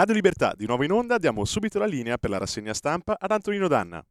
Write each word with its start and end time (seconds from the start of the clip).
Radio 0.00 0.14
Libertà, 0.14 0.54
di 0.56 0.64
nuovo 0.64 0.82
in 0.82 0.92
onda, 0.92 1.18
diamo 1.18 1.44
subito 1.44 1.78
la 1.78 1.84
linea 1.84 2.16
per 2.16 2.30
la 2.30 2.38
rassegna 2.38 2.72
stampa 2.72 3.18
ad 3.20 3.32
Antonino 3.32 3.68
Danna. 3.68 4.02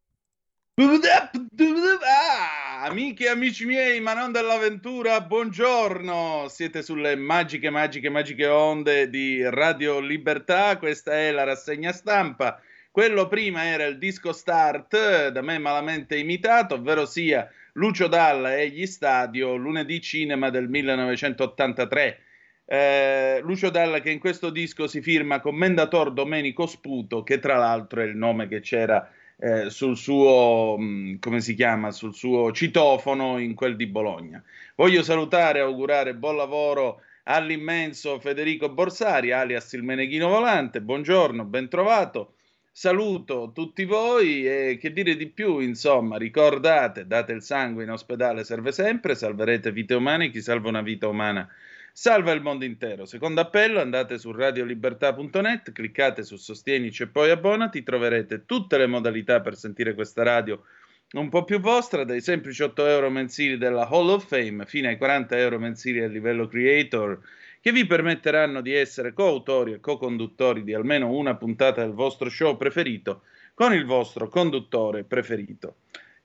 Ah, 2.05 2.83
amiche 2.83 3.25
e 3.25 3.29
amici 3.29 3.65
miei, 3.65 3.99
ma 3.99 4.13
non 4.13 4.31
dell'avventura, 4.31 5.19
buongiorno! 5.21 6.45
Siete 6.47 6.83
sulle 6.83 7.15
magiche, 7.15 7.71
magiche, 7.71 8.09
magiche 8.09 8.45
onde 8.45 9.09
di 9.09 9.41
Radio 9.49 9.99
Libertà, 9.99 10.77
questa 10.77 11.13
è 11.13 11.31
la 11.31 11.43
rassegna 11.43 11.91
stampa. 11.91 12.61
Quello 12.91 13.27
prima 13.27 13.65
era 13.65 13.85
il 13.85 13.97
disco 13.97 14.31
start, 14.31 15.29
da 15.29 15.41
me 15.41 15.57
malamente 15.57 16.17
imitato, 16.17 16.75
ovvero 16.75 17.07
sia 17.07 17.49
Lucio 17.73 18.05
Dalla 18.05 18.55
e 18.55 18.69
gli 18.69 18.85
Stadio, 18.85 19.55
lunedì 19.55 19.99
cinema 20.01 20.51
del 20.51 20.69
1983 20.69 22.25
eh, 22.72 23.40
Lucio 23.41 23.72
Dalla 23.72 24.00
che 24.00 24.12
in 24.12 24.19
questo 24.19 24.52
disco 24.52 24.85
si 24.85 25.02
firma 25.02 25.40
Commendator 25.40 26.13
Domenico 26.13 26.68
Sputo, 26.68 27.24
che 27.24 27.40
tra 27.40 27.57
l'altro 27.57 28.02
è 28.02 28.03
il 28.03 28.16
nome 28.16 28.47
che 28.47 28.59
c'era 28.59 29.09
eh, 29.38 29.72
sul 29.72 29.97
suo, 29.97 30.75
mh, 30.78 30.84
mm, 30.84 31.16
come 31.19 31.41
si 31.41 31.56
chiama, 31.56 31.90
sul 31.90 32.13
suo 32.13 32.52
citofono 32.52 33.40
in 33.40 33.56
quel 33.56 33.75
di 33.75 33.88
Bologna. 33.88 34.44
Voglio 34.75 35.02
salutare 35.02 35.58
e 35.58 35.62
augurare 35.63 36.13
buon 36.13 36.35
lavoro 36.35 37.02
all'immenso 37.24 38.19
Federico 38.19 38.69
Borsari, 38.69 39.31
alias 39.31 39.74
il 39.74 39.81
Meneghino 39.81 40.28
Volante. 40.28 40.79
Buongiorno, 40.79 41.46
ben 41.46 41.69
trovato. 41.69 42.35
Saluto 42.72 43.52
tutti 43.52 43.84
voi 43.84 44.46
e 44.46 44.78
che 44.79 44.94
dire 44.94 45.16
di 45.16 45.28
più, 45.28 45.58
insomma, 45.58 46.18
ricordate, 46.18 47.08
date 47.08 47.31
il 47.31 47.41
sangue 47.41 47.84
in 47.84 47.90
ospedale 47.90 48.44
serve 48.44 48.72
sempre, 48.72 49.16
salverete 49.16 49.72
vite 49.72 49.96
umane, 49.96 50.29
chi 50.29 50.40
salva 50.40 50.69
una 50.69 50.84
vita 50.84 51.08
umana 51.08 51.50
salva 51.94 52.31
il 52.31 52.41
mondo 52.41 52.66
intero. 52.66 53.05
Secondo 53.05 53.41
appello, 53.41 53.79
andate 53.79 54.17
su 54.17 54.31
radiolibertà.net, 54.31 55.72
cliccate 55.72 56.23
su 56.23 56.35
Sostienici 56.38 57.03
e 57.03 57.07
poi 57.07 57.29
abbonati, 57.29 57.83
troverete 57.83 58.45
tutte 58.45 58.77
le 58.77 58.88
modalità 58.88 59.41
per 59.41 59.55
sentire 59.55 59.94
questa 59.94 60.23
radio 60.23 60.63
un 61.11 61.29
po' 61.29 61.44
più 61.44 61.59
vostra, 61.59 62.03
dai 62.03 62.22
semplici 62.22 62.61
8 62.61 62.85
euro 62.85 63.09
mensili 63.09 63.57
della 63.57 63.88
Hall 63.88 64.09
of 64.09 64.28
Fame 64.28 64.66
fino 64.67 64.89
ai 64.89 64.97
40 64.97 65.38
euro 65.38 65.57
mensili 65.57 66.03
a 66.03 66.07
livello 66.07 66.47
creator, 66.47 67.19
che 67.61 67.72
vi 67.72 67.88
permetteranno 67.88 68.61
di 68.61 68.73
essere 68.73 69.11
coautori 69.13 69.73
e 69.73 69.79
co-conduttori 69.79 70.63
di 70.63 70.75
almeno 70.75 71.09
una 71.09 71.35
puntata 71.35 71.81
del 71.81 71.94
vostro 71.94 72.29
show 72.29 72.55
preferito 72.57 73.23
con 73.55 73.73
il 73.73 73.85
vostro 73.85 74.29
conduttore 74.29 75.03
preferito. 75.03 75.78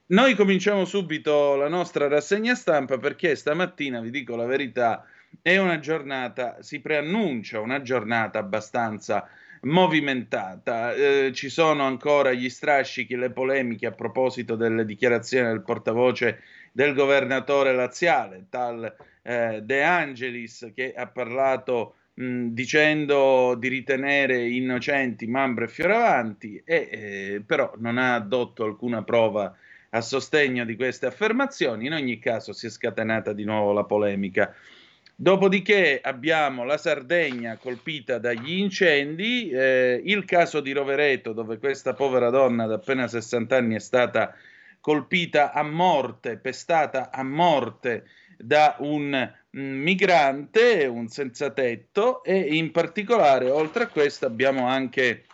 Noi 0.06 0.34
cominciamo 0.34 0.84
subito 0.84 1.56
la 1.56 1.68
nostra 1.68 2.06
rassegna 2.06 2.54
stampa 2.54 2.98
perché 2.98 3.34
stamattina, 3.34 4.00
vi 4.00 4.10
dico 4.10 4.36
la 4.36 4.44
verità, 4.44 5.06
è 5.42 5.56
una 5.58 5.78
giornata, 5.78 6.62
si 6.62 6.80
preannuncia 6.80 7.60
una 7.60 7.82
giornata 7.82 8.38
abbastanza 8.38 9.28
movimentata. 9.62 10.92
Eh, 10.94 11.32
ci 11.32 11.48
sono 11.48 11.84
ancora 11.84 12.32
gli 12.32 12.48
strascichi, 12.48 13.16
le 13.16 13.30
polemiche 13.30 13.86
a 13.86 13.92
proposito 13.92 14.56
delle 14.56 14.84
dichiarazioni 14.84 15.48
del 15.48 15.62
portavoce 15.62 16.42
del 16.72 16.94
governatore 16.94 17.72
laziale, 17.72 18.46
tal 18.50 18.94
eh, 19.22 19.60
De 19.62 19.82
Angelis, 19.82 20.72
che 20.74 20.92
ha 20.94 21.06
parlato 21.06 21.96
dicendo 22.16 23.56
di 23.58 23.66
ritenere 23.66 24.48
innocenti 24.48 25.26
Mambro 25.26 25.64
e 25.64 25.68
Fioravanti, 25.68 26.62
e, 26.64 26.88
eh, 26.90 27.42
però 27.44 27.72
non 27.78 27.98
ha 27.98 28.14
addotto 28.14 28.62
alcuna 28.62 29.02
prova 29.02 29.52
a 29.90 30.00
sostegno 30.00 30.64
di 30.64 30.76
queste 30.76 31.06
affermazioni. 31.06 31.86
In 31.86 31.92
ogni 31.92 32.20
caso 32.20 32.52
si 32.52 32.66
è 32.66 32.70
scatenata 32.70 33.32
di 33.32 33.44
nuovo 33.44 33.72
la 33.72 33.84
polemica. 33.84 34.54
Dopodiché 35.16 36.00
abbiamo 36.02 36.64
la 36.64 36.76
Sardegna 36.76 37.56
colpita 37.56 38.18
dagli 38.18 38.58
incendi, 38.58 39.48
eh, 39.48 40.02
il 40.04 40.24
caso 40.24 40.60
di 40.60 40.72
Rovereto 40.72 41.32
dove 41.32 41.58
questa 41.58 41.94
povera 41.94 42.30
donna 42.30 42.66
da 42.66 42.74
appena 42.74 43.06
60 43.06 43.56
anni 43.56 43.76
è 43.76 43.78
stata 43.78 44.34
colpita 44.80 45.52
a 45.52 45.62
morte, 45.62 46.36
pestata 46.36 47.12
a 47.12 47.22
morte 47.22 48.08
da 48.36 48.74
un 48.80 49.32
migrante, 49.50 50.84
un 50.86 51.06
senza 51.06 51.50
tetto 51.50 52.24
e 52.24 52.36
in 52.36 52.72
particolare 52.72 53.50
oltre 53.50 53.84
a 53.84 53.88
questo 53.88 54.26
abbiamo 54.26 54.66
anche, 54.66 55.26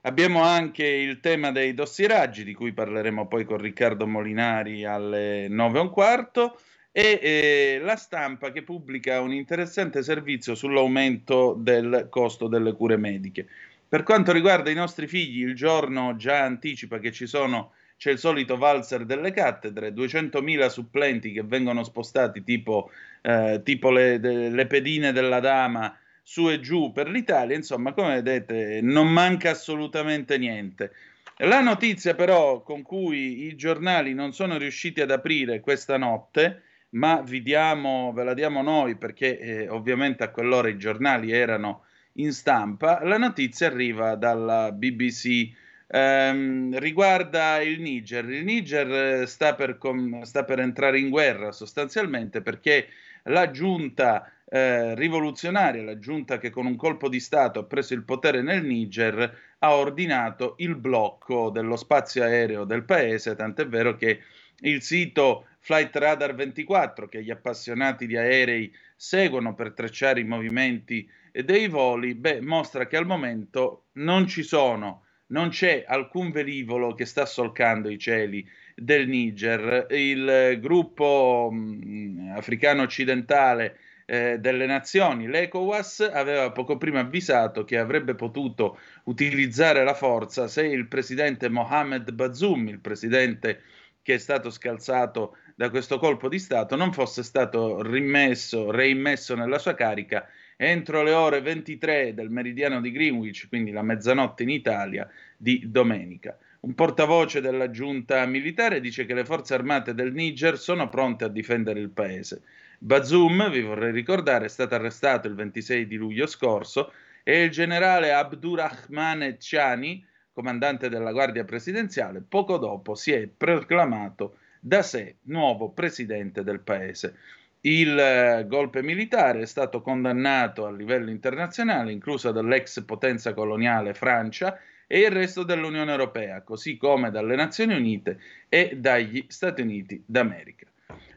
abbiamo 0.00 0.42
anche 0.42 0.86
il 0.86 1.20
tema 1.20 1.52
dei 1.52 1.74
dossieraggi 1.74 2.44
di 2.44 2.54
cui 2.54 2.72
parleremo 2.72 3.28
poi 3.28 3.44
con 3.44 3.58
Riccardo 3.58 4.06
Molinari 4.06 4.86
alle 4.86 5.48
9 5.48 5.78
e 5.78 5.82
un 5.82 5.90
quarto 5.90 6.58
e 6.92 7.18
eh, 7.22 7.80
la 7.82 7.96
stampa 7.96 8.52
che 8.52 8.62
pubblica 8.62 9.20
un 9.22 9.32
interessante 9.32 10.02
servizio 10.02 10.54
sull'aumento 10.54 11.54
del 11.58 12.08
costo 12.10 12.48
delle 12.48 12.74
cure 12.74 12.98
mediche. 12.98 13.46
Per 13.88 14.02
quanto 14.02 14.30
riguarda 14.30 14.70
i 14.70 14.74
nostri 14.74 15.06
figli, 15.06 15.42
il 15.42 15.54
giorno 15.54 16.16
già 16.16 16.42
anticipa 16.42 16.98
che 16.98 17.10
ci 17.10 17.26
sono, 17.26 17.72
c'è 17.96 18.10
il 18.10 18.18
solito 18.18 18.58
valzer 18.58 19.04
delle 19.04 19.32
cattedre, 19.32 19.92
200.000 19.92 20.68
supplenti 20.68 21.32
che 21.32 21.42
vengono 21.42 21.82
spostati 21.82 22.42
tipo, 22.44 22.90
eh, 23.22 23.60
tipo 23.64 23.90
le, 23.90 24.20
de, 24.20 24.50
le 24.50 24.66
pedine 24.66 25.12
della 25.12 25.40
dama 25.40 25.96
su 26.22 26.50
e 26.50 26.60
giù 26.60 26.92
per 26.92 27.08
l'Italia, 27.08 27.56
insomma, 27.56 27.92
come 27.92 28.20
vedete, 28.20 28.80
non 28.82 29.08
manca 29.08 29.50
assolutamente 29.50 30.36
niente. 30.36 30.92
La 31.38 31.60
notizia 31.60 32.14
però 32.14 32.62
con 32.62 32.82
cui 32.82 33.46
i 33.46 33.56
giornali 33.56 34.14
non 34.14 34.32
sono 34.32 34.58
riusciti 34.58 35.00
ad 35.00 35.10
aprire 35.10 35.60
questa 35.60 35.96
notte 35.96 36.62
ma 36.92 37.22
diamo, 37.26 38.12
ve 38.14 38.24
la 38.24 38.34
diamo 38.34 38.62
noi 38.62 38.96
perché 38.96 39.38
eh, 39.38 39.68
ovviamente 39.68 40.24
a 40.24 40.30
quell'ora 40.30 40.68
i 40.68 40.78
giornali 40.78 41.32
erano 41.32 41.84
in 42.14 42.32
stampa. 42.32 43.02
La 43.04 43.18
notizia 43.18 43.68
arriva 43.68 44.14
dalla 44.16 44.72
BBC. 44.72 45.50
Ehm, 45.86 46.78
riguarda 46.78 47.60
il 47.60 47.80
Niger. 47.80 48.28
Il 48.28 48.44
Niger 48.44 49.22
eh, 49.22 49.26
sta 49.26 49.54
per, 49.54 49.78
com- 49.78 50.22
sta 50.22 50.44
per, 50.44 50.58
entrare 50.60 50.98
in 50.98 51.10
guerra 51.10 51.52
sostanzialmente 51.52 52.42
perché 52.42 52.88
la 53.24 53.50
giunta 53.50 54.30
eh, 54.48 54.94
rivoluzionaria, 54.94 55.82
la 55.82 55.98
giunta 55.98 56.38
che 56.38 56.50
con 56.50 56.66
un 56.66 56.76
colpo 56.76 57.08
di 57.08 57.20
Stato 57.20 57.60
ha 57.60 57.64
preso 57.64 57.94
il 57.94 58.02
potere 58.02 58.42
nel 58.42 58.64
Niger, 58.64 59.38
ha 59.58 59.74
ordinato 59.74 60.54
il 60.58 60.74
blocco 60.76 61.50
dello 61.50 61.76
spazio 61.76 62.22
aereo 62.22 62.64
del 62.64 62.84
paese, 62.84 63.34
tant'è 63.34 63.66
vero 63.66 63.96
che 63.96 64.20
il 64.62 64.82
sito 64.82 65.46
Flight 65.60 65.94
Radar 65.96 66.34
24, 66.34 67.08
che 67.08 67.22
gli 67.22 67.30
appassionati 67.30 68.06
di 68.06 68.16
aerei 68.16 68.72
seguono 68.96 69.54
per 69.54 69.72
tracciare 69.72 70.20
i 70.20 70.24
movimenti 70.24 71.08
dei 71.32 71.68
voli, 71.68 72.14
beh, 72.14 72.40
mostra 72.40 72.86
che 72.86 72.96
al 72.96 73.06
momento 73.06 73.84
non 73.92 74.26
ci 74.26 74.42
sono, 74.42 75.04
non 75.28 75.48
c'è 75.48 75.84
alcun 75.86 76.30
velivolo 76.30 76.94
che 76.94 77.06
sta 77.06 77.24
solcando 77.24 77.88
i 77.88 77.98
cieli 77.98 78.46
del 78.74 79.08
Niger. 79.08 79.86
Il 79.90 80.58
gruppo 80.60 81.48
mh, 81.50 81.80
mm, 81.84 82.30
africano 82.36 82.82
occidentale 82.82 83.78
eh, 84.04 84.38
delle 84.38 84.66
nazioni, 84.66 85.26
l'ECOWAS, 85.26 86.10
aveva 86.12 86.50
poco 86.50 86.76
prima 86.76 87.00
avvisato 87.00 87.64
che 87.64 87.78
avrebbe 87.78 88.14
potuto 88.14 88.78
utilizzare 89.04 89.84
la 89.84 89.94
forza 89.94 90.48
se 90.48 90.66
il 90.66 90.86
presidente 90.86 91.48
Mohamed 91.48 92.10
Bazoum, 92.10 92.68
il 92.68 92.80
presidente 92.80 93.62
che 94.02 94.14
è 94.14 94.18
stato 94.18 94.50
scalzato 94.50 95.36
da 95.54 95.70
questo 95.70 95.98
colpo 95.98 96.28
di 96.28 96.38
Stato, 96.38 96.76
non 96.76 96.92
fosse 96.92 97.22
stato 97.22 97.82
rimesso, 97.82 98.70
reimmesso 98.70 99.34
nella 99.34 99.58
sua 99.58 99.74
carica 99.74 100.28
entro 100.56 101.02
le 101.02 101.12
ore 101.12 101.40
23 101.40 102.14
del 102.14 102.30
meridiano 102.30 102.80
di 102.80 102.92
Greenwich, 102.92 103.48
quindi 103.48 103.72
la 103.72 103.82
mezzanotte 103.82 104.44
in 104.44 104.50
Italia, 104.50 105.08
di 105.36 105.64
domenica. 105.68 106.38
Un 106.60 106.74
portavoce 106.74 107.40
della 107.40 107.70
giunta 107.70 108.24
militare 108.26 108.80
dice 108.80 109.04
che 109.04 109.14
le 109.14 109.24
forze 109.24 109.54
armate 109.54 109.94
del 109.94 110.12
Niger 110.12 110.56
sono 110.56 110.88
pronte 110.88 111.24
a 111.24 111.28
difendere 111.28 111.80
il 111.80 111.90
paese. 111.90 112.42
Bazoum, 112.78 113.50
vi 113.50 113.62
vorrei 113.62 113.90
ricordare, 113.90 114.44
è 114.44 114.48
stato 114.48 114.76
arrestato 114.76 115.26
il 115.26 115.34
26 115.34 115.86
di 115.86 115.96
luglio 115.96 116.26
scorso 116.26 116.92
e 117.24 117.42
il 117.42 117.50
generale 117.50 118.12
Abdurrahman 118.12 119.36
Chani, 119.40 120.04
comandante 120.32 120.88
della 120.88 121.12
Guardia 121.12 121.44
Presidenziale, 121.44 122.22
poco 122.26 122.58
dopo 122.58 122.94
si 122.94 123.12
è 123.12 123.26
proclamato 123.26 124.36
da 124.60 124.82
sé 124.82 125.16
nuovo 125.22 125.70
presidente 125.70 126.42
del 126.42 126.60
paese. 126.60 127.16
Il 127.64 127.96
eh, 127.96 128.44
golpe 128.48 128.82
militare 128.82 129.42
è 129.42 129.46
stato 129.46 129.82
condannato 129.82 130.66
a 130.66 130.72
livello 130.72 131.10
internazionale, 131.10 131.92
inclusa 131.92 132.32
dall'ex 132.32 132.82
potenza 132.84 133.34
coloniale 133.34 133.94
Francia 133.94 134.58
e 134.86 135.00
il 135.00 135.10
resto 135.10 135.42
dell'Unione 135.42 135.90
Europea, 135.90 136.42
così 136.42 136.76
come 136.76 137.10
dalle 137.10 137.36
Nazioni 137.36 137.74
Unite 137.74 138.18
e 138.48 138.76
dagli 138.76 139.24
Stati 139.28 139.62
Uniti 139.62 140.02
d'America. 140.04 140.66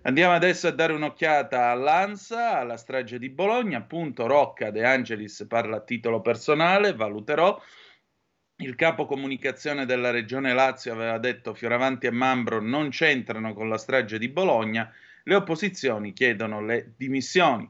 Andiamo 0.04 0.34
adesso 0.34 0.68
a 0.68 0.72
dare 0.72 0.94
un'occhiata 0.94 1.72
all'ANSA, 1.72 2.60
alla 2.60 2.78
strage 2.78 3.18
di 3.18 3.30
Bologna. 3.30 3.80
Appunto, 3.80 4.28
Rocca 4.28 4.70
De 4.70 4.86
Angelis 4.86 5.46
parla 5.50 5.78
a 5.78 5.82
titolo 5.82 6.22
personale, 6.22 6.94
valuterò. 6.94 7.60
Il 8.58 8.76
capo 8.76 9.06
comunicazione 9.06 9.86
della 9.86 10.12
regione 10.12 10.54
Lazio 10.54 10.94
aveva 10.94 11.18
detto 11.18 11.54
Fioravanti 11.54 12.06
e 12.06 12.12
Mambro 12.12 12.62
non 12.62 12.88
c'entrano 12.90 13.54
con 13.54 13.68
la 13.68 13.78
strage 13.78 14.18
di 14.18 14.30
Bologna. 14.30 14.90
Le 15.24 15.36
opposizioni 15.36 16.14
chiedono 16.14 16.62
le 16.62 16.94
dimissioni. 16.96 17.70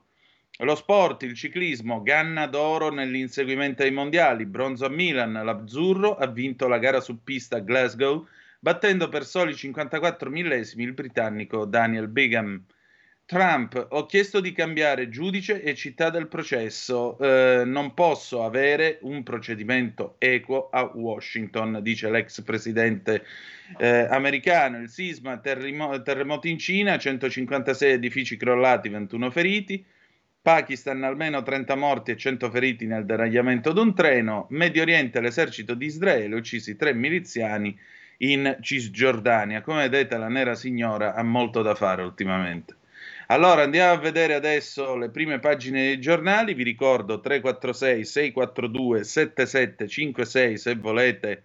Lo 0.60 0.76
sport, 0.76 1.24
il 1.24 1.34
ciclismo, 1.34 2.04
Ganna 2.04 2.46
d'oro 2.46 2.92
nell'inseguimento 2.92 3.82
ai 3.82 3.92
mondiali, 3.92 4.46
bronzo 4.46 4.86
a 4.86 4.90
Milan, 4.90 5.34
l'Azzurro 5.34 6.18
ha 6.18 6.28
vinto 6.28 6.68
la 6.68 6.78
gara 6.78 7.00
su 7.00 7.24
pista 7.24 7.58
a 7.58 7.62
Glasgow 7.62 8.28
battendo 8.60 9.10
per 9.10 9.26
soli 9.26 9.56
54 9.56 10.30
millesimi 10.30 10.84
il 10.84 10.94
britannico 10.94 11.66
Daniel 11.66 12.08
Bigham. 12.08 12.64
Trump, 13.27 13.88
ho 13.89 14.06
chiesto 14.06 14.39
di 14.39 14.51
cambiare 14.51 15.10
giudice 15.10 15.63
e 15.63 15.74
città 15.74 16.12
del 16.12 16.27
processo, 16.27 17.18
eh, 17.18 17.63
non 17.66 17.95
posso 17.95 18.44
avere 18.44 19.00
un 19.01 19.24
procedimento 19.24 20.18
equo 20.19 20.69
a 20.69 20.83
Washington, 20.94 21.80
dice 21.81 22.12
l'ex 22.12 22.44
presidente 22.44 23.25
eh, 23.80 24.06
americano. 24.12 24.80
Il 24.80 24.89
sisma, 24.89 25.39
terremo- 25.39 26.04
terremoti 26.04 26.51
in 26.51 26.60
Cina, 26.60 27.00
156 27.00 27.94
edifici 27.94 28.38
crollati, 28.38 28.89
21 28.89 29.31
feriti. 29.31 29.83
Pakistan 30.39 31.04
almeno 31.04 31.42
30 31.42 31.74
morti 31.74 32.12
e 32.12 32.18
100 32.18 32.51
feriti 32.51 32.86
nel 32.86 33.07
deragliamento 33.07 33.74
di 33.74 33.80
un 33.80 33.95
treno. 33.95 34.45
Medio 34.51 34.83
Oriente 34.83 35.19
l'esercito 35.19 35.74
di 35.74 35.88
Israele 35.88 36.36
uccisi 36.36 36.75
tre 36.75 36.94
miliziani 36.94 37.75
in 38.18 38.56
Cisgiordania. 38.62 39.62
Come 39.62 39.89
vedete, 39.89 40.16
la 40.16 40.30
nera 40.30 40.54
signora 40.54 41.16
ha 41.16 41.24
molto 41.24 41.63
da 41.63 41.74
fare 41.74 42.04
ultimamente. 42.04 42.83
Allora 43.27 43.63
andiamo 43.63 43.94
a 43.94 43.98
vedere 43.98 44.36
adesso 44.36 44.95
le 44.95 45.10
prime 45.10 45.39
pagine 45.39 45.81
dei 45.81 46.00
giornali. 46.00 46.54
Vi 46.54 46.63
ricordo 46.63 47.19
346 47.19 48.06
642 48.06 49.04
7756 49.04 50.57
se 50.57 50.75
volete 50.75 51.44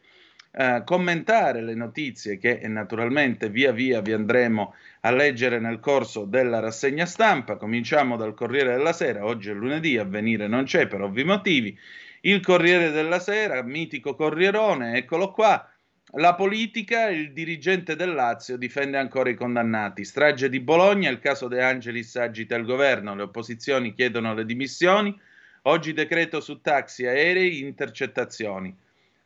eh, 0.52 0.82
commentare 0.84 1.62
le 1.62 1.74
notizie 1.74 2.36
che 2.36 2.60
naturalmente 2.66 3.48
via 3.48 3.72
via 3.72 4.02
vi 4.02 4.12
andremo 4.12 4.74
a 5.00 5.10
leggere 5.10 5.58
nel 5.58 5.80
corso 5.80 6.24
della 6.26 6.58
rassegna 6.58 7.06
stampa. 7.06 7.56
Cominciamo 7.56 8.16
dal 8.16 8.34
Corriere 8.34 8.76
della 8.76 8.92
Sera. 8.92 9.24
Oggi 9.24 9.48
è 9.48 9.54
lunedì, 9.54 9.96
avvenire 9.96 10.48
non 10.48 10.64
c'è 10.64 10.86
per 10.86 11.00
ovvi 11.00 11.24
motivi. 11.24 11.78
Il 12.22 12.40
Corriere 12.42 12.90
della 12.90 13.20
Sera, 13.20 13.62
mitico 13.62 14.14
Corrierone, 14.14 14.98
eccolo 14.98 15.30
qua. 15.30 15.69
La 16.14 16.34
politica, 16.34 17.08
il 17.08 17.32
dirigente 17.32 17.94
del 17.94 18.14
Lazio 18.14 18.56
difende 18.56 18.98
ancora 18.98 19.30
i 19.30 19.36
condannati. 19.36 20.04
Strage 20.04 20.48
di 20.48 20.58
Bologna, 20.58 21.08
il 21.08 21.20
caso 21.20 21.46
De 21.46 21.62
Angelis 21.62 22.16
agita 22.16 22.56
il 22.56 22.64
governo, 22.64 23.14
le 23.14 23.22
opposizioni 23.22 23.94
chiedono 23.94 24.34
le 24.34 24.44
dimissioni. 24.44 25.16
Oggi 25.62 25.92
decreto 25.92 26.40
su 26.40 26.60
taxi, 26.60 27.06
aerei, 27.06 27.60
intercettazioni. 27.60 28.76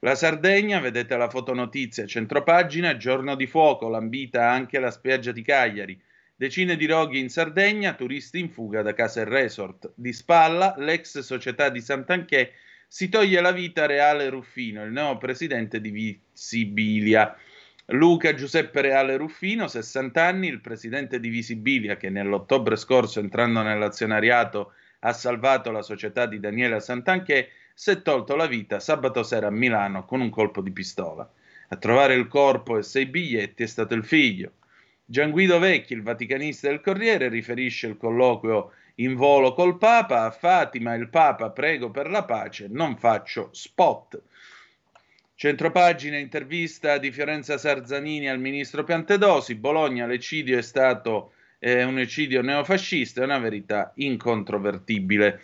La 0.01 0.15
Sardegna, 0.15 0.79
vedete 0.79 1.17
la 1.17 1.31
fotonotizia, 1.31 2.05
centropagina, 2.05 2.99
giorno 2.99 3.35
di 3.35 3.47
fuoco, 3.47 3.89
lambita 3.89 4.51
anche 4.51 4.79
la 4.79 4.91
spiaggia 4.91 5.33
di 5.33 5.41
Cagliari. 5.41 5.99
Decine 6.37 6.77
di 6.77 6.85
roghi 6.85 7.19
in 7.19 7.31
Sardegna, 7.31 7.95
turisti 7.95 8.41
in 8.41 8.51
fuga 8.51 8.83
da 8.83 8.93
casa 8.93 9.23
e 9.23 9.25
resort. 9.25 9.91
Di 9.95 10.13
spalla, 10.13 10.75
l'ex 10.77 11.21
società 11.21 11.71
di 11.71 11.81
Sant'Anché 11.81 12.53
si 12.89 13.09
toglie 13.09 13.41
la 13.41 13.53
vita 13.53 13.87
Reale 13.87 14.29
Ruffino, 14.29 14.85
il 14.85 14.93
nuovo 14.93 15.19
presidente 15.19 15.81
di 15.81 15.91
Visibilia. 15.91 17.37
Luca 17.89 18.35
Giuseppe 18.35 18.81
Reale 18.81 19.17
Ruffino, 19.17 19.69
60 19.69 20.25
anni, 20.25 20.49
il 20.49 20.61
presidente 20.61 21.21
di 21.21 21.29
Visibilia 21.29 21.97
che 21.97 22.09
nell'ottobre 22.09 22.77
scorso 22.77 23.21
entrando 23.21 23.63
nell'azionariato 23.63 24.73
ha 25.01 25.13
salvato 25.13 25.71
la 25.71 25.83
società 25.83 26.27
di 26.27 26.41
Daniela 26.41 26.81
Santanché, 26.81 27.51
si 27.75 27.91
è 27.91 28.03
tolto 28.03 28.37
la 28.37 28.47
vita 28.47 28.81
sabato 28.81 29.23
sera 29.23 29.49
a 29.49 29.51
Milano 29.51 30.05
con 30.05 30.21
un 30.21 30.31
colpo 30.31 30.63
di 30.63 30.71
pistola. 30.71 31.31
A 31.69 31.77
trovare 31.77 32.15
il 32.15 32.29
corpo 32.29 32.79
e 32.79 32.83
sei 32.83 33.07
biglietti 33.07 33.65
è 33.65 33.67
stato 33.67 33.95
il 33.95 34.05
figlio. 34.05 34.53
Gian 35.05 35.31
Guido 35.31 35.59
Vecchi, 35.59 35.93
il 35.93 36.03
vaticanista 36.03 36.69
del 36.69 36.81
Corriere, 36.81 37.29
riferisce 37.29 37.87
il 37.87 37.99
colloquio 37.99 38.73
in 38.97 39.15
volo 39.17 39.55
col 39.55 39.77
Papa, 39.79 40.25
a 40.25 40.31
Fatima 40.31 40.95
il 40.95 41.09
Papa 41.09 41.51
prego 41.51 41.91
per 41.91 42.09
la 42.09 42.25
pace, 42.25 42.69
non 42.69 42.97
faccio 42.97 43.49
spot. 43.53 44.23
Centropagina 45.35 46.17
intervista 46.17 46.99
di 46.99 47.11
Fiorenza 47.11 47.59
Sarzanini 47.59 48.29
al 48.29 48.39
ministro 48.39 48.85
Piantedosi, 48.85 49.57
Bologna 49.57 50.07
l'eccidio 50.07 50.57
è 50.57 50.63
stato 50.63 51.33
eh, 51.59 51.83
un 51.83 51.99
eccidio 51.99 52.41
neofascista, 52.41 53.23
è 53.23 53.25
una 53.25 53.39
verità 53.39 53.93
incontrovertibile. 53.97 55.41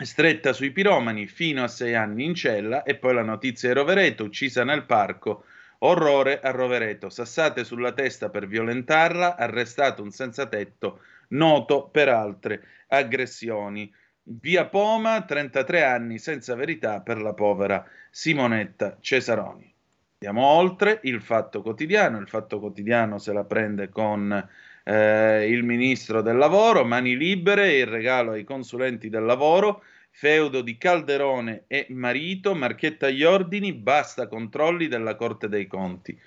Stretta 0.00 0.52
sui 0.52 0.70
piromani, 0.70 1.26
fino 1.26 1.64
a 1.64 1.68
sei 1.68 1.94
anni 1.94 2.24
in 2.24 2.34
cella 2.34 2.82
e 2.82 2.94
poi 2.94 3.12
la 3.14 3.22
notizia 3.22 3.68
di 3.68 3.74
Rovereto, 3.74 4.24
uccisa 4.24 4.64
nel 4.64 4.84
parco, 4.84 5.44
orrore 5.80 6.40
a 6.40 6.50
Rovereto, 6.50 7.10
sassate 7.10 7.64
sulla 7.64 7.92
testa 7.92 8.30
per 8.30 8.46
violentarla, 8.46 9.36
arrestato 9.36 10.02
un 10.02 10.12
senza 10.12 10.46
tetto 10.46 11.00
noto 11.28 11.88
per 11.88 12.08
altre 12.08 12.62
aggressioni. 12.88 13.92
Via 14.22 14.66
Poma, 14.66 15.22
33 15.22 15.84
anni 15.84 16.18
senza 16.18 16.54
verità 16.54 17.00
per 17.00 17.20
la 17.20 17.32
povera 17.32 17.84
Simonetta 18.10 18.98
Cesaroni. 19.00 19.72
Andiamo 20.20 20.46
oltre, 20.46 21.00
il 21.04 21.20
Fatto 21.22 21.62
Quotidiano, 21.62 22.18
il 22.18 22.28
Fatto 22.28 22.58
Quotidiano 22.58 23.18
se 23.18 23.32
la 23.32 23.44
prende 23.44 23.88
con 23.88 24.48
eh, 24.84 25.48
il 25.48 25.62
Ministro 25.62 26.22
del 26.22 26.36
Lavoro, 26.36 26.84
mani 26.84 27.16
libere, 27.16 27.76
il 27.76 27.86
regalo 27.86 28.32
ai 28.32 28.42
consulenti 28.42 29.08
del 29.08 29.24
lavoro, 29.24 29.82
feudo 30.10 30.62
di 30.62 30.76
Calderone 30.76 31.64
e 31.68 31.86
marito, 31.90 32.54
Marchetta 32.54 33.06
agli 33.06 33.22
ordini, 33.22 33.72
basta 33.72 34.26
controlli 34.26 34.88
della 34.88 35.14
Corte 35.14 35.48
dei 35.48 35.68
Conti. 35.68 36.18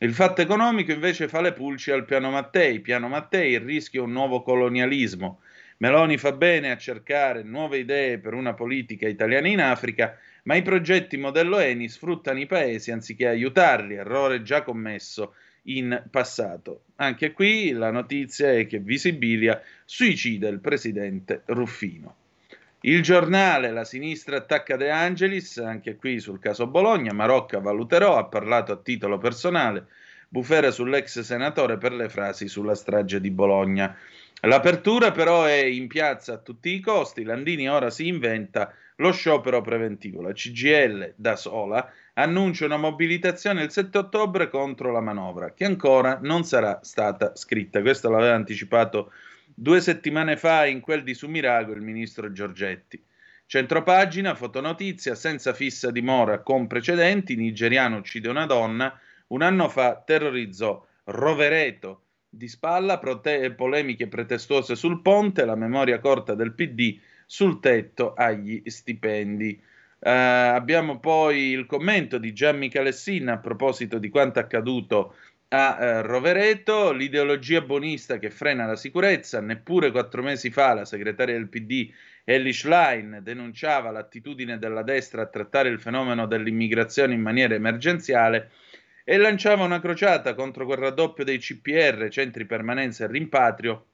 Il 0.00 0.14
fatto 0.14 0.40
economico 0.40 0.92
invece 0.92 1.26
fa 1.26 1.40
le 1.40 1.52
pulci 1.52 1.90
al 1.90 2.04
piano 2.04 2.30
Mattei. 2.30 2.78
Piano 2.78 3.08
Mattei, 3.08 3.54
il 3.54 3.60
rischio 3.60 4.02
è 4.02 4.04
un 4.04 4.12
nuovo 4.12 4.42
colonialismo. 4.42 5.40
Meloni 5.78 6.16
fa 6.18 6.30
bene 6.30 6.70
a 6.70 6.76
cercare 6.76 7.42
nuove 7.42 7.78
idee 7.78 8.18
per 8.18 8.34
una 8.34 8.54
politica 8.54 9.08
italiana 9.08 9.48
in 9.48 9.60
Africa, 9.60 10.16
ma 10.44 10.54
i 10.54 10.62
progetti 10.62 11.16
modello 11.16 11.58
Eni 11.58 11.88
sfruttano 11.88 12.38
i 12.38 12.46
paesi 12.46 12.92
anziché 12.92 13.26
aiutarli, 13.26 13.94
errore 13.96 14.42
già 14.42 14.62
commesso 14.62 15.34
in 15.62 16.00
passato. 16.08 16.84
Anche 16.96 17.32
qui 17.32 17.72
la 17.72 17.90
notizia 17.90 18.52
è 18.52 18.68
che 18.68 18.78
Visibilia 18.78 19.60
suicida 19.84 20.46
il 20.46 20.60
presidente 20.60 21.42
Ruffino. 21.46 22.17
Il 22.88 23.02
giornale 23.02 23.70
La 23.70 23.84
sinistra 23.84 24.38
attacca 24.38 24.76
De 24.76 24.88
Angelis, 24.88 25.58
anche 25.58 25.96
qui 25.96 26.20
sul 26.20 26.38
caso 26.38 26.66
Bologna, 26.66 27.12
Marocca 27.12 27.58
valuterò, 27.58 28.16
ha 28.16 28.24
parlato 28.24 28.72
a 28.72 28.78
titolo 28.78 29.18
personale, 29.18 29.88
bufera 30.26 30.70
sull'ex 30.70 31.20
senatore 31.20 31.76
per 31.76 31.92
le 31.92 32.08
frasi 32.08 32.48
sulla 32.48 32.74
strage 32.74 33.20
di 33.20 33.30
Bologna. 33.30 33.94
L'apertura 34.40 35.12
però 35.12 35.44
è 35.44 35.62
in 35.62 35.86
piazza 35.86 36.32
a 36.32 36.38
tutti 36.38 36.70
i 36.70 36.80
costi, 36.80 37.24
Landini 37.24 37.68
ora 37.68 37.90
si 37.90 38.06
inventa 38.06 38.72
lo 38.96 39.12
sciopero 39.12 39.60
preventivo. 39.60 40.22
La 40.22 40.32
CGL 40.32 41.12
da 41.14 41.36
sola 41.36 41.92
annuncia 42.14 42.64
una 42.64 42.78
mobilitazione 42.78 43.64
il 43.64 43.70
7 43.70 43.98
ottobre 43.98 44.48
contro 44.48 44.90
la 44.90 45.02
manovra, 45.02 45.52
che 45.52 45.66
ancora 45.66 46.20
non 46.22 46.42
sarà 46.42 46.80
stata 46.82 47.36
scritta. 47.36 47.82
Questo 47.82 48.08
l'aveva 48.08 48.34
anticipato 48.34 49.12
due 49.60 49.80
settimane 49.80 50.36
fa 50.36 50.66
in 50.66 50.78
quel 50.78 51.02
di 51.02 51.14
Sumirago 51.14 51.72
il 51.72 51.80
ministro 51.80 52.30
Giorgetti. 52.30 53.04
Centropagina, 53.44 54.36
fotonotizia, 54.36 55.16
senza 55.16 55.52
fissa 55.52 55.90
dimora 55.90 56.42
con 56.42 56.68
precedenti, 56.68 57.34
nigeriano 57.34 57.96
uccide 57.96 58.28
una 58.28 58.46
donna, 58.46 58.96
un 59.28 59.42
anno 59.42 59.68
fa 59.68 60.00
terrorizzò 60.04 60.86
Rovereto 61.04 62.02
di 62.28 62.46
spalla, 62.46 62.98
prote- 62.98 63.50
polemiche 63.52 64.06
pretestuose 64.06 64.76
sul 64.76 65.02
ponte, 65.02 65.44
la 65.44 65.56
memoria 65.56 65.98
corta 65.98 66.34
del 66.34 66.52
PD 66.52 67.00
sul 67.26 67.58
tetto 67.58 68.14
agli 68.14 68.62
stipendi. 68.64 69.60
Uh, 70.00 70.54
abbiamo 70.54 71.00
poi 71.00 71.48
il 71.48 71.66
commento 71.66 72.18
di 72.18 72.32
Gian 72.32 72.58
Michalessin 72.58 73.28
a 73.28 73.38
proposito 73.38 73.98
di 73.98 74.08
quanto 74.10 74.38
accaduto 74.38 75.16
a 75.48 76.00
uh, 76.00 76.06
Rovereto, 76.06 76.92
l'ideologia 76.92 77.60
bonista 77.62 78.18
che 78.18 78.30
frena 78.30 78.66
la 78.66 78.76
sicurezza. 78.76 79.40
Neppure 79.40 79.90
quattro 79.90 80.22
mesi 80.22 80.50
fa 80.50 80.74
la 80.74 80.84
segretaria 80.84 81.34
del 81.34 81.48
PD 81.48 81.90
Ellie 82.24 82.52
Schlein 82.52 83.20
denunciava 83.22 83.90
l'attitudine 83.90 84.58
della 84.58 84.82
destra 84.82 85.22
a 85.22 85.26
trattare 85.26 85.70
il 85.70 85.80
fenomeno 85.80 86.26
dell'immigrazione 86.26 87.14
in 87.14 87.22
maniera 87.22 87.54
emergenziale 87.54 88.50
e 89.02 89.16
lanciava 89.16 89.64
una 89.64 89.80
crociata 89.80 90.34
contro 90.34 90.66
quel 90.66 90.76
raddoppio 90.76 91.24
dei 91.24 91.38
CPR, 91.38 92.08
centri 92.10 92.44
permanenza 92.44 93.04
e 93.04 93.08
rimpatrio, 93.08 93.86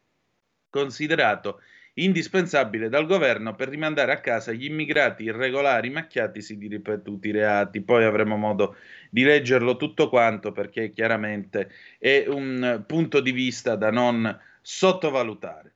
considerato 0.68 1.60
indispensabile 1.94 2.88
dal 2.88 3.06
governo 3.06 3.54
per 3.54 3.68
rimandare 3.68 4.12
a 4.12 4.20
casa 4.20 4.52
gli 4.52 4.64
immigrati 4.64 5.24
irregolari 5.24 5.90
macchiatisi 5.90 6.56
di 6.58 6.68
ripetuti 6.68 7.30
reati. 7.30 7.82
Poi 7.82 8.04
avremo 8.04 8.36
modo 8.36 8.76
di 9.10 9.22
leggerlo 9.22 9.76
tutto 9.76 10.08
quanto 10.08 10.52
perché 10.52 10.90
chiaramente 10.90 11.70
è 11.98 12.24
un 12.26 12.84
punto 12.86 13.20
di 13.20 13.32
vista 13.32 13.76
da 13.76 13.90
non 13.90 14.40
sottovalutare. 14.60 15.72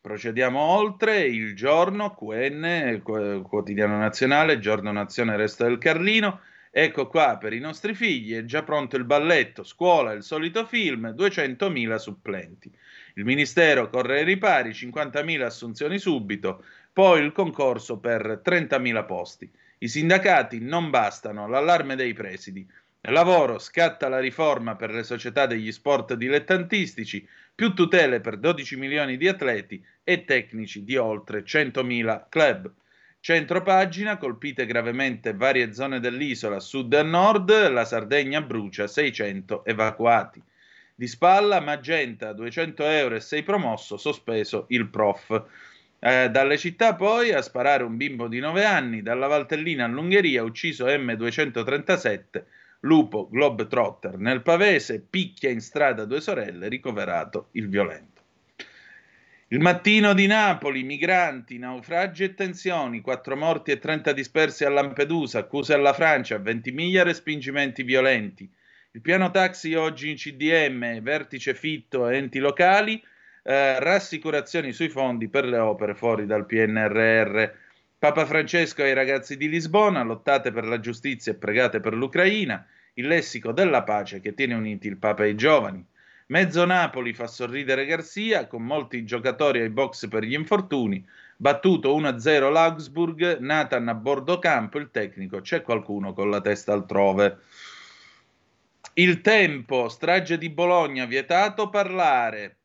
Procediamo 0.00 0.58
oltre, 0.58 1.20
il 1.20 1.54
giorno, 1.54 2.12
QN, 2.12 3.02
quotidiano 3.02 3.98
nazionale, 3.98 4.58
giorno 4.58 4.90
nazione 4.90 5.36
Resto 5.36 5.62
del 5.62 5.78
Carlino. 5.78 6.40
Ecco 6.72 7.06
qua 7.06 7.36
per 7.38 7.52
i 7.52 7.60
nostri 7.60 7.94
figli, 7.94 8.34
è 8.34 8.44
già 8.44 8.64
pronto 8.64 8.96
il 8.96 9.04
balletto, 9.04 9.62
scuola, 9.62 10.10
il 10.10 10.24
solito 10.24 10.66
film, 10.66 11.14
200.000 11.16 11.96
supplenti. 11.96 12.72
Il 13.14 13.24
Ministero 13.24 13.90
corre 13.90 14.18
ai 14.18 14.24
ripari, 14.24 14.70
50.000 14.70 15.42
assunzioni 15.42 15.98
subito, 15.98 16.64
poi 16.92 17.22
il 17.22 17.32
concorso 17.32 17.98
per 17.98 18.40
30.000 18.44 19.04
posti. 19.04 19.50
I 19.78 19.88
sindacati 19.88 20.60
non 20.60 20.90
bastano, 20.90 21.48
l'allarme 21.48 21.96
dei 21.96 22.12
presidi. 22.12 22.66
Lavoro, 23.06 23.58
scatta 23.58 24.08
la 24.08 24.20
riforma 24.20 24.76
per 24.76 24.92
le 24.92 25.02
società 25.02 25.46
degli 25.46 25.72
sport 25.72 26.14
dilettantistici, 26.14 27.26
più 27.54 27.74
tutele 27.74 28.20
per 28.20 28.38
12 28.38 28.76
milioni 28.76 29.16
di 29.16 29.26
atleti 29.26 29.84
e 30.04 30.24
tecnici 30.24 30.84
di 30.84 30.96
oltre 30.96 31.42
100.000 31.42 32.26
club. 32.28 32.70
Centro 33.18 33.62
pagina, 33.62 34.18
colpite 34.18 34.66
gravemente 34.66 35.34
varie 35.34 35.72
zone 35.72 36.00
dell'isola, 36.00 36.60
sud 36.60 36.92
e 36.92 37.02
nord, 37.02 37.70
la 37.70 37.84
Sardegna 37.84 38.40
brucia 38.40 38.86
600 38.86 39.64
evacuati. 39.64 40.42
Di 41.02 41.08
spalla, 41.08 41.58
Magenta, 41.58 42.32
200 42.32 42.84
euro 42.84 43.16
e 43.16 43.20
sei 43.20 43.42
promosso, 43.42 43.96
sospeso 43.96 44.66
il 44.68 44.86
prof. 44.86 45.46
Eh, 45.98 46.30
dalle 46.30 46.56
città 46.56 46.94
poi 46.94 47.32
a 47.32 47.42
sparare 47.42 47.82
un 47.82 47.96
bimbo 47.96 48.28
di 48.28 48.38
9 48.38 48.64
anni, 48.64 49.02
dalla 49.02 49.26
Valtellina 49.26 49.84
all'Ungheria, 49.84 50.44
ucciso 50.44 50.86
M237, 50.86 52.44
lupo 52.82 53.28
Globetrotter. 53.28 54.16
Nel 54.16 54.42
Pavese, 54.42 55.00
picchia 55.00 55.50
in 55.50 55.60
strada 55.60 56.04
due 56.04 56.20
sorelle, 56.20 56.68
ricoverato 56.68 57.48
il 57.54 57.68
violento. 57.68 58.22
Il 59.48 59.58
mattino 59.58 60.14
di 60.14 60.28
Napoli, 60.28 60.84
migranti, 60.84 61.58
naufragi 61.58 62.22
e 62.22 62.34
tensioni, 62.34 63.00
4 63.00 63.36
morti 63.36 63.72
e 63.72 63.80
30 63.80 64.12
dispersi 64.12 64.64
a 64.64 64.70
Lampedusa, 64.70 65.40
accuse 65.40 65.74
alla 65.74 65.94
Francia, 65.94 66.38
20 66.38 66.70
miglia 66.70 67.02
respingimenti 67.02 67.82
violenti. 67.82 68.48
Il 68.94 69.00
piano 69.00 69.30
taxi 69.30 69.72
oggi 69.72 70.10
in 70.10 70.16
CDM, 70.16 71.00
vertice 71.00 71.54
fitto 71.54 72.04
a 72.04 72.12
enti 72.12 72.38
locali, 72.38 73.02
eh, 73.42 73.80
rassicurazioni 73.80 74.72
sui 74.72 74.90
fondi 74.90 75.28
per 75.28 75.46
le 75.46 75.56
opere 75.56 75.94
fuori 75.94 76.26
dal 76.26 76.44
PNRR. 76.44 77.42
Papa 77.98 78.26
Francesco 78.26 78.82
ai 78.82 78.92
ragazzi 78.92 79.38
di 79.38 79.48
Lisbona, 79.48 80.02
lottate 80.02 80.52
per 80.52 80.66
la 80.66 80.78
giustizia 80.78 81.32
e 81.32 81.36
pregate 81.36 81.80
per 81.80 81.94
l'Ucraina, 81.94 82.66
il 82.92 83.06
lessico 83.06 83.52
della 83.52 83.82
pace 83.82 84.20
che 84.20 84.34
tiene 84.34 84.52
uniti 84.52 84.88
il 84.88 84.98
Papa 84.98 85.24
e 85.24 85.30
i 85.30 85.36
giovani. 85.36 85.82
Mezzo 86.26 86.66
Napoli 86.66 87.14
fa 87.14 87.26
sorridere 87.26 87.86
Garzia, 87.86 88.46
con 88.46 88.62
molti 88.62 89.06
giocatori 89.06 89.60
ai 89.60 89.70
box 89.70 90.06
per 90.06 90.22
gli 90.22 90.34
infortuni. 90.34 91.02
Battuto 91.38 91.96
1-0 91.96 92.52
l'Augsburg, 92.52 93.38
Nathan 93.38 93.88
a 93.88 93.94
bordo 93.94 94.38
campo, 94.38 94.76
il 94.76 94.90
tecnico, 94.90 95.40
c'è 95.40 95.62
qualcuno 95.62 96.12
con 96.12 96.28
la 96.28 96.42
testa 96.42 96.74
altrove. 96.74 97.38
Il 98.94 99.22
tempo, 99.22 99.88
strage 99.88 100.36
di 100.36 100.50
Bologna, 100.50 101.06
vietato 101.06 101.70
parlare. 101.70 102.58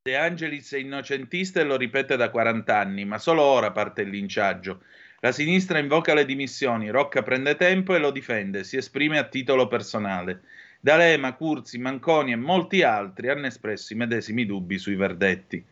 De 0.00 0.16
Angelis 0.16 0.72
è 0.72 0.78
innocentista 0.78 1.58
e 1.58 1.64
lo 1.64 1.76
ripete 1.76 2.16
da 2.16 2.30
40 2.30 2.78
anni, 2.78 3.04
ma 3.04 3.18
solo 3.18 3.42
ora 3.42 3.72
parte 3.72 4.02
il 4.02 4.08
linciaggio. 4.08 4.84
La 5.18 5.32
sinistra 5.32 5.80
invoca 5.80 6.14
le 6.14 6.24
dimissioni, 6.24 6.90
Rocca 6.90 7.24
prende 7.24 7.56
tempo 7.56 7.92
e 7.92 7.98
lo 7.98 8.12
difende, 8.12 8.62
si 8.62 8.76
esprime 8.76 9.18
a 9.18 9.24
titolo 9.24 9.66
personale. 9.66 10.42
D'Alema, 10.78 11.34
Curzi, 11.34 11.78
Manconi 11.78 12.30
e 12.30 12.36
molti 12.36 12.82
altri 12.82 13.28
hanno 13.28 13.46
espresso 13.46 13.94
i 13.94 13.96
medesimi 13.96 14.46
dubbi 14.46 14.78
sui 14.78 14.94
verdetti. 14.94 15.64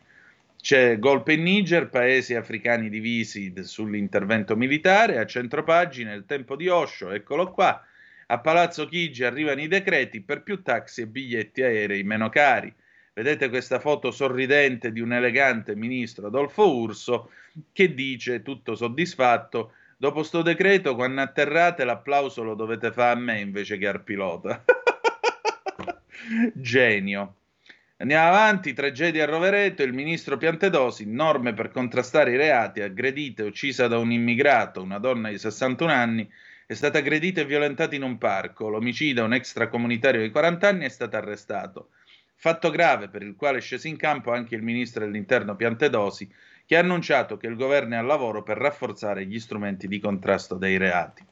C'è 0.59 0.99
golpe 0.99 1.31
in 1.31 1.43
Niger, 1.43 1.87
paesi 1.87 2.35
africani 2.35 2.89
divisi 2.89 3.53
sull'intervento 3.63 4.57
militare, 4.57 5.17
a 5.17 5.25
centropagina 5.25 6.11
il 6.11 6.25
tempo 6.25 6.57
di 6.57 6.67
Osho, 6.67 7.11
eccolo 7.11 7.51
qua. 7.51 7.86
A 8.29 8.39
Palazzo 8.39 8.87
Chigi 8.87 9.23
arrivano 9.23 9.61
i 9.61 9.69
decreti 9.69 10.21
per 10.21 10.43
più 10.43 10.61
taxi 10.61 11.01
e 11.01 11.07
biglietti 11.07 11.61
aerei 11.61 12.03
meno 12.03 12.27
cari. 12.27 12.73
Vedete 13.13 13.47
questa 13.47 13.79
foto 13.79 14.11
sorridente 14.11 14.91
di 14.91 14.99
un 14.99 15.13
elegante 15.13 15.75
ministro 15.75 16.27
Adolfo 16.27 16.75
Urso 16.75 17.31
che 17.71 17.93
dice, 17.93 18.41
tutto 18.41 18.75
soddisfatto, 18.75 19.71
dopo 19.95 20.23
sto 20.23 20.41
decreto, 20.41 20.93
quando 20.95 21.21
atterrate 21.21 21.85
l'applauso 21.85 22.43
lo 22.43 22.53
dovete 22.53 22.91
fare 22.91 23.17
a 23.17 23.21
me 23.21 23.39
invece 23.39 23.77
che 23.77 23.87
al 23.87 24.03
pilota. 24.03 24.63
Genio. 26.53 27.35
Andiamo 27.99 28.27
avanti, 28.27 28.73
tragedia 28.73 29.23
a 29.23 29.27
Rovereto, 29.27 29.83
il 29.83 29.93
ministro 29.93 30.37
Piantedosi, 30.37 31.09
norme 31.09 31.53
per 31.53 31.71
contrastare 31.71 32.33
i 32.33 32.37
reati, 32.37 32.81
aggredita 32.81 33.41
e 33.41 33.47
uccisa 33.47 33.87
da 33.87 33.97
un 33.97 34.11
immigrato, 34.11 34.83
una 34.83 34.99
donna 34.99 35.29
di 35.29 35.39
61 35.39 35.91
anni, 35.91 36.29
è 36.67 36.73
stata 36.73 36.97
aggredita 36.97 37.39
e 37.39 37.45
violentata 37.45 37.95
in 37.95 38.03
un 38.03 38.17
parco. 38.17 38.67
L'omicida, 38.67 39.23
un 39.23 39.33
extracomunitario 39.33 40.21
di 40.21 40.29
40 40.29 40.67
anni, 40.67 40.83
è 40.83 40.89
stato 40.89 41.15
arrestato. 41.15 41.91
Fatto 42.35 42.69
grave 42.69 43.07
per 43.07 43.21
il 43.21 43.37
quale 43.37 43.59
è 43.59 43.61
sceso 43.61 43.87
in 43.87 43.95
campo 43.95 44.33
anche 44.33 44.55
il 44.55 44.61
ministro 44.61 45.05
dell'interno 45.05 45.55
Piantedosi, 45.55 46.29
che 46.65 46.75
ha 46.75 46.81
annunciato 46.81 47.37
che 47.37 47.47
il 47.47 47.55
governo 47.55 47.95
è 47.95 47.97
al 47.99 48.05
lavoro 48.05 48.43
per 48.43 48.57
rafforzare 48.57 49.25
gli 49.25 49.39
strumenti 49.39 49.87
di 49.87 49.97
contrasto 50.01 50.55
dei 50.55 50.75
reati. 50.75 51.25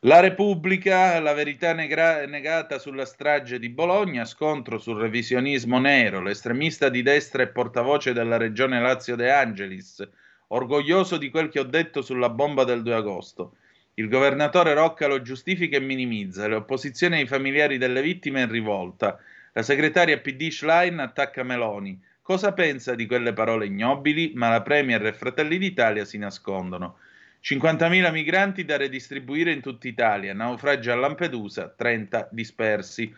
La 0.00 0.20
Repubblica, 0.20 1.18
la 1.18 1.32
verità 1.32 1.72
negra- 1.72 2.26
negata 2.26 2.78
sulla 2.78 3.06
strage 3.06 3.58
di 3.58 3.70
Bologna, 3.70 4.26
scontro 4.26 4.76
sul 4.76 5.00
revisionismo 5.00 5.78
nero, 5.78 6.20
l'estremista 6.20 6.90
di 6.90 7.00
destra 7.00 7.42
e 7.42 7.48
portavoce 7.48 8.12
della 8.12 8.36
regione 8.36 8.80
Lazio 8.80 9.16
De 9.16 9.30
Angelis, 9.30 10.06
orgoglioso 10.48 11.16
di 11.16 11.30
quel 11.30 11.48
che 11.48 11.60
ho 11.60 11.64
detto 11.64 12.02
sulla 12.02 12.28
bomba 12.28 12.64
del 12.64 12.82
2 12.82 12.94
agosto. 12.94 13.54
Il 13.94 14.08
governatore 14.08 14.74
Rocca 14.74 15.06
lo 15.06 15.20
giustifica 15.20 15.76
e 15.76 15.80
minimizza, 15.80 16.46
le 16.46 16.54
opposizioni 16.54 17.16
ai 17.16 17.26
familiari 17.26 17.76
delle 17.76 18.02
vittime 18.02 18.42
in 18.42 18.50
rivolta. 18.50 19.18
La 19.52 19.62
segretaria 19.62 20.18
PD 20.20 20.48
Schlein 20.48 20.98
attacca 21.00 21.42
Meloni. 21.42 22.00
Cosa 22.22 22.52
pensa 22.52 22.94
di 22.94 23.06
quelle 23.06 23.32
parole 23.32 23.66
ignobili? 23.66 24.32
Ma 24.34 24.48
la 24.48 24.62
Premier 24.62 25.04
e 25.06 25.12
Fratelli 25.12 25.58
d'Italia 25.58 26.04
si 26.04 26.16
nascondono. 26.18 26.98
50.000 27.42 28.12
migranti 28.12 28.64
da 28.64 28.76
redistribuire 28.76 29.50
in 29.50 29.60
tutta 29.60 29.88
Italia, 29.88 30.34
naufragi 30.34 30.90
a 30.90 30.94
Lampedusa, 30.94 31.72
30 31.74 32.28
dispersi. 32.30 33.12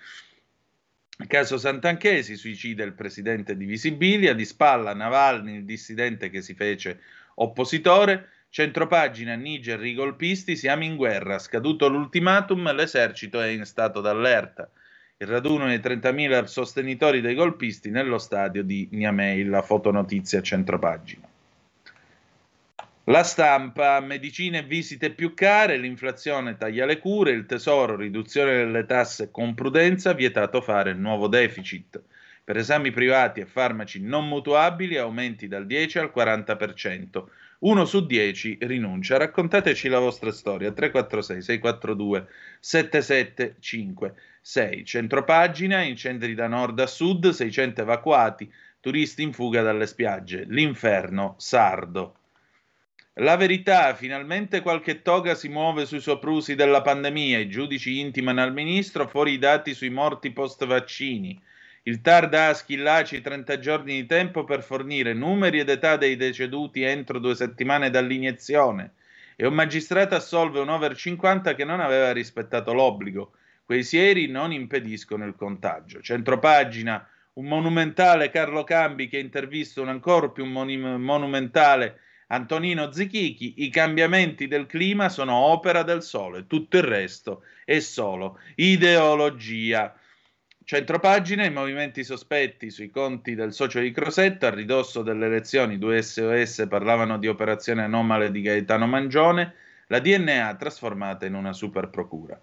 Caso 1.26 1.59
Santanchesi, 1.59 2.37
suicida 2.37 2.85
il 2.85 2.95
presidente 2.95 3.57
di 3.57 3.64
Visibilia, 3.64 4.33
di 4.33 4.45
spalla 4.45 4.95
Navalny, 4.95 5.57
il 5.57 5.64
dissidente 5.64 6.31
che 6.31 6.41
si 6.41 6.55
fece 6.55 7.00
oppositore, 7.35 8.29
centropagina 8.52 9.35
Niger, 9.35 9.82
i 9.82 9.94
golpisti, 9.94 10.56
siamo 10.56 10.85
in 10.85 10.94
guerra, 10.94 11.38
scaduto 11.38 11.88
l'ultimatum, 11.88 12.75
l'esercito 12.75 13.40
è 13.40 13.47
in 13.47 13.64
stato 13.64 14.02
d'allerta. 14.02 14.68
Il 15.16 15.26
raduno 15.26 15.68
dei 15.68 15.78
30.000 15.78 16.44
sostenitori 16.44 17.23
dei 17.23 17.35
golpisti 17.35 17.88
nello 17.88 18.18
stadio 18.18 18.62
di 18.62 18.87
Niamey, 18.92 19.44
la 19.44 19.62
fotonotizia 19.62 20.42
centropagina. 20.42 21.26
La 23.04 23.23
stampa, 23.23 23.99
medicine 24.00 24.59
e 24.59 24.64
visite 24.64 25.12
più 25.12 25.32
care, 25.32 25.78
l'inflazione 25.78 26.59
taglia 26.59 26.85
le 26.85 26.99
cure, 26.99 27.30
il 27.30 27.47
tesoro, 27.47 27.97
riduzione 27.97 28.52
delle 28.52 28.85
tasse 28.85 29.30
con 29.30 29.54
prudenza, 29.54 30.12
vietato 30.12 30.61
fare 30.61 30.92
nuovo 30.92 31.26
deficit. 31.26 32.02
Per 32.44 32.59
esami 32.59 32.90
privati 32.90 33.40
e 33.40 33.47
farmaci 33.47 34.02
non 34.02 34.28
mutuabili 34.28 34.99
aumenti 34.99 35.49
dal 35.49 35.64
10 35.64 36.00
al 36.00 36.12
40%. 36.14 37.25
Uno 37.64 37.85
su 37.85 38.04
10 38.04 38.59
rinuncia. 38.62 39.19
Raccontateci 39.19 39.88
la 39.88 40.00
vostra 40.00 40.33
storia. 40.33 40.73
346 40.73 41.42
642 41.42 42.26
7756. 42.59 44.85
Centropagina, 44.85 45.81
incendi 45.83 46.35
da 46.35 46.49
nord 46.49 46.81
a 46.81 46.88
sud, 46.88 47.28
600 47.28 47.83
evacuati, 47.83 48.52
turisti 48.81 49.23
in 49.23 49.33
fuga 49.33 49.62
dalle 49.62 49.87
spiagge. 49.87 50.45
L'inferno 50.49 51.37
sardo. 51.38 52.16
La 53.16 53.37
verità, 53.37 53.95
finalmente 53.95 54.61
qualche 54.61 55.02
toga 55.02 55.37
si 55.37 55.49
muove 55.49 55.87
sui 55.87 56.00
soprusi 56.00 56.57
della 56.57 56.83
pandemia, 56.83 57.38
i 57.38 57.49
giudici 57.49 58.00
intimano 58.00 58.42
al 58.42 58.52
ministro 58.52 59.07
fuori 59.07 59.35
i 59.35 59.38
dati 59.38 59.73
sui 59.73 59.90
morti 59.90 60.33
post 60.33 60.66
vaccini. 60.66 61.40
Il 61.84 62.00
TAR 62.00 62.28
dà 62.28 62.48
a 62.48 62.54
Schillaci 62.54 63.20
30 63.20 63.58
giorni 63.58 63.94
di 64.00 64.06
tempo 64.06 64.44
per 64.44 64.62
fornire 64.62 65.14
numeri 65.14 65.58
ed 65.58 65.68
età 65.68 65.96
dei 65.96 66.14
deceduti 66.14 66.82
entro 66.82 67.18
due 67.18 67.34
settimane 67.34 67.90
dall'iniezione. 67.90 68.92
E 69.34 69.46
un 69.46 69.54
magistrato 69.54 70.14
assolve 70.14 70.60
un 70.60 70.68
over 70.68 70.94
50 70.94 71.56
che 71.56 71.64
non 71.64 71.80
aveva 71.80 72.12
rispettato 72.12 72.72
l'obbligo. 72.72 73.32
Quei 73.64 73.82
sieri 73.82 74.28
non 74.28 74.52
impediscono 74.52 75.26
il 75.26 75.34
contagio. 75.34 76.00
Centropagina, 76.00 77.04
un 77.34 77.46
monumentale 77.46 78.30
Carlo 78.30 78.62
Cambi 78.62 79.08
che 79.08 79.18
intervista 79.18 79.80
un 79.80 79.88
ancora 79.88 80.28
più 80.28 80.44
monumentale 80.44 81.98
Antonino 82.28 82.92
Zichichi, 82.92 83.64
i 83.64 83.70
cambiamenti 83.70 84.46
del 84.46 84.66
clima 84.66 85.08
sono 85.08 85.34
opera 85.34 85.82
del 85.82 86.02
sole, 86.02 86.46
tutto 86.46 86.78
il 86.78 86.82
resto 86.82 87.42
è 87.64 87.78
solo 87.80 88.38
ideologia. 88.54 89.94
Centropagina, 90.64 91.45
i 91.45 91.50
movimenti 91.50 92.04
sospetti 92.04 92.71
sui 92.71 92.88
conti 92.88 93.35
del 93.35 93.52
socio 93.52 93.81
di 93.81 93.90
Crosetto, 93.90 94.47
a 94.47 94.50
ridosso 94.50 95.02
delle 95.02 95.26
elezioni, 95.26 95.76
due 95.76 96.00
SOS 96.02 96.66
parlavano 96.69 97.19
di 97.19 97.26
operazione 97.26 97.83
anomale 97.83 98.31
di 98.31 98.42
Gaetano 98.42 98.87
Mangione, 98.87 99.54
la 99.88 99.99
DNA 99.99 100.54
trasformata 100.54 101.26
in 101.26 101.35
una 101.35 101.52
super 101.52 101.90
procura. 101.90 102.40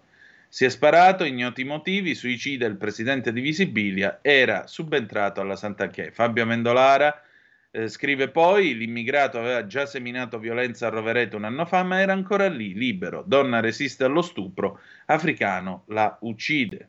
Si 0.48 0.66
è 0.66 0.68
sparato, 0.68 1.24
ignoti 1.24 1.64
motivi, 1.64 2.14
suicida 2.14 2.66
il 2.66 2.76
presidente 2.76 3.32
di 3.32 3.40
Visibilia, 3.40 4.18
era 4.20 4.66
subentrato 4.66 5.40
alla 5.40 5.56
Sant'Anché. 5.56 6.10
Fabio 6.10 6.44
Mendolara, 6.44 7.22
eh, 7.70 7.88
scrive 7.88 8.28
poi: 8.28 8.76
L'immigrato 8.76 9.38
aveva 9.38 9.64
già 9.66 9.86
seminato 9.86 10.38
violenza 10.38 10.88
a 10.88 10.90
Rovereto 10.90 11.36
un 11.36 11.44
anno 11.44 11.64
fa, 11.64 11.82
ma 11.84 12.00
era 12.00 12.12
ancora 12.12 12.48
lì, 12.48 12.74
libero. 12.74 13.22
Donna 13.26 13.60
resiste 13.60 14.04
allo 14.04 14.22
stupro, 14.22 14.80
africano 15.06 15.84
la 15.86 16.18
uccide. 16.20 16.88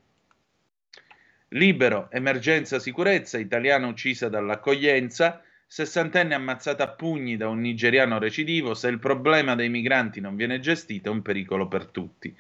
Libero, 1.54 2.08
emergenza 2.12 2.80
sicurezza, 2.80 3.38
italiana 3.38 3.88
uccisa 3.88 4.30
dall'accoglienza, 4.30 5.44
sessantenne 5.68 6.34
ammazzata 6.34 6.84
a 6.86 6.90
pugni 6.92 7.36
da 7.36 7.50
un 7.50 7.60
nigeriano 7.60 8.20
recidivo, 8.20 8.74
se 8.74 8.88
il 8.88 9.00
problema 9.00 9.54
dei 9.56 9.68
migranti 9.68 10.22
non 10.22 10.38
viene 10.38 10.62
gestito 10.62 11.10
è 11.10 11.12
un 11.12 11.22
pericolo 11.22 11.68
per 11.68 11.88
tutti. 11.88 12.34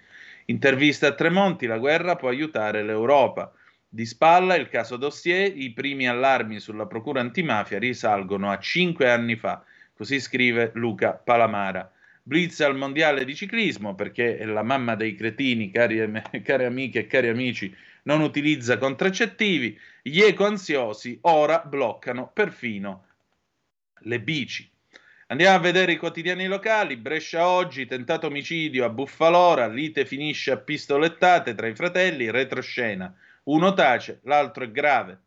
Intervista 0.45 1.07
a 1.07 1.13
Tremonti, 1.13 1.65
la 1.65 1.77
guerra 1.77 2.15
può 2.15 2.29
aiutare 2.29 2.83
l'Europa. 2.83 3.51
Di 3.85 4.05
spalla 4.05 4.55
il 4.55 4.69
caso 4.69 4.95
dossier, 4.95 5.51
i 5.57 5.71
primi 5.71 6.07
allarmi 6.07 6.61
sulla 6.61 6.85
procura 6.85 7.19
antimafia 7.19 7.79
risalgono 7.79 8.49
a 8.49 8.59
cinque 8.59 9.09
anni 9.09 9.35
fa, 9.35 9.61
così 9.93 10.21
scrive 10.21 10.71
Luca 10.75 11.11
Palamara. 11.11 11.91
Blitz 12.23 12.61
al 12.61 12.77
mondiale 12.77 13.25
di 13.25 13.35
ciclismo 13.35 13.93
perché 13.93 14.37
è 14.37 14.45
la 14.45 14.63
mamma 14.63 14.95
dei 14.95 15.15
cretini, 15.15 15.69
cari, 15.69 16.09
cari 16.43 16.63
amiche 16.63 16.99
e 16.99 17.07
cari 17.07 17.27
amici, 17.27 17.75
non 18.03 18.21
utilizza 18.21 18.77
contraccettivi. 18.77 19.79
Gli 20.01 20.21
eco-ansiosi 20.21 21.19
ora 21.21 21.59
bloccano 21.59 22.29
perfino 22.33 23.05
le 24.03 24.19
bici. 24.19 24.69
Andiamo 25.27 25.55
a 25.55 25.59
vedere 25.59 25.93
i 25.93 25.97
quotidiani 25.97 26.47
locali. 26.47 26.97
Brescia 26.97 27.47
oggi, 27.47 27.85
tentato 27.85 28.27
omicidio 28.27 28.83
a 28.83 28.89
Buffalora, 28.89 29.67
lite 29.67 30.05
finisce 30.05 30.51
a 30.51 30.57
pistolettate 30.57 31.55
tra 31.55 31.67
i 31.67 31.75
fratelli, 31.75 32.29
retroscena. 32.29 33.15
Uno 33.43 33.73
tace, 33.73 34.19
l'altro 34.23 34.65
è 34.65 34.71
grave. 34.71 35.19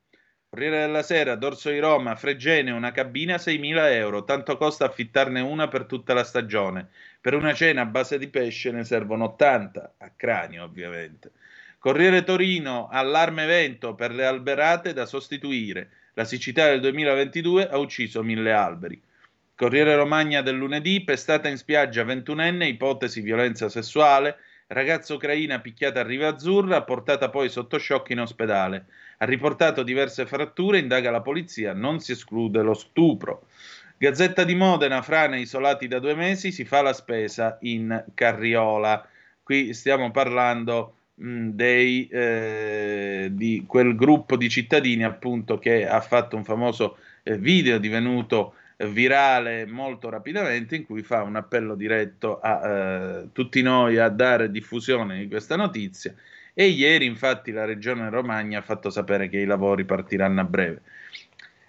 Corriere 0.49 0.81
della 0.81 1.03
Sera, 1.03 1.35
Dorso 1.35 1.71
di 1.71 1.79
Roma, 1.79 2.15
Fregene, 2.15 2.71
una 2.71 2.93
cabina 2.93 3.37
6.000 3.37 3.93
euro, 3.93 4.25
tanto 4.25 4.57
costa 4.57 4.85
affittarne 4.85 5.41
una 5.41 5.67
per 5.69 5.85
tutta 5.87 6.15
la 6.15 6.23
stagione. 6.23 6.91
Per 7.21 7.35
una 7.35 7.55
cena 7.55 7.81
a 7.81 7.87
base 7.87 8.19
di 8.19 8.29
pesce 8.29 8.71
ne 8.71 8.85
servono 8.85 9.25
80, 9.25 9.95
a 9.99 10.13
cranio 10.15 10.63
ovviamente. 10.63 11.33
Corriere 11.85 12.25
Torino, 12.25 12.89
allarme 12.91 13.45
vento 13.45 13.95
per 13.95 14.11
le 14.11 14.25
alberate 14.25 14.95
da 14.95 15.05
sostituire. 15.05 15.91
La 16.15 16.25
siccità 16.25 16.65
del 16.71 16.81
2022 16.81 17.69
ha 17.69 17.77
ucciso 17.77 18.23
mille 18.23 18.53
alberi. 18.53 18.99
Corriere 19.55 19.95
Romagna 19.95 20.41
del 20.41 20.57
lunedì, 20.57 21.05
pestata 21.05 21.51
in 21.51 21.59
spiaggia 21.59 22.03
ventunenne, 22.03 22.69
ipotesi 22.69 23.21
violenza 23.21 23.69
sessuale, 23.69 24.39
Ragazza 24.69 25.13
ucraina 25.13 25.61
picchiata 25.61 26.01
a 26.01 26.05
Riva 26.05 26.29
Azzurra, 26.29 26.81
portata 26.85 27.29
poi 27.29 27.51
sotto 27.51 27.79
shock 27.79 28.09
in 28.09 28.21
ospedale. 28.21 28.87
Ha 29.19 29.27
riportato 29.27 29.83
diverse 29.83 30.25
fratture, 30.25 30.79
indaga 30.79 31.11
la 31.11 31.21
polizia, 31.21 31.75
non 31.75 32.01
si 32.01 32.13
esclude 32.13 32.63
lo 32.63 32.73
stupro. 32.73 33.49
Gazzetta 33.99 34.45
di 34.45 34.55
Modena, 34.55 35.03
frane 35.03 35.39
isolati 35.39 35.87
da 35.87 35.99
due 35.99 36.15
mesi, 36.15 36.51
si 36.51 36.65
fa 36.65 36.81
la 36.81 36.95
spesa 36.95 37.59
in 37.61 38.05
carriola. 38.15 39.07
Qui 39.43 39.75
stiamo 39.75 40.11
parlando 40.11 40.95
mh, 41.15 41.51
dei, 41.51 42.09
eh, 42.09 43.29
di 43.33 43.65
quel 43.67 43.95
gruppo 43.95 44.37
di 44.37 44.49
cittadini 44.49 45.05
appunto 45.05 45.59
che 45.59 45.87
ha 45.87 46.01
fatto 46.01 46.37
un 46.37 46.45
famoso 46.45 46.99
eh, 47.23 47.39
video 47.39 47.79
divenuto 47.79 48.55
virale 48.77 49.67
molto 49.67 50.09
rapidamente 50.09 50.75
in 50.77 50.85
cui 50.85 51.03
fa 51.03 51.23
un 51.23 51.37
appello 51.37 51.75
diretto 51.77 52.41
a 52.41 52.69
eh, 52.69 53.29
tutti 53.33 53.63
noi 53.63 53.99
a 53.99 54.09
dare 54.09 54.51
diffusione 54.51 55.19
di 55.19 55.29
questa 55.29 55.57
notizia 55.57 56.13
e 56.53 56.67
ieri 56.67 57.07
infatti 57.07 57.53
la 57.53 57.65
regione 57.65 58.09
Romagna 58.11 58.59
ha 58.59 58.63
fatto 58.63 58.91
sapere 58.91 59.29
che 59.29 59.39
i 59.39 59.45
lavori 59.45 59.85
partiranno 59.85 60.41
a 60.41 60.45
breve. 60.45 60.83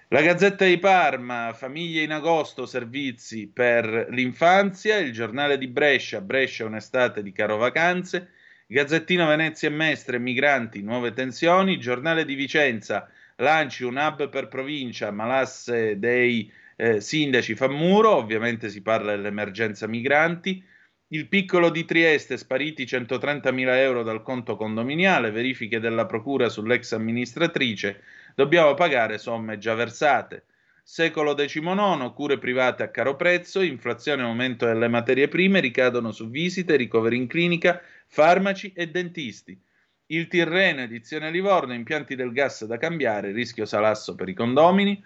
La 0.10 0.22
Gazzetta 0.22 0.66
di 0.66 0.78
Parma, 0.78 1.52
famiglie 1.54 2.04
in 2.04 2.12
agosto, 2.12 2.68
servizi 2.68 3.48
per 3.52 4.08
l'infanzia, 4.12 4.98
il 4.98 5.12
giornale 5.12 5.58
di 5.58 5.68
Brescia, 5.68 6.22
Brescia 6.22 6.66
un'estate 6.66 7.24
di 7.24 7.32
caro 7.32 7.58
vacanze, 7.58 8.30
Gazzettino 8.68 9.28
Venezia 9.28 9.68
e 9.68 9.72
Mestre, 9.72 10.18
migranti, 10.18 10.82
nuove 10.82 11.14
tensioni, 11.14 11.78
giornale 11.78 12.26
di 12.26 12.34
Vicenza, 12.34 13.08
lanci 13.36 13.84
un 13.84 13.96
hub 13.96 14.28
per 14.30 14.48
provincia, 14.48 15.12
malasse 15.12 16.00
dei 16.00 16.52
eh, 16.76 17.00
sindaci 17.00 17.54
fa 17.54 17.68
muro, 17.70 18.16
ovviamente 18.16 18.70
si 18.70 18.82
parla 18.82 19.12
dell'emergenza 19.12 19.86
migranti. 19.86 20.64
Il 21.10 21.28
piccolo 21.28 21.70
di 21.70 21.86
Trieste, 21.86 22.38
spariti 22.38 22.86
130.000 22.86 23.76
euro 23.76 24.02
dal 24.02 24.24
conto 24.24 24.56
condominiale, 24.56 25.30
verifiche 25.30 25.80
della 25.80 26.08
procura 26.08 26.50
sull'ex 26.50 26.94
amministratrice, 26.94 28.02
dobbiamo 28.34 28.74
pagare 28.74 29.20
somme 29.20 29.60
già 29.60 29.76
versate. 29.76 30.46
Secolo 30.88 31.36
XIX, 31.36 32.14
cure 32.14 32.40
private 32.40 32.84
a 32.84 32.90
caro 32.90 33.16
prezzo, 33.16 33.62
inflazione 33.62 34.24
e 34.24 34.26
aumento 34.26 34.66
delle 34.66 34.88
materie 34.88 35.28
prime 35.28 35.60
ricadono 35.60 36.12
su 36.12 36.30
visite, 36.30 36.76
ricoveri 36.76 37.18
in 37.18 37.28
clinica, 37.28 37.82
farmaci 38.16 38.72
e 38.74 38.88
dentisti. 38.88 39.60
Il 40.06 40.30
Tirreno, 40.30 40.80
edizione 40.80 41.30
Livorno, 41.30 41.74
impianti 41.74 42.16
del 42.16 42.32
gas 42.32 42.64
da 42.64 42.78
cambiare, 42.78 43.34
rischio 43.34 43.66
salasso 43.66 44.16
per 44.16 44.30
i 44.30 44.34
condomini. 44.34 45.04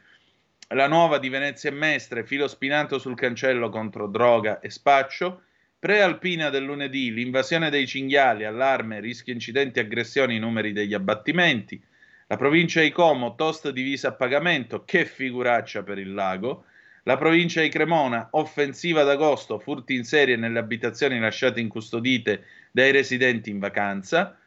La 0.76 0.88
nuova 0.88 1.18
di 1.18 1.28
Venezia 1.28 1.72
e 1.72 1.74
Mestre, 1.74 2.24
filo 2.24 2.48
spinato 2.48 3.00
sul 3.00 3.16
cancello 3.16 3.70
contro 3.70 4.06
droga 4.06 4.60
e 4.60 4.70
spaccio, 4.70 5.42
prealpina 5.80 6.52
del 6.52 6.66
lunedì, 6.66 7.12
l'invasione 7.12 7.72
dei 7.72 7.88
cinghiali, 7.88 8.46
allarme, 8.46 9.00
rischio 9.00 9.34
incidenti, 9.34 9.80
aggressioni, 9.80 10.38
numeri 10.38 10.72
degli 10.72 10.94
abbattimenti, 10.94 11.84
la 12.28 12.38
provincia 12.38 12.80
di 12.80 12.92
Como, 12.92 13.34
toast 13.34 13.72
divisa 13.72 14.10
a 14.10 14.14
pagamento, 14.14 14.86
che 14.86 15.06
figuraccia 15.06 15.82
per 15.82 15.98
il 15.98 16.14
lago, 16.14 16.66
la 17.10 17.18
provincia 17.18 17.60
di 17.60 17.70
Cremona, 17.70 18.28
offensiva 18.34 19.02
d'agosto, 19.02 19.58
furti 19.58 19.96
in 19.96 20.04
serie 20.04 20.36
nelle 20.36 20.60
abitazioni 20.60 21.18
lasciate 21.18 21.60
incustodite 21.60 22.46
dai 22.72 22.92
residenti 22.92 23.50
in 23.50 23.58
vacanza, 23.58 24.38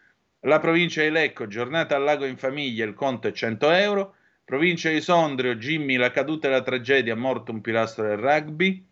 La 0.42 0.60
provincia 0.60 1.02
di 1.02 1.10
Lecco, 1.10 1.48
giornata 1.48 1.96
al 1.96 2.04
lago 2.04 2.24
in 2.24 2.36
famiglia, 2.36 2.84
il 2.84 2.94
conto 2.94 3.26
è 3.26 3.32
100 3.32 3.70
euro. 3.72 4.14
Provincia 4.44 4.90
di 4.90 5.00
Sondrio, 5.00 5.56
Jimmy, 5.56 5.96
la 5.96 6.12
caduta 6.12 6.46
e 6.46 6.50
la 6.52 6.62
tragedia, 6.62 7.16
morto 7.16 7.50
un 7.50 7.60
pilastro 7.60 8.06
del 8.06 8.18
rugby. 8.18 8.86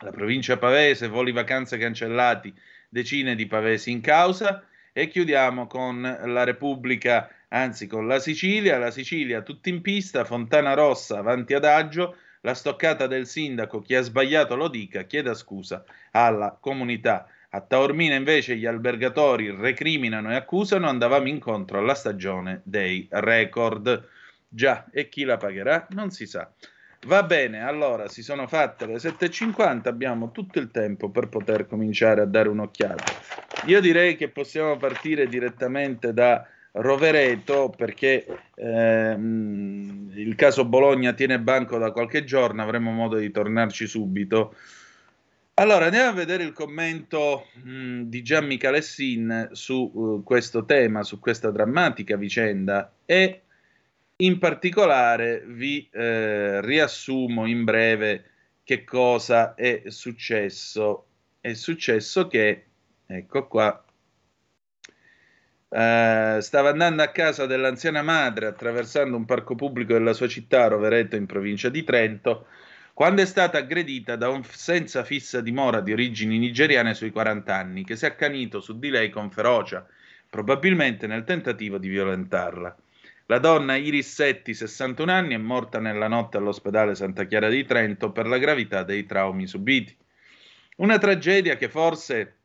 La 0.00 0.10
provincia 0.10 0.56
pavese, 0.56 1.06
voli 1.06 1.30
vacanze 1.30 1.78
cancellati, 1.78 2.52
decine 2.88 3.36
di 3.36 3.46
pavesi 3.46 3.92
in 3.92 4.00
causa. 4.00 4.64
E 4.92 5.06
chiudiamo 5.06 5.68
con 5.68 6.00
la 6.00 6.42
Repubblica, 6.42 7.30
anzi 7.46 7.86
con 7.86 8.08
la 8.08 8.18
Sicilia. 8.18 8.76
La 8.76 8.90
Sicilia 8.90 9.42
tutti 9.42 9.68
in 9.68 9.82
pista, 9.82 10.24
Fontana 10.24 10.74
Rossa 10.74 11.18
avanti 11.18 11.54
adagio. 11.54 12.16
La 12.42 12.54
stoccata 12.54 13.06
del 13.06 13.26
sindaco, 13.26 13.80
chi 13.80 13.94
ha 13.94 14.02
sbagliato 14.02 14.54
lo 14.54 14.68
dica, 14.68 15.02
chieda 15.02 15.34
scusa 15.34 15.84
alla 16.12 16.56
comunità. 16.58 17.26
A 17.50 17.60
Taormina 17.60 18.14
invece 18.14 18.56
gli 18.56 18.66
albergatori 18.66 19.50
recriminano 19.50 20.30
e 20.30 20.36
accusano, 20.36 20.88
andavamo 20.88 21.28
incontro 21.28 21.78
alla 21.78 21.94
stagione 21.94 22.60
dei 22.64 23.08
record. 23.10 24.06
Già, 24.48 24.86
e 24.92 25.08
chi 25.08 25.24
la 25.24 25.36
pagherà? 25.36 25.86
Non 25.90 26.10
si 26.10 26.26
sa. 26.26 26.50
Va 27.06 27.22
bene, 27.22 27.62
allora 27.62 28.08
si 28.08 28.22
sono 28.22 28.46
fatte 28.46 28.86
le 28.86 28.96
7.50, 28.96 29.88
abbiamo 29.88 30.32
tutto 30.32 30.58
il 30.58 30.70
tempo 30.70 31.10
per 31.10 31.28
poter 31.28 31.66
cominciare 31.66 32.20
a 32.20 32.26
dare 32.26 32.48
un'occhiata. 32.48 33.04
Io 33.66 33.80
direi 33.80 34.16
che 34.16 34.28
possiamo 34.28 34.76
partire 34.76 35.28
direttamente 35.28 36.12
da 36.12 36.44
Rovereto 36.80 37.72
perché 37.76 38.24
ehm, 38.54 40.12
il 40.14 40.34
caso 40.36 40.64
Bologna 40.64 41.12
tiene 41.12 41.40
banco 41.40 41.78
da 41.78 41.90
qualche 41.90 42.24
giorno, 42.24 42.62
avremo 42.62 42.92
modo 42.92 43.16
di 43.16 43.30
tornarci 43.30 43.86
subito. 43.86 44.54
Allora, 45.54 45.86
andiamo 45.86 46.10
a 46.10 46.12
vedere 46.12 46.44
il 46.44 46.52
commento 46.52 47.46
mh, 47.64 48.02
di 48.02 48.22
Gian 48.22 48.46
Michalessin 48.46 49.48
su 49.52 49.90
uh, 49.92 50.22
questo 50.22 50.64
tema, 50.64 51.02
su 51.02 51.18
questa 51.18 51.50
drammatica 51.50 52.16
vicenda 52.16 52.92
e 53.04 53.42
in 54.20 54.38
particolare 54.38 55.44
vi 55.46 55.88
eh, 55.92 56.60
riassumo 56.60 57.46
in 57.46 57.64
breve 57.64 58.24
che 58.62 58.84
cosa 58.84 59.54
è 59.54 59.82
successo. 59.86 61.06
È 61.40 61.52
successo 61.54 62.26
che, 62.26 62.64
ecco 63.06 63.46
qua, 63.48 63.84
Uh, 65.70 66.40
stava 66.40 66.70
andando 66.70 67.02
a 67.02 67.08
casa 67.08 67.44
dell'anziana 67.44 68.00
madre 68.00 68.46
attraversando 68.46 69.16
un 69.16 69.26
parco 69.26 69.54
pubblico 69.54 69.92
della 69.92 70.14
sua 70.14 70.26
città, 70.26 70.66
Rovereto, 70.66 71.14
in 71.16 71.26
provincia 71.26 71.68
di 71.68 71.84
Trento, 71.84 72.46
quando 72.94 73.20
è 73.20 73.26
stata 73.26 73.58
aggredita 73.58 74.16
da 74.16 74.30
un 74.30 74.42
senza 74.44 75.04
fissa 75.04 75.42
dimora 75.42 75.80
di 75.80 75.92
origini 75.92 76.38
nigeriane 76.38 76.94
sui 76.94 77.10
40 77.10 77.54
anni, 77.54 77.84
che 77.84 77.96
si 77.96 78.06
è 78.06 78.08
accanito 78.08 78.60
su 78.60 78.78
di 78.78 78.88
lei 78.88 79.10
con 79.10 79.30
ferocia, 79.30 79.86
probabilmente 80.28 81.06
nel 81.06 81.24
tentativo 81.24 81.76
di 81.76 81.88
violentarla. 81.88 82.74
La 83.26 83.38
donna 83.38 83.76
Iris 83.76 84.10
Setti, 84.10 84.54
61 84.54 85.12
anni, 85.12 85.34
è 85.34 85.38
morta 85.38 85.78
nella 85.78 86.08
notte 86.08 86.38
all'ospedale 86.38 86.94
Santa 86.94 87.24
Chiara 87.24 87.50
di 87.50 87.64
Trento 87.66 88.10
per 88.10 88.26
la 88.26 88.38
gravità 88.38 88.84
dei 88.84 89.04
traumi 89.04 89.46
subiti. 89.46 89.94
Una 90.76 90.96
tragedia 90.96 91.56
che 91.56 91.68
forse 91.68 92.37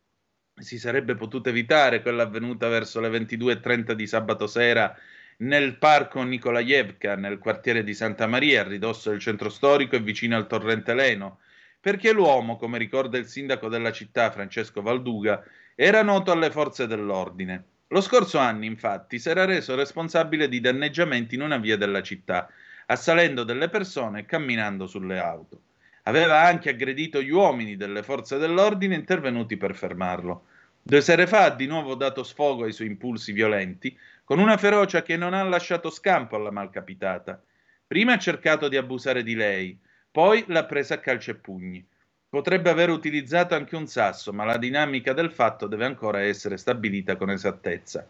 si 0.55 0.77
sarebbe 0.77 1.15
potuta 1.15 1.49
evitare, 1.49 2.01
quella 2.01 2.23
avvenuta 2.23 2.67
verso 2.67 2.99
le 2.99 3.09
22.30 3.09 3.93
di 3.93 4.07
sabato 4.07 4.47
sera 4.47 4.95
nel 5.37 5.77
parco 5.77 6.21
Nikolajevka, 6.21 7.15
nel 7.15 7.39
quartiere 7.39 7.83
di 7.83 7.93
Santa 7.93 8.27
Maria, 8.27 8.61
a 8.61 8.67
ridosso 8.67 9.09
del 9.09 9.19
centro 9.19 9.49
storico 9.49 9.95
e 9.95 10.01
vicino 10.01 10.35
al 10.35 10.47
torrente 10.47 10.93
Leno, 10.93 11.39
perché 11.79 12.13
l'uomo, 12.13 12.55
come 12.55 12.77
ricorda 12.77 13.17
il 13.17 13.27
sindaco 13.27 13.67
della 13.67 13.91
città 13.91 14.31
Francesco 14.31 14.81
Valduga, 14.81 15.43
era 15.75 16.03
noto 16.03 16.31
alle 16.31 16.51
forze 16.51 16.87
dell'ordine. 16.87 17.65
Lo 17.87 18.01
scorso 18.01 18.37
anno, 18.37 18.65
infatti, 18.65 19.19
si 19.19 19.29
era 19.29 19.45
reso 19.45 19.75
responsabile 19.75 20.47
di 20.47 20.59
danneggiamenti 20.59 21.35
in 21.35 21.41
una 21.41 21.57
via 21.57 21.77
della 21.77 22.01
città, 22.01 22.49
assalendo 22.85 23.43
delle 23.43 23.69
persone 23.69 24.21
e 24.21 24.25
camminando 24.25 24.87
sulle 24.87 25.19
auto. 25.19 25.61
Aveva 26.03 26.41
anche 26.41 26.69
aggredito 26.69 27.21
gli 27.21 27.29
uomini 27.29 27.77
delle 27.77 28.03
forze 28.03 28.37
dell'ordine 28.37 28.95
intervenuti 28.95 29.55
per 29.57 29.73
fermarlo. 29.73 30.45
Due 30.81 31.01
sere 31.01 31.27
fa 31.27 31.45
ha 31.45 31.49
di 31.49 31.65
nuovo 31.65 31.95
dato 31.95 32.23
sfogo 32.23 32.65
ai 32.65 32.73
suoi 32.73 32.87
impulsi 32.87 33.31
violenti, 33.31 33.97
con 34.25 34.39
una 34.39 34.57
ferocia 34.57 35.01
che 35.01 35.15
non 35.15 35.33
ha 35.33 35.43
lasciato 35.43 35.89
scampo 35.89 36.35
alla 36.35 36.51
malcapitata. 36.51 37.41
Prima 37.87 38.13
ha 38.13 38.17
cercato 38.17 38.67
di 38.67 38.75
abusare 38.75 39.23
di 39.23 39.35
lei, 39.35 39.79
poi 40.11 40.43
l'ha 40.47 40.65
presa 40.65 40.95
a 40.95 40.99
calci 40.99 41.29
e 41.29 41.35
pugni. 41.35 41.85
Potrebbe 42.27 42.69
aver 42.69 42.89
utilizzato 42.89 43.55
anche 43.55 43.75
un 43.75 43.87
sasso, 43.87 44.33
ma 44.33 44.43
la 44.43 44.57
dinamica 44.57 45.13
del 45.13 45.31
fatto 45.31 45.67
deve 45.67 45.85
ancora 45.85 46.21
essere 46.21 46.57
stabilita 46.57 47.15
con 47.15 47.29
esattezza. 47.29 48.07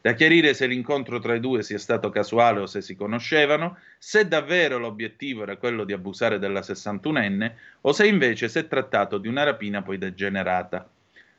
Da 0.00 0.12
chiarire 0.14 0.54
se 0.54 0.66
l'incontro 0.66 1.18
tra 1.18 1.34
i 1.34 1.40
due 1.40 1.62
sia 1.62 1.78
stato 1.78 2.10
casuale 2.10 2.60
o 2.60 2.66
se 2.66 2.80
si 2.80 2.94
conoscevano, 2.94 3.78
se 3.98 4.28
davvero 4.28 4.78
l'obiettivo 4.78 5.42
era 5.42 5.56
quello 5.56 5.84
di 5.84 5.92
abusare 5.92 6.38
della 6.38 6.60
61enne 6.60 7.52
o 7.82 7.92
se 7.92 8.06
invece 8.06 8.48
si 8.48 8.58
è 8.58 8.66
trattato 8.66 9.18
di 9.18 9.28
una 9.28 9.42
rapina 9.42 9.82
poi 9.82 9.98
degenerata. 9.98 10.88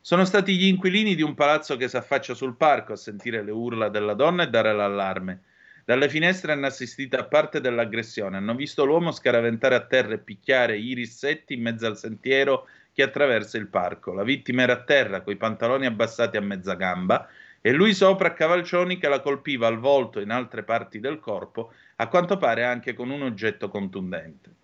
Sono 0.02 0.24
stati 0.24 0.56
gli 0.56 0.68
inquilini 0.68 1.16
di 1.16 1.22
un 1.22 1.34
palazzo 1.34 1.76
che 1.76 1.90
si 1.90 1.98
affaccia 1.98 2.34
sul 2.34 2.56
parco 2.56 2.94
a 2.94 2.98
sentire 2.98 3.44
le 3.44 3.52
urla 3.52 3.90
della 3.90 4.14
donna 4.14 4.44
e 4.44 4.50
dare 4.50 4.74
l'allarme. 4.74 5.42
Dalle 5.84 6.10
finestre 6.10 6.52
hanno 6.52 6.66
assistito 6.66 7.18
a 7.18 7.24
parte 7.24 7.62
dell'aggressione, 7.62 8.38
hanno 8.38 8.56
visto 8.56 8.84
l'uomo 8.84 9.12
scaraventare 9.12 9.76
a 9.76 9.86
terra 9.86 10.14
e 10.14 10.18
picchiare 10.18 10.78
Iris 10.78 11.18
Setti 11.18 11.54
in 11.54 11.62
mezzo 11.62 11.86
al 11.86 11.98
sentiero 11.98 12.68
che 12.94 13.04
attraversa 13.04 13.58
il 13.58 13.68
parco. 13.68 14.14
La 14.14 14.24
vittima 14.24 14.64
era 14.64 14.74
a 14.74 14.84
terra, 14.84 15.22
coi 15.22 15.36
pantaloni 15.36 15.86
abbassati 15.86 16.36
a 16.36 16.42
mezza 16.42 16.74
gamba, 16.74 17.28
e 17.68 17.74
lui 17.74 17.94
sopra 17.94 18.32
cavalcioni 18.32 18.98
che 18.98 19.10
la 19.10 19.20
colpiva 19.20 19.68
al 19.68 19.78
volto 19.78 20.20
e 20.20 20.24
in 20.24 20.30
altre 20.30 20.64
parti 20.64 21.02
del 21.02 21.20
corpo, 21.20 21.74
a 21.98 22.08
quanto 22.08 22.38
pare 22.38 22.64
anche 22.64 22.94
con 22.94 23.10
un 23.10 23.24
oggetto 23.24 23.68
contundente. 23.68 24.56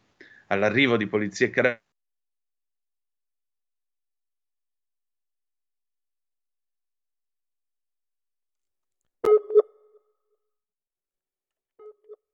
All'arrivo 0.48 0.96
di 0.96 1.06
polizia 1.06 1.48
e 1.48 1.50
carabinieri 1.50 1.82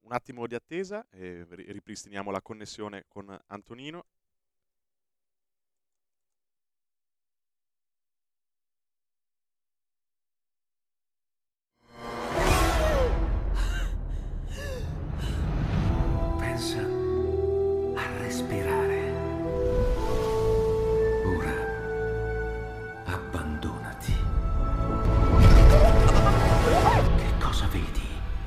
Un 0.01 0.13
attimo 0.13 0.45
di 0.45 0.53
attesa 0.53 1.07
e 1.09 1.47
ripristiniamo 1.49 2.29
la 2.29 2.41
connessione 2.41 3.05
con 3.07 3.35
Antonino. 3.47 4.05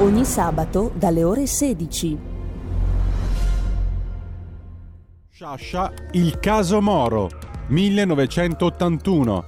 Ogni 0.00 0.24
sabato 0.24 0.90
dalle 0.94 1.22
ore 1.22 1.46
16. 1.46 2.18
Sciascia, 5.28 5.92
il 6.12 6.38
caso 6.38 6.80
Moro, 6.80 7.28
1981. 7.68 9.44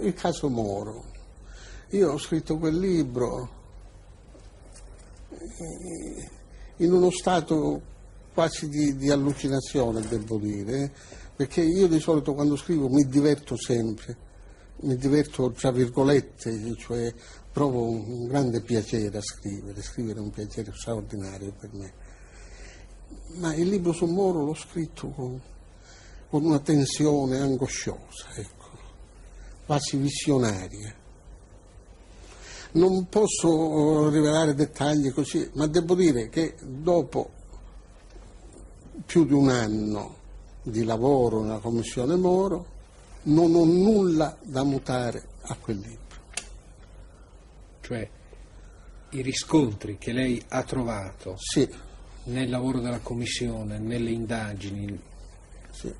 Il 0.00 0.14
caso 0.14 0.48
Moro. 0.48 1.04
Io 1.90 2.12
ho 2.12 2.18
scritto 2.18 2.58
quel 2.58 2.78
libro 2.78 3.48
in 6.78 6.92
uno 6.92 7.10
stato 7.10 7.80
quasi 8.34 8.68
di, 8.68 8.96
di 8.96 9.10
allucinazione, 9.10 10.00
devo 10.00 10.36
dire, 10.38 10.92
perché 11.36 11.62
io 11.62 11.86
di 11.86 12.00
solito 12.00 12.34
quando 12.34 12.56
scrivo 12.56 12.88
mi 12.88 13.04
diverto 13.04 13.56
sempre, 13.56 14.16
mi 14.80 14.96
diverto 14.96 15.52
tra 15.52 15.70
virgolette, 15.70 16.74
cioè 16.76 17.12
provo 17.52 17.82
un, 17.82 18.26
grande 18.26 18.60
piacere 18.60 19.18
a 19.18 19.22
scrivere, 19.22 19.82
scrivere 19.82 20.18
è 20.18 20.22
un 20.22 20.30
piacere 20.30 20.72
straordinario 20.74 21.52
per 21.58 21.70
me. 21.72 21.92
Ma 23.36 23.54
il 23.54 23.68
libro 23.68 23.92
su 23.92 24.06
Moro 24.06 24.44
l'ho 24.44 24.54
scritto 24.54 25.08
con, 25.10 25.40
con 26.28 26.44
una 26.44 26.60
tensione 26.60 27.38
angosciosa, 27.38 28.28
ecco, 28.34 28.68
quasi 29.66 29.96
visionaria. 29.96 30.94
Non 32.70 33.08
posso 33.08 34.10
rivelare 34.10 34.54
dettagli 34.54 35.10
così, 35.10 35.50
ma 35.54 35.66
devo 35.66 35.94
dire 35.94 36.28
che 36.28 36.54
dopo 36.62 37.30
più 39.06 39.24
di 39.24 39.32
un 39.32 39.48
anno 39.48 40.16
di 40.62 40.84
lavoro 40.84 41.42
nella 41.42 41.58
Commissione 41.58 42.16
Moro 42.16 42.76
non 43.22 43.54
ho 43.54 43.64
nulla 43.64 44.36
da 44.42 44.62
mutare 44.64 45.28
a 45.42 45.56
quel 45.56 45.78
libro. 45.78 46.07
Cioè 47.88 48.06
i 49.12 49.22
riscontri 49.22 49.96
che 49.96 50.12
lei 50.12 50.42
ha 50.48 50.62
trovato 50.62 51.36
sì. 51.38 51.66
nel 52.24 52.50
lavoro 52.50 52.80
della 52.80 52.98
Commissione, 52.98 53.78
nelle 53.78 54.10
indagini, 54.10 55.00
sì. 55.70 55.90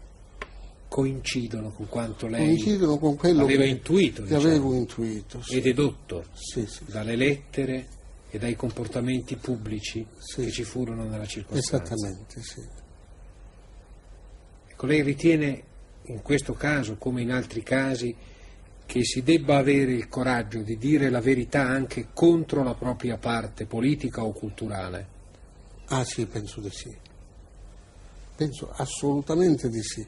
coincidono 0.86 1.70
con 1.70 1.88
quanto 1.88 2.26
lei 2.26 2.62
con 2.76 3.16
quello 3.16 3.42
aveva 3.42 3.64
intuito 3.64 4.20
diciamo, 4.20 4.42
avevo 4.42 4.74
intuito 4.74 5.40
sì. 5.40 5.56
e 5.56 5.60
dedotto 5.62 6.26
dalle 6.84 7.16
lettere 7.16 7.86
e 8.28 8.38
dai 8.38 8.54
comportamenti 8.54 9.36
pubblici 9.36 10.06
che 10.34 10.50
ci 10.50 10.64
furono 10.64 11.04
nella 11.04 11.24
circostanza. 11.24 11.94
Esattamente, 11.94 12.42
sì. 12.42 12.62
Ecco, 14.68 14.84
lei 14.84 15.00
ritiene 15.00 15.62
in 16.02 16.20
questo 16.20 16.52
caso, 16.52 16.96
come 16.96 17.22
in 17.22 17.30
altri 17.30 17.62
casi, 17.62 18.14
che 18.88 19.04
si 19.04 19.22
debba 19.22 19.58
avere 19.58 19.92
il 19.92 20.08
coraggio 20.08 20.62
di 20.62 20.78
dire 20.78 21.10
la 21.10 21.20
verità 21.20 21.60
anche 21.60 22.08
contro 22.14 22.64
la 22.64 22.72
propria 22.72 23.18
parte 23.18 23.66
politica 23.66 24.24
o 24.24 24.32
culturale? 24.32 25.06
Ah 25.88 26.04
sì, 26.04 26.24
penso 26.24 26.62
di 26.62 26.70
sì. 26.70 26.96
Penso 28.34 28.72
assolutamente 28.74 29.68
di 29.68 29.82
sì, 29.82 30.06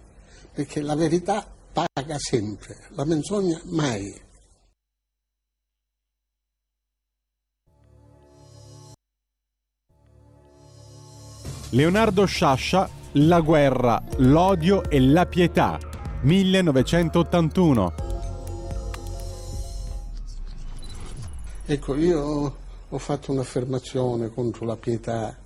perché 0.54 0.80
la 0.80 0.94
verità 0.94 1.46
paga 1.70 2.16
sempre, 2.16 2.78
la 2.94 3.04
menzogna 3.04 3.60
mai. 3.64 4.18
Leonardo 11.68 12.24
Sciascia, 12.24 12.88
La 13.12 13.40
guerra, 13.40 14.02
l'odio 14.16 14.88
e 14.88 15.00
la 15.00 15.26
pietà, 15.26 15.78
1981. 16.22 18.09
Ecco, 21.70 21.94
io 21.94 22.56
ho 22.88 22.98
fatto 22.98 23.30
un'affermazione 23.30 24.30
contro 24.30 24.66
la 24.66 24.76
pietà 24.76 25.38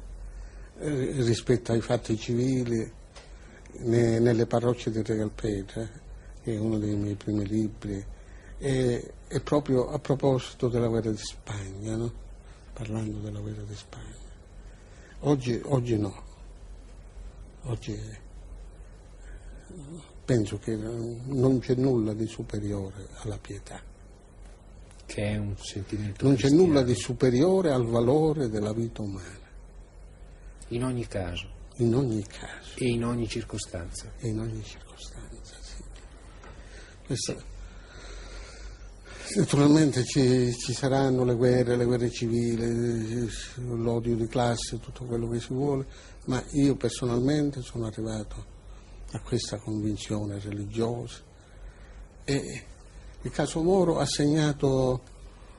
eh, 0.79 1.13
rispetto 1.19 1.73
ai 1.73 1.83
fatti 1.83 2.17
civili 2.17 2.91
ne, 3.81 4.19
nelle 4.21 4.47
parrocce 4.47 4.91
di 4.91 5.03
Regalpete, 5.03 5.91
che 6.43 6.55
è 6.55 6.59
uno 6.59 6.79
dei 6.79 6.97
miei 6.97 7.15
primi 7.17 7.47
libri, 7.47 8.03
e, 8.57 9.13
e 9.29 9.41
proprio 9.41 9.91
a 9.91 9.99
proposito 9.99 10.69
della 10.69 10.89
guerra 10.89 11.11
di 11.11 11.19
Spagna, 11.19 11.95
no? 11.95 12.11
parlando 12.73 13.19
della 13.19 13.41
guerra 13.41 13.65
di 13.65 13.77
Spagna. 13.77 14.33
Oggi, 15.21 15.61
oggi 15.63 15.99
no, 15.99 16.23
oggi 17.65 18.01
penso 20.25 20.59
che 20.59 20.75
non 20.75 21.59
c'è 21.59 21.75
nulla 21.75 22.15
di 22.15 22.27
superiore 22.27 23.09
alla 23.17 23.37
pietà. 23.37 23.93
Che 25.07 25.23
è 25.23 25.37
un 25.37 25.55
sentimento 25.59 26.25
Non 26.25 26.35
c'è 26.35 26.43
cristiano. 26.47 26.67
nulla 26.67 26.83
di 26.83 26.95
superiore 26.95 27.71
al 27.73 27.85
valore 27.87 28.49
della 28.49 28.73
vita 28.73 29.03
umana, 29.03 29.39
In 30.69 30.85
ogni 30.85 31.07
caso 31.07 31.53
in 31.79 31.93
ogni 31.95 32.23
caso 32.25 32.71
e 32.77 32.87
in 32.89 33.05
ogni 33.05 33.29
circostanza. 33.29 34.13
e 34.21 34.29
in 34.29 34.39
ogni 34.39 34.63
circostanza. 34.63 35.57
Sì. 35.61 35.83
Questa- 37.07 37.53
Naturalmente 39.37 40.05
ci, 40.05 40.53
ci 40.53 40.73
saranno 40.75 41.25
le 41.25 41.35
guerre, 41.35 41.77
le 41.77 41.85
guerre 41.85 42.11
civili, 42.11 43.27
l'odio 43.57 44.15
di 44.15 44.27
classe, 44.29 44.79
tutto 44.79 45.05
quello 45.05 45.29
che 45.29 45.41
si 45.41 45.53
vuole, 45.53 45.87
ma 46.27 46.43
io 46.53 46.77
personalmente 46.77 47.63
sono 47.63 47.87
arrivato 47.87 48.45
a 49.13 49.21
questa 49.21 49.57
convinzione 49.59 50.39
religiosa 50.39 51.21
e 52.25 52.65
il 53.25 53.31
caso 53.31 53.63
Moro 53.63 53.99
ha 53.99 54.07
segnato 54.07 55.01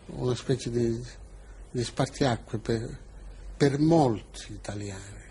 una 0.08 0.36
specie 0.36 0.69
di, 0.69 1.04
di 1.71 1.84
spartiacque 1.84 2.60
per, 2.60 2.99
per 3.58 3.80
molti 3.80 4.54
italiani. 4.54 5.23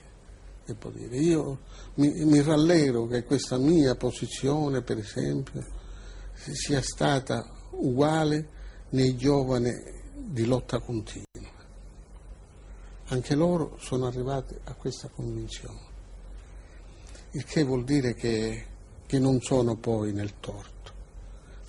Devo 0.64 0.90
dire. 0.90 1.16
Io 1.16 1.60
mi, 1.94 2.24
mi 2.24 2.42
rallero 2.42 3.06
che 3.06 3.22
questa 3.22 3.56
mia 3.56 3.94
posizione, 3.94 4.82
per 4.82 4.98
esempio, 4.98 5.64
sia 6.34 6.82
stata 6.82 7.48
uguale 7.70 8.48
nei 8.90 9.16
giovani 9.16 9.72
di 10.12 10.44
lotta 10.44 10.80
continua. 10.80 11.22
Anche 13.08 13.34
loro 13.36 13.76
sono 13.78 14.06
arrivati 14.06 14.56
a 14.64 14.74
questa 14.74 15.08
convinzione, 15.08 15.92
il 17.32 17.44
che 17.44 17.62
vuol 17.62 17.84
dire 17.84 18.14
che, 18.14 18.66
che 19.06 19.18
non 19.20 19.40
sono 19.40 19.76
poi 19.76 20.12
nel 20.12 20.40
torto. 20.40 20.73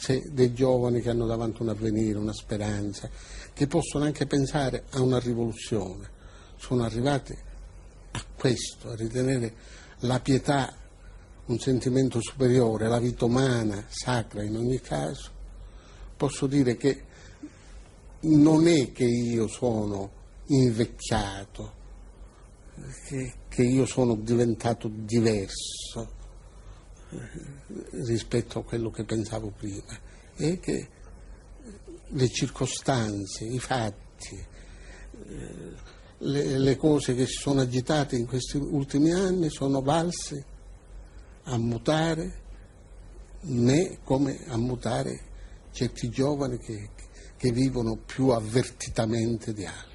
Dei 0.08 0.54
giovani 0.54 1.02
che 1.02 1.10
hanno 1.10 1.26
davanti 1.26 1.62
un 1.63 1.70
avvenire, 1.70 2.20
una 2.20 2.34
speranza, 2.34 3.10
che 3.54 3.68
possono 3.68 4.04
anche 4.04 4.28
pensare 4.28 4.84
a 4.91 5.02
una 5.02 5.20
rivoluzione, 5.20 6.10
sono 6.58 6.84
arrivati 6.84 7.36
a 8.12 8.24
questo, 8.36 8.89
a 8.89 8.96
ritenere 8.96 9.54
la 10.00 10.20
pietà 10.20 10.74
un 11.46 11.60
sentimento 11.60 12.20
superiore, 12.22 12.88
la 12.88 13.00
vita 13.00 13.26
umana, 13.26 13.86
sacra 13.88 14.44
in 14.44 14.56
ogni 14.56 14.80
caso, 14.80 15.32
posso 16.15 16.48
dire 16.48 16.76
che 16.76 17.04
non 18.22 18.68
è 18.68 18.91
che 18.91 19.06
io 19.06 19.48
sono 19.48 20.12
invecchiato, 20.48 21.74
che, 23.08 23.34
che 23.48 23.63
io 23.63 23.86
sono 23.86 24.15
diventato 24.15 24.89
diverso 24.91 26.24
rispetto 28.06 28.60
a 28.60 28.63
quello 28.63 28.89
che 28.89 29.04
pensavo 29.04 29.51
prima, 29.51 29.97
è 30.36 30.60
che 30.60 30.89
le 32.08 32.30
circostanze, 32.30 33.45
i 33.45 33.60
fatti, 33.60 34.36
eh, 35.28 35.93
le, 36.19 36.58
le 36.58 36.75
cose 36.78 37.15
che 37.15 37.25
si 37.25 37.39
sono 37.39 37.62
agitate 37.62 38.15
in 38.15 38.25
questi 38.25 38.58
ultimi 38.58 39.12
anni 39.12 39.49
sono 39.49 39.82
valse 39.82 40.45
a 41.43 41.58
mutare 41.58 42.43
me 43.47 43.99
come 44.04 44.43
a 44.47 44.58
mutare 44.58 45.34
certi 45.71 46.10
giovani 46.10 46.58
che, 46.58 46.89
che 47.38 47.51
vivono 47.51 47.97
più 47.97 48.30
avvertitamente 48.30 49.54
di 49.54 49.65
altri. 49.65 49.94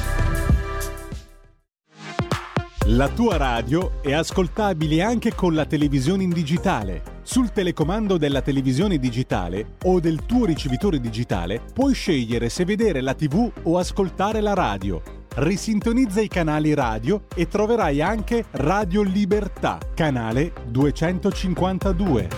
La 2.85 3.09
tua 3.09 3.37
radio 3.37 4.01
è 4.01 4.11
ascoltabile 4.11 5.03
anche 5.03 5.35
con 5.35 5.53
la 5.53 5.65
televisione 5.65 6.23
in 6.23 6.31
digitale. 6.31 7.19
Sul 7.21 7.51
telecomando 7.51 8.17
della 8.17 8.41
televisione 8.41 8.97
digitale 8.97 9.75
o 9.83 9.99
del 9.99 10.25
tuo 10.25 10.45
ricevitore 10.45 10.99
digitale 10.99 11.61
puoi 11.73 11.93
scegliere 11.93 12.49
se 12.49 12.65
vedere 12.65 13.01
la 13.01 13.13
TV 13.13 13.51
o 13.63 13.77
ascoltare 13.77 14.41
la 14.41 14.55
radio. 14.55 14.99
Risintonizza 15.35 16.21
i 16.21 16.27
canali 16.27 16.73
radio 16.73 17.25
e 17.35 17.47
troverai 17.47 18.01
anche 18.01 18.45
Radio 18.49 19.03
Libertà, 19.03 19.77
canale 19.93 20.51
252. 20.65 22.29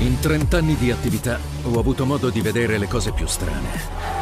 In 0.00 0.18
30 0.20 0.58
anni 0.58 0.76
di 0.76 0.90
attività 0.90 1.38
ho 1.64 1.78
avuto 1.78 2.04
modo 2.04 2.28
di 2.28 2.42
vedere 2.42 2.76
le 2.76 2.88
cose 2.88 3.12
più 3.12 3.26
strane. 3.26 4.21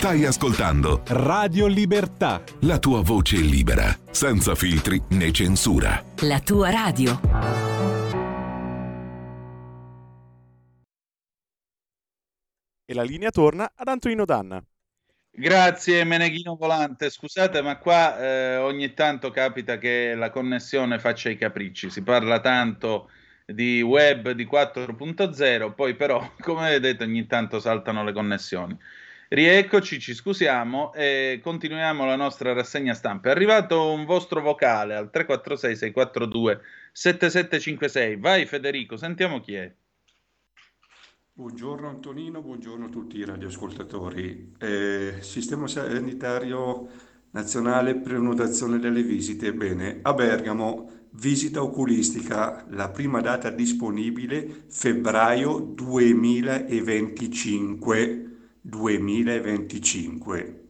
Stai 0.00 0.24
ascoltando 0.24 1.02
Radio 1.08 1.66
Libertà. 1.66 2.42
la 2.60 2.78
tua 2.78 3.02
voce 3.02 3.36
libera, 3.36 3.94
senza 4.10 4.54
filtri 4.54 4.98
né 5.10 5.30
censura. 5.30 6.02
La 6.20 6.40
tua 6.40 6.70
radio. 6.70 7.20
E 12.86 12.94
la 12.94 13.02
linea 13.02 13.28
torna 13.28 13.70
ad 13.76 13.88
Antonino 13.88 14.24
Danna. 14.24 14.64
Grazie 15.30 16.04
Meneghino 16.04 16.56
Volante, 16.56 17.10
scusate 17.10 17.60
ma 17.60 17.76
qua 17.76 18.18
eh, 18.18 18.56
ogni 18.56 18.94
tanto 18.94 19.30
capita 19.30 19.76
che 19.76 20.14
la 20.14 20.30
connessione 20.30 20.98
faccia 20.98 21.28
i 21.28 21.36
capricci, 21.36 21.90
si 21.90 22.02
parla 22.02 22.40
tanto 22.40 23.10
di 23.44 23.82
web 23.82 24.30
di 24.30 24.46
4.0, 24.50 25.74
poi 25.74 25.94
però 25.94 26.32
come 26.40 26.70
vedete 26.70 27.04
ogni 27.04 27.26
tanto 27.26 27.60
saltano 27.60 28.02
le 28.02 28.14
connessioni. 28.14 28.78
Rieccoci, 29.32 30.00
ci 30.00 30.12
scusiamo 30.12 30.92
e 30.92 31.38
continuiamo 31.40 32.04
la 32.04 32.16
nostra 32.16 32.52
rassegna 32.52 32.94
stampa. 32.94 33.28
È 33.28 33.30
arrivato 33.30 33.92
un 33.92 34.04
vostro 34.04 34.40
vocale 34.40 34.96
al 34.96 35.08
346 35.08 35.76
642 35.76 36.60
7756. 36.90 38.16
Vai 38.16 38.44
Federico, 38.46 38.96
sentiamo 38.96 39.38
chi 39.38 39.54
è. 39.54 39.72
Buongiorno 41.32 41.88
Antonino, 41.88 42.42
buongiorno 42.42 42.86
a 42.86 42.88
tutti 42.88 43.18
i 43.18 43.24
radioascoltatori. 43.24 44.54
Eh, 44.58 45.18
Sistema 45.20 45.68
Sanitario 45.68 46.88
Nazionale 47.30 47.94
Prenotazione 47.94 48.80
delle 48.80 49.04
visite. 49.04 49.54
Bene, 49.54 50.00
a 50.02 50.12
Bergamo 50.12 50.90
visita 51.12 51.62
oculistica, 51.62 52.66
la 52.70 52.88
prima 52.88 53.20
data 53.20 53.48
disponibile 53.50 54.64
febbraio 54.66 55.60
2025. 55.60 58.29
2025. 58.60 60.64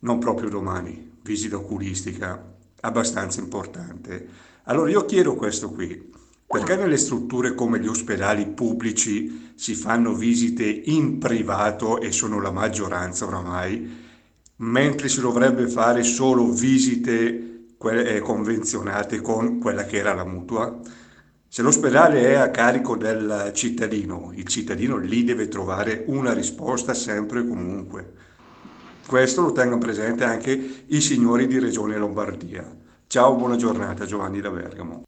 Non 0.00 0.18
proprio 0.18 0.48
domani, 0.48 1.18
visita 1.22 1.56
oculistica, 1.56 2.54
abbastanza 2.80 3.40
importante. 3.40 4.26
Allora 4.64 4.90
io 4.90 5.04
chiedo 5.04 5.34
questo 5.34 5.70
qui. 5.70 6.10
Perché 6.46 6.76
nelle 6.76 6.98
strutture 6.98 7.54
come 7.54 7.80
gli 7.80 7.86
ospedali 7.86 8.46
pubblici 8.46 9.52
si 9.54 9.74
fanno 9.74 10.14
visite 10.14 10.64
in 10.64 11.18
privato 11.18 11.98
e 11.98 12.12
sono 12.12 12.40
la 12.40 12.50
maggioranza 12.50 13.26
oramai, 13.26 14.00
mentre 14.56 15.08
si 15.08 15.20
dovrebbe 15.20 15.66
fare 15.66 16.02
solo 16.02 16.50
visite 16.50 17.68
eh, 17.78 18.20
convenzionate 18.20 19.22
con 19.22 19.58
quella 19.58 19.86
che 19.86 19.96
era 19.96 20.12
la 20.12 20.26
mutua? 20.26 20.78
Se 21.52 21.60
l'ospedale 21.60 22.28
è 22.28 22.32
a 22.32 22.50
carico 22.50 22.96
del 22.96 23.50
cittadino, 23.52 24.32
il 24.34 24.46
cittadino 24.46 24.96
lì 24.96 25.22
deve 25.22 25.48
trovare 25.48 26.04
una 26.06 26.32
risposta 26.32 26.94
sempre 26.94 27.40
e 27.40 27.46
comunque. 27.46 28.12
Questo 29.06 29.42
lo 29.42 29.52
tengono 29.52 29.76
presente 29.78 30.24
anche 30.24 30.84
i 30.86 31.00
signori 31.02 31.46
di 31.46 31.58
Regione 31.58 31.98
Lombardia. 31.98 32.66
Ciao, 33.06 33.34
buona 33.34 33.56
giornata, 33.56 34.06
Giovanni 34.06 34.40
da 34.40 34.48
Bergamo. 34.48 35.02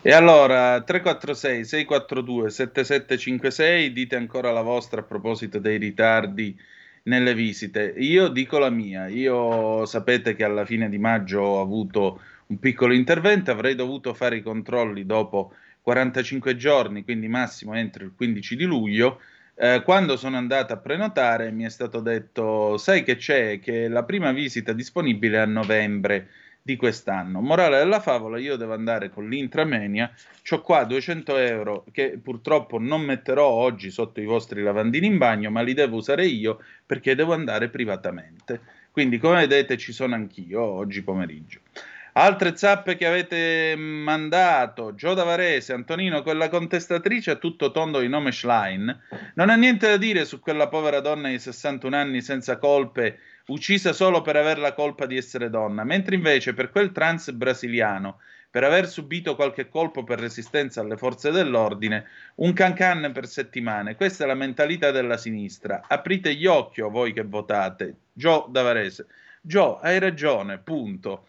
E 0.00 0.12
allora 0.12 0.80
346 0.80 1.64
642 1.64 2.50
7756 2.50 3.92
dite 3.92 4.14
ancora 4.14 4.52
la 4.52 4.62
vostra 4.62 5.00
a 5.00 5.02
proposito 5.02 5.58
dei 5.58 5.78
ritardi 5.78 6.56
nelle 7.02 7.34
visite. 7.34 7.94
Io 7.96 8.28
dico 8.28 8.58
la 8.58 8.70
mia, 8.70 9.08
io 9.08 9.84
sapete 9.86 10.36
che 10.36 10.44
alla 10.44 10.64
fine 10.64 10.88
di 10.88 10.98
maggio 10.98 11.40
ho 11.40 11.60
avuto 11.60 12.20
un 12.48 12.58
piccolo 12.58 12.94
intervento, 12.94 13.50
avrei 13.50 13.74
dovuto 13.74 14.14
fare 14.14 14.36
i 14.36 14.42
controlli 14.42 15.04
dopo 15.04 15.52
45 15.82 16.56
giorni, 16.56 17.04
quindi 17.04 17.28
massimo 17.28 17.74
entro 17.74 18.04
il 18.04 18.12
15 18.14 18.56
di 18.56 18.64
luglio. 18.64 19.20
Eh, 19.54 19.82
quando 19.84 20.16
sono 20.16 20.36
andato 20.36 20.72
a 20.72 20.76
prenotare 20.76 21.50
mi 21.50 21.64
è 21.64 21.68
stato 21.68 22.00
detto, 22.00 22.76
sai 22.76 23.02
che 23.02 23.16
c'è, 23.16 23.58
che 23.58 23.88
la 23.88 24.04
prima 24.04 24.32
visita 24.32 24.72
disponibile 24.72 25.38
è 25.38 25.40
a 25.40 25.46
novembre 25.46 26.28
di 26.62 26.76
quest'anno. 26.76 27.40
Morale 27.40 27.78
della 27.78 28.00
favola, 28.00 28.38
io 28.38 28.56
devo 28.56 28.74
andare 28.74 29.10
con 29.10 29.28
l'Intramenia, 29.28 30.12
ho 30.50 30.60
qua 30.60 30.84
200 30.84 31.36
euro 31.38 31.84
che 31.92 32.18
purtroppo 32.22 32.78
non 32.78 33.00
metterò 33.02 33.46
oggi 33.46 33.90
sotto 33.90 34.20
i 34.20 34.26
vostri 34.26 34.62
lavandini 34.62 35.06
in 35.06 35.18
bagno, 35.18 35.50
ma 35.50 35.62
li 35.62 35.74
devo 35.74 35.96
usare 35.96 36.26
io 36.26 36.62
perché 36.84 37.14
devo 37.14 37.32
andare 37.32 37.68
privatamente. 37.68 38.60
Quindi 38.90 39.18
come 39.18 39.40
vedete 39.40 39.76
ci 39.76 39.92
sono 39.92 40.14
anch'io 40.14 40.60
oggi 40.60 41.02
pomeriggio. 41.02 41.60
Altre 42.18 42.56
zappe 42.56 42.96
che 42.96 43.06
avete 43.06 43.76
mandato, 43.76 44.92
Gio 44.96 45.14
da 45.14 45.22
Varese, 45.22 45.72
Antonino, 45.72 46.24
quella 46.24 46.48
contestatrice 46.48 47.30
a 47.30 47.36
tutto 47.36 47.70
tondo 47.70 48.00
di 48.00 48.08
nome 48.08 48.32
Schlein, 48.32 49.02
non 49.34 49.50
ha 49.50 49.54
niente 49.54 49.86
da 49.86 49.96
dire 49.96 50.24
su 50.24 50.40
quella 50.40 50.66
povera 50.66 50.98
donna 50.98 51.28
di 51.28 51.38
61 51.38 51.94
anni 51.94 52.20
senza 52.20 52.58
colpe, 52.58 53.20
uccisa 53.46 53.92
solo 53.92 54.20
per 54.20 54.34
aver 54.34 54.58
la 54.58 54.72
colpa 54.74 55.06
di 55.06 55.16
essere 55.16 55.48
donna, 55.48 55.84
mentre 55.84 56.16
invece 56.16 56.54
per 56.54 56.70
quel 56.70 56.90
trans 56.90 57.30
brasiliano, 57.30 58.18
per 58.50 58.64
aver 58.64 58.88
subito 58.88 59.36
qualche 59.36 59.68
colpo 59.68 60.02
per 60.02 60.18
resistenza 60.18 60.80
alle 60.80 60.96
forze 60.96 61.30
dell'ordine, 61.30 62.04
un 62.38 62.52
cancan 62.52 63.12
per 63.12 63.28
settimane. 63.28 63.94
Questa 63.94 64.24
è 64.24 64.26
la 64.26 64.34
mentalità 64.34 64.90
della 64.90 65.16
sinistra. 65.16 65.84
Aprite 65.86 66.34
gli 66.34 66.46
occhi 66.46 66.80
voi 66.80 67.12
che 67.12 67.22
votate. 67.22 67.94
Gio 68.12 68.48
da 68.50 68.62
Varese. 68.62 69.06
Gio, 69.40 69.78
hai 69.78 70.00
ragione, 70.00 70.58
punto. 70.58 71.26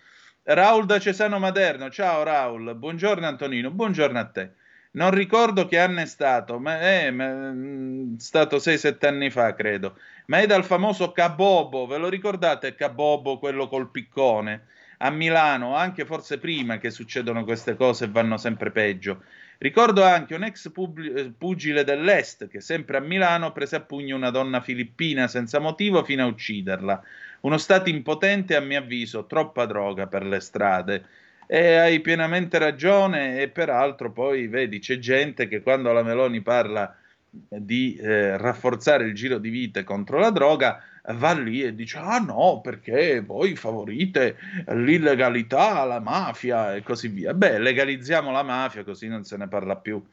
Raul 0.51 0.87
da 0.87 0.97
Cesano 0.97 1.37
Maderno, 1.37 1.91
ciao 1.91 2.23
Raul, 2.23 2.73
buongiorno 2.73 3.27
Antonino, 3.27 3.69
buongiorno 3.69 4.17
a 4.17 4.25
te. 4.25 4.53
Non 4.93 5.11
ricordo 5.11 5.67
che 5.67 5.77
anno 5.77 5.99
è 5.99 6.07
stato, 6.07 6.57
ma 6.57 6.79
è, 6.79 7.11
ma, 7.11 7.51
è 7.51 8.19
stato 8.19 8.57
6-7 8.57 9.05
anni 9.05 9.29
fa, 9.29 9.53
credo. 9.53 9.99
Ma 10.25 10.39
è 10.39 10.47
dal 10.47 10.65
famoso 10.65 11.11
Cabobo, 11.11 11.85
ve 11.85 11.97
lo 11.97 12.09
ricordate 12.09 12.73
Cabobo, 12.73 13.37
quello 13.37 13.67
col 13.67 13.91
piccone? 13.91 14.65
A 14.97 15.11
Milano, 15.11 15.75
anche 15.75 16.03
forse 16.03 16.39
prima 16.39 16.79
che 16.79 16.89
succedono 16.89 17.43
queste 17.43 17.75
cose 17.75 18.05
e 18.05 18.09
vanno 18.09 18.37
sempre 18.37 18.71
peggio. 18.71 19.21
Ricordo 19.59 20.03
anche 20.03 20.33
un 20.33 20.43
ex 20.43 20.71
pub- 20.71 21.31
pugile 21.37 21.83
dell'Est 21.83 22.47
che 22.47 22.59
sempre 22.59 22.97
a 22.97 23.01
Milano 23.01 23.51
prese 23.51 23.75
a 23.75 23.81
pugno 23.81 24.15
una 24.15 24.31
donna 24.31 24.61
filippina 24.61 25.27
senza 25.27 25.59
motivo 25.59 26.03
fino 26.03 26.23
a 26.23 26.27
ucciderla. 26.27 27.03
Uno 27.41 27.57
Stato 27.57 27.89
impotente, 27.89 28.55
a 28.55 28.59
mio 28.59 28.79
avviso, 28.79 29.25
troppa 29.25 29.65
droga 29.65 30.07
per 30.07 30.25
le 30.25 30.39
strade. 30.39 31.05
E 31.47 31.75
hai 31.75 31.99
pienamente 31.99 32.57
ragione, 32.57 33.41
e 33.41 33.49
peraltro 33.49 34.11
poi 34.11 34.47
vedi, 34.47 34.79
c'è 34.79 34.99
gente 34.99 35.47
che 35.47 35.61
quando 35.61 35.91
la 35.91 36.03
Meloni 36.03 36.41
parla 36.41 36.95
di 37.31 37.95
eh, 37.95 38.37
rafforzare 38.37 39.05
il 39.05 39.13
giro 39.13 39.37
di 39.37 39.49
vite 39.49 39.83
contro 39.83 40.19
la 40.19 40.31
droga, 40.31 40.81
va 41.13 41.31
lì 41.33 41.63
e 41.63 41.73
dice: 41.73 41.97
Ah 41.97 42.19
no, 42.19 42.59
perché 42.61 43.21
voi 43.21 43.55
favorite 43.55 44.37
l'illegalità, 44.67 45.83
la 45.85 45.99
mafia 45.99 46.75
e 46.75 46.83
così 46.83 47.07
via. 47.07 47.33
Beh, 47.33 47.59
legalizziamo 47.59 48.31
la 48.31 48.43
mafia, 48.43 48.83
così 48.83 49.07
non 49.07 49.23
se 49.23 49.37
ne 49.37 49.47
parla 49.47 49.75
più. 49.75 50.03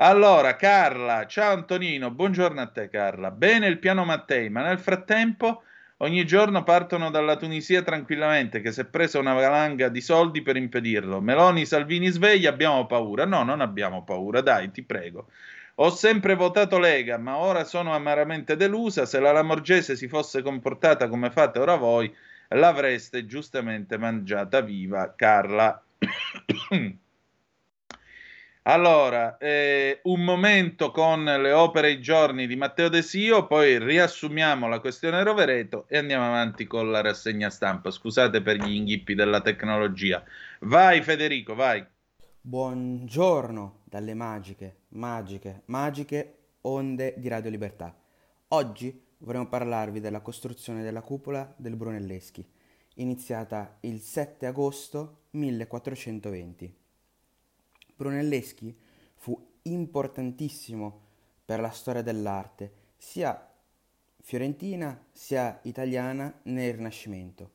Allora, 0.00 0.54
Carla, 0.54 1.26
ciao 1.26 1.54
Antonino, 1.54 2.10
buongiorno 2.10 2.60
a 2.60 2.66
te, 2.66 2.88
Carla. 2.88 3.32
Bene 3.32 3.66
il 3.66 3.78
piano 3.78 4.04
Mattei, 4.04 4.48
ma 4.48 4.62
nel 4.62 4.78
frattempo 4.78 5.62
ogni 5.98 6.24
giorno 6.26 6.62
partono 6.64 7.10
dalla 7.10 7.36
Tunisia 7.36 7.82
tranquillamente, 7.82 8.60
che 8.60 8.72
si 8.72 8.80
è 8.80 8.84
presa 8.84 9.18
una 9.18 9.34
valanga 9.34 9.88
di 9.88 10.00
soldi 10.00 10.42
per 10.42 10.56
impedirlo. 10.56 11.20
Meloni, 11.20 11.64
Salvini 11.64 12.08
svegli, 12.08 12.46
abbiamo 12.46 12.86
paura. 12.86 13.24
No, 13.24 13.42
non 13.42 13.60
abbiamo 13.60 14.04
paura, 14.04 14.40
dai, 14.40 14.70
ti 14.70 14.82
prego. 14.82 15.28
Ho 15.76 15.90
sempre 15.90 16.34
votato 16.34 16.78
Lega, 16.78 17.18
ma 17.18 17.36
ora 17.36 17.64
sono 17.64 17.94
amaramente 17.94 18.56
delusa. 18.56 19.06
Se 19.06 19.20
la 19.20 19.30
Lamorgese 19.30 19.94
si 19.94 20.08
fosse 20.08 20.42
comportata 20.42 21.08
come 21.08 21.30
fate 21.30 21.60
ora 21.60 21.76
voi, 21.76 22.12
l'avreste 22.48 23.26
giustamente 23.26 23.96
mangiata 23.96 24.60
viva, 24.60 25.14
Carla. 25.14 25.80
Allora, 28.70 29.38
eh, 29.38 30.00
un 30.02 30.22
momento 30.22 30.90
con 30.90 31.24
le 31.24 31.52
opere 31.52 31.88
e 31.88 31.92
i 31.92 32.00
giorni 32.02 32.46
di 32.46 32.54
Matteo 32.54 32.90
De 32.90 33.00
Sio, 33.00 33.46
poi 33.46 33.78
riassumiamo 33.78 34.68
la 34.68 34.80
questione 34.80 35.22
Rovereto 35.22 35.86
e 35.88 35.96
andiamo 35.96 36.26
avanti 36.26 36.66
con 36.66 36.90
la 36.90 37.00
rassegna 37.00 37.48
stampa. 37.48 37.90
Scusate 37.90 38.42
per 38.42 38.56
gli 38.56 38.74
inghippi 38.74 39.14
della 39.14 39.40
tecnologia. 39.40 40.22
Vai 40.60 41.00
Federico, 41.00 41.54
vai. 41.54 41.82
Buongiorno 42.42 43.80
dalle 43.84 44.12
magiche, 44.12 44.80
magiche, 44.88 45.62
magiche 45.66 46.34
onde 46.62 47.14
di 47.16 47.28
Radio 47.28 47.48
Libertà. 47.48 47.98
Oggi 48.48 49.02
vorremmo 49.20 49.48
parlarvi 49.48 50.00
della 50.00 50.20
costruzione 50.20 50.82
della 50.82 51.00
cupola 51.00 51.54
del 51.56 51.74
Brunelleschi, 51.74 52.46
iniziata 52.96 53.78
il 53.80 54.00
7 54.00 54.44
agosto 54.44 55.22
1420. 55.30 56.86
Brunelleschi 57.98 58.72
fu 59.16 59.36
importantissimo 59.62 61.00
per 61.44 61.58
la 61.58 61.70
storia 61.70 62.02
dell'arte, 62.02 62.72
sia 62.96 63.52
fiorentina 64.20 65.06
sia 65.10 65.58
italiana 65.64 66.32
nel 66.44 66.74
Rinascimento. 66.74 67.50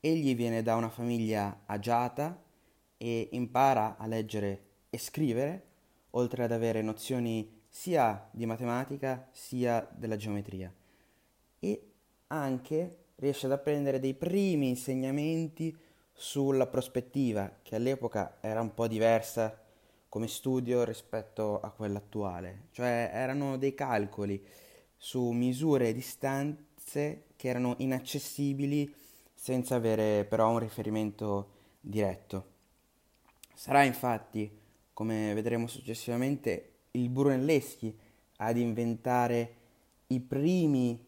Egli 0.00 0.34
viene 0.34 0.62
da 0.62 0.76
una 0.76 0.88
famiglia 0.88 1.64
agiata 1.66 2.42
e 2.96 3.28
impara 3.32 3.98
a 3.98 4.06
leggere 4.06 4.64
e 4.88 4.96
scrivere, 4.96 5.66
oltre 6.12 6.44
ad 6.44 6.52
avere 6.52 6.80
nozioni 6.80 7.60
sia 7.68 8.26
di 8.32 8.46
matematica 8.46 9.28
sia 9.32 9.86
della 9.94 10.16
geometria. 10.16 10.72
E 11.58 11.92
anche 12.28 12.96
riesce 13.16 13.44
ad 13.44 13.52
apprendere 13.52 14.00
dei 14.00 14.14
primi 14.14 14.70
insegnamenti 14.70 15.76
sulla 16.20 16.66
prospettiva, 16.66 17.50
che 17.62 17.76
all'epoca 17.76 18.36
era 18.42 18.60
un 18.60 18.74
po' 18.74 18.86
diversa 18.86 19.58
come 20.06 20.28
studio 20.28 20.84
rispetto 20.84 21.58
a 21.60 21.70
quella 21.70 21.96
attuale, 21.96 22.66
cioè 22.72 23.10
erano 23.10 23.56
dei 23.56 23.72
calcoli 23.72 24.46
su 24.98 25.30
misure 25.30 25.88
e 25.88 25.94
distanze 25.94 27.24
che 27.36 27.48
erano 27.48 27.74
inaccessibili 27.78 28.94
senza 29.32 29.76
avere 29.76 30.26
però 30.26 30.50
un 30.50 30.58
riferimento 30.58 31.52
diretto. 31.80 32.48
Sarà 33.54 33.84
infatti, 33.84 34.50
come 34.92 35.32
vedremo 35.32 35.68
successivamente, 35.68 36.80
il 36.90 37.08
Brunelleschi 37.08 37.98
ad 38.36 38.58
inventare 38.58 39.54
i 40.08 40.20
primi 40.20 41.02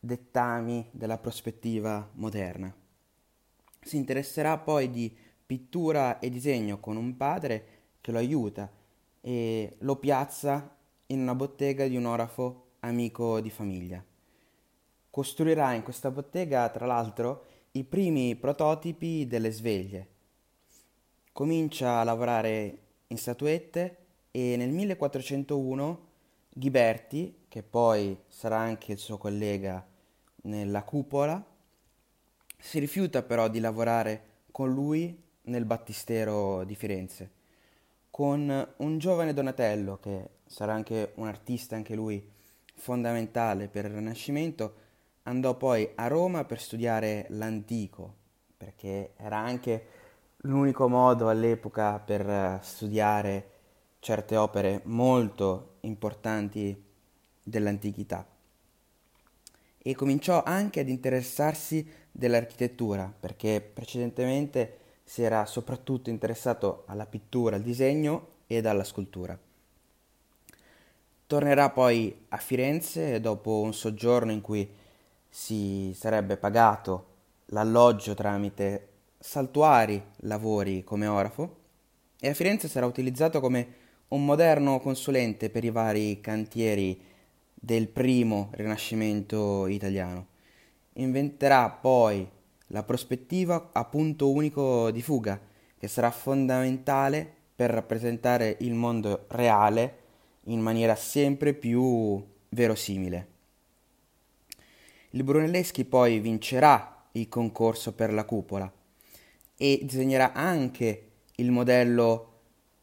dettami 0.00 0.88
della 0.90 1.18
prospettiva 1.18 2.10
moderna. 2.14 2.74
Si 3.86 3.96
interesserà 3.96 4.58
poi 4.58 4.90
di 4.90 5.16
pittura 5.46 6.18
e 6.18 6.28
disegno 6.28 6.80
con 6.80 6.96
un 6.96 7.16
padre 7.16 7.66
che 8.00 8.10
lo 8.10 8.18
aiuta 8.18 8.68
e 9.20 9.76
lo 9.78 9.94
piazza 9.94 10.76
in 11.06 11.20
una 11.20 11.36
bottega 11.36 11.86
di 11.86 11.96
un 11.96 12.06
orafo 12.06 12.70
amico 12.80 13.40
di 13.40 13.48
famiglia. 13.48 14.04
Costruirà 15.08 15.72
in 15.74 15.84
questa 15.84 16.10
bottega, 16.10 16.68
tra 16.68 16.84
l'altro, 16.84 17.44
i 17.72 17.84
primi 17.84 18.34
prototipi 18.34 19.24
delle 19.28 19.52
sveglie. 19.52 20.08
Comincia 21.30 22.00
a 22.00 22.04
lavorare 22.04 22.78
in 23.06 23.16
statuette 23.16 23.98
e 24.32 24.56
nel 24.56 24.70
1401 24.70 26.06
Ghiberti, 26.48 27.44
che 27.46 27.62
poi 27.62 28.18
sarà 28.26 28.58
anche 28.58 28.90
il 28.90 28.98
suo 28.98 29.16
collega 29.16 29.86
nella 30.42 30.82
cupola, 30.82 31.54
si 32.56 32.78
rifiuta 32.78 33.22
però 33.22 33.48
di 33.48 33.60
lavorare 33.60 34.22
con 34.50 34.72
lui 34.72 35.22
nel 35.42 35.64
battistero 35.64 36.64
di 36.64 36.74
Firenze, 36.74 37.30
con 38.10 38.68
un 38.76 38.98
giovane 38.98 39.34
Donatello, 39.34 39.98
che 39.98 40.30
sarà 40.46 40.72
anche 40.72 41.12
un 41.16 41.26
artista 41.26 41.76
anche 41.76 41.94
lui 41.94 42.32
fondamentale 42.74 43.68
per 43.68 43.84
il 43.84 43.92
Rinascimento, 43.92 44.74
andò 45.24 45.56
poi 45.56 45.90
a 45.94 46.06
Roma 46.06 46.44
per 46.44 46.60
studiare 46.60 47.26
l'antico, 47.30 48.14
perché 48.56 49.12
era 49.16 49.38
anche 49.38 49.86
l'unico 50.38 50.88
modo 50.88 51.28
all'epoca 51.28 51.98
per 51.98 52.60
studiare 52.62 53.50
certe 53.98 54.36
opere 54.36 54.80
molto 54.84 55.76
importanti 55.80 56.84
dell'antichità. 57.42 58.26
E 59.78 59.94
cominciò 59.94 60.42
anche 60.44 60.80
ad 60.80 60.88
interessarsi 60.88 61.88
dell'architettura, 62.16 63.12
perché 63.18 63.60
precedentemente 63.60 64.78
si 65.04 65.22
era 65.22 65.44
soprattutto 65.44 66.08
interessato 66.08 66.84
alla 66.86 67.06
pittura, 67.06 67.56
al 67.56 67.62
disegno 67.62 68.28
ed 68.46 68.64
alla 68.64 68.84
scultura. 68.84 69.38
Tornerà 71.26 71.70
poi 71.70 72.24
a 72.28 72.36
Firenze 72.38 73.20
dopo 73.20 73.60
un 73.60 73.74
soggiorno 73.74 74.32
in 74.32 74.40
cui 74.40 74.68
si 75.28 75.92
sarebbe 75.94 76.36
pagato 76.36 77.14
l'alloggio 77.46 78.14
tramite 78.14 78.88
saltuari 79.18 80.02
lavori 80.20 80.84
come 80.84 81.06
orafo 81.06 81.56
e 82.18 82.28
a 82.28 82.34
Firenze 82.34 82.68
sarà 82.68 82.86
utilizzato 82.86 83.40
come 83.40 83.84
un 84.08 84.24
moderno 84.24 84.80
consulente 84.80 85.50
per 85.50 85.64
i 85.64 85.70
vari 85.70 86.20
cantieri 86.20 86.98
del 87.52 87.88
primo 87.88 88.50
rinascimento 88.52 89.66
italiano. 89.66 90.34
Inventerà 90.98 91.68
poi 91.70 92.28
la 92.68 92.82
prospettiva 92.82 93.70
a 93.72 93.84
punto 93.84 94.30
unico 94.30 94.90
di 94.90 95.02
fuga, 95.02 95.40
che 95.78 95.88
sarà 95.88 96.10
fondamentale 96.10 97.30
per 97.54 97.70
rappresentare 97.70 98.56
il 98.60 98.74
mondo 98.74 99.24
reale 99.28 100.04
in 100.44 100.60
maniera 100.60 100.94
sempre 100.94 101.54
più 101.54 102.24
verosimile. 102.50 103.28
Il 105.10 105.22
Brunelleschi 105.22 105.84
poi 105.84 106.18
vincerà 106.18 107.08
il 107.12 107.28
concorso 107.28 107.92
per 107.94 108.12
la 108.12 108.24
cupola 108.24 108.70
e 109.56 109.80
disegnerà 109.82 110.32
anche 110.32 111.10
il 111.36 111.50
modello 111.50 112.32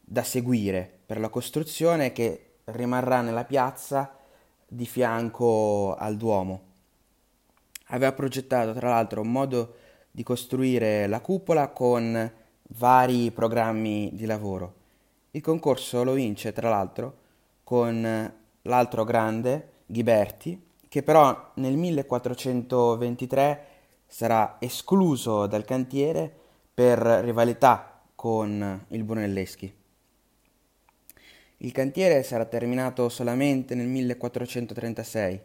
da 0.00 0.22
seguire 0.22 1.00
per 1.06 1.18
la 1.18 1.28
costruzione 1.28 2.12
che 2.12 2.56
rimarrà 2.64 3.20
nella 3.20 3.44
piazza 3.44 4.18
di 4.66 4.86
fianco 4.86 5.94
al 5.94 6.16
Duomo. 6.16 6.63
Aveva 7.88 8.12
progettato 8.12 8.72
tra 8.72 8.90
l'altro 8.90 9.20
un 9.20 9.30
modo 9.30 9.74
di 10.10 10.22
costruire 10.22 11.06
la 11.06 11.20
cupola 11.20 11.68
con 11.68 12.32
vari 12.68 13.30
programmi 13.30 14.10
di 14.14 14.26
lavoro. 14.26 14.74
Il 15.32 15.40
concorso 15.42 16.04
lo 16.04 16.12
vince 16.12 16.52
tra 16.52 16.68
l'altro 16.68 17.22
con 17.64 18.32
l'altro 18.62 19.04
grande, 19.04 19.68
Ghiberti, 19.86 20.62
che 20.88 21.02
però 21.02 21.52
nel 21.54 21.76
1423 21.76 23.66
sarà 24.06 24.56
escluso 24.60 25.46
dal 25.46 25.64
cantiere 25.64 26.32
per 26.72 26.98
rivalità 26.98 28.00
con 28.14 28.84
il 28.88 29.02
Brunelleschi. 29.02 29.74
Il 31.58 31.72
cantiere 31.72 32.22
sarà 32.22 32.44
terminato 32.44 33.08
solamente 33.08 33.74
nel 33.74 33.86
1436, 33.86 35.40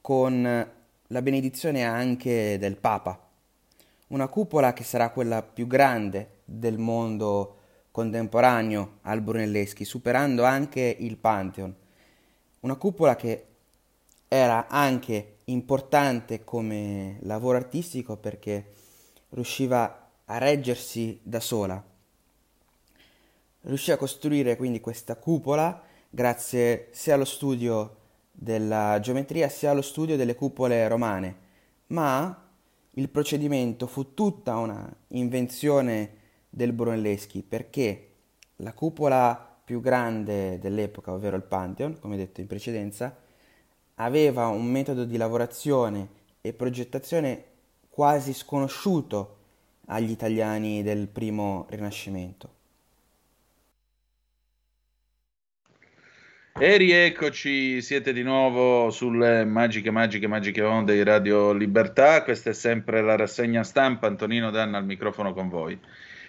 con 0.00 0.70
la 1.08 1.22
benedizione 1.22 1.84
anche 1.84 2.58
del 2.58 2.76
Papa. 2.76 3.18
Una 4.08 4.28
cupola 4.28 4.72
che 4.72 4.84
sarà 4.84 5.10
quella 5.10 5.42
più 5.42 5.66
grande 5.66 6.40
del 6.44 6.78
mondo 6.78 7.56
contemporaneo 7.90 8.98
al 9.02 9.20
Brunelleschi, 9.20 9.84
superando 9.84 10.44
anche 10.44 10.96
il 10.98 11.16
Pantheon. 11.16 11.74
Una 12.60 12.74
cupola 12.76 13.16
che 13.16 13.46
era 14.28 14.66
anche 14.68 15.36
importante 15.44 16.44
come 16.44 17.18
lavoro 17.20 17.56
artistico 17.56 18.16
perché 18.16 18.72
riusciva 19.30 20.10
a 20.24 20.38
reggersi 20.38 21.20
da 21.22 21.40
sola 21.40 21.94
riuscì 23.66 23.90
a 23.90 23.96
costruire 23.96 24.56
quindi 24.56 24.80
questa 24.80 25.16
cupola 25.16 25.82
grazie 26.08 26.88
sia 26.92 27.14
allo 27.14 27.24
studio 27.24 27.95
della 28.38 29.00
geometria 29.00 29.48
sia 29.48 29.70
allo 29.70 29.80
studio 29.80 30.16
delle 30.16 30.34
cupole 30.34 30.86
romane, 30.88 31.36
ma 31.88 32.44
il 32.90 33.08
procedimento 33.08 33.86
fu 33.86 34.12
tutta 34.12 34.56
una 34.56 34.94
invenzione 35.08 36.24
del 36.50 36.72
Brunelleschi 36.72 37.42
perché 37.42 38.10
la 38.56 38.74
cupola 38.74 39.58
più 39.64 39.80
grande 39.80 40.58
dell'epoca, 40.58 41.12
ovvero 41.12 41.36
il 41.36 41.42
Pantheon, 41.42 41.98
come 41.98 42.16
detto 42.16 42.40
in 42.40 42.46
precedenza, 42.46 43.16
aveva 43.94 44.48
un 44.48 44.66
metodo 44.66 45.04
di 45.04 45.16
lavorazione 45.16 46.08
e 46.40 46.52
progettazione 46.52 47.44
quasi 47.88 48.34
sconosciuto 48.34 49.36
agli 49.86 50.10
italiani 50.10 50.82
del 50.82 51.08
primo 51.08 51.66
Rinascimento. 51.70 52.55
E 56.58 56.78
rieccoci, 56.78 57.82
siete 57.82 58.14
di 58.14 58.22
nuovo 58.22 58.88
sulle 58.88 59.44
magiche, 59.44 59.90
magiche, 59.90 60.26
magiche 60.26 60.62
onde 60.62 60.94
di 60.94 61.02
Radio 61.02 61.52
Libertà. 61.52 62.22
Questa 62.22 62.48
è 62.48 62.54
sempre 62.54 63.02
la 63.02 63.14
rassegna 63.14 63.62
stampa. 63.62 64.06
Antonino 64.06 64.50
Danna 64.50 64.78
al 64.78 64.86
microfono 64.86 65.34
con 65.34 65.50
voi. 65.50 65.78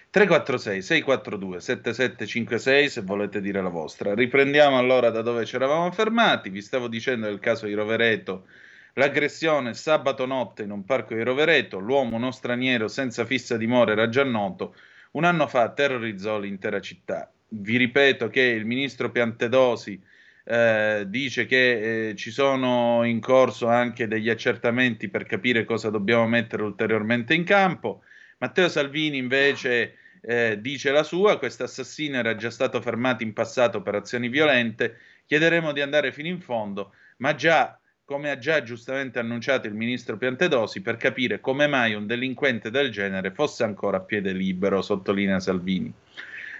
346 0.10 0.82
642 0.82 1.62
7756 1.62 2.90
se 2.90 3.02
volete 3.04 3.40
dire 3.40 3.62
la 3.62 3.70
vostra. 3.70 4.14
Riprendiamo 4.14 4.78
allora 4.78 5.12
da 5.12 5.22
dove 5.22 5.46
ci 5.46 5.56
eravamo 5.56 5.90
fermati. 5.94 6.50
Vi 6.50 6.62
stavo 6.62 6.90
dicendo 6.90 7.28
del 7.28 7.40
caso 7.40 7.66
di 7.66 7.74
Rovereto. 7.74 8.48
L'aggressione 8.96 9.74
sabato 9.76 10.26
notte 10.26 10.64
in 10.64 10.72
un 10.72 10.84
parco 10.84 11.14
di 11.14 11.24
Rovereto, 11.24 11.80
l'uomo 11.80 12.18
uno 12.18 12.32
straniero 12.32 12.90
senza 12.90 13.24
fissa 13.24 13.56
dimora 13.56 13.94
era 13.94 14.10
già 14.10 14.26
noto, 14.26 14.76
un 15.12 15.24
anno 15.24 15.48
fa 15.48 15.70
terrorizzò 15.70 16.38
l'intera 16.38 16.82
città. 16.82 17.32
Vi 17.50 17.78
ripeto 17.78 18.28
che 18.28 18.42
il 18.42 18.66
ministro 18.66 19.10
Piantedosi 19.10 20.16
eh, 20.50 21.04
dice 21.08 21.46
che 21.46 22.10
eh, 22.10 22.16
ci 22.16 22.32
sono 22.32 23.04
in 23.04 23.20
corso 23.20 23.68
anche 23.68 24.08
degli 24.08 24.30
accertamenti 24.30 25.10
per 25.10 25.26
capire 25.26 25.66
cosa 25.66 25.90
dobbiamo 25.90 26.26
mettere 26.26 26.64
ulteriormente 26.64 27.34
in 27.34 27.44
campo. 27.44 28.04
Matteo 28.38 28.70
Salvini 28.70 29.18
invece 29.18 29.96
eh, 30.22 30.58
dice 30.62 30.92
la 30.92 31.04
sua, 31.04 31.38
questo 31.38 31.64
assassino 31.64 32.18
era 32.18 32.36
già 32.36 32.50
stato 32.50 32.82
fermato 32.82 33.24
in 33.24 33.34
passato 33.34 33.82
per 33.82 33.96
azioni 33.96 34.30
violente, 34.30 34.98
chiederemo 35.26 35.74
di 35.74 35.82
andare 35.82 36.14
fino 36.14 36.30
in 36.30 36.40
fondo, 36.40 36.94
ma 37.18 37.36
già 37.36 37.78
come 38.06 38.30
ha 38.30 38.38
già 38.38 38.64
giustamente 38.64 39.20
annunciato 39.20 39.68
il 39.68 39.74
ministro 39.74 40.16
Piantedosi, 40.16 40.82
per 40.82 40.96
capire 40.96 41.42
come 41.42 41.68
mai 41.68 41.94
un 41.94 42.08
delinquente 42.08 42.72
del 42.72 42.90
genere 42.90 43.32
fosse 43.32 43.66
ancora 43.66 43.98
a 43.98 44.00
piede 44.00 44.32
libero, 44.32 44.82
sottolinea 44.82 45.42
Salvini. 45.42 45.94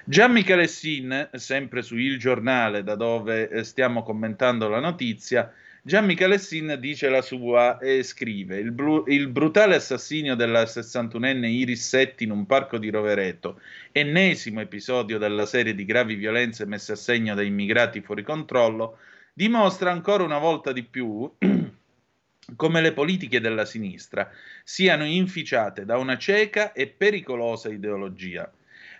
Gian 0.10 0.32
Michalessin, 0.32 1.32
sempre 1.34 1.82
su 1.82 1.98
Il 1.98 2.18
Giornale, 2.18 2.82
da 2.82 2.96
dove 2.96 3.50
eh, 3.50 3.66
stiamo 3.66 4.04
commentando 4.04 4.70
la 4.70 4.80
notizia, 4.80 5.54
Gian 5.82 6.06
Michalessin 6.06 6.78
dice 6.80 7.10
la 7.10 7.22
sua 7.22 7.78
e 7.78 8.04
scrive: 8.04 8.58
il, 8.58 8.72
bru- 8.72 9.06
il, 9.10 9.28
brutale 9.28 9.76
assassinio 9.76 10.36
della 10.36 10.64
61enne 10.64 11.48
Iris 11.48 11.86
Setti 11.86 12.24
in 12.24 12.32
un 12.32 12.46
parco 12.46 12.78
di 12.78 12.90
Rovereto, 12.90 13.60
ennesimo 13.92 14.62
episodio 14.62 15.18
della 15.18 15.46
serie 15.46 15.76
di 15.76 15.84
gravi 15.84 16.16
violenze 16.16 16.66
messe 16.66 16.94
a 16.94 16.96
segno 16.96 17.36
da 17.36 17.42
immigrati 17.42 18.00
fuori 18.00 18.24
controllo, 18.24 19.00
dimostra 19.34 19.92
ancora 19.92 20.24
una 20.24 20.40
volta 20.40 20.72
di 20.72 20.84
più 20.84 21.30
come 22.56 22.80
le 22.80 22.94
politiche 22.94 23.42
della 23.42 23.66
sinistra 23.66 24.32
siano 24.64 25.04
inficiate 25.04 25.84
da 25.84 25.98
una 25.98 26.18
cieca 26.18 26.72
e 26.72 26.88
pericolosa 26.88 27.68
ideologia. 27.68 28.50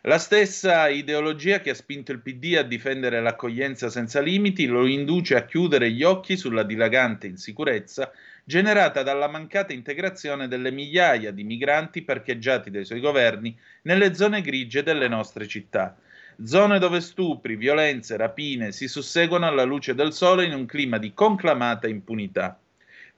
La 0.08 0.20
stessa 0.20 0.88
ideologia 0.88 1.60
che 1.60 1.72
ha 1.72 1.74
spinto 1.74 2.14
il 2.14 2.22
PD 2.22 2.56
a 2.58 2.64
difendere 2.64 3.20
l'accoglienza 3.20 3.90
senza 3.90 4.22
limiti 4.22 4.66
lo 4.66 4.86
induce 4.86 5.36
a 5.36 5.44
chiudere 5.44 5.92
gli 5.92 6.02
occhi 6.02 6.38
sulla 6.38 6.64
dilagante 6.64 7.28
insicurezza 7.28 8.14
generata 8.46 9.04
dalla 9.04 9.28
mancata 9.28 9.74
integrazione 9.74 10.48
delle 10.48 10.72
migliaia 10.72 11.32
di 11.32 11.44
migranti 11.44 12.04
parcheggiati 12.04 12.72
dai 12.72 12.86
suoi 12.86 13.02
governi 13.02 13.54
nelle 13.82 14.14
zone 14.14 14.40
grigie 14.40 14.82
delle 14.82 15.10
nostre 15.10 15.46
città 15.46 15.98
zone 16.42 16.80
dove 16.80 17.02
stupri, 17.02 17.58
violenze, 17.58 18.16
rapine 18.16 18.72
si 18.72 18.88
susseguono 18.88 19.46
alla 19.46 19.64
luce 19.64 19.94
del 19.94 20.14
sole 20.14 20.46
in 20.46 20.54
un 20.54 20.66
clima 20.66 20.98
di 21.00 21.14
conclamata 21.14 21.90
impunità. 21.90 22.58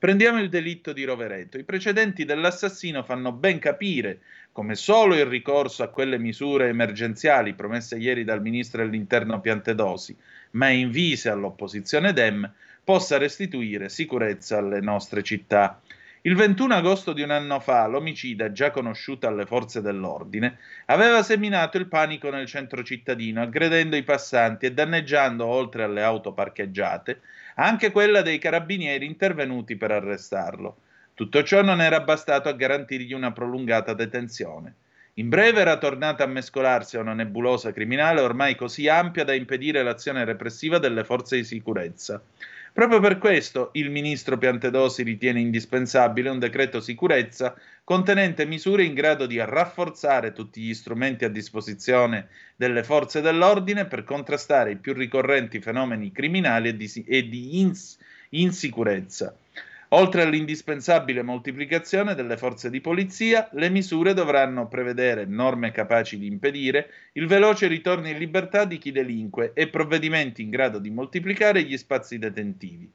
Prendiamo 0.00 0.40
il 0.40 0.48
delitto 0.48 0.94
di 0.94 1.04
Rovereto. 1.04 1.58
I 1.58 1.64
precedenti 1.64 2.24
dell'assassino 2.24 3.02
fanno 3.02 3.32
ben 3.32 3.58
capire 3.58 4.20
come 4.52 4.74
solo 4.74 5.14
il 5.14 5.26
ricorso 5.26 5.82
a 5.82 5.88
quelle 5.88 6.18
misure 6.18 6.68
emergenziali 6.68 7.54
promesse 7.54 7.96
ieri 7.96 8.24
dal 8.24 8.42
ministro 8.42 8.82
dell'interno 8.82 9.40
Piantedosi, 9.40 10.16
ma 10.52 10.68
invise 10.68 11.30
all'opposizione 11.30 12.12
Dem, 12.12 12.50
possa 12.82 13.18
restituire 13.18 13.88
sicurezza 13.88 14.58
alle 14.58 14.80
nostre 14.80 15.22
città. 15.22 15.80
Il 16.22 16.34
21 16.34 16.74
agosto 16.74 17.14
di 17.14 17.22
un 17.22 17.30
anno 17.30 17.60
fa 17.60 17.86
l'omicida, 17.86 18.52
già 18.52 18.70
conosciuto 18.70 19.26
alle 19.26 19.46
forze 19.46 19.80
dell'ordine, 19.80 20.58
aveva 20.86 21.22
seminato 21.22 21.78
il 21.78 21.86
panico 21.86 22.28
nel 22.28 22.46
centro 22.46 22.82
cittadino, 22.82 23.40
aggredendo 23.40 23.96
i 23.96 24.02
passanti 24.02 24.66
e 24.66 24.72
danneggiando, 24.72 25.46
oltre 25.46 25.84
alle 25.84 26.02
auto 26.02 26.32
parcheggiate, 26.32 27.20
anche 27.54 27.90
quella 27.90 28.20
dei 28.20 28.38
carabinieri 28.38 29.06
intervenuti 29.06 29.76
per 29.76 29.92
arrestarlo. 29.92 30.76
Tutto 31.20 31.42
ciò 31.42 31.60
non 31.60 31.82
era 31.82 32.00
bastato 32.00 32.48
a 32.48 32.54
garantirgli 32.54 33.12
una 33.12 33.30
prolungata 33.30 33.92
detenzione. 33.92 34.72
In 35.16 35.28
breve 35.28 35.60
era 35.60 35.76
tornata 35.76 36.24
a 36.24 36.26
mescolarsi 36.26 36.96
a 36.96 37.00
una 37.00 37.12
nebulosa 37.12 37.74
criminale 37.74 38.22
ormai 38.22 38.54
così 38.54 38.88
ampia 38.88 39.22
da 39.22 39.34
impedire 39.34 39.82
l'azione 39.82 40.24
repressiva 40.24 40.78
delle 40.78 41.04
forze 41.04 41.36
di 41.36 41.44
sicurezza. 41.44 42.22
Proprio 42.72 43.00
per 43.00 43.18
questo 43.18 43.68
il 43.74 43.90
ministro 43.90 44.38
Piantedosi 44.38 45.02
ritiene 45.02 45.40
indispensabile 45.40 46.30
un 46.30 46.38
decreto 46.38 46.80
sicurezza 46.80 47.54
contenente 47.84 48.46
misure 48.46 48.84
in 48.84 48.94
grado 48.94 49.26
di 49.26 49.36
rafforzare 49.44 50.32
tutti 50.32 50.62
gli 50.62 50.72
strumenti 50.72 51.26
a 51.26 51.28
disposizione 51.28 52.28
delle 52.56 52.82
forze 52.82 53.20
dell'ordine 53.20 53.84
per 53.84 54.04
contrastare 54.04 54.70
i 54.70 54.76
più 54.76 54.94
ricorrenti 54.94 55.60
fenomeni 55.60 56.12
criminali 56.12 56.70
e 56.70 56.76
di, 56.78 57.04
e 57.06 57.28
di 57.28 57.60
ins- 57.60 57.98
insicurezza. 58.30 59.34
Oltre 59.92 60.22
all'indispensabile 60.22 61.22
moltiplicazione 61.22 62.14
delle 62.14 62.36
forze 62.36 62.70
di 62.70 62.80
polizia, 62.80 63.48
le 63.54 63.70
misure 63.70 64.14
dovranno 64.14 64.68
prevedere 64.68 65.24
norme 65.24 65.72
capaci 65.72 66.16
di 66.16 66.28
impedire 66.28 66.90
il 67.14 67.26
veloce 67.26 67.66
ritorno 67.66 68.06
in 68.06 68.16
libertà 68.16 68.64
di 68.64 68.78
chi 68.78 68.92
delinque 68.92 69.50
e 69.52 69.66
provvedimenti 69.66 70.42
in 70.42 70.50
grado 70.50 70.78
di 70.78 70.90
moltiplicare 70.90 71.64
gli 71.64 71.76
spazi 71.76 72.18
detentivi. 72.18 72.88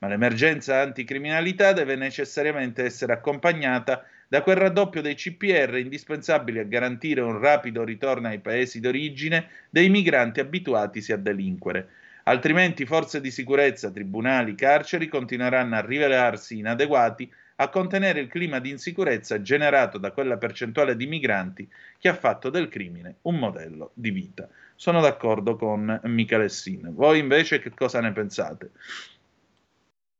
Ma 0.00 0.08
l'emergenza 0.08 0.82
anticriminalità 0.82 1.72
deve 1.72 1.96
necessariamente 1.96 2.84
essere 2.84 3.14
accompagnata 3.14 4.04
da 4.28 4.42
quel 4.42 4.56
raddoppio 4.56 5.00
dei 5.00 5.14
CPR 5.14 5.78
indispensabili 5.78 6.58
a 6.58 6.64
garantire 6.64 7.22
un 7.22 7.38
rapido 7.38 7.84
ritorno 7.84 8.28
ai 8.28 8.40
paesi 8.40 8.80
d'origine 8.80 9.48
dei 9.70 9.88
migranti 9.88 10.40
abituatisi 10.40 11.10
a 11.10 11.16
delinquere 11.16 11.88
altrimenti 12.24 12.84
forze 12.86 13.20
di 13.20 13.30
sicurezza, 13.30 13.90
tribunali, 13.90 14.54
carceri 14.54 15.08
continueranno 15.08 15.76
a 15.76 15.80
rivelarsi 15.80 16.58
inadeguati 16.58 17.30
a 17.56 17.68
contenere 17.68 18.20
il 18.20 18.28
clima 18.28 18.58
di 18.58 18.70
insicurezza 18.70 19.40
generato 19.40 19.98
da 19.98 20.10
quella 20.10 20.36
percentuale 20.36 20.96
di 20.96 21.06
migranti 21.06 21.68
che 21.98 22.08
ha 22.08 22.14
fatto 22.14 22.50
del 22.50 22.68
crimine 22.68 23.16
un 23.22 23.36
modello 23.38 23.92
di 23.94 24.10
vita. 24.10 24.48
Sono 24.74 25.00
d'accordo 25.00 25.56
con 25.56 26.00
Michalessin. 26.02 26.94
Voi 26.94 27.20
invece 27.20 27.60
che 27.60 27.70
cosa 27.70 28.00
ne 28.00 28.12
pensate? 28.12 28.72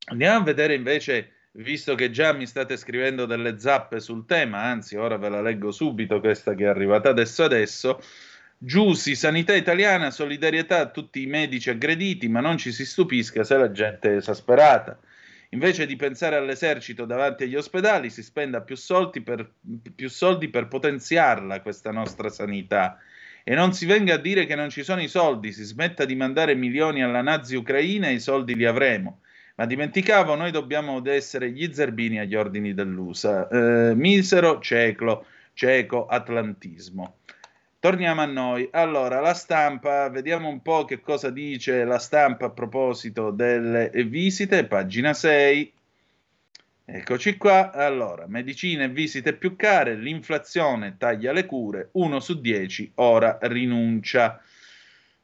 Andiamo 0.07 0.41
a 0.41 0.45
vedere 0.45 0.75
invece, 0.75 1.33
visto 1.53 1.95
che 1.95 2.11
già 2.11 2.33
mi 2.33 2.47
state 2.47 2.77
scrivendo 2.77 3.27
delle 3.27 3.59
zappe 3.59 3.99
sul 3.99 4.27
tema, 4.27 4.63
anzi 4.63 4.97
ora 4.97 5.17
ve 5.17 5.29
la 5.29 5.43
leggo 5.43 5.73
subito 5.73 6.21
questa 6.21 6.55
che 6.55 6.65
è 6.65 6.69
arrivata 6.69 7.09
adesso 7.09 7.43
adesso. 7.43 8.01
Giussi, 8.67 9.15
sanità 9.15 9.55
italiana, 9.55 10.11
solidarietà 10.11 10.81
a 10.81 10.89
tutti 10.89 11.21
i 11.21 11.27
medici 11.27 11.69
aggrediti, 11.69 12.29
ma 12.29 12.41
non 12.41 12.57
ci 12.57 12.73
si 12.73 12.87
stupisca 12.87 13.45
se 13.45 13.59
la 13.59 13.71
gente 13.71 14.09
è 14.09 14.17
esasperata. 14.17 14.99
Invece 15.51 15.85
di 15.85 15.97
pensare 15.97 16.37
all'esercito 16.37 17.05
davanti 17.05 17.45
agli 17.45 17.57
ospedali, 17.57 18.09
si 18.09 18.23
spenda 18.23 18.63
più 18.63 18.75
soldi 18.75 19.21
per, 19.21 19.53
più 19.95 20.09
soldi 20.09 20.49
per 20.49 20.69
potenziarla 20.69 21.61
questa 21.61 21.91
nostra 21.91 22.31
sanità. 22.31 22.99
E 23.45 23.55
non 23.55 23.75
si 23.75 23.85
venga 23.85 24.15
a 24.15 24.19
dire 24.19 24.47
che 24.47 24.55
non 24.55 24.71
ci 24.71 24.83
sono 24.83 25.03
i 25.03 25.09
soldi, 25.09 25.53
si 25.53 25.63
smetta 25.63 26.07
di 26.07 26.15
mandare 26.15 26.55
milioni 26.55 27.03
alla 27.03 27.21
nazi 27.21 27.57
ucraina 27.57 28.09
e 28.09 28.15
i 28.15 28.19
soldi 28.19 28.55
li 28.55 28.65
avremo. 28.65 29.21
Ma 29.57 29.67
dimenticavo, 29.67 30.37
noi 30.37 30.51
dobbiamo 30.51 31.03
essere 31.05 31.51
gli 31.51 31.71
zerbini 31.71 32.19
agli 32.19 32.35
ordini 32.35 32.73
dell'USA. 32.73 33.47
Eh, 33.47 33.95
misero 33.95 34.59
ceclo, 34.59 35.27
cieco 35.53 36.07
atlantismo. 36.07 37.19
Torniamo 37.85 38.23
a 38.23 38.25
noi. 38.25 38.67
Allora, 38.71 39.21
la 39.21 39.35
stampa, 39.35 40.09
vediamo 40.09 40.49
un 40.49 40.63
po' 40.63 40.87
che 40.87 41.03
cosa 41.03 41.29
dice 41.29 41.85
la 41.85 41.99
stampa 41.99 42.47
a 42.47 42.51
proposito 42.51 43.31
delle 43.31 43.91
visite, 44.07 44.65
pagina 44.65 45.13
6. 45.13 45.73
Eccoci 46.87 47.37
qua. 47.37 47.73
Allora, 47.73 48.27
medicine 48.27 48.85
e 48.85 48.89
visite 48.89 49.35
più 49.35 49.55
care, 49.55 49.97
l'inflazione 49.97 50.97
taglia 50.97 51.33
le 51.33 51.45
cure, 51.45 51.91
1 51.93 52.21
su 52.21 52.41
10 52.41 52.93
ora 52.95 53.37
rinuncia. 53.43 54.41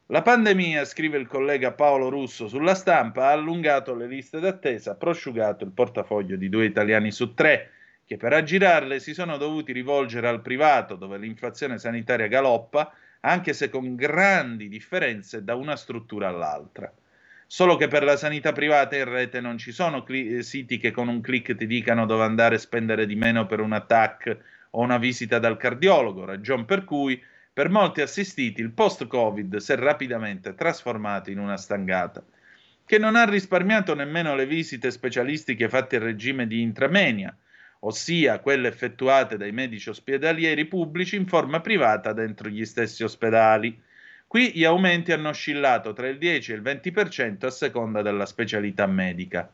La 0.05 0.21
pandemia, 0.21 0.85
scrive 0.85 1.17
il 1.17 1.25
collega 1.25 1.71
Paolo 1.71 2.09
Russo 2.09 2.47
sulla 2.47 2.75
stampa, 2.75 3.29
ha 3.29 3.31
allungato 3.31 3.95
le 3.95 4.05
liste 4.05 4.39
d'attesa, 4.39 4.93
prosciugato 4.93 5.63
il 5.63 5.71
portafoglio 5.71 6.35
di 6.35 6.47
due 6.47 6.65
italiani 6.65 7.09
su 7.09 7.33
tre 7.33 7.71
che 8.05 8.17
per 8.17 8.33
aggirarle 8.33 8.99
si 8.99 9.13
sono 9.13 9.37
dovuti 9.37 9.71
rivolgere 9.71 10.27
al 10.27 10.41
privato 10.41 10.95
dove 10.95 11.17
l'inflazione 11.17 11.77
sanitaria 11.77 12.27
galoppa, 12.27 12.93
anche 13.21 13.53
se 13.53 13.69
con 13.69 13.95
grandi 13.95 14.67
differenze 14.67 15.43
da 15.43 15.55
una 15.55 15.75
struttura 15.75 16.27
all'altra. 16.27 16.91
Solo 17.45 17.75
che 17.75 17.87
per 17.87 18.03
la 18.03 18.15
sanità 18.15 18.53
privata 18.53 18.95
in 18.95 19.05
rete 19.05 19.41
non 19.41 19.57
ci 19.57 19.71
sono 19.71 20.03
cli- 20.03 20.41
siti 20.41 20.77
che 20.77 20.91
con 20.91 21.09
un 21.09 21.19
clic 21.19 21.55
ti 21.55 21.67
dicano 21.67 22.05
dove 22.05 22.23
andare 22.23 22.55
a 22.55 22.59
spendere 22.59 23.05
di 23.05 23.15
meno 23.15 23.45
per 23.45 23.59
un 23.59 23.73
attack 23.73 24.37
o 24.71 24.81
una 24.81 24.97
visita 24.97 25.37
dal 25.37 25.57
cardiologo, 25.57 26.23
ragion 26.23 26.63
per 26.65 26.85
cui 26.85 27.21
per 27.53 27.69
molti 27.69 27.99
assistiti 27.99 28.61
il 28.61 28.71
post-Covid 28.71 29.57
si 29.57 29.73
è 29.73 29.75
rapidamente 29.75 30.55
trasformato 30.55 31.29
in 31.29 31.39
una 31.39 31.57
stangata, 31.57 32.23
che 32.85 32.97
non 32.97 33.17
ha 33.17 33.25
risparmiato 33.25 33.93
nemmeno 33.93 34.33
le 34.35 34.45
visite 34.45 34.89
specialistiche 34.89 35.67
fatte 35.67 35.97
in 35.97 36.03
regime 36.03 36.47
di 36.47 36.61
intramenia, 36.61 37.35
ossia 37.83 38.39
quelle 38.39 38.67
effettuate 38.67 39.37
dai 39.37 39.51
medici 39.51 39.89
ospedalieri 39.89 40.65
pubblici 40.65 41.15
in 41.15 41.27
forma 41.27 41.61
privata 41.61 42.13
dentro 42.13 42.49
gli 42.49 42.65
stessi 42.65 43.03
ospedali. 43.03 43.79
Qui 44.27 44.51
gli 44.53 44.63
aumenti 44.63 45.11
hanno 45.11 45.29
oscillato 45.29 45.93
tra 45.93 46.07
il 46.07 46.17
10 46.17 46.51
e 46.51 46.55
il 46.55 46.61
20% 46.61 47.45
a 47.45 47.49
seconda 47.49 48.01
della 48.01 48.25
specialità 48.25 48.85
medica. 48.85 49.51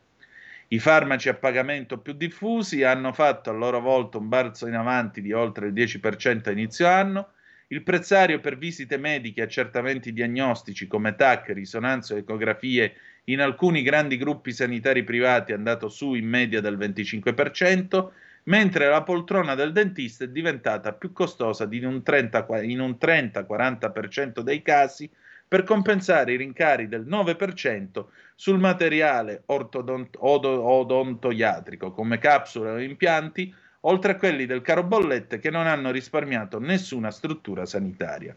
I 0.69 0.79
farmaci 0.79 1.29
a 1.29 1.33
pagamento 1.33 1.97
più 1.99 2.13
diffusi 2.13 2.83
hanno 2.83 3.13
fatto 3.13 3.49
a 3.49 3.53
loro 3.53 3.79
volta 3.79 4.17
un 4.17 4.27
balzo 4.27 4.67
in 4.67 4.75
avanti 4.75 5.21
di 5.21 5.31
oltre 5.31 5.67
il 5.67 5.73
10% 5.73 6.49
a 6.49 6.51
inizio 6.51 6.87
anno, 6.87 7.29
il 7.69 7.83
prezzario 7.83 8.39
per 8.39 8.57
visite 8.57 8.97
mediche 8.97 9.41
e 9.41 9.43
accertamenti 9.45 10.11
diagnostici 10.11 10.87
come 10.87 11.15
TAC, 11.15 11.49
risonanza 11.49 12.13
o 12.13 12.17
ecografie 12.17 12.93
in 13.29 13.41
alcuni 13.41 13.81
grandi 13.81 14.15
gruppi 14.15 14.53
sanitari 14.53 15.03
privati 15.03 15.51
è 15.51 15.55
andato 15.55 15.89
su 15.89 16.13
in 16.13 16.25
media 16.27 16.61
del 16.61 16.77
25%, 16.77 18.09
mentre 18.43 18.87
la 18.87 19.03
poltrona 19.03 19.53
del 19.53 19.73
dentista 19.73 20.23
è 20.23 20.29
diventata 20.29 20.93
più 20.93 21.11
costosa 21.11 21.67
in 21.71 21.85
un 21.85 22.01
30-40% 22.05 24.39
dei 24.39 24.61
casi 24.61 25.11
per 25.45 25.63
compensare 25.63 26.31
i 26.33 26.37
rincari 26.37 26.87
del 26.87 27.05
9% 27.05 28.05
sul 28.35 28.59
materiale 28.59 29.43
ortodont- 29.47 30.15
odontoiatrico 30.19 31.91
come 31.91 32.19
capsule 32.19 32.69
o 32.69 32.79
impianti, 32.79 33.53
oltre 33.81 34.13
a 34.13 34.15
quelli 34.15 34.45
del 34.45 34.61
caro 34.61 34.83
bollette 34.83 35.39
che 35.39 35.49
non 35.49 35.67
hanno 35.67 35.91
risparmiato 35.91 36.59
nessuna 36.59 37.11
struttura 37.11 37.65
sanitaria. 37.65 38.33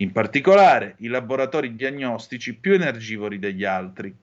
In 0.00 0.12
particolare 0.12 0.94
i 0.98 1.08
laboratori 1.08 1.74
diagnostici 1.74 2.54
più 2.54 2.74
energivori 2.74 3.40
degli 3.40 3.64
altri. 3.64 4.14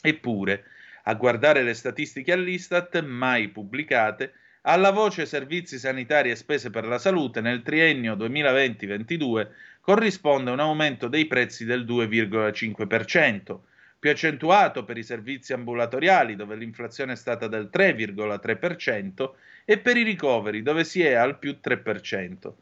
Eppure, 0.00 0.64
a 1.04 1.14
guardare 1.14 1.64
le 1.64 1.74
statistiche 1.74 2.30
all'Istat, 2.30 3.02
mai 3.02 3.48
pubblicate, 3.48 4.32
alla 4.62 4.92
voce 4.92 5.26
servizi 5.26 5.76
sanitari 5.76 6.30
e 6.30 6.36
spese 6.36 6.70
per 6.70 6.86
la 6.86 6.98
salute 6.98 7.40
nel 7.40 7.62
triennio 7.62 8.14
2020-22 8.14 9.48
corrisponde 9.80 10.52
un 10.52 10.60
aumento 10.60 11.08
dei 11.08 11.26
prezzi 11.26 11.64
del 11.64 11.84
2,5%, 11.84 13.58
più 13.98 14.08
accentuato 14.08 14.84
per 14.84 14.98
i 14.98 15.02
servizi 15.02 15.52
ambulatoriali 15.52 16.36
dove 16.36 16.54
l'inflazione 16.54 17.14
è 17.14 17.16
stata 17.16 17.48
del 17.48 17.68
3,3% 17.72 19.30
e 19.64 19.78
per 19.78 19.96
i 19.96 20.04
ricoveri 20.04 20.62
dove 20.62 20.84
si 20.84 21.02
è 21.02 21.14
al 21.14 21.40
più 21.40 21.58
3%. 21.60 22.52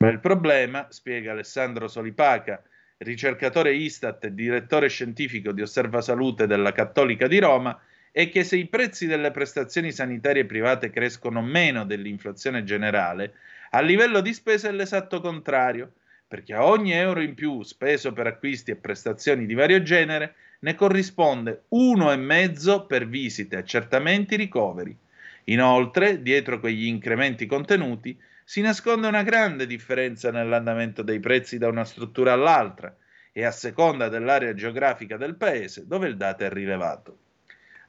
Ma 0.00 0.10
il 0.10 0.20
problema, 0.20 0.86
spiega 0.90 1.32
Alessandro 1.32 1.88
Solipaca, 1.88 2.62
ricercatore 2.98 3.74
Istat 3.74 4.26
e 4.26 4.34
direttore 4.34 4.88
scientifico 4.88 5.50
di 5.50 5.60
Osserva 5.60 6.00
Salute 6.00 6.46
della 6.46 6.70
Cattolica 6.70 7.26
di 7.26 7.40
Roma, 7.40 7.76
è 8.12 8.28
che 8.28 8.44
se 8.44 8.56
i 8.56 8.66
prezzi 8.66 9.08
delle 9.08 9.32
prestazioni 9.32 9.90
sanitarie 9.90 10.44
private 10.44 10.90
crescono 10.90 11.42
meno 11.42 11.84
dell'inflazione 11.84 12.62
generale, 12.62 13.34
a 13.70 13.80
livello 13.80 14.20
di 14.20 14.32
spesa 14.32 14.68
è 14.68 14.72
l'esatto 14.72 15.20
contrario, 15.20 15.94
perché 16.28 16.54
a 16.54 16.64
ogni 16.64 16.92
euro 16.92 17.20
in 17.20 17.34
più 17.34 17.64
speso 17.64 18.12
per 18.12 18.28
acquisti 18.28 18.70
e 18.70 18.76
prestazioni 18.76 19.46
di 19.46 19.54
vario 19.54 19.82
genere 19.82 20.34
ne 20.60 20.76
corrisponde 20.76 21.62
uno 21.70 22.12
e 22.12 22.16
mezzo 22.16 22.86
per 22.86 23.08
visite, 23.08 23.56
accertamenti, 23.56 24.36
ricoveri. 24.36 24.96
Inoltre, 25.44 26.22
dietro 26.22 26.60
quegli 26.60 26.86
incrementi 26.86 27.46
contenuti, 27.46 28.16
si 28.48 28.62
nasconde 28.62 29.06
una 29.06 29.24
grande 29.24 29.66
differenza 29.66 30.30
nell'andamento 30.30 31.02
dei 31.02 31.20
prezzi 31.20 31.58
da 31.58 31.68
una 31.68 31.84
struttura 31.84 32.32
all'altra 32.32 32.96
e 33.30 33.44
a 33.44 33.50
seconda 33.50 34.08
dell'area 34.08 34.54
geografica 34.54 35.18
del 35.18 35.34
paese 35.34 35.86
dove 35.86 36.08
il 36.08 36.16
dato 36.16 36.44
è 36.44 36.48
rilevato. 36.48 37.18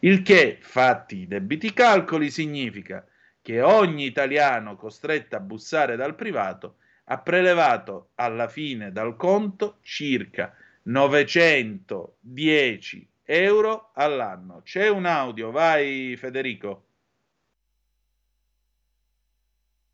Il 0.00 0.22
che, 0.22 0.56
fatti 0.62 1.18
i 1.18 1.26
debiti 1.26 1.74
calcoli, 1.74 2.30
significa 2.30 3.06
che 3.42 3.60
ogni 3.60 4.06
italiano 4.06 4.76
costretto 4.76 5.36
a 5.36 5.40
bussare 5.40 5.96
dal 5.96 6.14
privato 6.14 6.76
ha 7.04 7.18
prelevato 7.18 8.12
alla 8.14 8.48
fine 8.48 8.92
dal 8.92 9.14
conto 9.14 9.76
circa 9.82 10.54
910 10.84 13.08
euro 13.30 13.90
all'anno. 13.92 14.62
C'è 14.62 14.88
un 14.88 15.04
audio, 15.04 15.50
vai 15.50 16.16
Federico. 16.16 16.84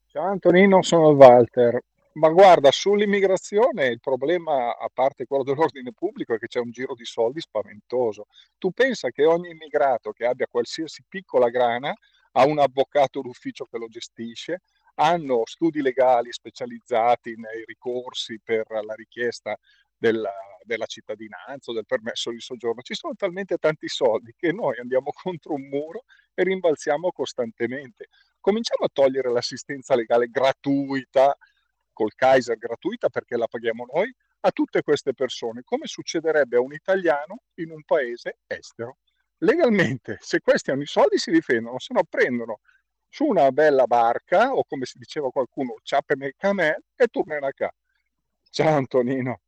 Ciao 0.06 0.30
Antonino, 0.30 0.82
sono 0.82 1.08
Walter. 1.08 1.82
Ma 2.12 2.28
guarda, 2.28 2.70
sull'immigrazione 2.70 3.86
il 3.86 3.98
problema, 3.98 4.76
a 4.76 4.88
parte 4.92 5.26
quello 5.26 5.42
dell'ordine 5.42 5.92
pubblico, 5.92 6.34
è 6.34 6.38
che 6.38 6.46
c'è 6.46 6.60
un 6.60 6.70
giro 6.70 6.94
di 6.94 7.04
soldi 7.04 7.40
spaventoso. 7.40 8.26
Tu 8.56 8.70
pensa 8.70 9.10
che 9.10 9.24
ogni 9.24 9.50
immigrato 9.50 10.12
che 10.12 10.26
abbia 10.26 10.46
qualsiasi 10.48 11.02
piccola 11.08 11.48
grana 11.48 11.92
ha 12.36 12.46
un 12.46 12.60
avvocato 12.60 13.20
d'ufficio 13.20 13.64
che 13.64 13.78
lo 13.78 13.88
gestisce, 13.88 14.60
hanno 14.94 15.42
studi 15.44 15.82
legali 15.82 16.30
specializzati 16.30 17.34
nei 17.34 17.64
ricorsi 17.64 18.38
per 18.38 18.64
la 18.84 18.94
richiesta 18.94 19.58
della, 19.96 20.32
della 20.64 20.86
cittadinanza 20.86 21.70
o 21.70 21.74
del 21.74 21.86
permesso 21.86 22.30
di 22.30 22.40
soggiorno. 22.40 22.82
Ci 22.82 22.94
sono 22.94 23.14
talmente 23.14 23.56
tanti 23.56 23.88
soldi 23.88 24.32
che 24.36 24.52
noi 24.52 24.78
andiamo 24.78 25.10
contro 25.22 25.54
un 25.54 25.68
muro 25.68 26.04
e 26.34 26.42
rimbalziamo 26.42 27.12
costantemente. 27.12 28.08
Cominciamo 28.40 28.84
a 28.84 28.90
togliere 28.92 29.30
l'assistenza 29.30 29.94
legale 29.94 30.28
gratuita, 30.28 31.36
col 31.92 32.14
Kaiser 32.14 32.58
gratuita 32.58 33.08
perché 33.08 33.36
la 33.36 33.46
paghiamo 33.46 33.86
noi, 33.92 34.12
a 34.40 34.50
tutte 34.50 34.82
queste 34.82 35.14
persone, 35.14 35.62
come 35.64 35.86
succederebbe 35.86 36.56
a 36.56 36.60
un 36.60 36.72
italiano 36.72 37.44
in 37.54 37.70
un 37.70 37.82
paese 37.84 38.38
estero 38.46 38.98
legalmente, 39.38 40.18
se 40.20 40.40
questi 40.40 40.70
hanno 40.70 40.82
i 40.82 40.86
soldi 40.86 41.18
si 41.18 41.30
difendono, 41.30 41.78
se 41.78 41.94
no 41.94 42.02
prendono 42.08 42.60
su 43.08 43.24
una 43.24 43.50
bella 43.52 43.86
barca 43.86 44.52
o 44.52 44.64
come 44.64 44.86
si 44.86 44.98
diceva 44.98 45.30
qualcuno, 45.30 45.76
ciappe 45.82 46.14
nel 46.16 46.34
camel 46.36 46.82
e 46.96 47.06
tornano 47.08 47.46
a 47.46 47.52
casa. 47.52 47.74
Ciao 48.50 48.76
Antonino. 48.76 49.43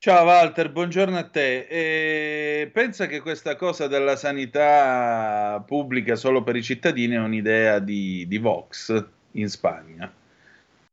Ciao 0.00 0.26
Walter, 0.26 0.70
buongiorno 0.70 1.18
a 1.18 1.24
te. 1.28 1.66
E 1.68 2.70
pensa 2.72 3.06
che 3.06 3.20
questa 3.20 3.56
cosa 3.56 3.88
della 3.88 4.14
sanità 4.14 5.60
pubblica 5.66 6.14
solo 6.14 6.44
per 6.44 6.54
i 6.54 6.62
cittadini 6.62 7.14
è 7.14 7.18
un'idea 7.18 7.80
di, 7.80 8.24
di 8.28 8.38
Vox 8.38 9.04
in 9.32 9.48
Spagna 9.48 10.08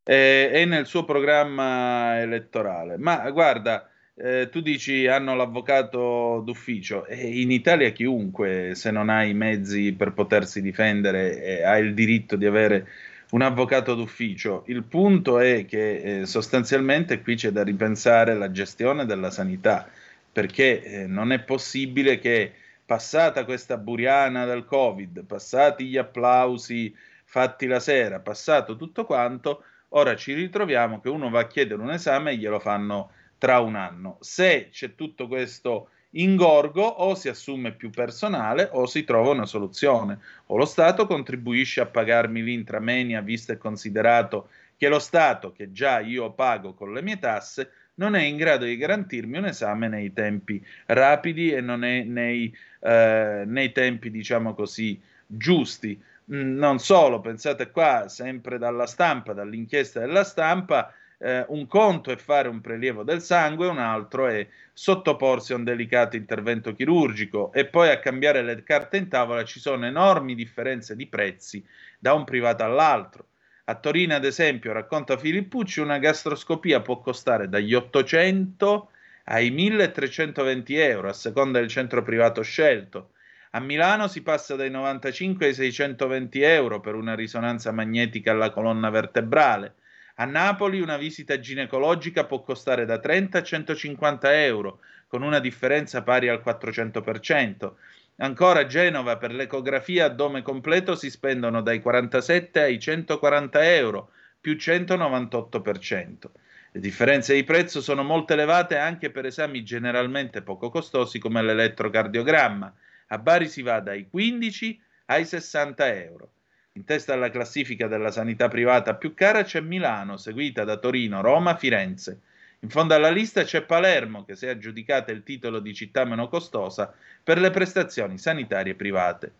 e, 0.03 0.49
è 0.49 0.65
nel 0.65 0.87
suo 0.87 1.05
programma 1.05 2.19
elettorale. 2.19 2.97
Ma 2.97 3.29
guarda, 3.29 3.87
eh, 4.15 4.49
tu 4.49 4.61
dici 4.61 5.05
hanno 5.05 5.35
l'avvocato 5.35 6.41
d'ufficio 6.43 7.05
e 7.05 7.41
in 7.41 7.51
Italia 7.51 7.91
chiunque 7.91 8.71
se 8.73 8.89
non 8.89 9.09
ha 9.09 9.23
i 9.23 9.35
mezzi 9.35 9.93
per 9.93 10.13
potersi 10.13 10.63
difendere 10.63 11.43
eh, 11.43 11.63
ha 11.63 11.77
il 11.77 11.93
diritto 11.93 12.35
di 12.35 12.47
avere 12.47 12.87
un 13.31 13.41
avvocato 13.41 13.95
d'ufficio. 13.95 14.63
Il 14.67 14.83
punto 14.83 15.39
è 15.39 15.65
che 15.65 16.21
eh, 16.21 16.25
sostanzialmente 16.25 17.21
qui 17.21 17.35
c'è 17.35 17.51
da 17.51 17.63
ripensare 17.63 18.35
la 18.35 18.51
gestione 18.51 19.05
della 19.05 19.31
sanità 19.31 19.89
perché 20.31 20.83
eh, 20.83 21.07
non 21.07 21.31
è 21.31 21.39
possibile 21.39 22.19
che 22.19 22.53
passata 22.85 23.45
questa 23.45 23.77
buriana 23.77 24.45
del 24.45 24.65
Covid, 24.65 25.23
passati 25.23 25.85
gli 25.85 25.97
applausi 25.97 26.93
fatti 27.23 27.67
la 27.67 27.79
sera, 27.79 28.19
passato 28.19 28.75
tutto 28.75 29.05
quanto, 29.05 29.63
ora 29.89 30.15
ci 30.15 30.33
ritroviamo 30.33 30.99
che 30.99 31.09
uno 31.09 31.29
va 31.29 31.39
a 31.39 31.47
chiedere 31.47 31.81
un 31.81 31.91
esame 31.91 32.31
e 32.31 32.37
glielo 32.37 32.59
fanno 32.59 33.11
tra 33.37 33.59
un 33.59 33.75
anno. 33.75 34.17
Se 34.19 34.69
c'è 34.71 34.95
tutto 34.95 35.27
questo 35.27 35.89
ingorgo 36.15 36.83
o 36.83 37.15
si 37.15 37.29
assume 37.29 37.71
più 37.71 37.89
personale 37.89 38.69
o 38.71 38.85
si 38.85 39.03
trova 39.03 39.31
una 39.31 39.45
soluzione 39.45 40.19
o 40.47 40.57
lo 40.57 40.65
Stato 40.65 41.07
contribuisce 41.07 41.81
a 41.81 41.85
pagarmi 41.85 42.43
l'intramenia 42.43 43.21
visto 43.21 43.51
e 43.51 43.57
considerato 43.57 44.49
che 44.77 44.87
lo 44.87 44.99
Stato 44.99 45.51
che 45.51 45.71
già 45.71 45.99
io 45.99 46.31
pago 46.31 46.73
con 46.73 46.93
le 46.93 47.01
mie 47.01 47.19
tasse 47.19 47.71
non 47.95 48.15
è 48.15 48.21
in 48.21 48.37
grado 48.37 48.65
di 48.65 48.77
garantirmi 48.77 49.37
un 49.37 49.45
esame 49.45 49.87
nei 49.87 50.11
tempi 50.13 50.63
rapidi 50.87 51.51
e 51.51 51.61
non 51.61 51.83
è 51.83 52.03
nei, 52.03 52.53
eh, 52.81 53.43
nei 53.45 53.71
tempi 53.71 54.11
diciamo 54.11 54.53
così 54.53 54.99
giusti. 55.25 56.01
Mm, 56.31 56.57
non 56.57 56.79
solo, 56.79 57.21
pensate 57.21 57.71
qua 57.71 58.07
sempre 58.09 58.57
dalla 58.57 58.87
stampa, 58.87 59.33
dall'inchiesta 59.33 59.99
della 59.99 60.23
stampa, 60.23 60.91
eh, 61.19 61.45
un 61.49 61.67
conto 61.67 62.11
è 62.11 62.15
fare 62.17 62.47
un 62.47 62.61
prelievo 62.61 63.03
del 63.03 63.21
sangue, 63.21 63.67
un 63.67 63.79
altro 63.79 64.27
è 64.27 64.47
sottoporsi 64.73 65.53
a 65.53 65.55
un 65.55 65.63
delicato 65.63 66.15
intervento 66.15 66.73
chirurgico 66.73 67.53
e 67.53 67.65
poi 67.65 67.89
a 67.89 67.99
cambiare 67.99 68.41
le 68.41 68.63
carte 68.63 68.97
in 68.97 69.07
tavola 69.07 69.43
ci 69.43 69.59
sono 69.59 69.85
enormi 69.85 70.35
differenze 70.35 70.95
di 70.95 71.07
prezzi 71.07 71.65
da 71.99 72.13
un 72.13 72.23
privato 72.23 72.63
all'altro. 72.63 73.27
A 73.65 73.75
Torino, 73.75 74.13
ad 74.13 74.25
esempio, 74.25 74.73
racconta 74.73 75.17
Filippucci, 75.17 75.79
una 75.79 75.97
gastroscopia 75.97 76.81
può 76.81 76.99
costare 76.99 77.49
dagli 77.49 77.73
800 77.73 78.89
ai 79.25 79.49
1320 79.49 80.75
euro 80.75 81.09
a 81.09 81.13
seconda 81.13 81.59
del 81.59 81.69
centro 81.69 82.03
privato 82.03 82.43
scelto. 82.43 83.11
A 83.51 83.59
Milano 83.59 84.07
si 84.07 84.21
passa 84.21 84.55
dai 84.55 84.69
95 84.69 85.47
ai 85.47 85.53
620 85.53 86.41
euro 86.41 86.79
per 86.79 86.93
una 86.93 87.15
risonanza 87.15 87.71
magnetica 87.71 88.31
alla 88.31 88.51
colonna 88.51 88.89
vertebrale. 88.89 89.75
A 90.17 90.23
Napoli 90.23 90.79
una 90.79 90.95
visita 90.95 91.39
ginecologica 91.39 92.23
può 92.25 92.41
costare 92.41 92.85
da 92.85 92.99
30 92.99 93.39
a 93.39 93.43
150 93.43 94.43
euro, 94.45 94.79
con 95.07 95.23
una 95.23 95.39
differenza 95.39 96.03
pari 96.03 96.29
al 96.29 96.41
400%. 96.41 97.73
Ancora 98.17 98.61
a 98.61 98.65
Genova 98.65 99.17
per 99.17 99.33
l'ecografia 99.33 100.05
addome 100.05 100.41
completo 100.41 100.95
si 100.95 101.09
spendono 101.09 101.61
dai 101.61 101.81
47 101.81 102.61
ai 102.61 102.79
140 102.79 103.75
euro, 103.75 104.11
più 104.39 104.53
198%. 104.53 106.31
Le 106.71 106.79
differenze 106.79 107.33
di 107.33 107.43
prezzo 107.43 107.81
sono 107.81 108.03
molto 108.03 108.31
elevate 108.31 108.77
anche 108.77 109.11
per 109.11 109.25
esami 109.25 109.63
generalmente 109.63 110.41
poco 110.41 110.69
costosi 110.69 111.19
come 111.19 111.41
l'elettrocardiogramma. 111.41 112.73
A 113.07 113.17
Bari 113.17 113.49
si 113.49 113.61
va 113.61 113.81
dai 113.81 114.07
15 114.09 114.81
ai 115.07 115.25
60 115.25 115.93
euro. 115.93 116.29
In 116.77 116.83
testa 116.83 117.13
alla 117.13 117.29
classifica 117.29 117.87
della 117.87 118.11
sanità 118.11 118.49
privata 118.49 118.95
più 118.95 119.13
cara 119.13 119.43
c'è 119.43 119.61
Milano, 119.61 120.17
seguita 120.17 120.65
da 120.65 120.75
Torino, 120.75 121.21
Roma, 121.21 121.55
Firenze. 121.55 122.19
In 122.59 122.69
fondo 122.69 122.93
alla 122.93 123.09
lista 123.09 123.43
c'è 123.43 123.61
Palermo, 123.61 124.25
che 124.25 124.35
si 124.35 124.45
è 124.45 124.49
aggiudicata 124.49 125.13
il 125.13 125.23
titolo 125.23 125.59
di 125.59 125.73
città 125.73 126.03
meno 126.03 126.27
costosa 126.27 126.93
per 127.23 127.39
le 127.39 127.49
prestazioni 127.49 128.17
sanitarie 128.17 128.75
private. 128.75 129.31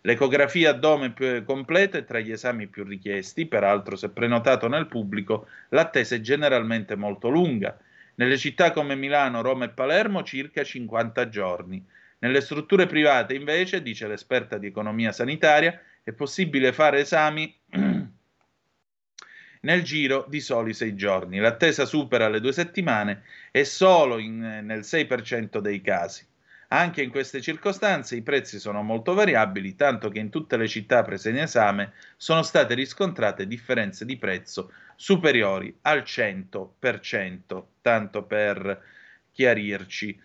L'ecografia 0.00 0.70
addome 0.70 1.12
più 1.12 1.44
completa 1.44 1.96
è 1.96 2.04
tra 2.04 2.18
gli 2.18 2.32
esami 2.32 2.66
più 2.66 2.82
richiesti, 2.82 3.46
peraltro 3.46 3.94
se 3.94 4.08
prenotato 4.08 4.66
nel 4.66 4.88
pubblico 4.88 5.46
l'attesa 5.68 6.16
è 6.16 6.20
generalmente 6.20 6.96
molto 6.96 7.28
lunga. 7.28 7.78
Nelle 8.16 8.36
città 8.36 8.72
come 8.72 8.96
Milano, 8.96 9.42
Roma 9.42 9.66
e 9.66 9.68
Palermo 9.68 10.24
circa 10.24 10.64
50 10.64 11.28
giorni. 11.28 11.86
Nelle 12.18 12.40
strutture 12.40 12.86
private, 12.86 13.34
invece, 13.34 13.80
dice 13.80 14.08
l'esperta 14.08 14.58
di 14.58 14.66
economia 14.66 15.12
sanitaria, 15.12 15.80
è 16.02 16.12
possibile 16.12 16.72
fare 16.72 17.00
esami 17.00 17.54
nel 19.62 19.82
giro 19.82 20.26
di 20.28 20.40
soli 20.40 20.72
sei 20.72 20.94
giorni. 20.94 21.38
L'attesa 21.38 21.84
supera 21.84 22.28
le 22.28 22.40
due 22.40 22.52
settimane 22.52 23.22
e 23.50 23.64
solo 23.64 24.18
in, 24.18 24.38
nel 24.38 24.80
6% 24.80 25.58
dei 25.58 25.80
casi. 25.80 26.26
Anche 26.72 27.02
in 27.02 27.10
queste 27.10 27.40
circostanze 27.40 28.14
i 28.14 28.22
prezzi 28.22 28.60
sono 28.60 28.82
molto 28.82 29.12
variabili, 29.12 29.74
tanto 29.74 30.08
che 30.08 30.20
in 30.20 30.30
tutte 30.30 30.56
le 30.56 30.68
città 30.68 31.02
prese 31.02 31.30
in 31.30 31.38
esame 31.38 31.94
sono 32.16 32.42
state 32.42 32.74
riscontrate 32.74 33.48
differenze 33.48 34.04
di 34.04 34.16
prezzo 34.16 34.72
superiori 34.94 35.76
al 35.82 36.02
100%, 36.02 37.64
tanto 37.82 38.22
per 38.22 38.80
chiarirci. 39.32 40.16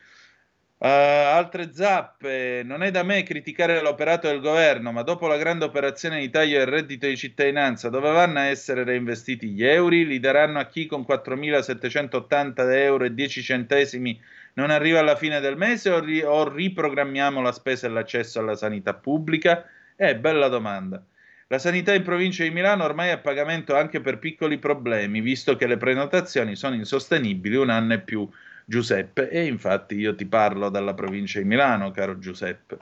Uh, 0.77 0.87
altre 0.87 1.71
zappe, 1.73 2.61
non 2.65 2.83
è 2.83 2.91
da 2.91 3.01
me 3.01 3.23
criticare 3.23 3.81
l'operato 3.81 4.27
del 4.27 4.41
governo, 4.41 4.91
ma 4.91 5.03
dopo 5.03 5.25
la 5.25 5.37
grande 5.37 5.63
operazione 5.63 6.19
di 6.19 6.29
taglio 6.29 6.57
del 6.57 6.67
reddito 6.67 7.07
di 7.07 7.15
cittadinanza, 7.15 7.89
dove 7.89 8.11
vanno 8.11 8.39
a 8.39 8.45
essere 8.45 8.83
reinvestiti 8.83 9.49
gli 9.49 9.63
euro? 9.63 9.95
Li 9.95 10.19
daranno 10.19 10.59
a 10.59 10.67
chi 10.67 10.85
con 10.85 11.05
4.780 11.07 12.73
euro 12.73 13.05
e 13.05 13.13
10 13.13 13.41
centesimi 13.41 14.21
non 14.55 14.69
arriva 14.69 14.99
alla 14.99 15.15
fine 15.15 15.39
del 15.39 15.55
mese 15.55 15.89
o, 15.91 15.99
ri- 15.99 16.21
o 16.21 16.47
riprogrammiamo 16.53 17.41
la 17.41 17.53
spesa 17.53 17.87
e 17.87 17.91
l'accesso 17.91 18.39
alla 18.39 18.55
sanità 18.55 18.93
pubblica? 18.93 19.65
Eh, 19.95 20.17
bella 20.17 20.49
domanda. 20.49 21.03
La 21.47 21.57
sanità 21.57 21.93
in 21.93 22.03
provincia 22.03 22.43
di 22.43 22.49
Milano 22.49 22.83
ormai 22.83 23.09
è 23.09 23.11
a 23.11 23.19
pagamento 23.19 23.75
anche 23.75 24.01
per 24.01 24.19
piccoli 24.19 24.57
problemi, 24.57 25.21
visto 25.21 25.55
che 25.55 25.67
le 25.67 25.77
prenotazioni 25.77 26.55
sono 26.55 26.75
insostenibili 26.75 27.55
un 27.55 27.69
anno 27.69 27.93
e 27.93 28.01
più 28.01 28.27
Giuseppe 28.65 29.29
e 29.29 29.45
infatti 29.45 29.95
io 29.95 30.15
ti 30.15 30.25
parlo 30.25 30.69
dalla 30.69 30.93
provincia 30.93 31.39
di 31.39 31.45
Milano, 31.45 31.91
caro 31.91 32.17
Giuseppe. 32.17 32.77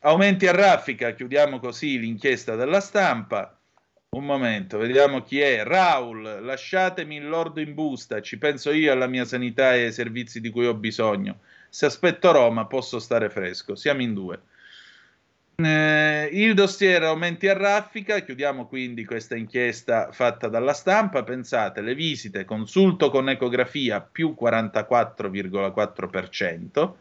Aumenti 0.00 0.46
a 0.46 0.52
raffica, 0.52 1.12
chiudiamo 1.12 1.58
così 1.58 1.98
l'inchiesta 1.98 2.54
della 2.54 2.80
stampa. 2.80 3.58
Un 4.10 4.24
momento, 4.24 4.78
vediamo 4.78 5.22
chi 5.22 5.40
è. 5.40 5.64
Raul, 5.64 6.40
lasciatemi 6.42 7.16
il 7.16 7.28
lordo 7.28 7.60
in 7.60 7.74
busta, 7.74 8.22
ci 8.22 8.38
penso 8.38 8.70
io 8.70 8.92
alla 8.92 9.08
mia 9.08 9.24
sanità 9.24 9.74
e 9.74 9.86
ai 9.86 9.92
servizi 9.92 10.40
di 10.40 10.50
cui 10.50 10.66
ho 10.66 10.74
bisogno. 10.74 11.40
Se 11.68 11.86
aspetto 11.86 12.30
Roma 12.32 12.66
posso 12.66 13.00
stare 13.00 13.28
fresco, 13.28 13.74
siamo 13.74 14.00
in 14.00 14.14
due. 14.14 14.40
Eh, 15.60 16.28
il 16.34 16.54
dossier 16.54 17.02
aumenti 17.02 17.48
a 17.48 17.52
raffica, 17.52 18.20
chiudiamo 18.20 18.68
quindi 18.68 19.04
questa 19.04 19.34
inchiesta 19.34 20.12
fatta 20.12 20.46
dalla 20.46 20.72
stampa, 20.72 21.24
pensate, 21.24 21.80
le 21.80 21.96
visite, 21.96 22.44
consulto 22.44 23.10
con 23.10 23.28
ecografia 23.28 24.00
più 24.00 24.36
44,4%, 24.40 26.94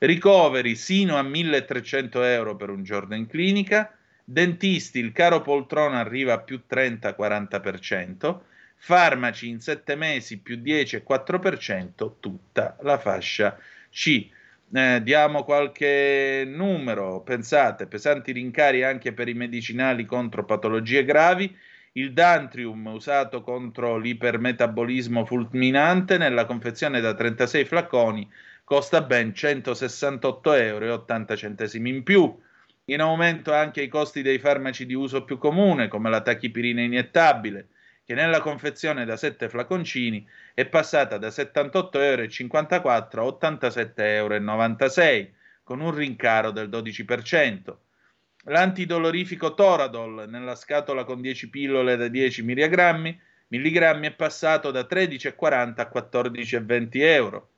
ricoveri 0.00 0.76
sino 0.76 1.16
a 1.16 1.22
1300 1.22 2.22
euro 2.24 2.56
per 2.56 2.68
un 2.68 2.84
giorno 2.84 3.14
in 3.14 3.26
clinica, 3.26 3.96
dentisti, 4.22 4.98
il 4.98 5.12
caro 5.12 5.40
poltrona 5.40 6.00
arriva 6.00 6.34
a 6.34 6.40
più 6.40 6.64
30-40%, 6.68 8.38
farmaci 8.76 9.48
in 9.48 9.60
7 9.60 9.94
mesi 9.94 10.40
più 10.40 10.56
10,4%, 10.56 12.16
tutta 12.20 12.76
la 12.82 12.98
fascia 12.98 13.58
C 13.88 14.28
eh, 14.76 15.00
diamo 15.02 15.44
qualche 15.44 16.44
numero, 16.46 17.20
pensate, 17.22 17.86
pesanti 17.86 18.32
rincari 18.32 18.82
anche 18.82 19.12
per 19.12 19.28
i 19.28 19.34
medicinali 19.34 20.04
contro 20.04 20.44
patologie 20.44 21.04
gravi, 21.04 21.56
il 21.92 22.12
Dantrium 22.12 22.84
usato 22.86 23.42
contro 23.42 23.96
l'ipermetabolismo 23.98 25.24
fulminante 25.24 26.18
nella 26.18 26.44
confezione 26.44 27.00
da 27.00 27.14
36 27.14 27.64
flaconi 27.64 28.28
costa 28.64 29.00
ben 29.02 29.28
168,80 29.28 30.56
euro 30.56 31.06
in 31.88 32.02
più. 32.02 32.36
In 32.86 33.00
aumento 33.00 33.52
anche 33.52 33.80
i 33.80 33.88
costi 33.88 34.22
dei 34.22 34.40
farmaci 34.40 34.86
di 34.86 34.94
uso 34.94 35.24
più 35.24 35.38
comune, 35.38 35.86
come 35.86 36.10
la 36.10 36.20
tachipirina 36.20 36.80
iniettabile, 36.80 37.68
che 38.04 38.14
nella 38.14 38.40
confezione 38.40 39.04
da 39.04 39.16
7 39.16 39.48
flaconcini 39.48 40.26
è 40.52 40.66
passata 40.66 41.16
da 41.16 41.28
78,54 41.28 41.98
euro 42.00 42.22
a 42.22 43.48
87,96 43.48 45.00
euro, 45.00 45.28
con 45.62 45.80
un 45.80 45.94
rincaro 45.94 46.50
del 46.50 46.68
12%. 46.68 47.74
L'antidolorifico 48.44 49.54
Toradol 49.54 50.28
nella 50.28 50.54
scatola 50.54 51.04
con 51.04 51.22
10 51.22 51.48
pillole 51.48 51.96
da 51.96 52.08
10 52.08 52.42
mg, 52.42 53.16
milligrammi 53.48 54.06
è 54.08 54.12
passato 54.12 54.70
da 54.70 54.82
13,40 54.82 55.80
a 55.80 55.90
14,20 55.90 56.88
euro. 56.92 57.48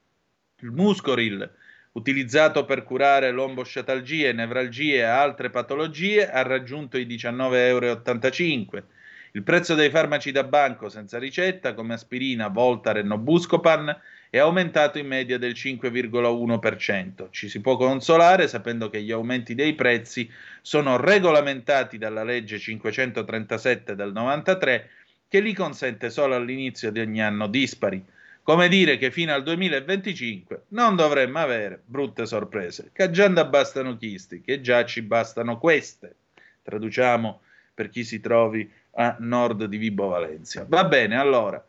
Il 0.61 0.71
Muscoril, 0.71 1.51
utilizzato 1.93 2.65
per 2.65 2.85
curare 2.85 3.33
lombosciatalgie, 3.33 4.33
nevralgie 4.33 4.99
e 4.99 5.03
altre 5.03 5.51
patologie, 5.51 6.31
ha 6.31 6.43
raggiunto 6.43 6.99
i 6.99 7.05
19,85 7.05 7.51
euro. 7.51 8.87
Il 9.37 9.43
prezzo 9.43 9.75
dei 9.75 9.91
farmaci 9.91 10.33
da 10.33 10.45
banco 10.45 10.89
senza 10.89 11.19
ricetta, 11.19 11.75
come 11.75 11.93
aspirina, 11.93 12.49
Voltaren 12.49 13.11
o 13.11 13.19
Buscopan, 13.19 13.95
è 14.31 14.39
aumentato 14.39 14.97
in 14.97 15.07
media 15.07 15.37
del 15.37 15.53
5,1%. 15.53 17.27
Ci 17.29 17.51
si 17.51 17.61
può 17.61 17.77
consolare 17.77 18.49
sapendo 18.49 18.89
che 18.89 19.03
gli 19.03 19.13
aumenti 19.13 19.55
dei 19.55 19.75
prezzi 19.75 20.27
sono 20.63 20.97
regolamentati 20.97 21.99
dalla 21.99 22.25
legge 22.25 22.59
537 22.59 23.95
del 23.95 24.13
93 24.13 24.89
che 25.29 25.41
li 25.41 25.53
consente 25.53 26.09
solo 26.09 26.35
all'inizio 26.35 26.91
di 26.91 27.01
ogni 27.01 27.21
anno 27.21 27.47
dispari. 27.47 28.03
Come 28.43 28.69
dire 28.69 28.97
che 28.97 29.11
fino 29.11 29.35
al 29.35 29.43
2025 29.43 30.63
non 30.69 30.97
dovremmo 30.97 31.41
avere 31.41 31.83
brutte 31.85 32.25
sorprese, 32.25 32.89
che 32.91 33.11
già 33.11 33.29
da 33.29 33.45
bastano 33.45 33.99
chisti, 33.99 34.41
che 34.41 34.63
già 34.63 34.83
ci 34.87 35.03
bastano 35.03 35.59
queste. 35.59 36.15
Traduciamo 36.63 37.41
per 37.75 37.91
chi 37.91 38.03
si 38.03 38.21
trovi 38.21 38.73
a 38.97 39.17
nord 39.21 39.65
di 39.65 39.77
Vibo 39.77 40.09
Valencia. 40.09 40.65
Va 40.69 40.85
bene, 40.85 41.19
allora 41.19 41.63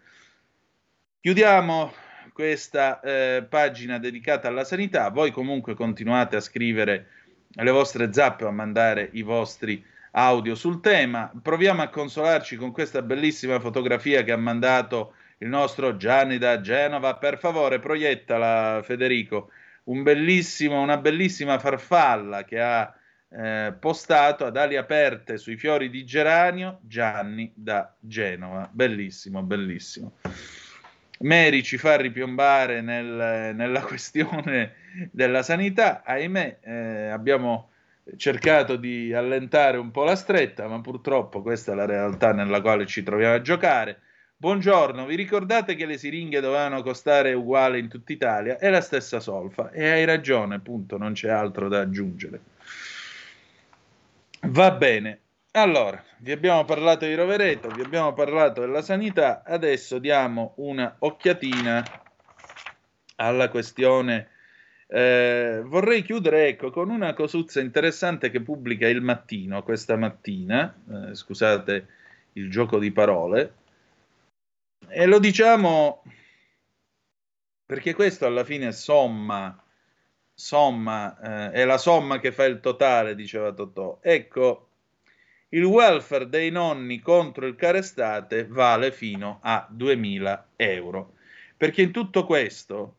chiudiamo 1.19 1.93
questa 2.31 2.99
eh, 3.01 3.45
pagina 3.47 3.97
dedicata 3.97 4.47
alla 4.47 4.63
sanità. 4.63 5.09
Voi 5.09 5.31
comunque 5.31 5.73
continuate 5.73 6.35
a 6.35 6.41
scrivere 6.41 7.07
le 7.49 7.71
vostre 7.71 8.13
zappe 8.13 8.45
o 8.45 8.47
a 8.47 8.51
mandare 8.51 9.09
i 9.13 9.23
vostri 9.23 9.83
audio 10.11 10.55
sul 10.55 10.79
tema. 10.79 11.31
Proviamo 11.41 11.81
a 11.81 11.89
consolarci 11.89 12.55
con 12.55 12.71
questa 12.71 13.01
bellissima 13.01 13.59
fotografia 13.59 14.23
che 14.23 14.31
ha 14.31 14.37
mandato 14.37 15.15
il 15.39 15.47
nostro 15.47 15.97
Gianni 15.97 16.37
da 16.37 16.61
Genova. 16.61 17.15
Per 17.15 17.37
favore, 17.37 17.79
proiettala, 17.79 18.81
Federico. 18.83 19.49
Un 19.85 20.03
bellissimo, 20.03 20.81
una 20.81 20.97
bellissima 20.97 21.59
farfalla 21.59 22.43
che 22.43 22.59
ha 22.59 22.93
eh, 23.29 23.73
postato 23.79 24.45
ad 24.45 24.57
ali 24.57 24.77
aperte 24.77 25.37
sui 25.37 25.57
fiori 25.57 25.89
di 25.89 26.05
geranio 26.05 26.79
Gianni 26.81 27.51
da 27.55 27.93
Genova. 27.99 28.69
Bellissimo, 28.71 29.41
bellissimo. 29.43 30.17
Mary 31.19 31.63
ci 31.63 31.77
fa 31.77 31.97
ripiombare 31.97 32.81
nel, 32.81 33.55
nella 33.55 33.81
questione 33.85 34.73
della 35.11 35.43
sanità. 35.43 36.03
Ahimè, 36.03 36.59
eh, 36.61 37.07
abbiamo 37.07 37.71
cercato 38.15 38.77
di 38.77 39.13
allentare 39.13 39.77
un 39.77 39.91
po' 39.91 40.03
la 40.03 40.15
stretta, 40.15 40.67
ma 40.67 40.79
purtroppo 40.79 41.41
questa 41.41 41.73
è 41.73 41.75
la 41.75 41.85
realtà 41.85 42.31
nella 42.31 42.61
quale 42.61 42.85
ci 42.85 43.03
troviamo 43.03 43.35
a 43.35 43.41
giocare. 43.41 44.01
Buongiorno, 44.39 45.05
vi 45.07 45.15
ricordate 45.15 45.75
che 45.75 45.87
le 45.87 45.97
siringhe 45.97 46.39
dovevano 46.39 46.83
costare 46.83 47.33
uguale 47.33 47.79
in 47.79 47.89
tutta 47.89 48.13
Italia? 48.13 48.57
È 48.57 48.69
la 48.69 48.81
stessa 48.81 49.19
solfa 49.19 49.71
e 49.71 49.89
hai 49.89 50.05
ragione, 50.05 50.59
punto, 50.59 50.97
non 50.97 51.13
c'è 51.13 51.29
altro 51.29 51.67
da 51.67 51.79
aggiungere. 51.79 52.39
Va 54.41 54.71
bene, 54.71 55.21
allora, 55.51 56.03
vi 56.19 56.31
abbiamo 56.31 56.63
parlato 56.63 57.05
di 57.05 57.15
Rovereto, 57.15 57.69
vi 57.69 57.81
abbiamo 57.81 58.13
parlato 58.13 58.61
della 58.61 58.81
sanità, 58.81 59.43
adesso 59.43 59.97
diamo 59.97 60.53
una 60.57 60.95
occhiatina 60.99 61.83
alla 63.15 63.49
questione. 63.49 64.29
Eh, 64.87 65.61
vorrei 65.65 66.03
chiudere 66.03 66.47
ecco, 66.47 66.69
con 66.69 66.89
una 66.89 67.13
cosuzza 67.13 67.59
interessante 67.59 68.29
che 68.29 68.41
pubblica 68.41 68.87
il 68.87 69.01
mattino 69.01 69.63
questa 69.63 69.97
mattina, 69.97 70.73
eh, 71.09 71.15
scusate 71.15 71.87
il 72.33 72.49
gioco 72.49 72.77
di 72.79 72.91
parole, 72.91 73.53
e 74.87 75.05
lo 75.07 75.19
diciamo 75.19 76.03
perché 77.65 77.93
questo 77.93 78.25
alla 78.25 78.45
fine 78.45 78.71
somma, 78.71 79.61
somma 80.39 81.49
eh, 81.49 81.51
è 81.51 81.65
la 81.65 81.79
somma 81.79 82.19
che 82.19 82.31
fa 82.31 82.45
il 82.45 82.59
totale, 82.59 83.15
diceva 83.15 83.51
Totò. 83.51 83.97
Ecco, 84.01 84.69
il 85.49 85.63
welfare 85.63 86.29
dei 86.29 86.51
nonni 86.51 86.99
contro 86.99 87.47
il 87.47 87.55
carestate 87.55 88.45
vale 88.45 88.91
fino 88.91 89.39
a 89.41 89.65
2000 89.67 90.49
euro. 90.55 91.15
Perché 91.57 91.81
in 91.81 91.91
tutto 91.91 92.23
questo 92.25 92.97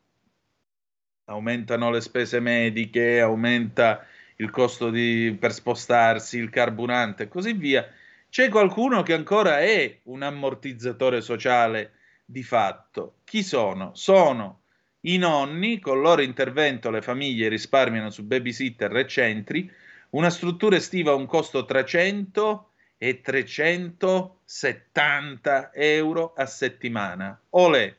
aumentano 1.25 1.89
le 1.91 2.01
spese 2.01 2.41
mediche, 2.41 3.21
aumenta 3.21 4.05
il 4.37 4.49
costo 4.49 4.89
di, 4.89 5.35
per 5.39 5.53
spostarsi, 5.53 6.37
il 6.37 6.49
carburante 6.49 7.23
e 7.23 7.27
così 7.29 7.53
via. 7.53 7.87
C'è 8.29 8.49
qualcuno 8.49 9.01
che 9.01 9.13
ancora 9.13 9.59
è 9.59 9.99
un 10.03 10.23
ammortizzatore 10.23 11.21
sociale 11.21 11.93
di 12.25 12.43
fatto. 12.43 13.19
Chi 13.23 13.43
sono? 13.43 13.91
Sono 13.93 14.63
i 15.01 15.17
nonni, 15.17 15.79
con 15.79 16.01
loro 16.01 16.21
intervento 16.21 16.89
le 16.89 17.01
famiglie 17.01 17.47
risparmiano 17.47 18.09
su 18.09 18.23
babysitter 18.23 18.93
e 18.97 19.07
centri, 19.07 19.71
una 20.11 20.29
struttura 20.29 20.75
estiva 20.75 21.11
a 21.11 21.15
un 21.15 21.25
costo 21.25 21.63
tra 21.65 21.85
100 21.85 22.71
e 22.97 23.21
370 23.21 25.71
euro 25.73 26.33
a 26.35 26.45
settimana. 26.45 27.41
Olè! 27.51 27.95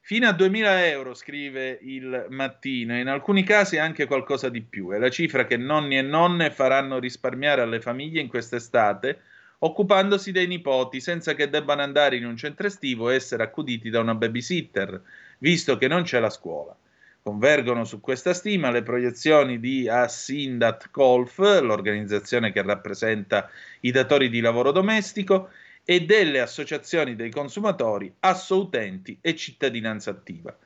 Fino 0.00 0.28
a 0.28 0.32
2000 0.32 0.86
euro, 0.86 1.14
scrive 1.14 1.78
il 1.82 2.26
mattino, 2.30 2.96
in 2.96 3.08
alcuni 3.08 3.42
casi 3.42 3.76
anche 3.76 4.06
qualcosa 4.06 4.48
di 4.48 4.62
più. 4.62 4.90
È 4.90 4.98
la 4.98 5.10
cifra 5.10 5.46
che 5.46 5.56
nonni 5.56 5.98
e 5.98 6.02
nonne 6.02 6.52
faranno 6.52 7.00
risparmiare 7.00 7.62
alle 7.62 7.80
famiglie 7.80 8.20
in 8.20 8.28
quest'estate, 8.28 9.20
occupandosi 9.58 10.30
dei 10.30 10.46
nipoti, 10.46 11.00
senza 11.00 11.34
che 11.34 11.48
debbano 11.48 11.82
andare 11.82 12.14
in 12.16 12.24
un 12.24 12.36
centro 12.36 12.68
estivo 12.68 13.10
e 13.10 13.16
essere 13.16 13.42
accuditi 13.42 13.90
da 13.90 13.98
una 13.98 14.14
babysitter, 14.14 15.02
visto 15.38 15.76
che 15.76 15.88
non 15.88 16.02
c'è 16.02 16.20
la 16.20 16.30
scuola. 16.30 16.76
Convergono 17.22 17.84
su 17.84 18.00
questa 18.00 18.32
stima 18.34 18.70
le 18.70 18.82
proiezioni 18.82 19.58
di 19.58 19.88
Asindat 19.88 20.90
Golf, 20.92 21.38
l'organizzazione 21.38 22.52
che 22.52 22.62
rappresenta 22.62 23.50
i 23.80 23.90
datori 23.90 24.28
di 24.28 24.40
lavoro 24.40 24.70
domestico, 24.70 25.48
e 25.88 26.04
delle 26.04 26.40
associazioni 26.40 27.14
dei 27.14 27.30
consumatori, 27.30 28.12
assoutenti 28.20 29.18
e 29.20 29.36
cittadinanza 29.36 30.10
attiva. 30.10 30.56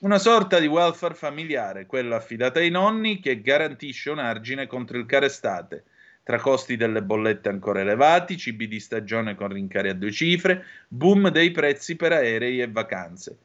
Una 0.00 0.18
sorta 0.18 0.58
di 0.58 0.66
welfare 0.66 1.14
familiare, 1.14 1.86
quella 1.86 2.16
affidata 2.16 2.58
ai 2.58 2.68
nonni, 2.70 3.20
che 3.20 3.40
garantisce 3.40 4.10
un 4.10 4.18
argine 4.18 4.66
contro 4.66 4.98
il 4.98 5.06
carestate, 5.06 5.84
tra 6.24 6.40
costi 6.40 6.76
delle 6.76 7.02
bollette 7.02 7.48
ancora 7.48 7.80
elevati, 7.80 8.36
cibi 8.36 8.66
di 8.66 8.80
stagione 8.80 9.36
con 9.36 9.48
rincari 9.48 9.88
a 9.88 9.94
due 9.94 10.10
cifre, 10.10 10.64
boom 10.88 11.30
dei 11.30 11.52
prezzi 11.52 11.94
per 11.94 12.12
aerei 12.12 12.60
e 12.60 12.68
vacanze. 12.68 13.38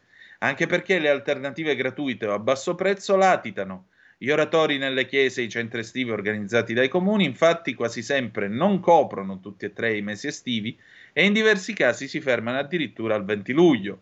Anche 0.43 0.65
perché 0.65 0.97
le 0.97 1.09
alternative 1.09 1.75
gratuite 1.75 2.25
o 2.25 2.33
a 2.33 2.39
basso 2.39 2.73
prezzo 2.73 3.15
latitano. 3.15 3.89
Gli 4.17 4.29
oratori 4.31 4.77
nelle 4.79 5.05
chiese 5.05 5.41
e 5.41 5.43
i 5.45 5.49
centri 5.49 5.81
estivi 5.81 6.09
organizzati 6.09 6.73
dai 6.73 6.89
comuni, 6.89 7.25
infatti, 7.25 7.75
quasi 7.75 8.01
sempre 8.01 8.47
non 8.47 8.79
coprono 8.79 9.39
tutti 9.39 9.65
e 9.65 9.73
tre 9.73 9.95
i 9.95 10.01
mesi 10.01 10.27
estivi 10.27 10.77
e 11.13 11.25
in 11.25 11.33
diversi 11.33 11.73
casi 11.73 12.07
si 12.07 12.21
fermano 12.21 12.57
addirittura 12.57 13.13
al 13.13 13.23
20 13.23 13.53
luglio. 13.53 14.01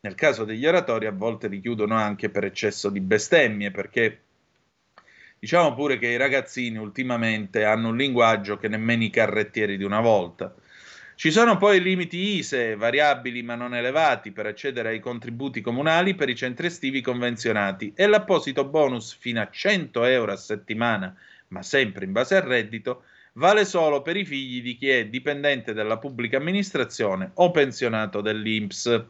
Nel 0.00 0.16
caso 0.16 0.44
degli 0.44 0.66
oratori 0.66 1.06
a 1.06 1.12
volte 1.12 1.46
li 1.46 1.60
chiudono 1.60 1.94
anche 1.94 2.30
per 2.30 2.44
eccesso 2.44 2.90
di 2.90 3.00
bestemmie, 3.00 3.70
perché 3.70 4.22
diciamo 5.38 5.74
pure 5.74 5.98
che 5.98 6.08
i 6.08 6.16
ragazzini 6.16 6.78
ultimamente 6.78 7.64
hanno 7.64 7.88
un 7.88 7.96
linguaggio 7.96 8.56
che 8.56 8.66
nemmeno 8.66 9.04
i 9.04 9.10
carrettieri 9.10 9.76
di 9.76 9.84
una 9.84 10.00
volta. 10.00 10.52
Ci 11.18 11.30
sono 11.30 11.56
poi 11.56 11.80
limiti 11.80 12.36
ISE, 12.36 12.76
variabili 12.76 13.42
ma 13.42 13.54
non 13.54 13.74
elevati, 13.74 14.32
per 14.32 14.44
accedere 14.44 14.90
ai 14.90 15.00
contributi 15.00 15.62
comunali 15.62 16.14
per 16.14 16.28
i 16.28 16.36
centri 16.36 16.66
estivi 16.66 17.00
convenzionati 17.00 17.94
e 17.96 18.06
l'apposito 18.06 18.66
bonus 18.66 19.16
fino 19.18 19.40
a 19.40 19.48
100 19.50 20.04
euro 20.04 20.32
a 20.32 20.36
settimana, 20.36 21.16
ma 21.48 21.62
sempre 21.62 22.04
in 22.04 22.12
base 22.12 22.36
al 22.36 22.42
reddito, 22.42 23.04
vale 23.32 23.64
solo 23.64 24.02
per 24.02 24.18
i 24.18 24.26
figli 24.26 24.60
di 24.60 24.76
chi 24.76 24.90
è 24.90 25.06
dipendente 25.06 25.72
della 25.72 25.96
pubblica 25.96 26.36
amministrazione 26.36 27.30
o 27.32 27.50
pensionato 27.50 28.20
dell'INPS. 28.20 29.04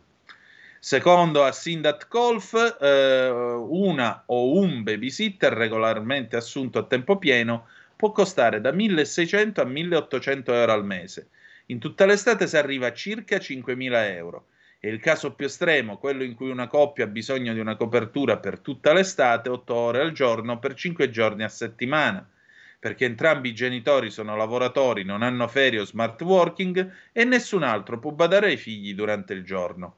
Secondo 0.78 1.42
Assindat 1.42 2.06
Golf, 2.06 2.54
eh, 2.80 3.28
una 3.28 4.22
o 4.26 4.52
un 4.60 4.84
babysitter 4.84 5.52
regolarmente 5.52 6.36
assunto 6.36 6.78
a 6.78 6.84
tempo 6.84 7.18
pieno 7.18 7.66
può 7.96 8.12
costare 8.12 8.60
da 8.60 8.70
1.600 8.70 9.58
a 9.58 9.64
1.800 9.64 10.52
euro 10.52 10.72
al 10.72 10.84
mese 10.84 11.30
in 11.66 11.80
tutta 11.80 12.06
l'estate 12.06 12.46
si 12.46 12.56
arriva 12.56 12.88
a 12.88 12.92
circa 12.92 13.38
5.000 13.38 14.14
euro. 14.14 14.46
E 14.78 14.88
il 14.88 15.00
caso 15.00 15.34
più 15.34 15.46
estremo, 15.46 15.98
quello 15.98 16.22
in 16.22 16.34
cui 16.34 16.48
una 16.48 16.68
coppia 16.68 17.04
ha 17.04 17.08
bisogno 17.08 17.52
di 17.52 17.58
una 17.58 17.76
copertura 17.76 18.38
per 18.38 18.60
tutta 18.60 18.92
l'estate, 18.92 19.48
8 19.48 19.74
ore 19.74 20.00
al 20.00 20.12
giorno, 20.12 20.60
per 20.60 20.74
5 20.74 21.10
giorni 21.10 21.42
a 21.42 21.48
settimana, 21.48 22.28
perché 22.78 23.04
entrambi 23.04 23.48
i 23.48 23.54
genitori 23.54 24.10
sono 24.10 24.36
lavoratori, 24.36 25.02
non 25.02 25.22
hanno 25.22 25.48
ferie 25.48 25.80
o 25.80 25.84
smart 25.84 26.20
working 26.22 26.92
e 27.10 27.24
nessun 27.24 27.64
altro 27.64 27.98
può 27.98 28.12
badare 28.12 28.48
ai 28.48 28.56
figli 28.58 28.94
durante 28.94 29.32
il 29.32 29.42
giorno. 29.42 29.96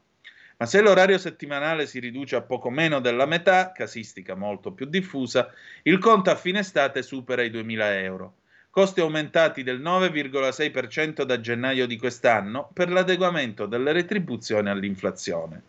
Ma 0.56 0.64
se 0.64 0.80
l'orario 0.80 1.18
settimanale 1.18 1.86
si 1.86 2.00
riduce 2.00 2.36
a 2.36 2.42
poco 2.42 2.70
meno 2.70 3.00
della 3.00 3.26
metà, 3.26 3.72
casistica 3.72 4.34
molto 4.34 4.72
più 4.72 4.86
diffusa, 4.86 5.52
il 5.82 5.98
conto 5.98 6.30
a 6.30 6.34
fine 6.34 6.60
estate 6.60 7.02
supera 7.02 7.42
i 7.42 7.50
2.000 7.50 8.02
euro 8.02 8.34
costi 8.78 9.00
aumentati 9.00 9.64
del 9.64 9.80
9,6% 9.80 11.24
da 11.24 11.40
gennaio 11.40 11.84
di 11.84 11.96
quest'anno 11.98 12.70
per 12.72 12.92
l'adeguamento 12.92 13.66
delle 13.66 13.90
retribuzioni 13.90 14.68
all'inflazione. 14.68 15.60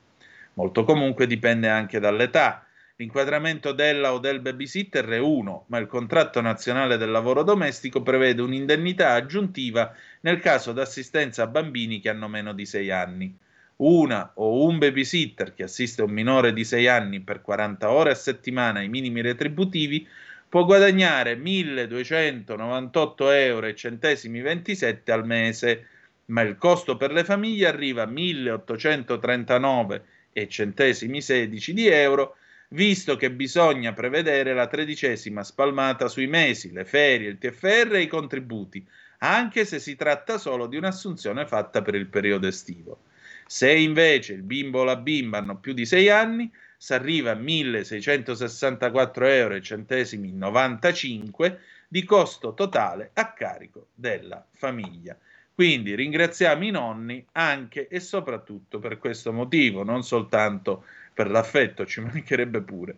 Molto 0.53 0.83
comunque 0.83 1.25
dipende 1.25 1.69
anche 1.69 1.99
dall'età. 1.99 2.67
L'inquadramento 2.97 3.71
della 3.71 4.13
o 4.13 4.19
del 4.19 4.41
babysitter 4.41 5.07
è 5.07 5.17
uno, 5.17 5.63
ma 5.69 5.79
il 5.79 5.87
contratto 5.87 6.39
nazionale 6.39 6.97
del 6.97 7.09
lavoro 7.09 7.41
domestico 7.41 8.03
prevede 8.03 8.43
un'indennità 8.43 9.13
aggiuntiva 9.13 9.91
nel 10.19 10.39
caso 10.39 10.71
d'assistenza 10.71 11.41
a 11.41 11.47
bambini 11.47 11.99
che 12.01 12.09
hanno 12.09 12.27
meno 12.27 12.53
di 12.53 12.67
6 12.67 12.91
anni. 12.91 13.35
Una 13.77 14.33
o 14.35 14.67
un 14.67 14.77
babysitter 14.77 15.55
che 15.55 15.63
assiste 15.63 16.03
un 16.03 16.11
minore 16.11 16.53
di 16.53 16.63
6 16.63 16.87
anni 16.87 17.21
per 17.21 17.41
40 17.41 17.89
ore 17.89 18.11
a 18.11 18.15
settimana 18.15 18.81
ai 18.81 18.87
minimi 18.87 19.21
retributivi 19.21 20.07
può 20.49 20.65
guadagnare 20.65 21.35
1298 21.35 23.31
euro 23.31 23.67
e 23.67 23.75
centesimi 23.75 24.41
27 24.41 25.11
al 25.11 25.25
mese, 25.25 25.87
ma 26.25 26.41
il 26.41 26.57
costo 26.57 26.97
per 26.97 27.11
le 27.11 27.23
famiglie 27.23 27.67
arriva 27.67 28.01
a 28.03 28.07
1839 28.07 30.03
e 30.33 30.47
centesimi 30.47 31.21
16 31.21 31.73
di 31.73 31.87
euro, 31.87 32.35
visto 32.69 33.15
che 33.15 33.31
bisogna 33.31 33.93
prevedere 33.93 34.53
la 34.53 34.67
tredicesima 34.67 35.43
spalmata 35.43 36.07
sui 36.07 36.27
mesi, 36.27 36.71
le 36.71 36.85
ferie, 36.85 37.29
il 37.29 37.37
TFR 37.37 37.93
e 37.95 38.01
i 38.01 38.07
contributi, 38.07 38.83
anche 39.19 39.65
se 39.65 39.79
si 39.79 39.95
tratta 39.95 40.37
solo 40.37 40.65
di 40.67 40.77
un'assunzione 40.77 41.45
fatta 41.45 41.81
per 41.81 41.95
il 41.95 42.07
periodo 42.07 42.47
estivo. 42.47 43.03
Se 43.45 43.71
invece 43.71 44.33
il 44.33 44.43
bimbo 44.43 44.79
o 44.79 44.83
la 44.83 44.95
bimba 44.95 45.39
hanno 45.39 45.57
più 45.57 45.73
di 45.73 45.85
6 45.85 46.09
anni, 46.09 46.51
si 46.81 46.93
arriva 46.93 47.31
a 47.31 47.35
1664 47.35 49.25
euro 49.27 49.59
centesimi 49.59 50.31
95 50.31 51.59
di 51.89 52.05
costo 52.05 52.53
totale 52.53 53.11
a 53.15 53.33
carico 53.33 53.87
della 53.93 54.45
famiglia. 54.53 55.17
Quindi 55.53 55.93
ringraziamo 55.93 56.63
i 56.63 56.71
nonni 56.71 57.25
anche 57.33 57.89
e 57.89 57.99
soprattutto 57.99 58.79
per 58.79 58.97
questo 58.97 59.33
motivo, 59.33 59.83
non 59.83 60.03
soltanto 60.03 60.85
per 61.13 61.29
l'affetto, 61.29 61.85
ci 61.85 61.99
mancherebbe 61.99 62.61
pure. 62.61 62.95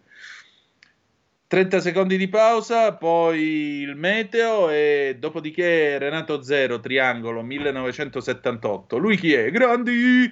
30 1.48 1.80
secondi 1.80 2.18
di 2.18 2.28
pausa, 2.28 2.94
poi 2.94 3.82
il 3.82 3.96
meteo 3.96 4.70
e 4.70 5.16
dopodiché 5.18 5.98
Renato 5.98 6.44
Zero, 6.44 6.80
Triangolo 6.80 7.42
1978. 7.42 8.98
Lui 8.98 9.18
chi 9.18 9.34
è? 9.34 9.50
Grandi! 9.50 10.32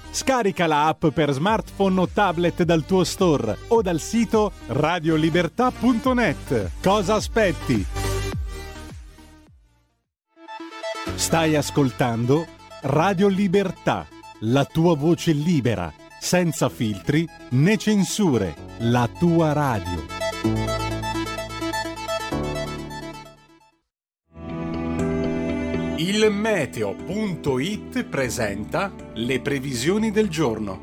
Scarica 0.11 0.67
la 0.67 0.87
app 0.87 1.07
per 1.07 1.31
smartphone 1.31 2.01
o 2.01 2.07
tablet 2.07 2.63
dal 2.63 2.85
tuo 2.85 3.03
store 3.03 3.57
o 3.69 3.81
dal 3.81 3.99
sito 3.99 4.51
radiolibertà.net. 4.67 6.71
Cosa 6.81 7.15
aspetti? 7.15 7.85
Stai 11.15 11.55
ascoltando 11.55 12.45
Radio 12.81 13.27
Libertà, 13.27 14.05
la 14.41 14.65
tua 14.65 14.95
voce 14.95 15.31
libera, 15.31 15.91
senza 16.19 16.67
filtri 16.67 17.27
né 17.51 17.77
censure, 17.77 18.55
la 18.79 19.09
tua 19.17 19.53
radio. 19.53 20.90
Il 26.03 26.31
meteo.it 26.31 28.05
presenta 28.05 28.91
le 29.13 29.39
previsioni 29.39 30.09
del 30.09 30.29
giorno. 30.29 30.81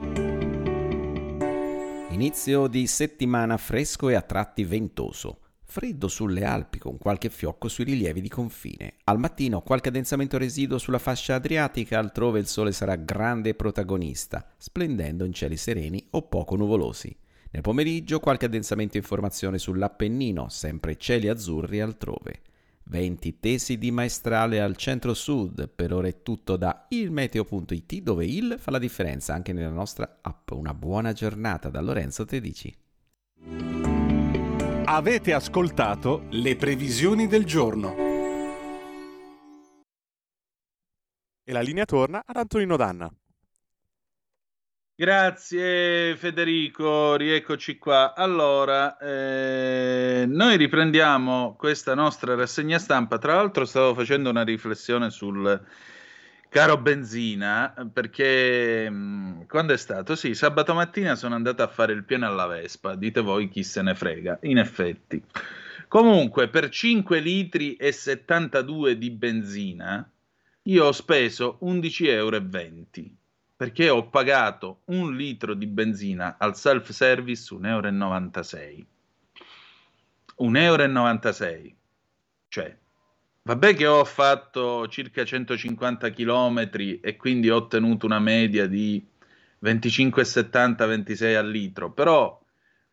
Inizio 2.11 2.69
di 2.69 2.87
settimana 2.87 3.57
fresco 3.57 4.11
e 4.11 4.15
a 4.15 4.21
tratti 4.21 4.63
ventoso. 4.63 5.41
Freddo 5.65 6.07
sulle 6.07 6.45
Alpi 6.45 6.79
con 6.79 6.99
qualche 6.99 7.31
fiocco 7.31 7.67
sui 7.67 7.83
rilievi 7.83 8.21
di 8.21 8.29
confine. 8.29 8.95
Al 9.03 9.19
mattino 9.19 9.61
qualche 9.63 9.89
addensamento 9.89 10.39
residuo 10.39 10.79
sulla 10.79 11.01
fascia 11.01 11.35
adriatica, 11.35 11.99
altrove 11.99 12.39
il 12.39 12.47
sole 12.47 12.71
sarà 12.71 12.95
grande 12.95 13.55
protagonista, 13.55 14.49
splendendo 14.57 15.25
in 15.25 15.33
cieli 15.33 15.57
sereni 15.57 16.07
o 16.11 16.29
poco 16.29 16.55
nuvolosi. 16.55 17.13
Nel 17.51 17.63
pomeriggio 17.63 18.21
qualche 18.21 18.45
addensamento 18.45 18.97
in 18.97 19.03
formazione 19.03 19.59
sull'Appennino, 19.59 20.49
sempre 20.49 20.97
cieli 20.97 21.27
azzurri 21.27 21.81
altrove. 21.81 22.43
Venti 22.91 23.39
tesi 23.39 23.77
di 23.77 23.91
maestrale 23.91 24.63
al 24.63 24.75
centro-sud, 24.75 25.69
per 25.69 25.93
ora 25.93 26.09
è 26.09 26.23
tutto 26.23 26.57
da 26.57 26.87
ilmeteo.it 26.89 28.01
dove 28.01 28.25
il 28.25 28.57
fa 28.59 28.71
la 28.71 28.79
differenza 28.79 29.35
anche 29.35 29.53
nella 29.53 29.69
nostra 29.69 30.21
app. 30.23 30.53
Una 30.53 30.73
buona 30.73 31.13
giornata 31.13 31.69
da 31.69 31.83
Lorenzo 31.83 32.25
Tedici. 32.25 32.75
Avete 34.87 35.35
ascoltato 35.35 36.25
le 36.31 36.57
previsioni 36.57 37.27
del 37.27 37.45
giorno. 37.45 37.95
E 41.45 41.53
la 41.53 41.61
linea 41.61 41.85
torna 41.85 42.23
ad 42.25 42.37
Antonino 42.37 42.77
Danna. 42.77 43.13
Grazie 45.01 46.17
Federico, 46.17 47.15
rieccoci 47.15 47.79
qua. 47.79 48.17
Allora, 48.17 48.97
eh, 48.99 50.25
noi 50.27 50.57
riprendiamo 50.57 51.55
questa 51.57 51.95
nostra 51.95 52.35
rassegna 52.35 52.81
stampa. 52.81 53.17
Tra 53.19 53.35
l'altro 53.35 53.65
stavo 53.65 53.95
facendo 53.95 54.29
una 54.29 54.43
riflessione 54.43 55.11
sul 55.11 55.65
caro 56.49 56.79
benzina, 56.79 57.89
perché 57.93 58.91
mh, 58.91 59.47
quando 59.47 59.73
è 59.73 59.77
stato? 59.77 60.17
Sì, 60.17 60.35
sabato 60.35 60.75
mattina 60.75 61.15
sono 61.15 61.37
andato 61.37 61.63
a 61.63 61.69
fare 61.69 61.93
il 61.93 62.03
pieno 62.03 62.27
alla 62.27 62.49
Vespa, 62.49 62.97
dite 62.97 63.21
voi 63.21 63.49
chi 63.49 63.63
se 63.63 63.83
ne 63.83 63.95
frega, 63.95 64.41
in 64.43 64.59
effetti. 64.59 65.23
Comunque, 65.87 66.49
per 66.49 66.71
5 66.71 67.21
litri 67.21 67.77
e 67.77 67.93
72 67.93 68.99
di 68.99 69.13
benzina, 69.13 70.11
io 70.63 70.85
ho 70.87 70.91
speso 70.91 71.61
11,20 71.63 72.07
euro 72.09 72.41
perché 73.59 73.89
ho 73.89 74.09
pagato 74.09 74.83
un 74.85 75.17
litro 75.17 75.53
di 75.53 75.67
benzina 75.67 76.37
al 76.39 76.57
self 76.57 76.91
service 76.91 77.53
1,96 77.53 77.67
euro. 77.67 78.87
1,96 80.53 81.43
euro. 81.43 81.75
Cioè, 82.47 82.79
vabbè 83.43 83.75
che 83.75 83.87
ho 83.89 84.05
fatto 84.05 84.87
circa 84.87 85.25
150 85.25 86.11
km 86.11 86.71
e 87.03 87.17
quindi 87.17 87.51
ho 87.51 87.57
ottenuto 87.57 88.07
una 88.07 88.21
media 88.21 88.69
di 88.69 89.05
25,70-26 89.61 91.35
al 91.35 91.51
litro, 91.51 91.91
però 91.91 92.41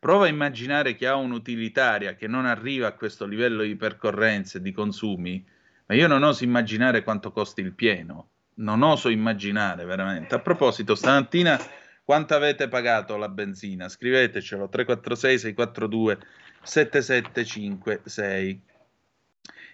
prova 0.00 0.24
a 0.24 0.28
immaginare 0.28 0.96
che 0.96 1.06
ha 1.06 1.14
un'utilitaria 1.14 2.16
che 2.16 2.26
non 2.26 2.44
arriva 2.44 2.88
a 2.88 2.94
questo 2.94 3.24
livello 3.24 3.62
di 3.62 3.76
percorrenze, 3.76 4.60
di 4.60 4.72
consumi, 4.72 5.46
ma 5.86 5.94
io 5.94 6.08
non 6.08 6.24
oso 6.24 6.42
immaginare 6.42 7.04
quanto 7.04 7.30
costi 7.30 7.60
il 7.60 7.72
pieno 7.72 8.30
non 8.56 8.82
oso 8.82 9.08
immaginare 9.08 9.84
veramente. 9.84 10.34
A 10.34 10.40
proposito, 10.40 10.94
stamattina 10.94 11.58
quanto 12.04 12.34
avete 12.34 12.68
pagato 12.68 13.16
la 13.16 13.28
benzina? 13.28 13.88
Scrivetecelo 13.88 14.68
346 14.68 15.38
642 15.38 16.18
7756. 16.62 18.60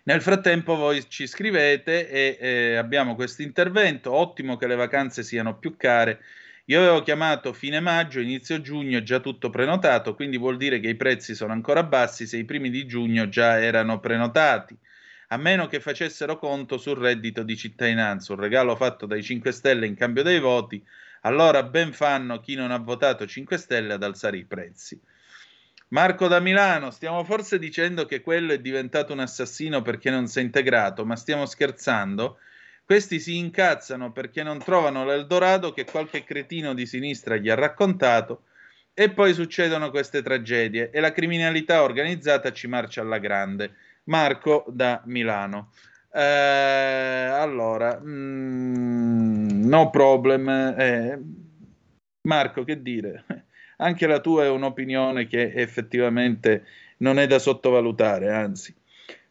Nel 0.04 0.20
frattempo 0.20 0.74
voi 0.74 1.08
ci 1.08 1.26
scrivete 1.26 2.08
e 2.08 2.36
eh, 2.40 2.76
abbiamo 2.76 3.14
questo 3.14 3.42
intervento. 3.42 4.12
Ottimo 4.12 4.56
che 4.56 4.66
le 4.66 4.74
vacanze 4.74 5.22
siano 5.22 5.58
più 5.58 5.76
care. 5.76 6.20
Io 6.66 6.78
avevo 6.78 7.02
chiamato 7.02 7.52
fine 7.52 7.80
maggio, 7.80 8.20
inizio 8.20 8.60
giugno, 8.60 9.02
già 9.02 9.20
tutto 9.20 9.50
prenotato, 9.50 10.14
quindi 10.14 10.38
vuol 10.38 10.56
dire 10.56 10.80
che 10.80 10.88
i 10.88 10.94
prezzi 10.94 11.34
sono 11.34 11.52
ancora 11.52 11.82
bassi 11.82 12.26
se 12.26 12.36
i 12.36 12.44
primi 12.44 12.70
di 12.70 12.86
giugno 12.86 13.28
già 13.28 13.60
erano 13.60 14.00
prenotati 14.00 14.76
a 15.32 15.38
meno 15.38 15.66
che 15.66 15.80
facessero 15.80 16.36
conto 16.36 16.76
sul 16.76 16.98
reddito 16.98 17.42
di 17.42 17.56
cittadinanza, 17.56 18.34
un 18.34 18.40
regalo 18.40 18.76
fatto 18.76 19.06
dai 19.06 19.22
5 19.22 19.50
Stelle 19.50 19.86
in 19.86 19.94
cambio 19.94 20.22
dei 20.22 20.38
voti, 20.38 20.84
allora 21.22 21.62
ben 21.62 21.94
fanno 21.94 22.38
chi 22.40 22.54
non 22.54 22.70
ha 22.70 22.76
votato 22.76 23.26
5 23.26 23.56
Stelle 23.56 23.94
ad 23.94 24.02
alzare 24.02 24.36
i 24.36 24.44
prezzi. 24.44 25.00
Marco 25.88 26.28
da 26.28 26.38
Milano, 26.38 26.90
stiamo 26.90 27.24
forse 27.24 27.58
dicendo 27.58 28.04
che 28.04 28.20
quello 28.20 28.52
è 28.52 28.58
diventato 28.58 29.14
un 29.14 29.20
assassino 29.20 29.80
perché 29.80 30.10
non 30.10 30.26
si 30.26 30.38
è 30.38 30.42
integrato, 30.42 31.06
ma 31.06 31.16
stiamo 31.16 31.46
scherzando? 31.46 32.36
Questi 32.84 33.18
si 33.18 33.38
incazzano 33.38 34.12
perché 34.12 34.42
non 34.42 34.58
trovano 34.58 35.06
l'Eldorado 35.06 35.72
che 35.72 35.86
qualche 35.86 36.24
cretino 36.24 36.74
di 36.74 36.84
sinistra 36.84 37.36
gli 37.36 37.48
ha 37.48 37.54
raccontato 37.54 38.44
e 38.94 39.10
poi 39.10 39.32
succedono 39.34 39.90
queste 39.90 40.22
tragedie 40.22 40.90
e 40.90 41.00
la 41.00 41.12
criminalità 41.12 41.82
organizzata 41.82 42.52
ci 42.52 42.66
marcia 42.66 43.00
alla 43.00 43.18
grande. 43.18 43.74
Marco 44.04 44.64
da 44.68 45.02
Milano. 45.06 45.70
Eh, 46.12 46.20
allora, 46.20 47.98
mm, 48.02 49.64
no 49.64 49.90
problem. 49.90 50.48
Eh, 50.48 51.20
Marco, 52.28 52.64
che 52.64 52.82
dire? 52.82 53.24
Anche 53.78 54.06
la 54.06 54.20
tua 54.20 54.44
è 54.44 54.48
un'opinione 54.48 55.26
che 55.26 55.52
effettivamente 55.54 56.66
non 56.98 57.18
è 57.18 57.26
da 57.26 57.38
sottovalutare, 57.38 58.30
anzi. 58.32 58.74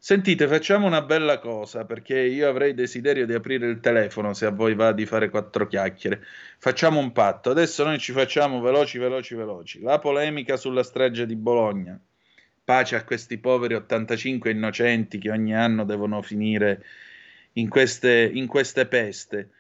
Sentite, 0.04 0.48
facciamo 0.48 0.88
una 0.88 1.04
bella 1.04 1.38
cosa 1.38 1.86
perché 1.86 2.20
io 2.20 2.50
avrei 2.50 2.74
desiderio 2.74 3.28
di 3.28 3.36
aprire 3.36 3.68
il 3.68 3.80
telefono 3.80 4.34
se 4.34 4.48
a 4.48 4.50
voi 4.50 4.74
va 4.74 4.94
di 4.94 5.06
fare 5.06 5.30
quattro 5.30 5.68
chiacchiere. 5.68 6.24
Facciamo 6.58 7.00
un 7.00 7.12
patto. 7.12 7.52
Adesso 7.52 7.84
noi 7.84 8.00
ci 8.00 8.12
facciamo 8.12 8.62
veloci, 8.62 8.98
veloci, 8.98 9.36
veloci. 9.36 9.80
La 9.80 10.00
polemica 10.00 10.58
sulla 10.58 10.82
strage 10.82 11.28
di 11.28 11.36
Bologna 11.36 12.00
pace 12.64 12.96
a 12.96 13.04
questi 13.04 13.38
poveri 13.38 13.76
85 13.76 14.50
innocenti 14.50 15.20
che 15.20 15.30
ogni 15.30 15.56
anno 15.56 15.86
devono 15.86 16.24
finire 16.24 16.84
in 17.54 17.70
queste, 17.70 18.28
in 18.34 18.48
queste 18.48 18.88
peste. 18.88 19.52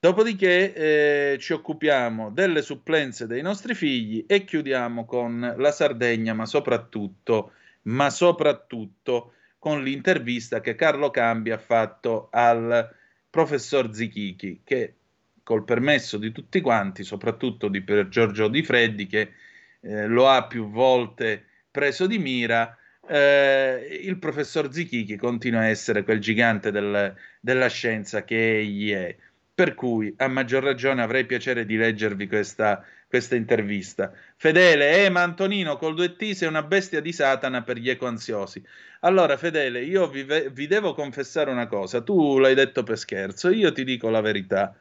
Dopodiché 0.00 0.74
eh, 0.74 1.38
ci 1.38 1.52
occupiamo 1.52 2.32
delle 2.32 2.62
supplenze 2.62 3.28
dei 3.28 3.42
nostri 3.42 3.76
figli 3.76 4.24
e 4.26 4.44
chiudiamo 4.44 5.04
con 5.04 5.54
la 5.56 5.70
Sardegna, 5.70 6.34
ma 6.34 6.46
soprattutto, 6.46 7.52
ma 7.82 8.10
soprattutto 8.10 9.34
con 9.64 9.82
l'intervista 9.82 10.60
che 10.60 10.74
Carlo 10.74 11.10
Cambi 11.10 11.50
ha 11.50 11.56
fatto 11.56 12.28
al 12.32 12.86
professor 13.30 13.94
Zichichi, 13.94 14.60
che 14.62 14.96
col 15.42 15.64
permesso 15.64 16.18
di 16.18 16.32
tutti 16.32 16.60
quanti, 16.60 17.02
soprattutto 17.02 17.68
di 17.68 17.80
per 17.80 18.08
Giorgio 18.08 18.48
Di 18.48 18.62
Freddi, 18.62 19.06
che 19.06 19.32
eh, 19.80 20.06
lo 20.06 20.28
ha 20.28 20.46
più 20.46 20.68
volte 20.68 21.46
preso 21.70 22.06
di 22.06 22.18
mira, 22.18 22.76
eh, 23.08 24.00
il 24.02 24.18
professor 24.18 24.70
Zichichi 24.70 25.16
continua 25.16 25.60
a 25.60 25.68
essere 25.68 26.04
quel 26.04 26.18
gigante 26.18 26.70
del, 26.70 27.14
della 27.40 27.68
scienza 27.68 28.22
che 28.22 28.58
egli 28.58 28.92
è. 28.92 29.16
Per 29.54 29.74
cui, 29.74 30.12
a 30.18 30.28
maggior 30.28 30.62
ragione, 30.62 31.00
avrei 31.00 31.24
piacere 31.24 31.64
di 31.64 31.76
leggervi 31.76 32.26
questa, 32.26 32.84
questa 33.14 33.36
intervista. 33.36 34.12
Fedele, 34.34 35.04
eh, 35.04 35.08
ma 35.08 35.22
Antonino 35.22 35.76
col 35.76 35.94
2T 35.94 36.32
sei 36.32 36.48
una 36.48 36.64
bestia 36.64 37.00
di 37.00 37.12
Satana 37.12 37.62
per 37.62 37.76
gli 37.76 37.88
ecoansiosi. 37.88 38.60
Allora, 39.00 39.36
Fedele, 39.36 39.84
io 39.84 40.08
vi, 40.08 40.26
vi 40.50 40.66
devo 40.66 40.94
confessare 40.94 41.48
una 41.48 41.68
cosa. 41.68 42.00
Tu 42.00 42.38
l'hai 42.38 42.54
detto 42.54 42.82
per 42.82 42.98
scherzo, 42.98 43.50
io 43.50 43.70
ti 43.70 43.84
dico 43.84 44.10
la 44.10 44.20
verità. 44.20 44.74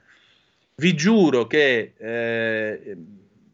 Vi 0.76 0.96
giuro 0.96 1.46
che 1.46 1.94
eh, 1.96 2.98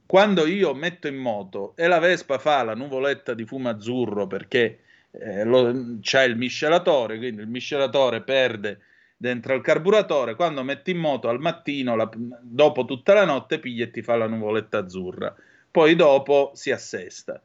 quando 0.06 0.48
io 0.48 0.74
metto 0.74 1.10
in 1.10 1.18
moto 1.18 1.74
e 1.76 1.88
la 1.88 2.00
Vespa 2.00 2.38
fa 2.38 2.64
la 2.64 2.74
nuvoletta 2.74 3.34
di 3.34 3.46
fumo 3.46 3.68
azzurro 3.68 4.28
perché 4.28 4.80
eh, 5.12 5.44
lo, 5.44 5.98
c'è 6.00 6.24
il 6.24 6.38
miscelatore, 6.38 7.18
quindi 7.18 7.42
il 7.42 7.50
miscelatore 7.50 8.22
perde 8.22 8.80
dentro 9.22 9.54
al 9.54 9.62
carburatore, 9.62 10.36
quando 10.36 10.64
metti 10.64 10.92
in 10.92 10.98
moto 10.98 11.28
al 11.28 11.42
mattino, 11.42 11.98
la, 11.98 12.10
dopo 12.42 12.86
tutta 12.86 13.14
la 13.14 13.26
notte, 13.26 13.60
pigli 13.60 13.82
e 13.82 13.92
ti 13.92 14.02
fa 14.02 14.16
la 14.16 14.28
nuvoletta 14.28 14.78
azzurra. 14.78 15.36
Poi 15.70 15.94
dopo 15.96 16.52
si 16.54 16.72
assesta. 16.72 17.42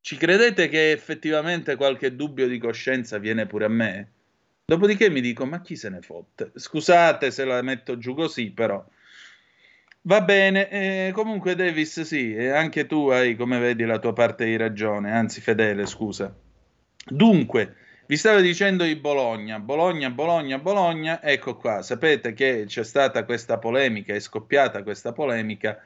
Ci 0.00 0.16
credete 0.16 0.68
che 0.68 0.92
effettivamente 0.92 1.74
qualche 1.74 2.14
dubbio 2.14 2.46
di 2.46 2.58
coscienza 2.58 3.18
viene 3.18 3.46
pure 3.46 3.64
a 3.64 3.68
me? 3.68 4.08
Dopodiché 4.66 5.10
mi 5.10 5.20
dico, 5.20 5.44
ma 5.44 5.60
chi 5.60 5.74
se 5.74 5.88
ne 5.88 6.00
fotte? 6.00 6.52
Scusate 6.54 7.32
se 7.32 7.44
la 7.44 7.60
metto 7.62 7.98
giù 7.98 8.14
così, 8.14 8.52
però. 8.52 8.82
Va 10.02 10.20
bene, 10.20 10.68
eh, 10.70 11.10
comunque 11.12 11.56
Davis, 11.56 12.02
sì, 12.02 12.36
anche 12.36 12.86
tu 12.86 13.08
hai, 13.08 13.34
come 13.34 13.58
vedi, 13.58 13.84
la 13.84 13.98
tua 13.98 14.12
parte 14.12 14.44
di 14.44 14.56
ragione, 14.56 15.10
anzi 15.10 15.40
fedele, 15.40 15.86
scusa. 15.86 16.32
Dunque, 17.06 17.74
vi 18.06 18.16
stavo 18.16 18.40
dicendo 18.40 18.84
di 18.84 18.96
Bologna, 18.96 19.58
Bologna, 19.58 20.10
Bologna, 20.10 20.58
Bologna, 20.58 21.22
ecco 21.22 21.56
qua, 21.56 21.80
sapete 21.82 22.34
che 22.34 22.64
c'è 22.66 22.84
stata 22.84 23.24
questa 23.24 23.58
polemica, 23.58 24.14
è 24.14 24.20
scoppiata 24.20 24.82
questa 24.82 25.12
polemica. 25.12 25.78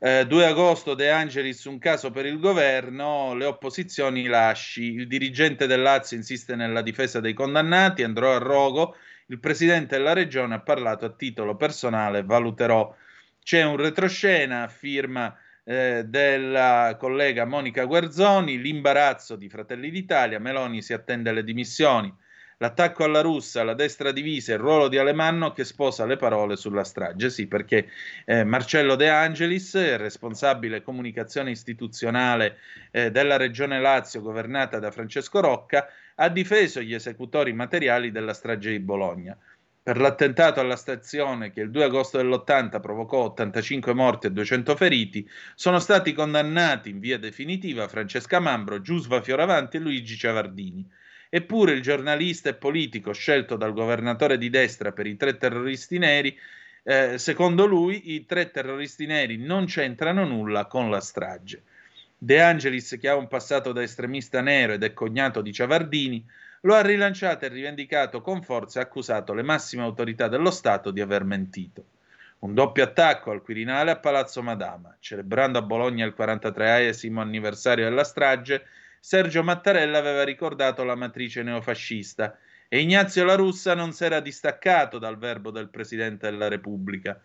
Eh, 0.00 0.26
2 0.26 0.46
agosto 0.46 0.94
De 0.94 1.10
Angelis, 1.10 1.64
un 1.64 1.78
caso 1.78 2.10
per 2.10 2.26
il 2.26 2.40
governo, 2.40 3.34
le 3.34 3.44
opposizioni 3.44 4.26
lasci, 4.26 4.94
il 4.94 5.06
dirigente 5.06 5.66
del 5.66 5.80
Lazio 5.80 6.16
insiste 6.16 6.56
nella 6.56 6.82
difesa 6.82 7.20
dei 7.20 7.32
condannati, 7.34 8.02
andrò 8.02 8.34
a 8.34 8.38
rogo, 8.38 8.96
il 9.26 9.38
presidente 9.38 9.96
della 9.96 10.12
regione 10.12 10.56
ha 10.56 10.60
parlato 10.60 11.04
a 11.04 11.10
titolo 11.10 11.56
personale, 11.56 12.24
valuterò. 12.24 12.94
C'è 13.42 13.62
un 13.62 13.76
retroscena, 13.76 14.66
firma 14.68 15.34
eh, 15.64 16.04
della 16.06 16.96
collega 16.98 17.44
Monica 17.44 17.84
Guerzoni, 17.84 18.60
l'imbarazzo 18.60 19.36
di 19.36 19.48
Fratelli 19.48 19.90
d'Italia, 19.90 20.38
Meloni 20.38 20.82
si 20.82 20.92
attende 20.92 21.32
le 21.32 21.42
dimissioni, 21.42 22.14
l'attacco 22.58 23.04
alla 23.04 23.22
russa, 23.22 23.64
la 23.64 23.74
destra 23.74 24.12
divisa, 24.12 24.52
il 24.52 24.58
ruolo 24.58 24.88
di 24.88 24.98
Alemanno 24.98 25.52
che 25.52 25.64
sposa 25.64 26.04
le 26.04 26.16
parole 26.16 26.56
sulla 26.56 26.84
strage. 26.84 27.30
Sì, 27.30 27.46
perché 27.46 27.88
eh, 28.26 28.44
Marcello 28.44 28.94
De 28.94 29.08
Angelis, 29.08 29.74
responsabile 29.96 30.82
comunicazione 30.82 31.50
istituzionale 31.50 32.58
eh, 32.90 33.10
della 33.10 33.36
regione 33.36 33.80
Lazio 33.80 34.20
governata 34.20 34.78
da 34.78 34.90
Francesco 34.90 35.40
Rocca, 35.40 35.88
ha 36.16 36.28
difeso 36.28 36.80
gli 36.80 36.94
esecutori 36.94 37.52
materiali 37.52 38.12
della 38.12 38.34
strage 38.34 38.70
di 38.70 38.78
Bologna 38.78 39.36
per 39.84 40.00
l'attentato 40.00 40.60
alla 40.60 40.76
stazione 40.76 41.50
che 41.50 41.60
il 41.60 41.70
2 41.70 41.84
agosto 41.84 42.16
dell'80 42.16 42.80
provocò 42.80 43.24
85 43.24 43.92
morti 43.92 44.28
e 44.28 44.30
200 44.30 44.74
feriti, 44.76 45.28
sono 45.54 45.78
stati 45.78 46.14
condannati 46.14 46.88
in 46.88 47.00
via 47.00 47.18
definitiva 47.18 47.86
Francesca 47.86 48.40
Mambro, 48.40 48.80
Giusva 48.80 49.20
Fioravanti 49.20 49.76
e 49.76 49.80
Luigi 49.80 50.16
Ciavardini. 50.16 50.90
Eppure 51.28 51.72
il 51.72 51.82
giornalista 51.82 52.48
e 52.48 52.54
politico 52.54 53.12
scelto 53.12 53.56
dal 53.56 53.74
governatore 53.74 54.38
di 54.38 54.48
destra 54.48 54.92
per 54.92 55.06
i 55.06 55.18
tre 55.18 55.36
terroristi 55.36 55.98
neri, 55.98 56.34
eh, 56.82 57.18
secondo 57.18 57.66
lui 57.66 58.14
i 58.14 58.24
tre 58.24 58.50
terroristi 58.50 59.04
neri 59.04 59.36
non 59.36 59.66
c'entrano 59.66 60.24
nulla 60.24 60.64
con 60.64 60.88
la 60.88 61.00
strage. 61.00 61.62
De 62.16 62.40
Angelis, 62.40 62.96
che 62.98 63.08
ha 63.10 63.16
un 63.16 63.28
passato 63.28 63.72
da 63.72 63.82
estremista 63.82 64.40
nero 64.40 64.72
ed 64.72 64.82
è 64.82 64.94
cognato 64.94 65.42
di 65.42 65.52
Ciavardini, 65.52 66.24
lo 66.64 66.74
ha 66.74 66.80
rilanciato 66.80 67.44
e 67.44 67.48
rivendicato 67.48 68.20
con 68.20 68.42
forza 68.42 68.80
e 68.80 68.82
accusato 68.82 69.34
le 69.34 69.42
massime 69.42 69.82
autorità 69.82 70.28
dello 70.28 70.50
Stato 70.50 70.90
di 70.90 71.00
aver 71.00 71.24
mentito. 71.24 71.84
Un 72.40 72.54
doppio 72.54 72.84
attacco 72.84 73.30
al 73.30 73.42
Quirinale 73.42 73.90
a 73.90 73.98
Palazzo 73.98 74.42
Madama. 74.42 74.96
Celebrando 74.98 75.58
a 75.58 75.62
Bologna 75.62 76.06
il 76.06 76.14
43esimo 76.16 77.18
anniversario 77.18 77.84
della 77.84 78.04
strage, 78.04 78.66
Sergio 78.98 79.42
Mattarella 79.42 79.98
aveva 79.98 80.24
ricordato 80.24 80.84
la 80.84 80.94
matrice 80.94 81.42
neofascista 81.42 82.38
e 82.68 82.80
Ignazio 82.80 83.24
La 83.24 83.34
Russa 83.34 83.74
non 83.74 83.92
si 83.92 84.04
era 84.04 84.20
distaccato 84.20 84.98
dal 84.98 85.18
verbo 85.18 85.50
del 85.50 85.68
Presidente 85.68 86.30
della 86.30 86.48
Repubblica. 86.48 87.20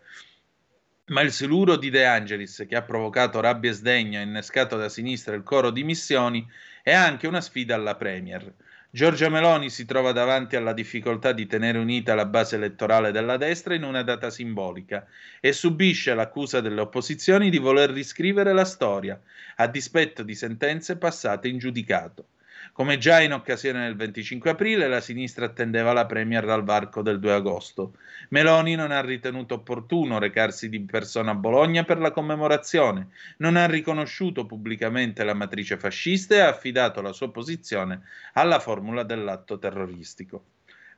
Ma 1.06 1.22
il 1.22 1.32
siluro 1.32 1.76
di 1.76 1.88
De 1.88 2.04
Angelis, 2.04 2.66
che 2.68 2.76
ha 2.76 2.82
provocato 2.82 3.40
rabbia 3.40 3.70
e 3.70 3.74
sdegno 3.74 4.18
e 4.18 4.22
innescato 4.22 4.76
da 4.76 4.90
sinistra 4.90 5.34
il 5.34 5.42
coro 5.42 5.70
di 5.70 5.82
missioni, 5.82 6.46
è 6.82 6.92
anche 6.92 7.26
una 7.26 7.40
sfida 7.40 7.74
alla 7.74 7.96
Premier. 7.96 8.54
Giorgia 8.92 9.28
Meloni 9.28 9.70
si 9.70 9.84
trova 9.84 10.10
davanti 10.10 10.56
alla 10.56 10.72
difficoltà 10.72 11.30
di 11.30 11.46
tenere 11.46 11.78
unita 11.78 12.16
la 12.16 12.26
base 12.26 12.56
elettorale 12.56 13.12
della 13.12 13.36
destra 13.36 13.74
in 13.74 13.84
una 13.84 14.02
data 14.02 14.30
simbolica 14.30 15.06
e 15.38 15.52
subisce 15.52 16.12
l'accusa 16.12 16.60
delle 16.60 16.80
opposizioni 16.80 17.50
di 17.50 17.58
voler 17.58 17.90
riscrivere 17.90 18.52
la 18.52 18.64
storia, 18.64 19.20
a 19.56 19.68
dispetto 19.68 20.24
di 20.24 20.34
sentenze 20.34 20.96
passate 20.96 21.46
in 21.46 21.58
giudicato. 21.58 22.30
Come 22.72 22.98
già 22.98 23.20
in 23.20 23.32
occasione 23.32 23.84
del 23.84 23.96
25 23.96 24.50
aprile, 24.50 24.88
la 24.88 25.00
sinistra 25.00 25.46
attendeva 25.46 25.92
la 25.92 26.06
Premier 26.06 26.44
dal 26.44 26.64
varco 26.64 27.02
del 27.02 27.18
2 27.18 27.32
agosto. 27.32 27.94
Meloni 28.30 28.74
non 28.74 28.90
ha 28.90 29.00
ritenuto 29.00 29.54
opportuno 29.54 30.18
recarsi 30.18 30.68
di 30.68 30.80
persona 30.80 31.32
a 31.32 31.34
Bologna 31.34 31.84
per 31.84 31.98
la 31.98 32.10
commemorazione, 32.10 33.08
non 33.38 33.56
ha 33.56 33.66
riconosciuto 33.66 34.46
pubblicamente 34.46 35.24
la 35.24 35.34
matrice 35.34 35.76
fascista 35.76 36.34
e 36.34 36.40
ha 36.40 36.48
affidato 36.48 37.00
la 37.00 37.12
sua 37.12 37.30
posizione 37.30 38.02
alla 38.34 38.60
formula 38.60 39.02
dell'atto 39.02 39.58
terroristico. 39.58 40.44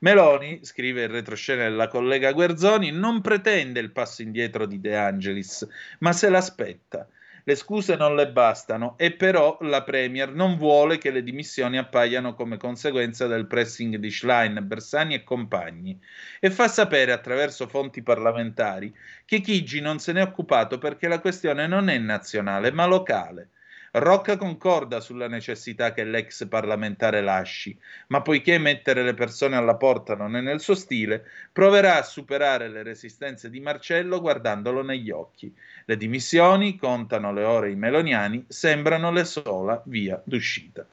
Meloni, 0.00 0.64
scrive 0.64 1.04
il 1.04 1.08
retroscena 1.08 1.62
della 1.62 1.86
collega 1.86 2.32
Guerzoni, 2.32 2.90
non 2.90 3.20
pretende 3.20 3.78
il 3.78 3.92
passo 3.92 4.22
indietro 4.22 4.66
di 4.66 4.80
De 4.80 4.96
Angelis, 4.96 5.66
ma 6.00 6.12
se 6.12 6.28
l'aspetta. 6.28 7.06
Le 7.45 7.55
scuse 7.57 7.97
non 7.97 8.14
le 8.14 8.30
bastano 8.30 8.95
e 8.97 9.12
però 9.12 9.59
la 9.62 9.82
Premier 9.82 10.32
non 10.32 10.57
vuole 10.57 10.99
che 10.99 11.11
le 11.11 11.22
dimissioni 11.22 11.76
appaiano 11.76 12.34
come 12.34 12.57
conseguenza 12.57 13.26
del 13.26 13.47
pressing 13.47 13.97
di 13.97 14.11
Schlein, 14.11 14.61
Bersani 14.62 15.14
e 15.14 15.24
compagni. 15.24 16.01
E 16.38 16.51
fa 16.51 16.68
sapere 16.68 17.12
attraverso 17.12 17.66
fonti 17.66 18.03
parlamentari 18.03 18.95
che 19.24 19.40
Chigi 19.40 19.80
non 19.80 19.99
se 19.99 20.12
ne 20.12 20.20
è 20.20 20.24
occupato 20.24 20.78
perché 20.78 21.09
la 21.09 21.20
questione 21.20 21.66
non 21.66 21.88
è 21.88 21.99
nazionale 21.99 22.70
ma 22.70 22.86
locale 22.86 23.51
Rocca 23.95 24.38
concorda 24.38 25.01
sulla 25.01 25.28
necessità 25.28 25.93
che 25.93 26.03
l'ex 26.05 26.49
parlamentare 26.49 27.20
lasci, 27.20 27.78
ma 28.07 28.22
poiché 28.22 28.57
mettere 28.57 29.03
le 29.03 29.12
persone 29.12 29.55
alla 29.55 29.74
porta 29.74 30.16
non 30.16 30.34
è 30.34 30.40
nel 30.40 30.61
suo 30.61 30.74
stile, 30.74 31.26
proverà 31.53 31.99
a 31.99 32.03
superare 32.03 32.70
le 32.70 32.82
resistenze 32.82 33.51
di 33.51 33.61
Marcello 33.61 34.22
guardandolo 34.22 34.82
negli 34.82 35.11
occhi. 35.11 35.55
Le 35.84 35.97
dimissioni, 35.99 36.76
contano 36.76 37.34
le 37.34 37.45
ore 37.45 37.70
i 37.70 37.76
meloniani, 37.76 38.47
sembrano 38.49 39.12
le 39.12 39.24
sola 39.24 39.82
via 39.84 40.18
d'uscita. 40.24 40.87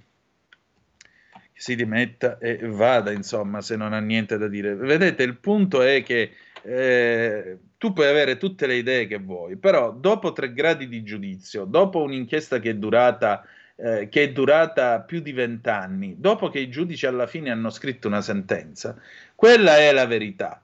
si 1.54 1.76
dimetta 1.76 2.40
e 2.40 2.58
vada, 2.68 3.12
insomma, 3.12 3.62
se 3.62 3.76
non 3.76 3.94
ha 3.94 4.00
niente 4.00 4.40
da 4.40 4.48
dire. 4.48 4.74
Vedete, 4.74 5.22
il 5.22 5.38
punto 5.38 5.84
è 5.84 6.02
che 6.02 6.32
eh, 6.64 7.58
tu 7.78 7.94
puoi 7.94 8.08
avere 8.08 8.38
tutte 8.38 8.68
le 8.68 8.76
idee 8.76 9.08
che 9.08 9.18
vuoi, 9.18 9.58
però 9.58 9.92
dopo 9.92 10.34
tre 10.34 10.54
gradi 10.54 10.88
di 10.88 11.04
giudizio, 11.04 11.66
dopo 11.66 12.02
un'inchiesta 12.02 12.60
che 12.60 12.72
è 12.72 12.76
durata, 12.76 13.46
eh, 13.76 14.08
che 14.10 14.24
è 14.24 14.32
durata 14.32 15.02
più 15.02 15.20
di 15.20 15.32
vent'anni, 15.32 16.16
dopo 16.20 16.50
che 16.50 16.60
i 16.60 16.70
giudici 16.70 17.06
alla 17.06 17.28
fine 17.28 17.50
hanno 17.50 17.70
scritto 17.70 18.08
una 18.08 18.22
sentenza, 18.22 18.96
quella 19.36 19.78
è 19.78 19.92
la 19.92 20.06
verità, 20.06 20.62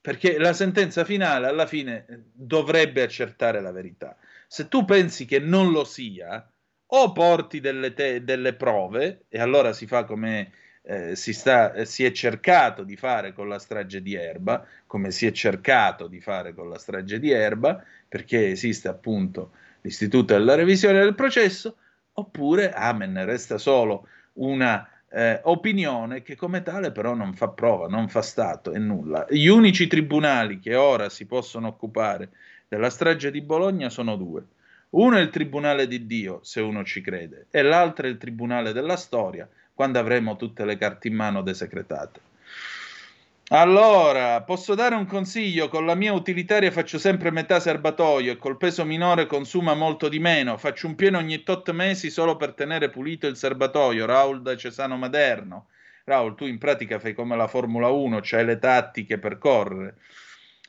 perché 0.00 0.38
la 0.38 0.52
sentenza 0.52 1.04
finale 1.04 1.46
alla 1.46 1.66
fine 1.66 2.06
eh, 2.08 2.18
dovrebbe 2.32 3.02
accertare 3.02 3.60
la 3.60 3.72
verità. 3.72 4.16
Se 4.46 4.68
tu 4.68 4.84
pensi 4.84 5.26
che 5.26 5.38
non 5.38 5.70
lo 5.70 5.84
sia, 5.84 6.48
o 6.92 7.12
porti 7.12 7.60
delle, 7.60 7.94
te- 7.94 8.24
delle 8.24 8.54
prove, 8.54 9.24
e 9.28 9.40
allora 9.40 9.72
si 9.72 9.86
fa 9.86 10.04
come 10.04 10.52
eh, 10.82 11.14
si, 11.16 11.32
sta, 11.32 11.72
eh, 11.72 11.84
si, 11.84 12.04
è 12.04 12.12
cercato 12.12 12.82
di 12.82 12.96
fare 12.96 13.32
con 13.32 13.48
la 13.48 13.58
strage 13.58 14.02
di 14.02 14.14
Erba, 14.14 14.64
come 14.86 15.10
si 15.10 15.26
è 15.26 15.32
cercato 15.32 16.06
di 16.06 16.20
fare 16.20 16.54
con 16.54 16.68
la 16.68 16.78
strage 16.78 17.18
di 17.18 17.30
Erba, 17.30 17.82
perché 18.08 18.50
esiste 18.50 18.88
appunto 18.88 19.52
l'istituto 19.82 20.34
della 20.34 20.54
revisione 20.54 21.00
del 21.00 21.14
processo, 21.14 21.76
oppure, 22.14 22.72
amen, 22.72 23.24
resta 23.24 23.58
solo 23.58 24.08
una 24.34 24.88
eh, 25.12 25.40
opinione 25.44 26.22
che 26.22 26.36
come 26.36 26.62
tale 26.62 26.92
però 26.92 27.14
non 27.14 27.34
fa 27.34 27.48
prova, 27.48 27.88
non 27.88 28.08
fa 28.08 28.22
stato 28.22 28.72
e 28.72 28.78
nulla. 28.78 29.26
Gli 29.28 29.46
unici 29.46 29.86
tribunali 29.86 30.60
che 30.60 30.74
ora 30.74 31.08
si 31.08 31.26
possono 31.26 31.68
occupare 31.68 32.30
della 32.68 32.90
strage 32.90 33.30
di 33.30 33.42
Bologna 33.42 33.90
sono 33.90 34.16
due. 34.16 34.44
Uno 34.90 35.16
è 35.16 35.20
il 35.20 35.30
tribunale 35.30 35.86
di 35.86 36.06
Dio, 36.06 36.40
se 36.42 36.60
uno 36.60 36.84
ci 36.84 37.00
crede, 37.00 37.46
e 37.50 37.62
l'altro 37.62 38.06
è 38.06 38.10
il 38.10 38.18
tribunale 38.18 38.72
della 38.72 38.96
storia, 38.96 39.48
quando 39.80 39.98
avremo 39.98 40.36
tutte 40.36 40.66
le 40.66 40.76
carte 40.76 41.08
in 41.08 41.14
mano 41.14 41.40
desecretate. 41.40 42.20
Allora, 43.48 44.42
posso 44.42 44.74
dare 44.74 44.94
un 44.94 45.06
consiglio? 45.06 45.70
Con 45.70 45.86
la 45.86 45.94
mia 45.94 46.12
utilitaria 46.12 46.70
faccio 46.70 46.98
sempre 46.98 47.30
metà 47.30 47.58
serbatoio 47.60 48.30
e 48.30 48.36
col 48.36 48.58
peso 48.58 48.84
minore 48.84 49.24
consuma 49.24 49.72
molto 49.72 50.10
di 50.10 50.18
meno. 50.18 50.58
Faccio 50.58 50.86
un 50.86 50.96
pieno 50.96 51.16
ogni 51.16 51.44
tot 51.44 51.70
mesi 51.70 52.10
solo 52.10 52.36
per 52.36 52.52
tenere 52.52 52.90
pulito 52.90 53.26
il 53.26 53.36
serbatoio. 53.36 54.04
Raul 54.04 54.42
da 54.42 54.54
Cesano 54.54 54.98
Maderno. 54.98 55.68
Raul, 56.04 56.34
tu 56.34 56.44
in 56.44 56.58
pratica 56.58 56.98
fai 56.98 57.14
come 57.14 57.34
la 57.34 57.46
Formula 57.46 57.88
1, 57.88 58.18
c'hai 58.20 58.44
le 58.44 58.58
tattiche 58.58 59.16
per 59.16 59.38
correre. 59.38 59.94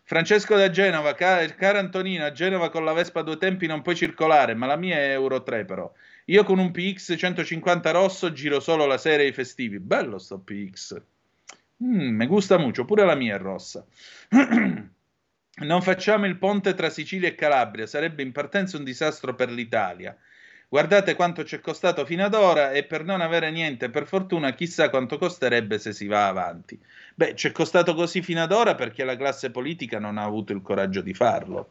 Francesco 0.05 0.55
da 0.55 0.69
Genova, 0.69 1.15
car- 1.15 1.53
caro 1.55 1.79
Antonino, 1.79 2.23
a 2.23 2.31
Genova 2.31 2.69
con 2.69 2.85
la 2.85 2.93
Vespa 2.93 3.23
due 3.23 3.35
tempi 3.35 3.67
non 3.67 3.81
puoi 3.81 3.97
circolare, 3.97 4.53
ma 4.53 4.67
la 4.67 4.77
mia 4.77 4.95
è 4.95 5.11
Euro 5.11 5.43
3 5.43 5.65
però. 5.65 5.91
Io 6.25 6.43
con 6.43 6.59
un 6.59 6.71
PX 6.71 7.17
150 7.17 7.91
rosso 7.91 8.31
giro 8.31 8.59
solo 8.59 8.85
la 8.85 8.97
sera 8.97 9.23
e 9.23 9.27
i 9.27 9.33
festivi. 9.33 9.79
Bello 9.79 10.17
sto 10.17 10.39
PX. 10.39 11.01
Mm, 11.83 12.15
mi 12.15 12.27
gusta 12.27 12.57
molto, 12.57 12.85
pure 12.85 13.05
la 13.05 13.15
mia 13.15 13.35
è 13.35 13.39
rossa. 13.39 13.83
non 14.29 15.81
facciamo 15.81 16.25
il 16.27 16.37
ponte 16.37 16.73
tra 16.75 16.89
Sicilia 16.89 17.27
e 17.27 17.35
Calabria, 17.35 17.87
sarebbe 17.87 18.21
in 18.21 18.31
partenza 18.31 18.77
un 18.77 18.83
disastro 18.83 19.33
per 19.33 19.49
l'Italia. 19.51 20.15
Guardate 20.69 21.15
quanto 21.15 21.43
ci 21.43 21.55
è 21.55 21.59
costato 21.59 22.05
fino 22.05 22.23
ad 22.23 22.33
ora 22.33 22.71
e 22.71 22.85
per 22.85 23.03
non 23.03 23.19
avere 23.19 23.51
niente, 23.51 23.89
per 23.89 24.07
fortuna, 24.07 24.53
chissà 24.53 24.89
quanto 24.89 25.17
costerebbe 25.17 25.77
se 25.79 25.91
si 25.91 26.07
va 26.07 26.27
avanti. 26.27 26.79
Beh, 27.13 27.35
ci 27.35 27.49
è 27.49 27.51
costato 27.51 27.93
così 27.93 28.21
fino 28.21 28.41
ad 28.41 28.53
ora 28.53 28.73
perché 28.75 29.03
la 29.03 29.17
classe 29.17 29.51
politica 29.51 29.99
non 29.99 30.17
ha 30.17 30.23
avuto 30.23 30.53
il 30.53 30.61
coraggio 30.61 31.01
di 31.01 31.13
farlo. 31.13 31.69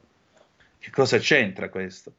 Che 0.79 0.91
cosa 0.91 1.17
c'entra 1.17 1.71
questo? 1.71 2.13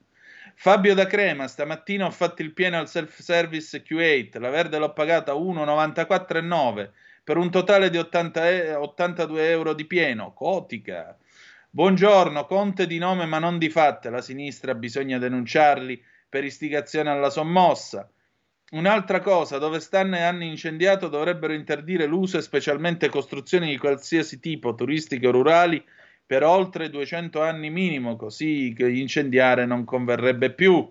Fabio 0.55 0.93
da 0.93 1.07
Crema, 1.07 1.47
stamattina 1.47 2.05
ho 2.05 2.11
fatto 2.11 2.41
il 2.41 2.53
pieno 2.53 2.77
al 2.77 2.87
self-service 2.87 3.83
Q8, 3.83 4.39
la 4.39 4.49
verde 4.49 4.77
l'ho 4.77 4.93
pagata 4.93 5.33
1,94,9 5.33 6.89
per 7.23 7.37
un 7.37 7.49
totale 7.49 7.89
di 7.89 7.97
80 7.97 8.49
e- 8.49 8.73
82 8.75 9.49
euro 9.49 9.73
di 9.73 9.85
pieno. 9.85 10.33
Cotica. 10.33 11.17
Buongiorno, 11.69 12.45
Conte 12.45 12.85
di 12.85 12.97
nome 12.97 13.25
ma 13.25 13.39
non 13.39 13.57
di 13.57 13.69
fatte, 13.69 14.09
la 14.09 14.21
sinistra 14.21 14.75
bisogna 14.75 15.17
denunciarli 15.17 16.03
per 16.27 16.43
istigazione 16.43 17.09
alla 17.09 17.29
sommossa. 17.29 18.09
Un'altra 18.71 19.19
cosa, 19.19 19.57
dove 19.57 19.79
stanno 19.79 20.15
e 20.15 20.21
hanno 20.21 20.43
incendiato 20.43 21.09
dovrebbero 21.09 21.53
interdire 21.53 22.05
l'uso 22.05 22.37
e 22.37 22.41
specialmente 22.41 23.09
costruzioni 23.09 23.67
di 23.67 23.77
qualsiasi 23.77 24.39
tipo, 24.39 24.75
turistiche 24.75 25.27
o 25.27 25.31
rurali, 25.31 25.83
per 26.31 26.43
oltre 26.43 26.89
200 26.89 27.41
anni 27.41 27.69
minimo, 27.69 28.15
così 28.15 28.73
che 28.73 28.89
incendiare 28.89 29.65
non 29.65 29.83
converrebbe 29.83 30.53
più. 30.53 30.89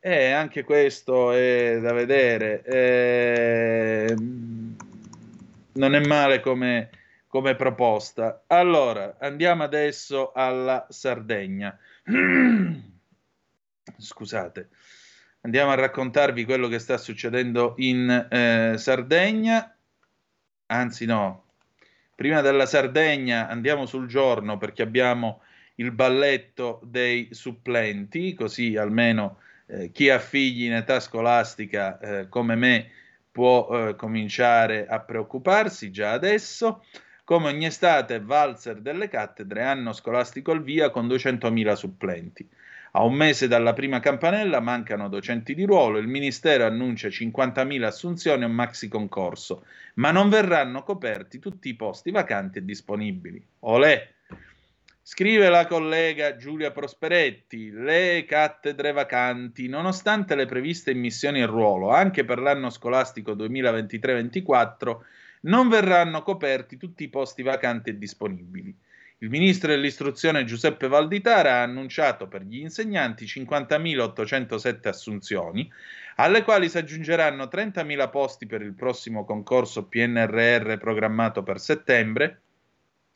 E 0.00 0.32
anche 0.32 0.64
questo 0.64 1.30
è 1.30 1.78
da 1.80 1.92
vedere. 1.92 2.64
Eh, 2.64 4.16
non 5.74 5.94
è 5.94 6.04
male 6.04 6.40
come, 6.40 6.90
come 7.28 7.54
proposta. 7.54 8.42
Allora, 8.48 9.14
andiamo 9.20 9.62
adesso 9.62 10.32
alla 10.32 10.84
Sardegna. 10.90 11.78
Scusate, 13.96 14.68
andiamo 15.42 15.70
a 15.70 15.76
raccontarvi 15.76 16.44
quello 16.44 16.66
che 16.66 16.80
sta 16.80 16.98
succedendo 16.98 17.74
in 17.76 18.26
eh, 18.28 18.74
Sardegna. 18.78 19.76
Anzi, 20.66 21.04
no, 21.04 21.45
prima 22.16 22.40
della 22.40 22.66
Sardegna 22.66 23.46
andiamo 23.46 23.86
sul 23.86 24.08
giorno 24.08 24.56
perché 24.56 24.82
abbiamo 24.82 25.42
il 25.76 25.92
balletto 25.92 26.80
dei 26.82 27.28
supplenti, 27.30 28.34
così 28.34 28.76
almeno 28.76 29.38
eh, 29.66 29.90
chi 29.92 30.08
ha 30.08 30.18
figli 30.18 30.64
in 30.64 30.72
età 30.72 30.98
scolastica 30.98 31.98
eh, 31.98 32.28
come 32.28 32.56
me 32.56 32.90
può 33.30 33.68
eh, 33.68 33.96
cominciare 33.96 34.86
a 34.86 35.00
preoccuparsi 35.00 35.90
già 35.90 36.12
adesso. 36.12 36.82
Come 37.22 37.48
ogni 37.48 37.66
estate, 37.66 38.20
valzer 38.20 38.76
delle 38.80 39.08
cattedre, 39.08 39.64
anno 39.64 39.92
scolastico 39.92 40.52
al 40.52 40.62
via 40.62 40.90
con 40.90 41.06
200.000 41.08 41.72
supplenti. 41.74 42.48
A 42.96 43.02
un 43.02 43.12
mese 43.12 43.46
dalla 43.46 43.74
prima 43.74 44.00
campanella 44.00 44.58
mancano 44.58 45.10
docenti 45.10 45.54
di 45.54 45.64
ruolo, 45.64 45.98
il 45.98 46.06
Ministero 46.06 46.64
annuncia 46.64 47.08
50.000 47.08 47.82
assunzioni 47.82 48.42
e 48.42 48.46
un 48.46 48.52
maxi 48.52 48.88
concorso, 48.88 49.66
ma 49.96 50.10
non 50.12 50.30
verranno 50.30 50.82
coperti 50.82 51.38
tutti 51.38 51.68
i 51.68 51.74
posti 51.74 52.10
vacanti 52.10 52.56
e 52.56 52.64
disponibili. 52.64 53.46
Olè! 53.60 54.14
Scrive 55.02 55.50
la 55.50 55.66
collega 55.66 56.36
Giulia 56.36 56.70
Prosperetti, 56.70 57.70
le 57.70 58.24
cattedre 58.26 58.92
vacanti, 58.92 59.68
nonostante 59.68 60.34
le 60.34 60.46
previste 60.46 60.90
immissioni 60.90 61.40
in 61.40 61.48
ruolo 61.48 61.90
anche 61.90 62.24
per 62.24 62.38
l'anno 62.38 62.70
scolastico 62.70 63.32
2023-24, 63.32 64.96
non 65.42 65.68
verranno 65.68 66.22
coperti 66.22 66.78
tutti 66.78 67.04
i 67.04 67.08
posti 67.08 67.42
vacanti 67.42 67.90
e 67.90 67.98
disponibili. 67.98 68.74
Il 69.20 69.30
ministro 69.30 69.70
dell'istruzione 69.70 70.44
Giuseppe 70.44 70.88
Valditara 70.88 71.54
ha 71.54 71.62
annunciato 71.62 72.28
per 72.28 72.42
gli 72.42 72.58
insegnanti 72.58 73.24
50.807 73.24 74.88
assunzioni, 74.88 75.72
alle 76.16 76.42
quali 76.42 76.68
si 76.68 76.76
aggiungeranno 76.76 77.44
30.000 77.44 78.10
posti 78.10 78.44
per 78.44 78.60
il 78.60 78.74
prossimo 78.74 79.24
concorso 79.24 79.86
PNRR 79.86 80.76
programmato 80.76 81.42
per 81.42 81.58
settembre, 81.60 82.42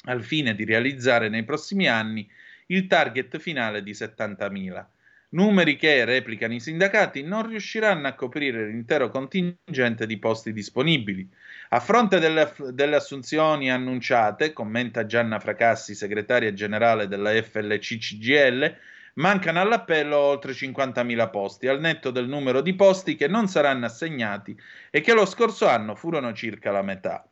al 0.05 0.25
fine 0.25 0.55
di 0.55 0.65
realizzare 0.65 1.29
nei 1.29 1.45
prossimi 1.45 1.87
anni 1.87 2.27
il 2.69 2.87
target 2.87 3.39
finale 3.39 3.83
di 3.83 3.93
70.000. 3.93 4.87
Numeri 5.33 5.77
che, 5.77 6.07
replicano 6.07 6.55
i 6.55 6.61
sindacati, 6.61 7.23
non 7.23 7.47
riusciranno 7.47 8.09
a 8.09 8.15
coprire 8.15 8.67
l'intero 8.67 9.11
contingente 9.11 10.07
di 10.07 10.19
posti 10.19 10.55
disponibili. 10.55 11.29
A 11.73 11.79
fronte 11.79 12.19
delle, 12.19 12.53
delle 12.73 12.97
assunzioni 12.97 13.71
annunciate, 13.71 14.53
commenta 14.53 15.07
Gianna 15.07 15.39
Fracassi, 15.39 15.95
segretaria 15.95 16.53
generale 16.53 17.07
della 17.07 17.31
FLC-CGL, 17.31 18.77
mancano 19.15 19.61
all'appello 19.61 20.17
oltre 20.17 20.51
50.000 20.51 21.31
posti, 21.31 21.69
al 21.69 21.79
netto 21.79 22.11
del 22.11 22.27
numero 22.27 22.61
di 22.61 22.75
posti 22.75 23.15
che 23.15 23.29
non 23.29 23.47
saranno 23.47 23.87
assegnati 23.87 24.59
e 24.91 25.01
che 25.01 25.15
lo 25.15 25.25
scorso 25.25 25.69
anno 25.69 25.95
furono 25.95 26.33
circa 26.33 26.73
la 26.73 26.83
metà. 26.83 27.25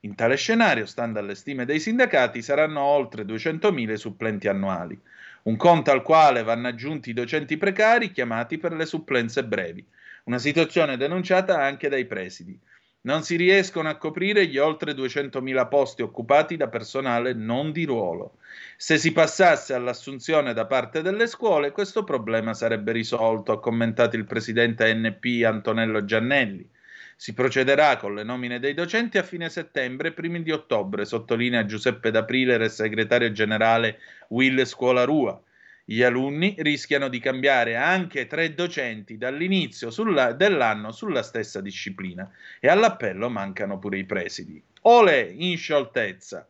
In 0.00 0.14
tale 0.14 0.36
scenario, 0.36 0.86
stando 0.86 1.18
alle 1.18 1.34
stime 1.34 1.66
dei 1.66 1.78
sindacati, 1.78 2.40
saranno 2.40 2.80
oltre 2.80 3.24
200.000 3.24 3.90
i 3.90 3.98
supplenti 3.98 4.48
annuali, 4.48 4.98
un 5.42 5.56
conto 5.56 5.90
al 5.90 6.00
quale 6.00 6.42
vanno 6.42 6.68
aggiunti 6.68 7.10
i 7.10 7.14
docenti 7.14 7.58
precari 7.58 8.12
chiamati 8.12 8.56
per 8.56 8.72
le 8.72 8.86
supplenze 8.86 9.44
brevi, 9.44 9.86
una 10.24 10.38
situazione 10.38 10.96
denunciata 10.96 11.62
anche 11.62 11.90
dai 11.90 12.06
presidi. 12.06 12.58
Non 13.06 13.22
si 13.22 13.36
riescono 13.36 13.90
a 13.90 13.96
coprire 13.96 14.46
gli 14.46 14.56
oltre 14.56 14.92
200.000 14.92 15.68
posti 15.68 16.00
occupati 16.00 16.56
da 16.56 16.68
personale 16.68 17.34
non 17.34 17.70
di 17.70 17.84
ruolo. 17.84 18.38
Se 18.78 18.96
si 18.96 19.12
passasse 19.12 19.74
all'assunzione 19.74 20.54
da 20.54 20.64
parte 20.64 21.02
delle 21.02 21.26
scuole, 21.26 21.70
questo 21.70 22.02
problema 22.02 22.54
sarebbe 22.54 22.92
risolto, 22.92 23.52
ha 23.52 23.60
commentato 23.60 24.16
il 24.16 24.24
presidente 24.24 24.90
NP 24.94 25.44
Antonello 25.44 26.02
Giannelli. 26.06 26.66
Si 27.14 27.34
procederà 27.34 27.98
con 27.98 28.14
le 28.14 28.22
nomine 28.22 28.58
dei 28.58 28.72
docenti 28.72 29.18
a 29.18 29.22
fine 29.22 29.50
settembre 29.50 30.08
e 30.08 30.12
primi 30.12 30.42
di 30.42 30.50
ottobre, 30.50 31.04
sottolinea 31.04 31.66
Giuseppe 31.66 32.10
D'Aprile, 32.10 32.70
segretario 32.70 33.30
generale 33.32 33.98
Will 34.28 34.64
Scuola 34.64 35.04
Rua. 35.04 35.38
Gli 35.84 36.02
alunni 36.02 36.54
rischiano 36.58 37.08
di 37.08 37.20
cambiare 37.20 37.76
anche 37.76 38.26
tre 38.26 38.54
docenti 38.54 39.18
dall'inizio 39.18 39.90
sulla, 39.90 40.32
dell'anno 40.32 40.92
sulla 40.92 41.22
stessa 41.22 41.60
disciplina 41.60 42.30
e 42.58 42.68
all'appello 42.68 43.28
mancano 43.28 43.78
pure 43.78 43.98
i 43.98 44.04
presidi. 44.04 44.62
Ole 44.82 45.20
in 45.36 45.56
scioltezza. 45.58 46.48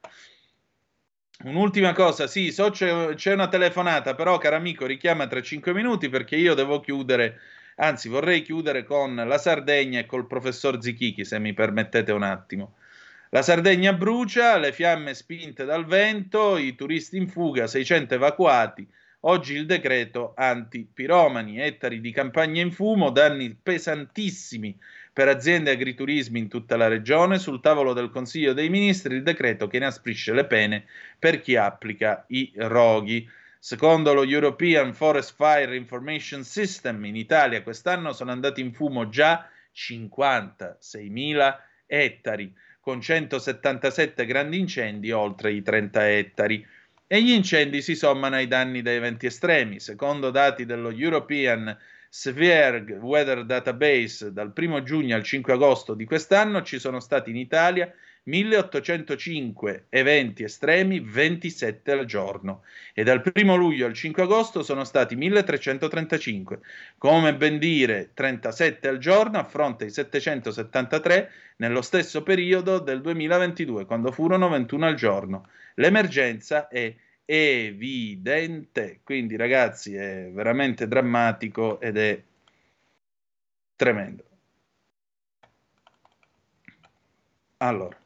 Un'ultima 1.45 1.93
cosa, 1.93 2.29
sì, 2.29 2.53
so 2.53 2.71
c'è, 2.71 3.15
c'è 3.15 3.33
una 3.33 3.49
telefonata, 3.49 4.15
però 4.15 4.39
caro 4.39 4.57
amico 4.57 4.87
richiama 4.87 5.27
tra 5.27 5.43
cinque 5.43 5.75
minuti 5.75 6.09
perché 6.09 6.37
io 6.37 6.55
devo 6.55 6.81
chiudere 6.81 7.41
Anzi, 7.77 8.09
vorrei 8.09 8.43
chiudere 8.43 8.85
con 8.85 9.17
la 9.17 9.39
Sardegna 9.39 9.99
e 9.99 10.07
col 10.07 10.27
professor 10.29 10.81
Zichichi, 10.81 11.25
se 11.25 11.41
mi 11.41 11.55
permettete 11.55 12.13
un 12.13 12.23
attimo. 12.23 12.77
La 13.31 13.43
Sardegna 13.43 13.93
brucia, 13.93 14.59
le 14.59 14.73
fiamme 14.73 15.13
spinte 15.13 15.65
dal 15.65 15.85
vento, 15.85 16.57
i 16.57 16.77
turisti 16.77 17.17
in 17.17 17.27
fuga, 17.29 17.67
600 17.67 18.15
evacuati. 18.15 18.89
Oggi 19.27 19.55
il 19.55 19.65
decreto 19.65 20.35
anti-piromani, 20.37 21.59
ettari 21.59 22.03
di 22.03 22.13
campagna 22.13 22.61
in 22.61 22.71
fumo, 22.71 23.09
danni 23.09 23.55
pesantissimi 23.55 24.79
per 25.15 25.29
aziende 25.29 25.71
e 25.71 25.75
agriturismi 25.75 26.39
in 26.39 26.49
tutta 26.49 26.77
la 26.77 26.89
regione. 26.89 27.39
Sul 27.39 27.63
tavolo 27.63 27.95
del 27.95 28.11
Consiglio 28.11 28.53
dei 28.53 28.69
Ministri 28.69 29.15
il 29.15 29.23
decreto 29.23 29.67
che 29.67 29.79
inasprisce 29.79 30.35
le 30.35 30.45
pene 30.45 30.85
per 31.19 31.41
chi 31.41 31.57
applica 31.57 32.27
i 32.29 32.53
roghi. 32.55 33.27
Secondo 33.59 34.13
lo 34.13 34.25
European 34.25 34.93
Forest 34.93 35.37
Fire 35.37 35.75
Information 35.75 36.45
System, 36.45 37.03
in 37.07 37.17
Italia 37.17 37.63
quest'anno 37.63 38.13
sono 38.13 38.31
andati 38.31 38.61
in 38.61 38.75
fumo 38.75 39.09
già 39.09 39.49
56.000 39.75 41.57
ettari, 41.87 42.55
con 42.79 43.01
177 43.01 44.27
grandi 44.27 44.59
incendi 44.59 45.13
oltre 45.13 45.51
i 45.51 45.63
30 45.63 46.11
ettari. 46.11 46.67
E 47.07 47.23
gli 47.23 47.31
incendi 47.31 47.83
si 47.83 47.95
sommano 47.95 48.37
ai 48.37 48.49
danni 48.49 48.81
da 48.81 48.91
eventi 48.91 49.27
estremi. 49.27 49.79
Secondo 49.79 50.31
dati 50.31 50.65
dello 50.65 50.91
European 50.91 51.77
Severe 52.09 52.81
Weather 53.01 53.45
Database, 53.45 54.33
dal 54.33 54.53
1 54.55 54.83
giugno 54.83 55.15
al 55.15 55.23
5 55.23 55.53
agosto 55.53 55.95
di 55.95 56.05
quest'anno 56.05 56.63
ci 56.63 56.79
sono 56.79 57.01
stati 57.01 57.31
in 57.31 57.37
Italia 57.37 57.93
1805 58.25 59.87
eventi 59.91 60.45
estremi, 60.45 61.01
27 61.01 61.93
al 61.93 62.05
giorno 62.07 62.63
e 62.95 63.03
dal 63.05 63.23
1 63.35 63.55
luglio 63.55 63.87
al 63.87 63.93
5 63.93 64.23
agosto 64.23 64.63
sono 64.63 64.85
stati 64.85 65.15
1335, 65.15 66.61
come 66.97 67.35
ben 67.35 67.59
dire 67.59 68.11
37 68.15 68.89
al 68.89 68.99
giorno 68.99 69.39
a 69.39 69.45
fronte 69.45 69.85
di 69.85 69.91
773 69.91 71.31
nello 71.57 71.83
stesso 71.83 72.23
periodo 72.23 72.79
del 72.79 73.01
2022, 73.03 73.85
quando 73.85 74.11
furono 74.11 74.49
21 74.49 74.87
al 74.87 74.95
giorno. 74.95 75.49
L'emergenza 75.75 76.69
è 76.69 76.95
evidente, 77.27 79.01
quindi 79.03 79.37
ragazzi 79.37 79.95
è 79.95 80.31
veramente 80.33 80.89
drammatico 80.89 81.81
ed 81.81 81.97
è 81.99 82.23
tremendo. 83.77 84.25
Allora, 87.59 87.97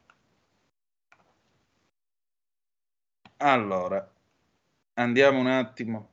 allora, 3.39 4.07
andiamo 4.95 5.39
un 5.39 5.47
attimo, 5.47 6.09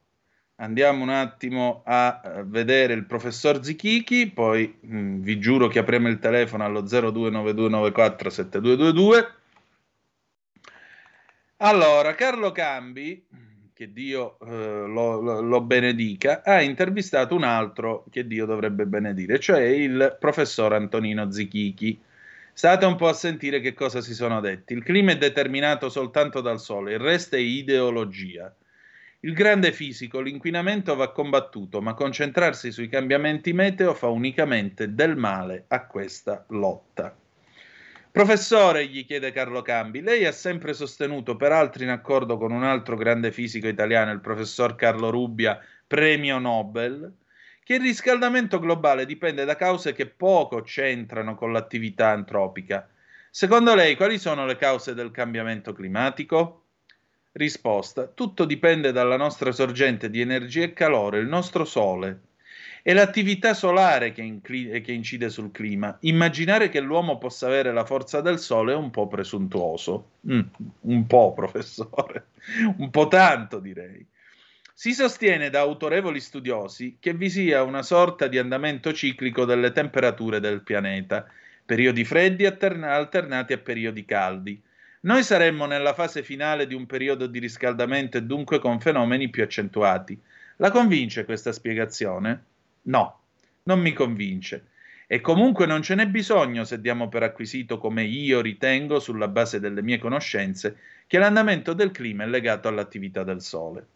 andiamo 0.57 1.03
un 1.03 1.09
attimo 1.11 1.82
a 1.85 2.20
eh, 2.24 2.44
vedere 2.44 2.93
il 2.93 3.05
professor 3.05 3.65
Zichichi, 3.65 4.31
poi 4.31 4.78
mh, 4.81 4.97
mm, 4.97 5.23
vi 5.23 5.39
giuro 5.39 5.66
che 5.69 5.78
apriamo 5.81 6.09
il 6.09 6.19
telefono 6.19 6.65
allo 6.65 6.82
0292947222. 6.82 9.27
Allora, 11.59 12.15
Carlo 12.15 12.53
Cambi, 12.53 13.27
che 13.73 13.93
Dio 13.93 14.39
eh, 14.40 14.85
lo, 14.86 15.20
lo, 15.20 15.40
lo, 15.40 15.61
benedica, 15.62 16.43
ha 16.44 16.61
intervistato 16.62 17.35
un 17.35 17.44
altro 17.44 18.05
che 18.11 18.27
Dio 18.27 18.44
dovrebbe 18.47 18.86
benedire, 18.86 19.40
cioè 19.40 19.61
il 19.61 20.16
professor 20.20 20.73
Antonino 20.74 21.31
Zichichi 21.31 21.98
State 22.59 22.87
un 22.87 22.97
po' 22.97 23.09
a 23.09 23.12
sentire 23.12 23.61
che 23.61 23.74
cosa 23.74 24.01
si 24.01 24.15
sono 24.15 24.41
detti. 24.41 24.73
Il 24.73 24.83
clima 24.83 25.12
è 25.12 25.19
determinato 25.19 25.91
soltanto 25.91 26.41
dal 26.41 26.59
Sole, 26.59 26.95
il 26.95 26.99
resto 26.99 27.37
è 27.37 27.39
ideologia. 27.39 28.51
Il 29.20 29.35
grande 29.35 29.73
fisico, 29.73 30.23
l'inquinamento 30.23 30.97
va 30.97 31.12
combattuto, 31.12 31.83
ma 31.83 31.93
concentrarsi 31.93 32.73
sui 32.73 32.89
cambiamenti 32.89 33.53
meteo 33.53 33.93
fa 33.93 34.07
unicamente 34.07 34.95
del 34.95 35.16
male 35.16 35.66
a 35.69 35.85
questa 35.85 36.47
lotta. 36.49 37.15
Professore, 38.11 38.87
gli 38.87 39.05
chiede 39.05 39.33
Carlo 39.33 39.61
Cambi, 39.61 40.01
lei 40.01 40.24
ha 40.24 40.33
sempre 40.33 40.73
sostenuto, 40.73 41.37
peraltro 41.37 41.83
in 41.83 41.91
accordo 41.91 42.39
con 42.39 42.53
un 42.53 42.65
altro 42.65 42.97
grande 42.97 43.33
fisico 43.33 43.69
italiano, 43.69 44.12
il 44.12 44.20
professor 44.20 44.77
Carlo 44.77 45.11
Rubbia, 45.11 45.61
premio 45.87 46.39
Nobel, 46.39 47.12
che 47.67 47.75
il 47.75 47.81
riscaldamento 47.81 48.61
globale 48.61 49.05
dipende 49.07 49.45
da 49.45 49.57
cause 49.57 49.93
che 49.93 50.07
poco 50.07 50.63
c'entrano 50.63 51.35
con 51.35 51.51
l'attività 51.51 52.11
antropica. 52.11 52.89
Secondo 53.29 53.75
lei, 53.75 53.97
quali 53.97 54.21
sono 54.21 54.47
le 54.47 54.55
cause 54.55 54.95
del 54.95 55.11
cambiamento 55.11 55.73
climatico? 55.73 56.67
Risposta: 57.33 58.07
tutto 58.07 58.45
dipende 58.45 58.93
dalla 58.93 59.17
nostra 59.17 59.51
sorgente 59.51 60.11
di 60.11 60.21
energia 60.21 60.63
e 60.63 60.75
calore, 60.75 61.19
il 61.19 61.27
nostro 61.27 61.65
Sole. 61.65 62.21
È 62.85 62.93
l'attività 62.93 63.53
solare 63.53 64.13
che, 64.13 64.23
incli- 64.23 64.81
che 64.81 64.93
incide 64.93 65.29
sul 65.29 65.51
clima. 65.51 65.97
Immaginare 66.03 66.69
che 66.69 66.79
l'uomo 66.79 67.19
possa 67.19 67.49
avere 67.49 67.73
la 67.73 67.85
forza 67.85 68.21
del 68.21 68.39
Sole 68.39 68.75
è 68.75 68.77
un 68.77 68.91
po' 68.91 69.09
presuntuoso. 69.09 70.11
Mm, 70.31 70.41
un 70.83 71.07
po', 71.09 71.33
professore. 71.33 72.29
un 72.79 72.91
po' 72.91 73.09
tanto, 73.09 73.59
direi. 73.59 74.07
Si 74.78 74.93
sostiene 74.93 75.48
da 75.48 75.61
autorevoli 75.61 76.20
studiosi 76.20 76.98
che 77.01 77.15
vi 77.15 77.31
sia 77.31 77.62
una 77.62 77.81
sorta 77.81 78.27
di 78.27 78.36
andamento 78.36 78.93
ciclico 78.93 79.47
delle 79.47 79.73
temperature 79.73 80.39
del 80.39 80.61
pianeta, 80.61 81.27
periodi 81.65 82.05
freddi 82.05 82.44
alterna- 82.44 82.93
alternati 82.93 83.55
a 83.55 83.59
periodi 83.59 84.05
caldi. 84.05 84.62
Noi 85.01 85.23
saremmo 85.23 85.65
nella 85.65 85.94
fase 85.94 86.23
finale 86.23 86.66
di 86.66 86.74
un 86.74 86.85
periodo 86.85 87.27
di 87.27 87.39
riscaldamento 87.39 88.19
e 88.19 88.24
dunque 88.24 88.59
con 88.59 88.78
fenomeni 88.78 89.31
più 89.31 89.43
accentuati. 89.44 90.20
La 90.57 90.70
convince 90.70 91.24
questa 91.24 91.53
spiegazione? 91.53 92.44
No, 92.82 93.20
non 93.62 93.81
mi 93.81 93.94
convince. 93.94 94.66
E 95.07 95.23
comunque 95.23 95.65
non 95.65 95.81
ce 95.81 95.94
n'è 95.94 96.07
bisogno 96.07 96.65
se 96.65 96.82
diamo 96.82 97.09
per 97.09 97.23
acquisito, 97.23 97.78
come 97.78 98.05
io 98.05 98.43
ritengo 98.43 99.01
sulla 99.01 99.28
base 99.28 99.59
delle 99.59 99.81
mie 99.81 99.97
conoscenze, 99.97 100.77
che 101.07 101.16
l'andamento 101.16 101.73
del 101.73 101.93
clima 101.93 102.24
è 102.24 102.27
legato 102.27 102.69
all'attività 102.69 103.24
del 103.24 103.40
Sole. 103.40 103.86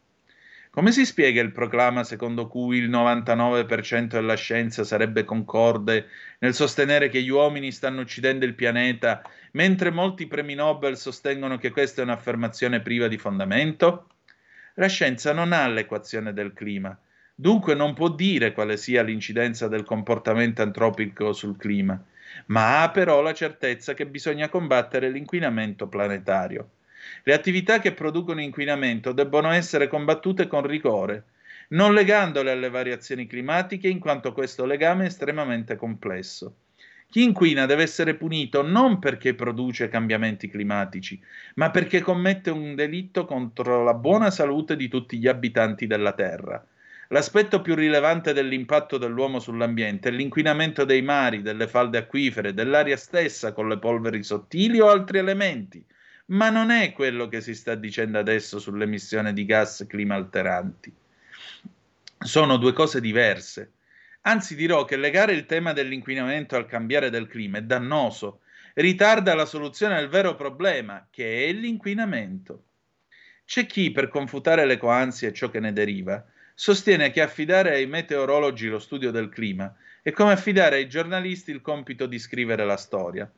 Come 0.73 0.93
si 0.93 1.05
spiega 1.05 1.43
il 1.43 1.51
proclama 1.51 2.05
secondo 2.05 2.47
cui 2.47 2.79
il 2.79 2.89
99% 2.89 4.07
della 4.07 4.37
scienza 4.37 4.85
sarebbe 4.85 5.25
concorde 5.25 6.07
nel 6.39 6.55
sostenere 6.55 7.09
che 7.09 7.21
gli 7.21 7.29
uomini 7.29 7.73
stanno 7.73 8.03
uccidendo 8.03 8.45
il 8.45 8.55
pianeta, 8.55 9.21
mentre 9.53 9.91
molti 9.91 10.29
premi 10.29 10.55
Nobel 10.55 10.97
sostengono 10.97 11.59
che 11.59 11.71
questa 11.73 12.03
è 12.03 12.05
un'affermazione 12.05 12.83
priva 12.83 13.09
di 13.09 13.19
fondamento? 13.19 14.11
La 14.75 14.87
scienza 14.87 15.33
non 15.33 15.53
ha 15.53 15.67
l'equazione 15.67 16.33
del 16.33 16.53
clima, 16.53 16.97
dunque 17.35 17.75
non 17.75 17.93
può 17.93 18.09
dire 18.09 18.53
quale 18.53 18.77
sia 18.77 19.03
l'incidenza 19.03 19.67
del 19.67 19.83
comportamento 19.83 20.63
antropico 20.63 21.33
sul 21.33 21.57
clima, 21.57 22.01
ma 22.47 22.83
ha 22.83 22.91
però 22.91 23.23
la 23.23 23.35
certezza 23.35 23.93
che 23.95 24.07
bisogna 24.07 24.49
combattere 24.49 25.11
l'inquinamento 25.11 25.89
planetario. 25.89 26.71
Le 27.23 27.35
attività 27.35 27.79
che 27.79 27.93
producono 27.93 28.41
inquinamento 28.41 29.13
debbono 29.13 29.51
essere 29.51 29.89
combattute 29.89 30.47
con 30.47 30.67
rigore, 30.67 31.25
non 31.71 31.95
legandole 31.95 32.51
alle 32.51 32.69
variazioni 32.69 33.27
climatiche, 33.27 33.89
in 33.89 33.99
quanto 33.99 34.33
questo 34.33 34.65
legame 34.65 35.05
è 35.05 35.07
estremamente 35.07 35.77
complesso. 35.77 36.55
Chi 37.09 37.25
inquina 37.25 37.67
deve 37.67 37.83
essere 37.83 38.15
punito 38.15 38.63
non 38.63 39.01
perché 39.01 39.35
produce 39.35 39.89
cambiamenti 39.89 40.49
climatici, 40.49 41.21
ma 41.55 41.71
perché 41.71 42.01
commette 42.01 42.51
un 42.51 42.77
delitto 42.77 43.25
contro 43.25 43.83
la 43.83 43.95
buona 43.95 44.31
salute 44.31 44.77
di 44.77 44.89
tutti 44.89 45.19
gli 45.19 45.27
abitanti 45.27 45.89
della 45.89 46.13
Terra. 46.13 46.65
L'aspetto 47.09 47.61
più 47.63 47.75
rilevante 47.75 48.33
dell'impatto 48.33 48.97
dell'uomo 48.97 49.41
sull'ambiente 49.41 50.09
è 50.09 50.13
l'inquinamento 50.13 50.85
dei 50.85 51.03
mari, 51.03 51.43
delle 51.43 51.67
falde 51.67 51.99
acquifere, 51.99 52.55
dell'aria 52.55 52.97
stessa 52.97 53.53
con 53.53 53.69
le 53.69 53.79
polveri 53.79 54.23
sottili 54.23 54.79
o 54.79 54.89
altri 54.89 55.19
elementi, 55.19 55.85
ma 56.31 56.51
non 56.51 56.71
è 56.71 56.93
quello 56.93 57.29
che 57.29 57.41
si 57.41 57.55
sta 57.55 57.75
dicendo 57.75 58.19
adesso 58.19 58.59
sull'emissione 58.59 59.33
di 59.33 59.45
gas 59.45 59.85
climalteranti. 59.89 60.93
Sono 62.19 62.57
due 62.57 62.73
cose 62.73 63.01
diverse. 63.01 63.73
Anzi, 64.23 64.55
dirò 64.55 64.85
che 64.85 64.97
legare 64.97 65.33
il 65.33 65.47
tema 65.47 65.73
dell'inquinamento 65.73 66.55
al 66.55 66.67
cambiare 66.67 67.11
del 67.11 67.27
clima 67.27 67.59
è 67.59 67.63
dannoso, 67.63 68.41
ritarda 68.75 69.35
la 69.35 69.47
soluzione 69.47 69.97
del 69.97 70.09
vero 70.09 70.37
problema, 70.37 71.07
che 71.11 71.47
è 71.47 71.53
l'inquinamento. 71.53 72.65
C'è 73.45 73.67
chi, 73.67 73.91
per 73.91 74.09
confutare 74.09 74.67
le 74.67 74.77
coansie 74.77 75.29
e 75.29 75.33
ciò 75.33 75.51
che 75.51 75.59
ne 75.59 75.73
deriva, 75.73 76.25
sostiene 76.55 77.11
che 77.11 77.23
affidare 77.23 77.75
ai 77.75 77.87
meteorologi 77.87 78.69
lo 78.69 78.79
studio 78.79 79.11
del 79.11 79.31
clima 79.31 79.75
è 80.03 80.13
come 80.13 80.33
affidare 80.33 80.77
ai 80.77 80.89
giornalisti 80.89 81.51
il 81.51 81.61
compito 81.61 82.07
di 82.07 82.19
scrivere 82.19 82.65
la 82.65 82.77
storia 82.77 83.31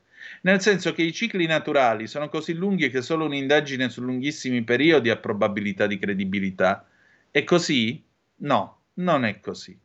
nel 0.42 0.60
senso 0.60 0.92
che 0.92 1.02
i 1.02 1.12
cicli 1.12 1.46
naturali 1.46 2.06
sono 2.06 2.28
così 2.28 2.54
lunghi 2.54 2.90
che 2.90 3.02
solo 3.02 3.24
un'indagine 3.24 3.88
su 3.88 4.02
lunghissimi 4.02 4.62
periodi 4.62 5.10
ha 5.10 5.16
probabilità 5.16 5.86
di 5.86 5.98
credibilità. 5.98 6.86
È 7.30 7.44
così? 7.44 8.02
No, 8.36 8.82
non 8.94 9.24
è 9.24 9.40
così. 9.40 9.78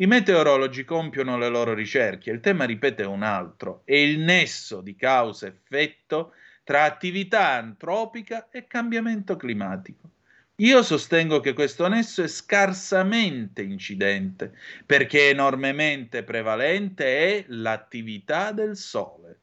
I 0.00 0.06
meteorologi 0.06 0.84
compiono 0.84 1.38
le 1.38 1.48
loro 1.48 1.74
ricerche, 1.74 2.30
il 2.30 2.40
tema, 2.40 2.64
ripete, 2.64 3.02
è 3.02 3.06
un 3.06 3.24
altro, 3.24 3.82
è 3.84 3.94
il 3.94 4.20
nesso 4.20 4.80
di 4.80 4.94
causa-effetto 4.94 6.34
tra 6.62 6.84
attività 6.84 7.52
antropica 7.52 8.48
e 8.50 8.66
cambiamento 8.66 9.36
climatico. 9.36 10.10
Io 10.56 10.82
sostengo 10.82 11.40
che 11.40 11.52
questo 11.52 11.88
nesso 11.88 12.22
è 12.22 12.28
scarsamente 12.28 13.62
incidente, 13.62 14.56
perché 14.86 15.30
enormemente 15.30 16.22
prevalente 16.22 17.04
è 17.04 17.44
l'attività 17.48 18.52
del 18.52 18.76
Sole 18.76 19.38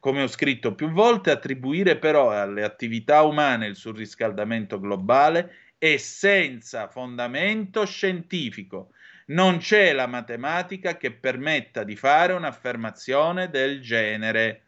come 0.00 0.22
ho 0.22 0.26
scritto 0.26 0.74
più 0.74 0.90
volte, 0.90 1.30
attribuire 1.30 1.98
però 1.98 2.30
alle 2.30 2.64
attività 2.64 3.22
umane 3.22 3.66
il 3.66 3.76
surriscaldamento 3.76 4.80
globale 4.80 5.54
è 5.76 5.98
senza 5.98 6.88
fondamento 6.88 7.84
scientifico. 7.84 8.92
Non 9.26 9.58
c'è 9.58 9.92
la 9.92 10.06
matematica 10.06 10.96
che 10.96 11.12
permetta 11.12 11.84
di 11.84 11.96
fare 11.96 12.32
un'affermazione 12.32 13.50
del 13.50 13.80
genere. 13.80 14.62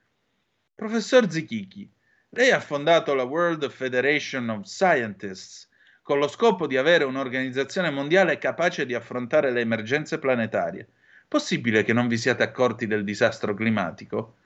Professor 0.74 1.30
Zichichi, 1.30 1.90
lei 2.30 2.50
ha 2.50 2.60
fondato 2.60 3.14
la 3.14 3.24
World 3.24 3.68
Federation 3.70 4.48
of 4.50 4.64
Scientists 4.64 5.68
con 6.02 6.18
lo 6.18 6.28
scopo 6.28 6.66
di 6.66 6.76
avere 6.76 7.04
un'organizzazione 7.04 7.90
mondiale 7.90 8.38
capace 8.38 8.84
di 8.84 8.94
affrontare 8.94 9.50
le 9.50 9.60
emergenze 9.60 10.18
planetarie. 10.18 10.88
Possibile 11.28 11.84
che 11.84 11.92
non 11.92 12.08
vi 12.08 12.18
siate 12.18 12.42
accorti 12.42 12.86
del 12.86 13.04
disastro 13.04 13.54
climatico? 13.54 14.36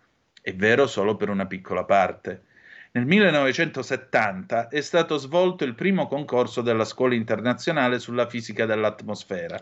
È 0.46 0.54
vero 0.54 0.86
solo 0.86 1.16
per 1.16 1.28
una 1.28 1.46
piccola 1.46 1.82
parte. 1.82 2.42
Nel 2.92 3.04
1970 3.04 4.68
è 4.68 4.80
stato 4.80 5.16
svolto 5.16 5.64
il 5.64 5.74
primo 5.74 6.06
concorso 6.06 6.62
della 6.62 6.84
Scuola 6.84 7.16
internazionale 7.16 7.98
sulla 7.98 8.28
fisica 8.28 8.64
dell'atmosfera. 8.64 9.60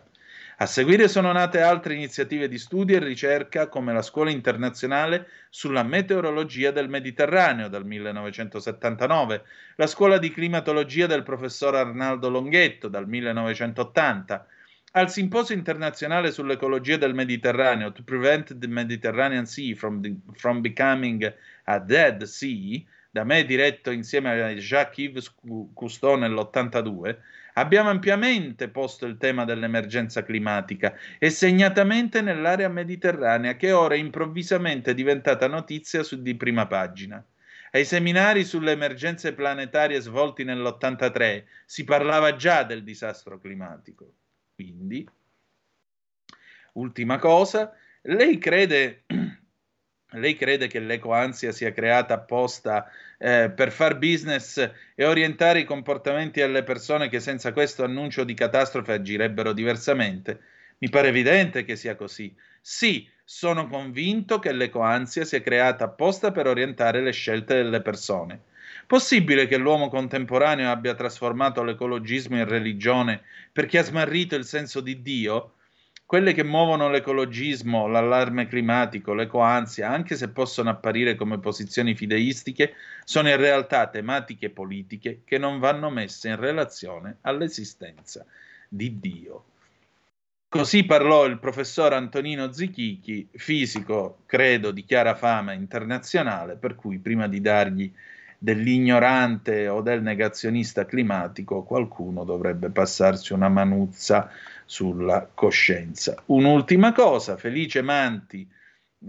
A 0.58 0.66
seguire 0.66 1.08
sono 1.08 1.32
nate 1.32 1.62
altre 1.62 1.94
iniziative 1.94 2.48
di 2.48 2.58
studio 2.58 2.96
e 2.96 2.98
ricerca 2.98 3.68
come 3.68 3.94
la 3.94 4.02
Scuola 4.02 4.30
internazionale 4.30 5.26
sulla 5.48 5.82
meteorologia 5.82 6.70
del 6.70 6.90
Mediterraneo 6.90 7.68
dal 7.68 7.86
1979, 7.86 9.42
la 9.76 9.86
Scuola 9.86 10.18
di 10.18 10.30
climatologia 10.30 11.06
del 11.06 11.22
professor 11.22 11.76
Arnaldo 11.76 12.28
Longhetto 12.28 12.88
dal 12.88 13.08
1980, 13.08 14.46
al 14.96 15.10
Simposio 15.10 15.56
internazionale 15.56 16.30
sull'ecologia 16.30 16.96
del 16.96 17.14
Mediterraneo 17.14 17.90
To 17.90 18.04
Prevent 18.04 18.56
the 18.56 18.68
Mediterranean 18.68 19.44
Sea 19.44 19.74
from, 19.74 20.00
the, 20.00 20.14
from 20.36 20.60
Becoming 20.60 21.34
a 21.64 21.80
Dead 21.80 22.22
Sea, 22.22 22.80
da 23.10 23.24
me 23.24 23.44
diretto 23.44 23.90
insieme 23.90 24.40
a 24.40 24.54
Jacques-Yves 24.54 25.34
Cousteau 25.74 26.16
nell'82, 26.16 27.16
abbiamo 27.54 27.90
ampiamente 27.90 28.68
posto 28.68 29.04
il 29.06 29.16
tema 29.16 29.44
dell'emergenza 29.44 30.22
climatica 30.22 30.96
e 31.18 31.28
segnatamente 31.28 32.20
nell'area 32.20 32.68
mediterranea 32.68 33.56
che 33.56 33.72
ora 33.72 33.96
improvvisamente 33.96 34.92
è 34.92 34.94
diventata 34.94 35.48
notizia 35.48 36.04
su 36.04 36.22
di 36.22 36.36
prima 36.36 36.68
pagina. 36.68 37.24
Ai 37.72 37.84
seminari 37.84 38.44
sulle 38.44 38.70
emergenze 38.70 39.34
planetarie 39.34 39.98
svolti 39.98 40.44
nell'83 40.44 41.42
si 41.64 41.82
parlava 41.82 42.36
già 42.36 42.62
del 42.62 42.84
disastro 42.84 43.40
climatico. 43.40 44.12
Quindi, 44.54 45.06
ultima 46.74 47.18
cosa, 47.18 47.72
lei 48.02 48.38
crede 48.38 49.04
lei 50.14 50.36
crede 50.36 50.68
che 50.68 50.78
l'ecoansia 50.78 51.52
sia 51.52 51.72
creata 51.72 52.14
apposta 52.14 52.88
eh, 53.18 53.50
per 53.50 53.72
far 53.72 53.98
business 53.98 54.58
e 54.94 55.04
orientare 55.04 55.60
i 55.60 55.64
comportamenti 55.64 56.40
delle 56.40 56.62
persone 56.62 57.08
che 57.08 57.20
senza 57.20 57.52
questo 57.52 57.84
annuncio 57.84 58.24
di 58.24 58.34
catastrofe 58.34 58.92
agirebbero 58.92 59.52
diversamente? 59.52 60.40
Mi 60.78 60.88
pare 60.88 61.08
evidente 61.08 61.64
che 61.64 61.76
sia 61.76 61.96
così. 61.96 62.34
Sì, 62.60 63.08
sono 63.24 63.66
convinto 63.66 64.38
che 64.38 64.52
l'ecoansia 64.52 65.24
sia 65.24 65.40
creata 65.40 65.84
apposta 65.84 66.30
per 66.30 66.46
orientare 66.46 67.00
le 67.00 67.12
scelte 67.12 67.54
delle 67.54 67.82
persone. 67.82 68.42
Possibile 68.86 69.46
che 69.46 69.56
l'uomo 69.56 69.88
contemporaneo 69.88 70.70
abbia 70.70 70.94
trasformato 70.94 71.62
l'ecologismo 71.62 72.36
in 72.36 72.46
religione 72.46 73.22
perché 73.50 73.78
ha 73.78 73.82
smarrito 73.82 74.34
il 74.36 74.44
senso 74.44 74.80
di 74.80 75.00
Dio? 75.00 75.54
Quelle 76.06 76.34
che 76.34 76.44
muovono 76.44 76.90
l'ecologismo, 76.90 77.86
l'allarme 77.86 78.46
climatico, 78.46 79.14
l'ecoansia, 79.14 79.88
anche 79.88 80.16
se 80.16 80.28
possono 80.28 80.68
apparire 80.68 81.14
come 81.14 81.38
posizioni 81.38 81.94
fideistiche, 81.94 82.74
sono 83.04 83.30
in 83.30 83.38
realtà 83.38 83.88
tematiche 83.88 84.50
politiche 84.50 85.22
che 85.24 85.38
non 85.38 85.58
vanno 85.58 85.88
messe 85.88 86.28
in 86.28 86.36
relazione 86.36 87.16
all'esistenza 87.22 88.24
di 88.68 89.00
Dio. 89.00 89.44
Così 90.46 90.84
parlò 90.84 91.24
il 91.24 91.38
professor 91.38 91.94
Antonino 91.94 92.52
Zichichi, 92.52 93.26
fisico, 93.32 94.18
credo, 94.26 94.70
di 94.70 94.84
chiara 94.84 95.14
fama 95.14 95.52
internazionale, 95.52 96.56
per 96.56 96.76
cui 96.76 96.98
prima 96.98 97.26
di 97.26 97.40
dargli 97.40 97.92
dell'ignorante 98.44 99.68
o 99.68 99.80
del 99.80 100.02
negazionista 100.02 100.84
climatico 100.84 101.62
qualcuno 101.62 102.24
dovrebbe 102.24 102.68
passarsi 102.68 103.32
una 103.32 103.48
manuzza 103.48 104.30
sulla 104.66 105.26
coscienza. 105.32 106.22
Un'ultima 106.26 106.92
cosa, 106.92 107.38
Felice 107.38 107.80
Manti 107.80 108.46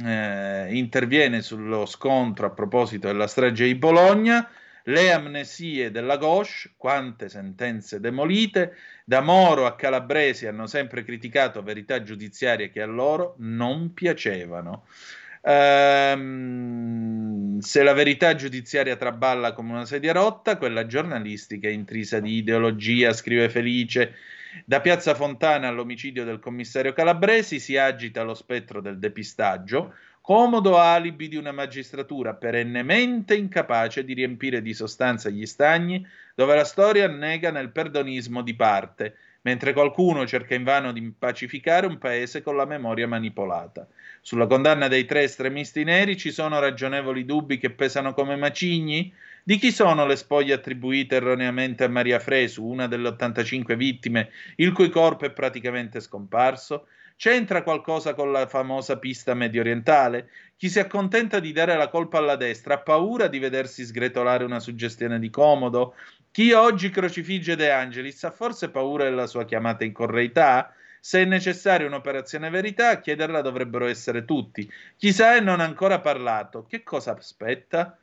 eh, 0.06 0.68
interviene 0.74 1.41
sullo 1.41 1.86
scontro 1.86 2.45
a 2.45 2.52
proposito 2.52 3.07
della 3.07 3.28
strage 3.28 3.66
di 3.66 3.76
Bologna, 3.76 4.49
le 4.84 5.12
amnesie 5.12 5.91
della 5.91 6.16
Gauche, 6.16 6.72
quante 6.78 7.28
sentenze 7.28 7.99
demolite, 7.99 8.76
da 9.03 9.20
Moro 9.20 9.66
a 9.66 9.76
Calabresi 9.76 10.48
hanno 10.48 10.66
sempre 10.66 11.03
criticato 11.03 11.62
verità 11.62 12.02
giudiziarie 12.02 12.70
che 12.70 12.82
a 12.82 12.86
loro 12.86 13.36
non 13.40 13.94
piacevano. 13.94 14.86
Ehm, 15.48 17.36
se 17.60 17.84
la 17.84 17.94
verità 17.94 18.34
giudiziaria 18.34 18.96
traballa 18.96 19.54
come 19.54 19.74
una 19.74 19.86
sedia 19.86 20.12
rotta, 20.12 20.58
quella 20.58 20.88
giornalistica 20.88 21.68
è 21.68 21.72
intrisa 21.72 22.20
di 22.20 22.38
ideologia, 22.38 23.14
scrive 23.14 23.50
Felice, 23.50 24.16
da 24.66 24.82
Piazza 24.82 25.14
Fontana 25.14 25.68
all'omicidio 25.68 26.24
del 26.24 26.40
commissario 26.40 26.94
Calabresi 26.94 27.60
si 27.60 27.78
agita 27.78 28.24
lo 28.24 28.34
spettro 28.34 28.82
del 28.82 28.98
depistaggio, 28.98 29.94
comodo 30.22 30.80
alibi 30.80 31.28
di 31.28 31.36
una 31.36 31.52
magistratura 31.52 32.34
perennemente 32.34 33.36
incapace 33.36 34.04
di 34.04 34.16
riempire 34.16 34.64
di 34.64 34.74
sostanza 34.74 35.30
gli 35.30 35.46
stagni 35.46 36.04
dove 36.34 36.56
la 36.56 36.64
storia 36.64 37.08
nega 37.08 37.52
nel 37.52 37.72
perdonismo 37.72 38.42
di 38.42 38.56
parte, 38.56 39.16
mentre 39.46 39.74
qualcuno 39.74 40.26
cerca 40.26 40.56
invano 40.56 40.92
di 40.92 41.14
pacificare 41.18 41.86
un 41.86 42.00
paese 42.00 42.42
con 42.42 42.56
la 42.56 42.66
memoria 42.66 43.08
manipolata. 43.08 43.88
Sulla 44.22 44.48
condanna 44.48 44.88
dei 44.88 45.06
tre 45.06 45.22
estremisti 45.22 45.84
neri 45.84 46.18
ci 46.18 46.32
sono 46.32 46.60
ragionevoli 46.60 47.26
dubbi 47.26 47.60
che 47.60 47.70
pesano 47.70 48.14
come 48.14 48.36
macigni? 48.36 49.14
Di 49.44 49.58
chi 49.58 49.72
sono 49.72 50.08
le 50.08 50.16
spoglie 50.16 50.56
attribuite 50.56 51.18
erroneamente 51.18 51.84
a 51.84 51.90
Maria 51.90 52.18
Fresu, 52.18 52.66
una 52.66 52.88
delle 52.88 53.10
85 53.10 53.76
vittime, 53.76 54.32
il 54.56 54.72
cui 54.72 54.90
corpo 54.90 55.26
è 55.26 55.32
praticamente 55.32 56.00
scomparso? 56.00 56.88
C'entra 57.16 57.62
qualcosa 57.62 58.16
con 58.16 58.32
la 58.32 58.48
famosa 58.48 58.98
pista 58.98 59.36
medio 59.36 59.62
orientale? 59.62 60.28
Chi 60.58 60.70
si 60.70 60.80
accontenta 60.80 61.40
di 61.40 61.52
dare 61.52 61.78
la 61.78 61.90
colpa 61.90 62.18
alla 62.18 62.36
destra 62.36 62.74
ha 62.74 62.80
paura 62.80 63.28
di 63.28 63.38
vedersi 63.38 63.86
sgretolare 63.86 64.44
una 64.44 64.60
suggestione 64.60 65.20
di 65.20 65.30
comodo? 65.30 65.94
Chi 66.36 66.52
oggi 66.52 66.90
crocifigge 66.90 67.56
De 67.56 67.72
Angelis 67.72 68.22
ha 68.26 68.30
forse 68.30 68.70
paura 68.70 69.06
della 69.06 69.26
sua 69.26 69.45
chiamata 69.45 69.86
in 69.86 69.94
correità? 69.94 70.74
Se 70.99 71.22
è 71.22 71.26
necessaria 71.26 71.88
un'operazione 71.88 72.49
verità, 72.49 72.99
chiederla 72.99 73.40
dovrebbero 73.40 73.86
essere 73.86 74.26
tutti. 74.26 74.70
Chi 74.98 75.14
sa 75.14 75.38
e 75.38 75.40
non 75.40 75.62
ha 75.62 75.64
ancora 75.64 76.02
parlato, 76.02 76.66
che 76.66 76.84
cosa 76.84 77.16
aspetta? 77.16 77.98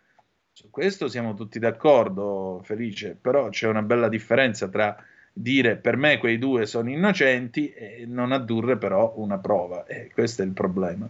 Su 0.50 0.70
questo 0.70 1.08
siamo 1.08 1.34
tutti 1.34 1.58
d'accordo, 1.58 2.62
Felice, 2.64 3.18
però 3.20 3.50
c'è 3.50 3.68
una 3.68 3.82
bella 3.82 4.08
differenza 4.08 4.66
tra 4.66 4.96
dire 5.30 5.76
per 5.76 5.98
me 5.98 6.16
quei 6.16 6.38
due 6.38 6.64
sono 6.64 6.88
innocenti 6.88 7.70
e 7.70 8.06
non 8.06 8.32
addurre 8.32 8.78
però 8.78 9.12
una 9.16 9.40
prova. 9.40 9.84
E 9.84 10.10
questo 10.10 10.40
è 10.40 10.46
il 10.46 10.52
problema. 10.52 11.06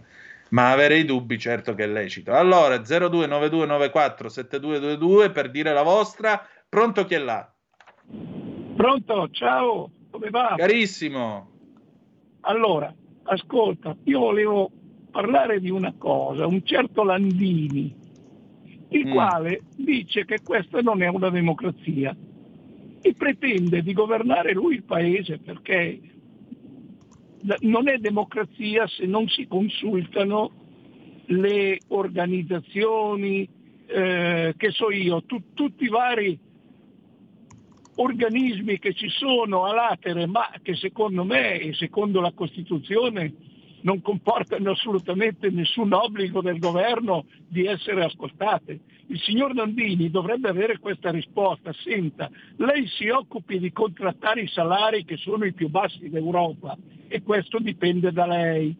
Ma 0.49 0.73
avere 0.73 0.97
i 0.97 1.05
dubbi 1.05 1.39
certo 1.39 1.73
che 1.73 1.85
è 1.85 1.87
lecito. 1.87 2.33
Allora, 2.33 2.75
0292947222 2.75 5.31
per 5.31 5.49
dire 5.49 5.71
la 5.71 5.83
vostra. 5.83 6.45
Pronto 6.73 7.05
chi 7.05 7.13
è 7.13 7.19
là? 7.19 7.47
Pronto, 8.75 9.29
ciao, 9.29 9.91
come 10.09 10.31
va? 10.31 10.55
Carissimo. 10.57 11.51
Allora, 12.41 12.91
ascolta, 13.25 13.95
io 14.05 14.17
volevo 14.17 14.71
parlare 15.11 15.59
di 15.59 15.69
una 15.69 15.93
cosa, 15.95 16.47
un 16.47 16.65
certo 16.65 17.03
Landini 17.03 17.95
il 18.89 19.07
mm. 19.07 19.11
quale 19.11 19.61
dice 19.75 20.25
che 20.25 20.39
questa 20.43 20.81
non 20.81 21.03
è 21.03 21.07
una 21.09 21.29
democrazia 21.29 22.17
e 23.01 23.13
pretende 23.13 23.83
di 23.83 23.93
governare 23.93 24.53
lui 24.53 24.73
il 24.73 24.83
paese 24.83 25.37
perché 25.37 26.01
non 27.59 27.87
è 27.87 27.99
democrazia 27.99 28.87
se 28.87 29.05
non 29.05 29.27
si 29.27 29.45
consultano 29.45 30.51
le 31.25 31.77
organizzazioni, 31.89 33.47
eh, 33.85 34.55
che 34.57 34.71
so 34.71 34.89
io, 34.89 35.21
tu, 35.25 35.53
tutti 35.53 35.83
i 35.83 35.89
vari 35.89 36.42
organismi 37.95 38.79
che 38.79 38.93
ci 38.93 39.09
sono 39.09 39.65
a 39.65 39.73
latere, 39.73 40.25
ma 40.25 40.49
che 40.61 40.75
secondo 40.75 41.23
me 41.23 41.59
e 41.59 41.73
secondo 41.73 42.21
la 42.21 42.31
Costituzione 42.33 43.33
non 43.83 44.01
comportano 44.01 44.71
assolutamente 44.71 45.49
nessun 45.49 45.91
obbligo 45.93 46.41
del 46.41 46.59
governo 46.59 47.25
di 47.47 47.65
essere 47.65 48.03
ascoltate. 48.03 48.79
Il 49.07 49.19
signor 49.19 49.53
Nandini 49.53 50.09
dovrebbe 50.09 50.49
avere 50.49 50.79
questa 50.79 51.11
risposta, 51.11 51.73
senta, 51.73 52.29
lei 52.57 52.87
si 52.87 53.09
occupi 53.09 53.59
di 53.59 53.71
contrattare 53.71 54.41
i 54.41 54.47
salari 54.47 55.03
che 55.03 55.17
sono 55.17 55.45
i 55.45 55.53
più 55.53 55.69
bassi 55.69 56.09
d'Europa 56.09 56.77
e 57.07 57.21
questo 57.21 57.59
dipende 57.59 58.11
da 58.11 58.25
lei. 58.25 58.75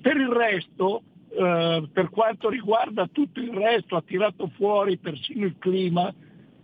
Per 0.00 0.16
il 0.16 0.28
resto, 0.28 1.02
eh, 1.30 1.88
per 1.92 2.08
quanto 2.08 2.48
riguarda 2.48 3.06
tutto 3.12 3.40
il 3.40 3.52
resto, 3.52 3.96
ha 3.96 4.02
tirato 4.02 4.50
fuori 4.56 4.96
persino 4.96 5.44
il 5.44 5.56
clima, 5.58 6.12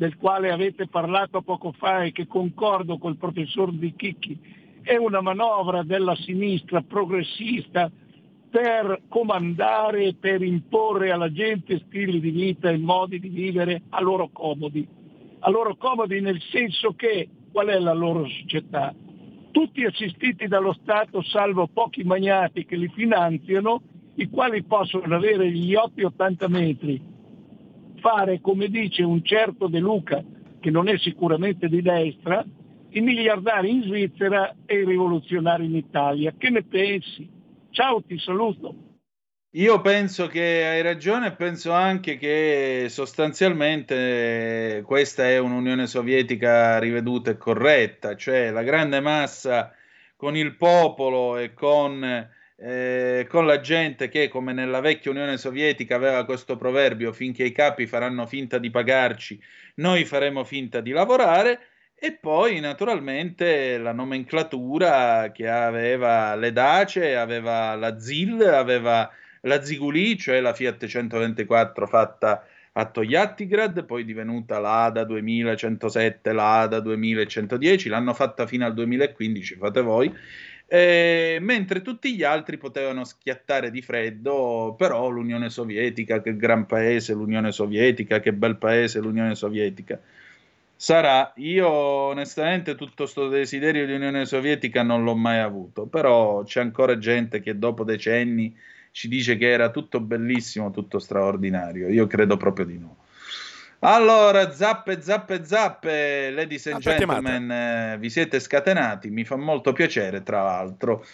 del 0.03 0.17
quale 0.17 0.51
avete 0.51 0.89
parlato 0.89 1.43
poco 1.43 1.71
fa 1.71 2.03
e 2.03 2.11
che 2.11 2.27
concordo 2.27 2.99
col 2.99 3.17
professor 3.17 3.71
Di 3.71 3.95
Chicchi, 3.95 4.37
è 4.83 4.97
una 4.97 5.21
manovra 5.21 5.85
della 5.85 6.17
sinistra 6.17 6.83
progressista 6.83 7.89
per 8.51 9.03
comandare 9.07 10.15
per 10.19 10.43
imporre 10.43 11.13
alla 11.13 11.31
gente 11.31 11.85
stili 11.87 12.19
di 12.19 12.31
vita 12.31 12.69
e 12.69 12.79
modi 12.79 13.21
di 13.21 13.29
vivere 13.29 13.83
a 13.91 14.01
loro 14.01 14.29
comodi. 14.33 14.85
A 15.39 15.51
loro 15.51 15.77
comodi 15.77 16.21
nel 16.21 16.41
senso 16.51 16.95
che 16.95 17.29
qual 17.53 17.69
è 17.69 17.79
la 17.79 17.95
loro 17.95 18.27
società? 18.27 18.93
Tutti 19.53 19.85
assistiti 19.85 20.49
dallo 20.49 20.73
Stato 20.83 21.23
salvo 21.23 21.69
pochi 21.69 22.03
magnati 22.03 22.65
che 22.65 22.75
li 22.75 22.89
finanziano, 22.89 23.81
i 24.17 24.29
quali 24.29 24.65
possono 24.65 25.15
avere 25.15 25.49
gli 25.49 25.71
yacht 25.71 26.03
80 26.03 26.49
metri, 26.49 27.12
fare 28.03 28.41
come 28.43 28.69
dice 28.69 29.03
un 29.03 29.25
certo 29.25 29.69
De 29.69 29.79
Luca, 29.79 30.23
che 30.61 30.71
non 30.71 30.89
è 30.89 30.99
sicuramente 30.99 31.69
di 31.69 31.81
destra, 31.81 32.45
i 32.91 33.01
miliardari 33.01 33.71
in 33.71 33.83
Svizzera 33.85 34.55
e 34.67 34.81
i 34.81 34.85
rivoluzionari 34.85 35.65
in 35.65 35.77
Italia. 35.77 36.35
Che 36.37 36.51
ne 36.51 36.63
pensi? 36.63 37.31
Ciao, 37.71 38.03
ti 38.03 38.19
saluto. 38.19 38.75
Io 39.55 39.81
penso 39.83 40.29
che 40.29 40.65
hai 40.65 40.83
ragione 40.83 41.29
e 41.29 41.33
penso 41.33 41.73
anche 41.73 42.17
che 42.17 42.87
sostanzialmente 42.89 44.83
questa 44.85 45.29
è 45.29 45.39
un'Unione 45.39 45.87
Sovietica 45.87 46.79
riveduta 46.79 47.31
e 47.31 47.37
corretta, 47.37 48.17
cioè 48.17 48.51
la 48.51 48.63
grande 48.63 49.01
massa 49.01 49.73
con 50.17 50.37
il 50.37 50.57
popolo 50.57 51.37
e 51.37 51.53
con, 51.53 52.29
eh, 52.65 53.27
con 53.29 53.45
la 53.45 53.59
gente 53.59 54.09
che 54.09 54.29
come 54.29 54.53
nella 54.53 54.79
vecchia 54.79 55.11
Unione 55.11 55.37
Sovietica 55.37 55.97
aveva 55.97 56.25
questo 56.25 56.57
proverbio 56.57 57.13
finché 57.13 57.43
i 57.43 57.51
capi 57.51 57.87
faranno 57.87 58.25
finta 58.27 58.59
di 58.59 58.71
pagarci, 58.71 59.41
noi 59.77 60.05
faremo 60.05 60.45
finta 60.45 60.81
di 60.81 60.93
lavorare 60.93 61.59
e 61.99 62.13
poi 62.13 62.61
naturalmente 62.61 63.79
la 63.79 63.93
nomenclatura 63.93 65.33
che 65.33 65.49
aveva 65.49 66.37
le 66.37 66.53
Dace, 66.53 67.17
aveva 67.17 67.75
la 67.75 67.99
ZIL, 67.99 68.43
aveva 68.43 69.11
la 69.41 69.63
Ziguli, 69.63 70.17
cioè 70.17 70.41
la 70.41 70.55
Fiat 70.55 70.87
124 70.87 71.87
fatta 71.89 72.47
a 72.75 72.87
Togliattigrad, 72.87 73.85
poi 73.85 74.05
divenuta 74.05 74.59
l'Ada 74.59 75.05
2107, 75.05 76.33
l'Ada 76.33 76.81
2110, 76.81 77.89
l'hanno 77.89 78.15
fatta 78.15 78.47
fino 78.47 78.65
al 78.65 78.73
2015, 78.73 79.57
fate 79.57 79.81
voi, 79.83 80.13
eh, 80.75 81.37
mentre 81.39 81.83
tutti 81.83 82.17
gli 82.17 82.23
altri 82.23 82.57
potevano 82.57 83.05
schiattare 83.05 83.71
di 83.71 83.83
freddo, 83.83 84.75
però 84.79 85.11
l'Unione 85.11 85.51
Sovietica, 85.51 86.23
che 86.23 86.35
gran 86.35 86.65
paese 86.65 87.13
l'Unione 87.13 87.53
Sovietica, 87.53 88.21
che 88.21 88.33
bel 88.33 88.57
paese 88.57 88.99
l'Unione 88.99 89.35
Sovietica 89.35 90.01
sarà. 90.75 91.31
Io 91.37 91.69
onestamente 91.69 92.75
tutto 92.75 93.03
questo 93.03 93.29
desiderio 93.29 93.85
di 93.85 93.93
Unione 93.93 94.25
Sovietica 94.25 94.83
non 94.83 95.05
l'ho 95.05 95.15
mai 95.15 95.41
avuto, 95.41 95.85
però 95.85 96.43
c'è 96.43 96.63
ancora 96.63 96.97
gente 96.97 97.41
che 97.43 97.59
dopo 97.59 97.85
decenni 97.85 98.57
ci 98.93 99.09
dice 99.09 99.37
che 99.37 99.51
era 99.51 99.71
tutto 99.71 100.01
bellissimo, 100.01 100.71
tutto 100.71 100.99
straordinario. 100.99 101.89
Io 101.89 102.07
credo 102.07 102.39
proprio 102.39 102.65
di 102.65 102.79
no. 102.79 102.97
Allora, 103.85 104.53
zappe, 104.53 105.03
zappe, 105.03 105.45
zappe, 105.45 106.31
ladies 106.31 106.67
and 106.67 106.77
Altra 106.77 106.99
gentlemen, 106.99 107.51
eh, 107.51 107.97
vi 107.99 108.11
siete 108.11 108.39
scatenati, 108.39 109.11
mi 109.11 109.25
fa 109.25 109.35
molto 109.35 109.73
piacere, 109.73 110.23
tra 110.23 110.41
l'altro. 110.41 111.05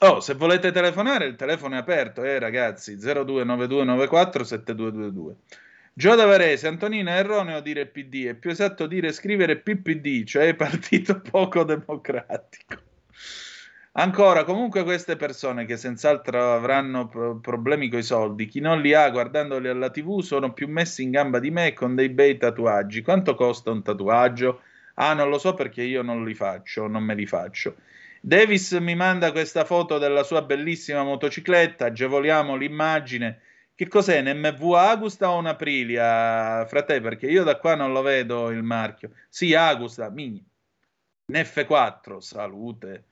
Oh, 0.00 0.20
se 0.20 0.34
volete 0.34 0.70
telefonare, 0.70 1.26
il 1.26 1.34
telefono 1.34 1.74
è 1.74 1.78
aperto, 1.78 2.22
eh 2.22 2.38
ragazzi, 2.38 2.96
029294 2.96 4.44
7222. 4.44 5.34
Gio 5.94 6.14
da 6.14 6.26
Varese, 6.26 6.68
Antonino, 6.68 7.10
è 7.10 7.14
erroneo 7.14 7.60
dire 7.60 7.86
PD, 7.86 8.26
è 8.26 8.34
più 8.34 8.50
esatto 8.50 8.86
dire 8.86 9.10
scrivere 9.10 9.56
PPD, 9.56 10.24
cioè 10.24 10.54
partito 10.54 11.18
poco 11.28 11.64
democratico. 11.64 12.82
Ancora, 13.98 14.44
comunque 14.44 14.84
queste 14.84 15.16
persone 15.16 15.64
che 15.64 15.76
senz'altro 15.76 16.52
avranno 16.52 17.08
pro- 17.08 17.38
problemi 17.40 17.88
con 17.88 17.98
i 17.98 18.02
soldi, 18.02 18.46
chi 18.46 18.60
non 18.60 18.80
li 18.80 18.92
ha 18.94 19.08
guardandoli 19.10 19.68
alla 19.68 19.90
tv 19.90 20.20
sono 20.20 20.52
più 20.52 20.68
messi 20.68 21.02
in 21.02 21.10
gamba 21.10 21.38
di 21.40 21.50
me 21.50 21.72
con 21.72 21.94
dei 21.94 22.10
bei 22.10 22.36
tatuaggi. 22.36 23.00
Quanto 23.02 23.34
costa 23.34 23.70
un 23.70 23.82
tatuaggio? 23.82 24.60
Ah, 24.94 25.14
non 25.14 25.28
lo 25.30 25.38
so 25.38 25.54
perché 25.54 25.82
io 25.82 26.02
non 26.02 26.24
li 26.24 26.34
faccio, 26.34 26.86
non 26.86 27.02
me 27.04 27.14
li 27.14 27.26
faccio. 27.26 27.76
Davis 28.20 28.72
mi 28.72 28.94
manda 28.94 29.32
questa 29.32 29.64
foto 29.64 29.96
della 29.98 30.22
sua 30.24 30.42
bellissima 30.42 31.02
motocicletta, 31.02 31.86
agevoliamo 31.86 32.54
l'immagine. 32.54 33.40
Che 33.74 33.88
cos'è? 33.88 34.20
Un 34.20 34.38
MV 34.40 34.72
Agusta 34.74 35.30
o 35.30 35.38
un 35.38 35.46
Aprilia, 35.46 36.66
frate? 36.66 37.00
Perché 37.00 37.26
io 37.28 37.44
da 37.44 37.56
qua 37.58 37.74
non 37.74 37.92
lo 37.92 38.02
vedo 38.02 38.50
il 38.50 38.62
marchio. 38.62 39.12
Sì, 39.28 39.54
Agusta, 39.54 40.10
mini. 40.10 40.44
Un 41.32 41.34
F4, 41.44 42.20
salute. 42.20 43.04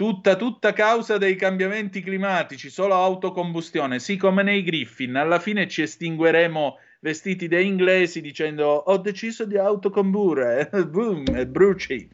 Tutta, 0.00 0.34
tutta 0.34 0.72
causa 0.72 1.18
dei 1.18 1.36
cambiamenti 1.36 2.00
climatici, 2.00 2.70
solo 2.70 2.94
autocombustione. 2.94 3.98
Sì, 3.98 4.16
come 4.16 4.42
nei 4.42 4.62
Griffin, 4.62 5.14
alla 5.14 5.38
fine 5.38 5.68
ci 5.68 5.82
estingueremo 5.82 6.78
vestiti 7.00 7.48
da 7.48 7.60
inglesi 7.60 8.22
dicendo 8.22 8.64
ho 8.66 8.96
deciso 8.96 9.44
di 9.44 9.58
autocomburre, 9.58 10.70
boom, 10.88 11.36
e 11.36 11.46
bruci. 11.46 12.08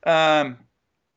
Uh, 0.00 0.56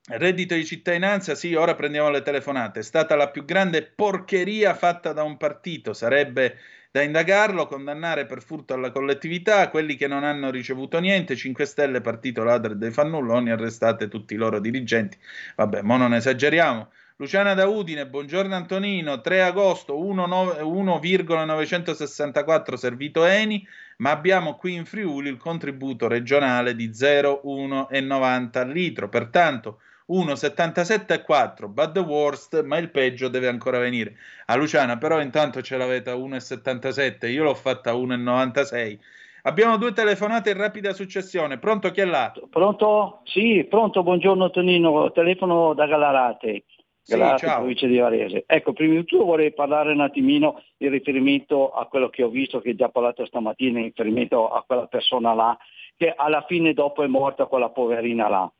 reddito 0.09 0.53
di 0.53 0.65
cittadinanza, 0.65 1.33
sì, 1.33 1.53
ora 1.53 1.75
prendiamo 1.75 2.09
le 2.09 2.23
telefonate. 2.23 2.81
È 2.81 2.83
stata 2.83 3.15
la 3.15 3.29
più 3.29 3.45
grande 3.45 3.81
porcheria 3.83 4.73
fatta 4.73 5.13
da 5.13 5.23
un 5.23 5.37
partito. 5.37 5.93
Sarebbe 5.93 6.57
da 6.91 7.01
indagarlo, 7.01 7.67
condannare 7.67 8.25
per 8.25 8.43
furto 8.43 8.73
alla 8.73 8.91
collettività 8.91 9.69
quelli 9.69 9.95
che 9.95 10.07
non 10.07 10.25
hanno 10.25 10.51
ricevuto 10.51 10.99
niente. 10.99 11.37
5 11.37 11.65
Stelle, 11.65 12.01
partito 12.01 12.43
ladro 12.43 12.75
dei 12.75 12.91
fannulloni, 12.91 13.49
arrestate 13.49 14.09
tutti 14.09 14.33
i 14.33 14.37
loro 14.37 14.59
dirigenti. 14.59 15.17
Vabbè, 15.55 15.83
ma 15.83 15.95
non 15.95 16.13
esageriamo. 16.13 16.89
Luciana 17.15 17.53
da 17.53 17.65
Udine, 17.67 18.07
buongiorno 18.07 18.53
Antonino, 18.55 19.21
3 19.21 19.43
agosto 19.43 20.03
1,964 20.03 22.75
servito 22.75 23.23
Eni, 23.25 23.65
ma 23.97 24.09
abbiamo 24.09 24.55
qui 24.55 24.73
in 24.73 24.85
Friuli 24.85 25.29
il 25.29 25.37
contributo 25.37 26.07
regionale 26.07 26.75
di 26.75 26.91
0,190 26.93 28.59
al 28.59 28.69
litro, 28.69 29.07
pertanto 29.07 29.79
1,77,4, 30.11 31.67
but 31.67 31.93
the 31.93 32.01
worst, 32.01 32.61
ma 32.63 32.77
il 32.77 32.91
peggio 32.91 33.29
deve 33.29 33.47
ancora 33.47 33.79
venire. 33.79 34.15
A 34.47 34.55
Luciana, 34.55 34.97
però 34.97 35.21
intanto 35.21 35.61
ce 35.61 35.77
l'avete 35.77 36.09
a 36.09 36.15
1,77, 36.15 37.31
io 37.31 37.43
l'ho 37.43 37.53
fatta 37.53 37.91
a 37.91 37.93
1,96. 37.93 38.99
Abbiamo 39.43 39.77
due 39.77 39.93
telefonate 39.93 40.51
in 40.51 40.57
rapida 40.57 40.93
successione. 40.93 41.57
Pronto 41.57 41.89
chi 41.91 42.01
è 42.01 42.05
là? 42.05 42.31
Pronto? 42.49 43.21
Sì, 43.23 43.65
pronto, 43.67 44.03
buongiorno 44.03 44.51
Tonino, 44.51 45.11
telefono 45.13 45.73
da 45.73 45.87
Galarate. 45.87 46.65
Sì, 47.01 47.13
Galarate, 47.13 47.47
ciao. 47.47 47.57
provincia 47.59 47.87
di 47.87 47.97
Varese. 47.97 48.43
Ecco, 48.45 48.73
prima 48.73 48.93
di 48.95 49.05
tutto 49.05 49.25
vorrei 49.25 49.51
parlare 49.53 49.93
un 49.93 50.01
attimino 50.01 50.61
in 50.77 50.91
riferimento 50.91 51.71
a 51.71 51.87
quello 51.87 52.09
che 52.09 52.21
ho 52.21 52.29
visto, 52.29 52.59
che 52.59 52.75
già 52.75 52.89
parlato 52.89 53.25
stamattina, 53.25 53.79
in 53.79 53.85
riferimento 53.85 54.49
a 54.49 54.63
quella 54.67 54.85
persona 54.85 55.33
là, 55.33 55.57
che 55.97 56.13
alla 56.15 56.43
fine 56.47 56.73
dopo 56.73 57.01
è 57.01 57.07
morta 57.07 57.45
quella 57.45 57.69
poverina 57.69 58.29
là. 58.29 58.51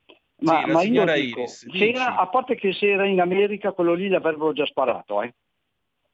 Ma, 0.42 0.62
Sì, 0.64 0.70
ma 0.70 0.82
io 0.82 1.04
dico, 1.04 1.40
Iris, 1.40 1.66
era- 1.72 2.16
a 2.16 2.26
parte 2.26 2.56
che 2.56 2.72
se 2.72 2.90
era 2.90 3.06
in 3.06 3.20
America, 3.20 3.72
quello 3.72 3.94
lì 3.94 4.08
l'avrebbero 4.08 4.52
già 4.52 4.66
sparato, 4.66 5.22
eh. 5.22 5.34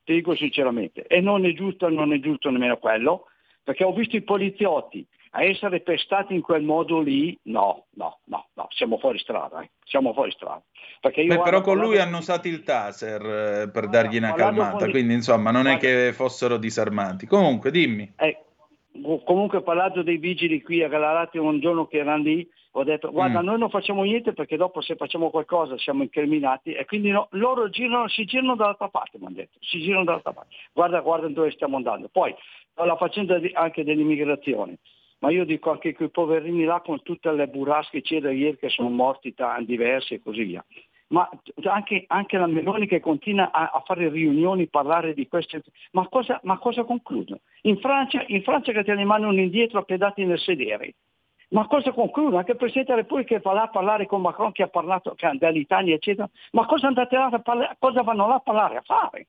Ti 0.04 0.12
dico 0.14 0.34
sinceramente. 0.34 1.06
E 1.06 1.20
non 1.20 1.44
è 1.44 1.52
giusto, 1.52 1.88
non 1.88 2.12
è 2.12 2.20
giusto 2.20 2.50
nemmeno 2.50 2.76
quello, 2.78 3.26
perché 3.62 3.84
ho 3.84 3.92
visto 3.92 4.16
i 4.16 4.22
poliziotti 4.22 5.06
a 5.32 5.44
essere 5.44 5.80
pestati 5.80 6.34
in 6.34 6.40
quel 6.40 6.62
modo 6.62 7.00
lì, 7.00 7.38
no, 7.44 7.86
no, 7.90 8.20
no, 8.24 8.48
no, 8.54 8.66
siamo 8.70 8.98
fuori 8.98 9.18
strada, 9.18 9.60
eh. 9.60 9.70
siamo 9.84 10.12
fuori 10.14 10.30
strada. 10.30 10.62
Perché 11.00 11.24
Beh, 11.24 11.40
però 11.40 11.60
con 11.60 11.78
lui 11.78 11.98
hanno 11.98 12.18
usato 12.18 12.48
il 12.48 12.62
taser 12.62 13.22
eh, 13.22 13.70
per 13.70 13.88
dargli 13.88 14.16
una 14.16 14.32
calmata, 14.32 14.78
con- 14.78 14.90
quindi 14.90 15.14
insomma 15.14 15.50
non 15.50 15.66
è 15.66 15.76
che 15.76 16.12
fossero 16.14 16.56
disarmanti. 16.56 17.26
Comunque, 17.26 17.70
dimmi. 17.70 18.10
Eh, 18.16 18.42
comunque 19.24 19.62
parlando 19.62 20.02
dei 20.02 20.16
vigili 20.16 20.62
qui 20.62 20.82
a 20.82 20.88
Galarate 20.88 21.38
un 21.38 21.60
giorno 21.60 21.86
che 21.86 21.98
erano 21.98 22.22
lì, 22.22 22.48
ho 22.72 22.84
detto 22.84 23.10
guarda 23.10 23.40
Mm. 23.40 23.44
noi 23.44 23.58
non 23.58 23.70
facciamo 23.70 24.02
niente 24.02 24.32
perché 24.32 24.56
dopo 24.56 24.80
se 24.80 24.94
facciamo 24.96 25.30
qualcosa 25.30 25.76
siamo 25.78 26.02
incriminati 26.02 26.72
e 26.72 26.84
quindi 26.84 27.10
no- 27.10 27.28
loro 27.32 27.68
girano, 27.70 28.08
si 28.08 28.24
girano 28.24 28.54
dall'altra 28.56 28.88
parte, 28.88 29.18
mi 29.18 29.26
hanno 29.26 29.36
detto, 29.36 29.58
si 29.60 29.80
girano 29.80 30.04
dall'altra 30.04 30.32
parte. 30.32 30.54
Guarda, 30.72 31.00
guarda 31.00 31.28
dove 31.28 31.50
stiamo 31.50 31.76
andando. 31.76 32.08
Poi 32.08 32.34
la 32.74 32.96
faccenda 32.96 33.40
anche 33.54 33.84
dell'immigrazione. 33.84 34.78
Ma 35.20 35.30
io 35.30 35.44
dico 35.44 35.72
anche 35.72 35.94
quei 35.94 36.10
poverini 36.10 36.62
là 36.64 36.80
con 36.80 37.02
tutte 37.02 37.32
le 37.32 37.48
burrasche 37.48 38.00
che 38.00 38.06
c'era 38.06 38.30
ieri 38.30 38.56
che 38.56 38.68
sono 38.68 38.88
morti 38.88 39.34
ta- 39.34 39.58
diversi 39.60 40.14
e 40.14 40.22
così 40.22 40.44
via. 40.44 40.64
Ma 41.08 41.28
anche, 41.64 42.04
anche 42.06 42.36
la 42.36 42.46
Meloni 42.46 42.86
che 42.86 43.00
continua 43.00 43.50
a, 43.50 43.70
a 43.72 43.82
fare 43.84 44.10
riunioni, 44.10 44.68
parlare 44.68 45.14
di 45.14 45.26
queste... 45.26 45.62
Ma 45.92 46.06
cosa, 46.06 46.38
ma 46.44 46.58
cosa 46.58 46.84
concludono? 46.84 47.40
In 47.62 47.78
Francia, 47.78 48.22
in 48.28 48.42
Francia 48.42 48.72
che 48.72 48.84
te 48.84 48.94
ne 48.94 49.04
mandano 49.04 49.40
indietro 49.40 49.78
appedati 49.80 50.24
nel 50.24 50.38
sedere. 50.38 50.94
Ma 51.50 51.66
cosa 51.66 51.92
concludono? 51.92 52.36
Anche 52.38 52.52
il 52.52 52.56
Presidente 52.58 52.90
della 52.90 53.02
Repubblica 53.02 53.38
va 53.42 53.52
là 53.52 53.62
a 53.62 53.68
parlare 53.68 54.06
con 54.06 54.20
Macron 54.20 54.52
che 54.52 54.62
ha 54.64 54.68
parlato 54.68 55.14
che- 55.14 55.30
dall'Italia, 55.38 55.94
eccetera. 55.94 56.28
Ma 56.52 56.66
cosa 56.66 56.88
andate 56.88 57.16
là 57.16 57.26
a 57.26 57.38
parlare? 57.40 57.76
Cosa 57.78 58.02
vanno 58.02 58.26
là 58.28 58.34
a 58.34 58.40
parlare 58.40 58.76
a 58.76 58.82
fare? 58.82 59.28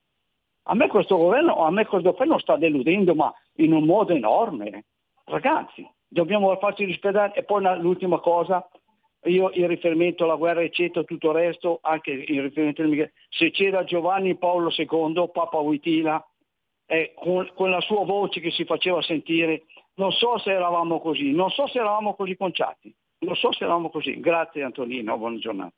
A 0.64 0.74
me 0.74 0.88
questo 0.88 1.16
governo, 1.16 1.64
a 1.64 1.70
me 1.70 1.86
questo 1.86 2.12
governo 2.12 2.38
sta 2.38 2.56
deludendo, 2.56 3.14
ma 3.14 3.32
in 3.56 3.72
un 3.72 3.84
modo 3.84 4.12
enorme. 4.12 4.84
Ragazzi, 5.24 5.88
dobbiamo 6.06 6.54
farci 6.58 6.84
rispettare. 6.84 7.32
E 7.34 7.42
poi 7.44 7.60
una- 7.60 7.76
l'ultima 7.76 8.18
cosa, 8.18 8.68
io 9.24 9.50
in 9.54 9.66
riferimento 9.66 10.24
alla 10.24 10.34
guerra 10.34 10.62
eccetera, 10.62 11.04
tutto 11.04 11.28
il 11.30 11.36
resto, 11.36 11.78
anche 11.82 12.10
in 12.10 12.42
riferimento 12.42 12.82
all'immigrazione, 12.82 13.26
se 13.30 13.50
c'era 13.50 13.84
Giovanni 13.84 14.36
Paolo 14.36 14.70
II, 14.76 15.30
Papa 15.32 15.58
Wojtyla, 15.58 16.22
eh, 16.86 17.14
con, 17.14 17.50
con 17.54 17.70
la 17.70 17.80
sua 17.80 18.04
voce 18.04 18.40
che 18.40 18.50
si 18.50 18.64
faceva 18.64 19.00
sentire, 19.00 19.62
non 20.00 20.12
so 20.12 20.38
se 20.38 20.50
eravamo 20.50 20.98
così, 20.98 21.30
non 21.32 21.50
so 21.50 21.68
se 21.68 21.78
eravamo 21.78 22.14
così 22.14 22.34
conciati, 22.34 22.92
non 23.18 23.36
so 23.36 23.52
se 23.52 23.64
eravamo 23.64 23.90
così. 23.90 24.18
Grazie 24.18 24.62
Antonino, 24.62 25.18
buona 25.18 25.36
giornata. 25.36 25.74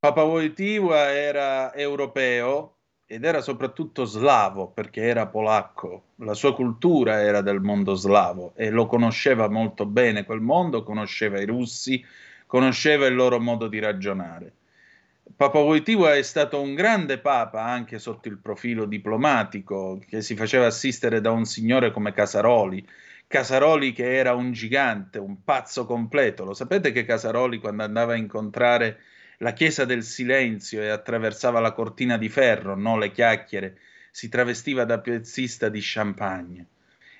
Papa 0.00 0.24
Wojtyła 0.24 1.12
era 1.12 1.72
europeo 1.72 2.74
ed 3.06 3.24
era 3.24 3.40
soprattutto 3.40 4.04
slavo 4.04 4.66
perché 4.66 5.02
era 5.02 5.28
polacco. 5.28 6.14
La 6.16 6.34
sua 6.34 6.54
cultura 6.54 7.22
era 7.22 7.40
del 7.40 7.60
mondo 7.60 7.94
slavo 7.94 8.52
e 8.56 8.70
lo 8.70 8.86
conosceva 8.86 9.48
molto 9.48 9.86
bene 9.86 10.24
quel 10.24 10.40
mondo, 10.40 10.82
conosceva 10.82 11.40
i 11.40 11.46
russi, 11.46 12.04
conosceva 12.46 13.06
il 13.06 13.14
loro 13.14 13.38
modo 13.38 13.68
di 13.68 13.78
ragionare. 13.78 14.52
Papa 15.36 15.60
Wojtyła 15.60 16.14
è 16.14 16.22
stato 16.22 16.60
un 16.60 16.74
grande 16.74 17.18
papa 17.18 17.62
anche 17.62 18.00
sotto 18.00 18.26
il 18.26 18.38
profilo 18.38 18.86
diplomatico, 18.86 20.00
che 20.08 20.20
si 20.20 20.34
faceva 20.34 20.66
assistere 20.66 21.20
da 21.20 21.30
un 21.30 21.44
signore 21.44 21.92
come 21.92 22.12
Casaroli. 22.12 22.84
Casaroli 23.28 23.92
che 23.92 24.14
era 24.14 24.34
un 24.34 24.52
gigante, 24.52 25.18
un 25.18 25.42
pazzo 25.42 25.84
completo. 25.84 26.44
Lo 26.44 26.54
sapete 26.54 26.92
che 26.92 27.04
Casaroli 27.04 27.58
quando 27.58 27.82
andava 27.82 28.12
a 28.12 28.16
incontrare 28.16 29.00
la 29.38 29.52
Chiesa 29.52 29.84
del 29.84 30.02
Silenzio 30.02 30.80
e 30.80 30.88
attraversava 30.88 31.60
la 31.60 31.72
cortina 31.72 32.16
di 32.16 32.28
ferro, 32.28 32.76
non 32.76 32.98
le 32.98 33.10
chiacchiere, 33.10 33.78
si 34.10 34.28
travestiva 34.28 34.84
da 34.84 35.00
piazzista 35.00 35.68
di 35.68 35.80
champagne. 35.82 36.66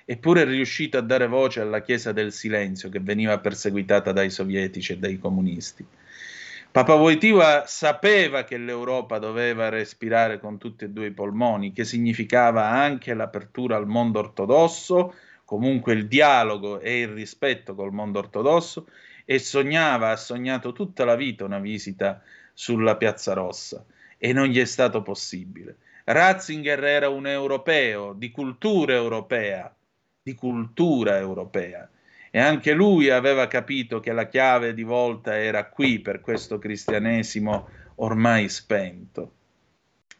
Eppure 0.05 0.43
è 0.43 0.45
riuscito 0.45 0.97
a 0.97 1.01
dare 1.01 1.27
voce 1.27 1.59
alla 1.59 1.81
Chiesa 1.81 2.13
del 2.13 2.31
Silenzio 2.31 2.89
che 2.89 2.99
veniva 2.99 3.37
perseguitata 3.39 4.13
dai 4.13 4.29
sovietici 4.29 4.93
e 4.93 4.97
dai 4.97 5.19
comunisti. 5.19 5.85
Papa 6.71 6.93
Wojtyła 6.93 7.65
sapeva 7.65 8.43
che 8.43 8.57
l'Europa 8.57 9.19
doveva 9.19 9.67
respirare 9.69 10.39
con 10.39 10.57
tutti 10.57 10.85
e 10.85 10.89
due 10.89 11.07
i 11.07 11.11
polmoni, 11.11 11.73
che 11.73 11.83
significava 11.83 12.69
anche 12.69 13.13
l'apertura 13.13 13.75
al 13.75 13.87
mondo 13.87 14.19
ortodosso, 14.19 15.13
comunque 15.47 15.93
il 15.93 16.07
dialogo 16.07 16.81
e 16.81 16.99
il 16.99 17.07
rispetto 17.07 17.73
col 17.73 17.93
mondo 17.93 18.19
ortodosso, 18.19 18.85
e 19.23 19.39
sognava, 19.39 20.11
ha 20.11 20.17
sognato 20.17 20.73
tutta 20.73 21.05
la 21.05 21.15
vita 21.15 21.45
una 21.45 21.59
visita 21.59 22.21
sulla 22.53 22.97
Piazza 22.97 23.31
Rossa 23.31 23.85
e 24.17 24.33
non 24.33 24.47
gli 24.47 24.59
è 24.59 24.65
stato 24.65 25.01
possibile. 25.01 25.77
Ratzinger 26.03 26.83
era 26.83 27.07
un 27.07 27.27
europeo, 27.27 28.11
di 28.11 28.29
cultura 28.29 28.93
europea, 28.93 29.73
di 30.21 30.35
cultura 30.35 31.17
europea 31.17 31.89
e 32.29 32.39
anche 32.39 32.73
lui 32.73 33.09
aveva 33.09 33.47
capito 33.47 34.01
che 34.01 34.11
la 34.11 34.27
chiave 34.27 34.73
di 34.73 34.83
volta 34.83 35.37
era 35.37 35.69
qui 35.69 35.99
per 35.99 36.19
questo 36.19 36.59
cristianesimo 36.59 37.69
ormai 37.95 38.49
spento. 38.49 39.36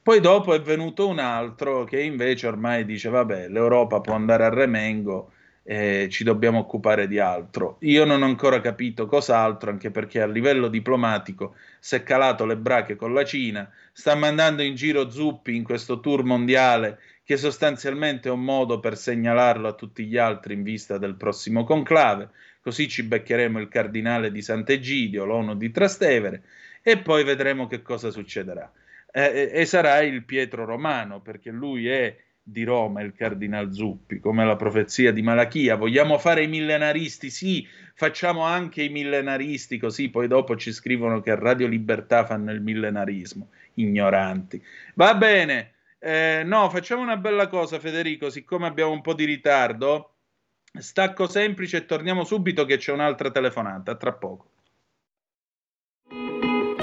Poi 0.07 0.21
dopo 0.21 0.53
è 0.53 0.61
venuto 0.61 1.05
un 1.05 1.19
altro 1.19 1.83
che 1.83 1.99
invece 2.01 2.47
ormai 2.47 2.85
dice 2.85 3.09
vabbè 3.09 3.49
l'Europa 3.49 3.99
può 3.99 4.13
andare 4.13 4.45
a 4.45 4.49
remengo 4.49 5.33
eh, 5.63 6.07
ci 6.09 6.23
dobbiamo 6.23 6.59
occupare 6.59 7.09
di 7.09 7.19
altro. 7.19 7.75
Io 7.81 8.05
non 8.05 8.21
ho 8.21 8.25
ancora 8.25 8.61
capito 8.61 9.05
cos'altro, 9.05 9.69
anche 9.69 9.91
perché 9.91 10.21
a 10.21 10.25
livello 10.25 10.69
diplomatico 10.69 11.55
si 11.81 11.95
è 11.95 12.03
calato 12.03 12.45
le 12.45 12.55
brache 12.55 12.95
con 12.95 13.13
la 13.13 13.25
Cina, 13.25 13.69
sta 13.91 14.15
mandando 14.15 14.61
in 14.61 14.75
giro 14.75 15.09
zuppi 15.09 15.53
in 15.57 15.65
questo 15.65 15.99
tour 15.99 16.23
mondiale 16.23 16.99
che 17.25 17.35
sostanzialmente 17.35 18.29
è 18.29 18.31
un 18.31 18.45
modo 18.45 18.79
per 18.79 18.95
segnalarlo 18.95 19.67
a 19.67 19.73
tutti 19.73 20.05
gli 20.05 20.15
altri 20.15 20.53
in 20.53 20.63
vista 20.63 20.97
del 20.97 21.15
prossimo 21.15 21.65
conclave, 21.65 22.29
così 22.61 22.87
ci 22.87 23.03
beccheremo 23.03 23.59
il 23.59 23.67
cardinale 23.67 24.31
di 24.31 24.41
Sant'Egidio, 24.41 25.25
l'ONU 25.25 25.57
di 25.57 25.69
Trastevere, 25.69 26.43
e 26.81 26.97
poi 26.97 27.25
vedremo 27.25 27.67
che 27.67 27.81
cosa 27.81 28.09
succederà. 28.09 28.71
Eh, 29.11 29.49
e 29.53 29.65
sarà 29.65 30.01
il 30.01 30.23
Pietro 30.23 30.65
Romano, 30.65 31.21
perché 31.21 31.49
lui 31.49 31.87
è 31.87 32.15
di 32.49 32.63
Roma, 32.63 33.01
il 33.01 33.13
cardinal 33.13 33.73
Zuppi, 33.73 34.19
come 34.19 34.45
la 34.45 34.55
profezia 34.55 35.11
di 35.11 35.21
Malachia. 35.21 35.75
Vogliamo 35.75 36.17
fare 36.17 36.43
i 36.43 36.47
millenaristi? 36.47 37.29
Sì, 37.29 37.67
facciamo 37.93 38.43
anche 38.43 38.83
i 38.83 38.89
millenaristi, 38.89 39.77
così 39.77 40.09
poi 40.09 40.27
dopo 40.27 40.55
ci 40.55 40.71
scrivono 40.71 41.19
che 41.19 41.35
Radio 41.35 41.67
Libertà 41.67 42.25
fanno 42.25 42.51
il 42.51 42.61
millenarismo. 42.61 43.49
Ignoranti. 43.75 44.63
Va 44.95 45.13
bene. 45.15 45.73
Eh, 45.99 46.43
no, 46.45 46.69
facciamo 46.69 47.01
una 47.01 47.17
bella 47.17 47.47
cosa, 47.47 47.79
Federico, 47.79 48.29
siccome 48.29 48.65
abbiamo 48.65 48.91
un 48.91 49.01
po' 49.01 49.13
di 49.13 49.25
ritardo. 49.25 50.13
Stacco 50.71 51.27
semplice 51.27 51.77
e 51.77 51.85
torniamo 51.85 52.23
subito 52.23 52.63
che 52.65 52.77
c'è 52.77 52.93
un'altra 52.93 53.29
telefonata. 53.29 53.95
Tra 53.95 54.13
poco. 54.13 54.51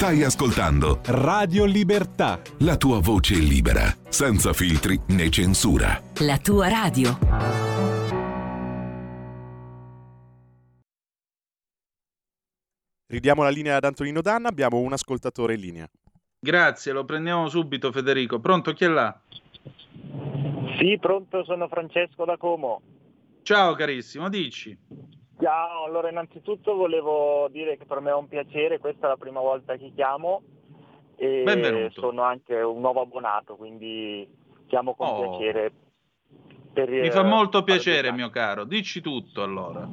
Stai 0.00 0.22
ascoltando 0.22 1.00
Radio 1.08 1.66
Libertà. 1.66 2.40
La 2.60 2.78
tua 2.78 3.00
voce 3.00 3.34
libera, 3.34 3.82
senza 4.08 4.54
filtri 4.54 4.98
né 5.08 5.28
censura. 5.28 6.00
La 6.20 6.38
tua 6.38 6.68
radio. 6.68 7.18
Ridiamo 13.08 13.42
la 13.42 13.50
linea 13.50 13.76
ad 13.76 13.84
Antonino 13.84 14.22
Danna, 14.22 14.48
abbiamo 14.48 14.78
un 14.78 14.94
ascoltatore 14.94 15.52
in 15.52 15.60
linea. 15.60 15.90
Grazie, 16.38 16.92
lo 16.92 17.04
prendiamo 17.04 17.50
subito 17.50 17.92
Federico. 17.92 18.40
Pronto, 18.40 18.72
chi 18.72 18.84
è 18.84 18.88
là? 18.88 19.20
Sì, 20.78 20.96
pronto, 20.98 21.44
sono 21.44 21.68
Francesco 21.68 22.24
da 22.24 22.38
Como. 22.38 22.80
Ciao 23.42 23.74
carissimo, 23.74 24.30
dici. 24.30 24.74
Ciao, 25.40 25.84
allora 25.84 26.10
innanzitutto 26.10 26.74
volevo 26.74 27.48
dire 27.50 27.78
che 27.78 27.86
per 27.86 28.00
me 28.00 28.10
è 28.10 28.14
un 28.14 28.28
piacere, 28.28 28.78
questa 28.78 29.06
è 29.06 29.08
la 29.10 29.16
prima 29.16 29.40
volta 29.40 29.76
che 29.76 29.92
chiamo 29.94 30.42
e 31.16 31.42
Benvenuto. 31.44 32.00
sono 32.00 32.22
anche 32.22 32.60
un 32.60 32.80
nuovo 32.80 33.00
abbonato, 33.00 33.56
quindi 33.56 34.28
chiamo 34.66 34.94
con 34.94 35.08
Oh. 35.08 35.20
piacere. 35.38 35.72
Per, 36.72 36.88
Mi 36.88 37.10
fa 37.10 37.22
molto 37.24 37.62
piacere, 37.64 38.12
mio 38.12 38.28
caro. 38.30 38.64
Dici 38.64 39.00
tutto 39.00 39.42
allora. 39.42 39.88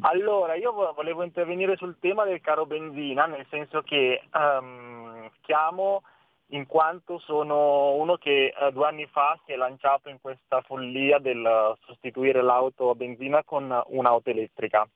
Allora, 0.00 0.54
io 0.56 0.72
vo- 0.72 0.92
volevo 0.96 1.22
intervenire 1.22 1.76
sul 1.76 1.96
tema 2.00 2.24
del 2.24 2.40
caro 2.40 2.66
benzina, 2.66 3.26
nel 3.26 3.46
senso 3.50 3.82
che 3.82 4.20
ehm, 4.34 5.30
chiamo 5.42 6.02
in 6.52 6.66
quanto 6.66 7.18
sono 7.18 7.94
uno 7.94 8.16
che 8.16 8.54
eh, 8.54 8.72
due 8.72 8.86
anni 8.86 9.06
fa 9.06 9.38
si 9.44 9.52
è 9.52 9.56
lanciato 9.56 10.08
in 10.08 10.18
questa 10.20 10.60
follia 10.62 11.18
del 11.18 11.44
eh, 11.44 11.76
sostituire 11.86 12.42
l'auto 12.42 12.90
a 12.90 12.94
benzina 12.94 13.42
con 13.44 13.82
un'auto 13.86 14.30
elettrica. 14.30 14.86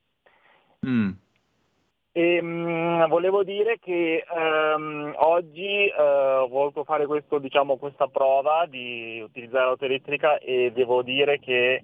Mm. 0.87 1.11
E, 2.13 2.43
mh, 2.43 3.09
volevo 3.09 3.43
dire 3.43 3.79
che 3.79 4.25
ehm, 4.27 5.15
oggi 5.17 5.87
eh, 5.87 5.93
ho 6.03 6.49
voluto 6.49 6.85
fare 6.85 7.07
questo, 7.07 7.39
diciamo, 7.39 7.77
questa 7.77 8.07
prova 8.07 8.67
di 8.67 9.21
utilizzare 9.23 9.67
l'auto 9.67 9.85
elettrica 9.85 10.39
e 10.39 10.73
devo 10.73 11.03
dire 11.03 11.39
che 11.39 11.83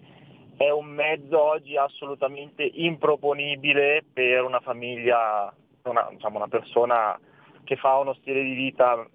è 0.56 0.70
un 0.70 0.86
mezzo 0.86 1.42
oggi 1.42 1.76
assolutamente 1.76 2.62
improponibile 2.62 4.04
per 4.12 4.44
una 4.44 4.60
famiglia, 4.60 5.52
una, 5.84 6.08
diciamo, 6.10 6.36
una 6.36 6.48
persona 6.48 7.18
che 7.64 7.76
fa 7.76 7.96
uno 7.98 8.14
stile 8.14 8.42
di 8.42 8.54
vita 8.54 9.06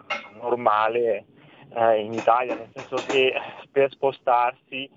normale 0.41 1.25
eh, 1.75 1.99
in 1.99 2.13
Italia, 2.13 2.55
nel 2.55 2.69
senso 2.73 3.03
che 3.05 3.33
per 3.71 3.91
spostarsi 3.91 4.89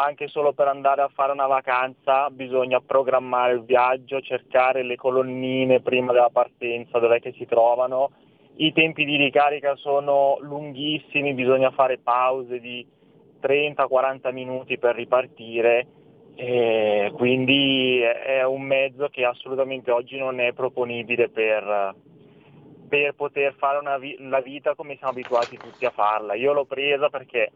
anche 0.00 0.28
solo 0.28 0.52
per 0.52 0.68
andare 0.68 1.02
a 1.02 1.10
fare 1.12 1.32
una 1.32 1.46
vacanza 1.46 2.30
bisogna 2.30 2.80
programmare 2.80 3.54
il 3.54 3.64
viaggio, 3.64 4.20
cercare 4.20 4.84
le 4.84 4.94
colonnine 4.94 5.80
prima 5.80 6.12
della 6.12 6.30
partenza, 6.30 7.00
dov'è 7.00 7.20
che 7.20 7.32
si 7.32 7.46
trovano. 7.46 8.10
I 8.56 8.72
tempi 8.72 9.04
di 9.04 9.16
ricarica 9.16 9.74
sono 9.74 10.38
lunghissimi, 10.40 11.34
bisogna 11.34 11.70
fare 11.70 11.98
pause 11.98 12.60
di 12.60 12.86
30-40 13.42 14.32
minuti 14.32 14.78
per 14.78 14.94
ripartire. 14.94 15.86
Quindi 17.14 17.98
è 18.00 18.44
un 18.44 18.62
mezzo 18.62 19.08
che 19.08 19.24
assolutamente 19.24 19.90
oggi 19.90 20.16
non 20.16 20.38
è 20.38 20.52
proponibile 20.52 21.28
per, 21.28 21.94
per 22.88 23.14
poter 23.14 23.54
fare 23.58 23.78
una 23.78 23.98
vi- 23.98 24.16
la 24.18 24.40
vita 24.40 24.74
come 24.74 24.96
siamo 24.96 25.12
abituati 25.12 25.56
tutti 25.56 25.84
a 25.84 25.90
farla. 25.90 26.34
Io 26.34 26.52
l'ho 26.52 26.64
presa 26.64 27.08
perché 27.10 27.52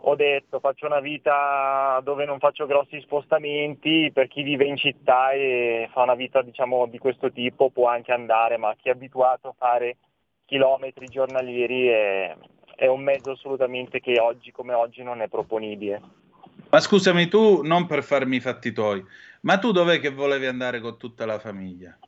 ho 0.00 0.14
detto 0.14 0.60
faccio 0.60 0.86
una 0.86 1.00
vita 1.00 2.00
dove 2.02 2.24
non 2.24 2.38
faccio 2.38 2.66
grossi 2.66 3.00
spostamenti, 3.00 4.10
per 4.12 4.28
chi 4.28 4.42
vive 4.42 4.64
in 4.64 4.76
città 4.76 5.30
e 5.32 5.88
fa 5.92 6.02
una 6.02 6.14
vita 6.14 6.42
diciamo 6.42 6.86
di 6.86 6.98
questo 6.98 7.32
tipo 7.32 7.70
può 7.70 7.88
anche 7.88 8.12
andare, 8.12 8.56
ma 8.58 8.74
chi 8.76 8.88
è 8.88 8.92
abituato 8.92 9.48
a 9.48 9.54
fare 9.56 9.96
chilometri 10.44 11.08
giornalieri 11.08 11.88
è, 11.88 12.36
è 12.76 12.86
un 12.86 13.02
mezzo 13.02 13.32
assolutamente 13.32 14.00
che 14.00 14.18
oggi 14.18 14.50
come 14.50 14.72
oggi 14.72 15.02
non 15.02 15.20
è 15.20 15.28
proponibile. 15.28 16.02
Ma 16.70 16.80
scusami 16.80 17.28
tu, 17.28 17.62
non 17.62 17.86
per 17.86 18.02
farmi 18.02 18.36
i 18.36 18.40
fatti 18.40 18.72
tuoi, 18.72 19.04
ma 19.42 19.58
tu 19.58 19.72
dov'è 19.72 20.00
che 20.00 20.10
volevi 20.10 20.46
andare 20.46 20.80
con 20.80 20.98
tutta 20.98 21.24
la 21.26 21.38
famiglia? 21.38 21.98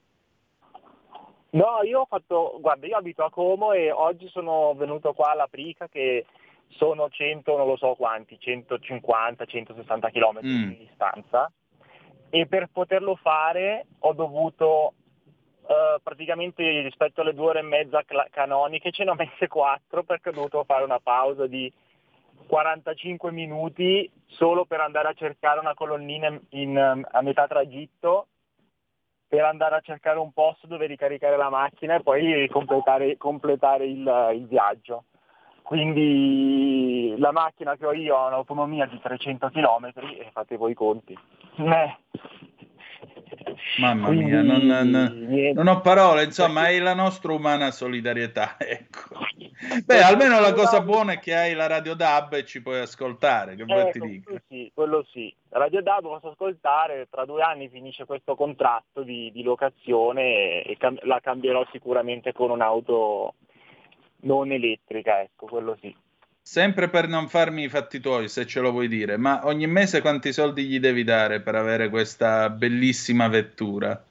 No, 1.52 1.82
io 1.82 2.01
ho 2.01 2.06
fatto, 2.06 2.59
guarda, 2.60 2.86
io 2.86 2.97
abito 2.97 3.24
a 3.24 3.31
Como 3.31 3.72
e 3.72 3.90
oggi 3.90 4.28
sono 4.28 4.72
venuto 4.74 5.12
qua 5.12 5.32
alla 5.32 5.48
Prica 5.48 5.89
che 5.89 6.27
sono 6.68 7.09
100, 7.09 7.56
non 7.56 7.66
lo 7.66 7.77
so 7.77 7.94
quanti, 7.94 8.39
150, 8.39 9.44
160 9.44 10.10
km 10.10 10.39
Mm. 10.44 10.68
di 10.68 10.77
distanza 10.78 11.51
e 12.31 12.47
per 12.47 12.68
poterlo 12.72 13.16
fare 13.16 13.86
ho 14.01 14.12
dovuto 14.12 14.93
eh, 15.66 15.98
praticamente 16.01 16.62
rispetto 16.82 17.22
alle 17.22 17.35
due 17.35 17.47
ore 17.48 17.59
e 17.59 17.62
mezza 17.62 18.02
cla- 18.05 18.28
canoniche 18.31 18.93
ce 18.93 19.02
ne 19.02 19.10
ho 19.10 19.14
messe 19.14 19.48
quattro 19.48 20.05
perché 20.05 20.28
ho 20.28 20.32
dovuto 20.32 20.62
fare 20.62 20.85
una 20.85 21.01
pausa 21.01 21.48
di 21.48 21.72
45 22.47 23.32
minuti 23.32 24.09
solo 24.27 24.64
per 24.64 24.81
andare 24.81 25.09
a 25.09 25.12
cercare 25.14 25.59
una 25.59 25.74
colonnina 25.74 26.28
in- 26.28 26.40
in- 26.51 27.05
a 27.10 27.20
metà 27.22 27.47
tragitto 27.48 28.27
per 29.31 29.44
andare 29.44 29.77
a 29.77 29.81
cercare 29.81 30.19
un 30.19 30.32
posto 30.32 30.66
dove 30.66 30.86
ricaricare 30.86 31.36
la 31.36 31.48
macchina 31.48 31.94
e 31.94 32.02
poi 32.02 32.48
completare, 32.48 33.16
completare 33.16 33.86
il, 33.86 34.31
il 34.35 34.47
viaggio. 34.48 35.05
Quindi 35.62 37.15
la 37.16 37.31
macchina 37.31 37.77
che 37.77 37.86
ho 37.86 37.93
io 37.93 38.16
ha 38.16 38.27
un'autonomia 38.27 38.86
di 38.86 38.98
300 39.01 39.51
km 39.51 39.93
e 39.94 40.31
fate 40.32 40.57
voi 40.57 40.73
i 40.73 40.74
conti. 40.74 41.16
Eh, 41.59 41.97
Mamma 43.78 44.07
Quindi, 44.07 44.24
mia, 44.24 44.43
non, 44.43 44.66
non- 44.66 45.52
non 45.55 45.66
ho 45.69 45.81
parole, 45.81 46.24
insomma, 46.24 46.62
hai 46.62 46.78
la 46.81 46.94
nostra 46.94 47.32
umana 47.32 47.70
solidarietà, 47.70 48.57
ecco. 48.59 49.19
Beh, 49.85 50.02
almeno 50.02 50.40
la 50.40 50.52
cosa 50.52 50.81
buona 50.81 51.12
è 51.12 51.19
che 51.19 51.35
hai 51.35 51.55
la 51.55 51.66
radio 51.66 51.94
DAB 51.94 52.32
e 52.32 52.44
ci 52.44 52.62
puoi 52.62 52.81
ascoltare, 52.81 53.55
che 53.57 53.65
vuoi 53.65 53.90
ti 53.93 53.98
quello 53.98 54.40
sì, 54.48 54.70
quello 54.74 55.07
sì. 55.11 55.35
Radio 55.51 55.82
DAB 55.82 56.02
posso 56.02 56.31
ascoltare, 56.31 57.09
tra 57.11 57.24
due 57.24 57.43
anni 57.43 57.69
finisce 57.69 58.07
questo 58.07 58.35
contratto 58.35 59.02
di, 59.02 59.31
di 59.32 59.43
locazione 59.43 60.23
e, 60.23 60.62
e 60.66 60.77
cam- 60.78 61.01
la 61.02 61.20
cambierò 61.20 61.66
sicuramente 61.73 62.32
con 62.32 62.51
un'auto 62.51 63.35
non 64.23 64.51
elettrica, 64.51 65.20
ecco, 65.20 65.47
quello 65.47 65.77
sì. 65.81 65.94
Sempre 66.43 66.89
per 66.89 67.07
non 67.07 67.29
farmi 67.29 67.65
i 67.65 67.69
fatti 67.69 68.01
tuoi, 68.01 68.29
se 68.29 68.47
ce 68.47 68.61
lo 68.61 68.73
vuoi 68.73 68.89
dire, 68.89 69.17
ma 69.17 69.41
ogni 69.45 69.67
mese 69.67 70.01
quanti 70.01 70.33
soldi 70.33 70.65
gli 70.65 70.81
devi 70.81 71.05
dare 71.05 71.41
per 71.41 71.55
avere 71.55 71.89
questa 71.89 72.49
bellissima 72.51 73.29
vettura? 73.29 74.03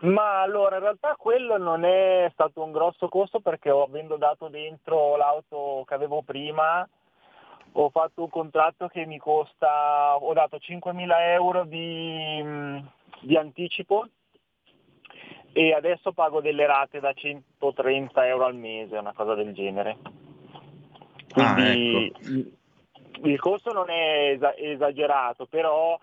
Ma 0.00 0.40
allora, 0.40 0.76
in 0.76 0.82
realtà 0.82 1.14
quello 1.16 1.58
non 1.58 1.84
è 1.84 2.30
stato 2.32 2.62
un 2.62 2.72
grosso 2.72 3.08
costo 3.08 3.40
perché 3.40 3.68
avendo 3.68 4.16
dato 4.16 4.48
dentro 4.48 5.16
l'auto 5.16 5.84
che 5.86 5.94
avevo 5.94 6.22
prima, 6.22 6.88
ho 7.72 7.90
fatto 7.90 8.22
un 8.22 8.30
contratto 8.30 8.88
che 8.88 9.04
mi 9.04 9.18
costa, 9.18 10.16
ho 10.16 10.32
dato 10.32 10.56
5.000 10.56 11.06
euro 11.32 11.64
di, 11.64 12.42
mh, 12.42 12.90
di 13.20 13.36
anticipo 13.36 14.06
e 15.52 15.74
adesso 15.74 16.12
pago 16.12 16.40
delle 16.40 16.66
rate 16.66 17.00
da 17.00 17.12
130 17.12 18.26
euro 18.26 18.44
al 18.46 18.54
mese, 18.54 18.96
una 18.96 19.12
cosa 19.12 19.34
del 19.34 19.52
genere. 19.52 19.98
Ah, 21.34 21.54
Quindi 21.54 22.06
ecco. 22.16 22.18
il- 23.22 23.38
costo 23.38 23.72
non 23.72 23.90
è 23.90 24.30
esa- 24.30 24.56
esagerato, 24.56 25.46
però 25.46 25.98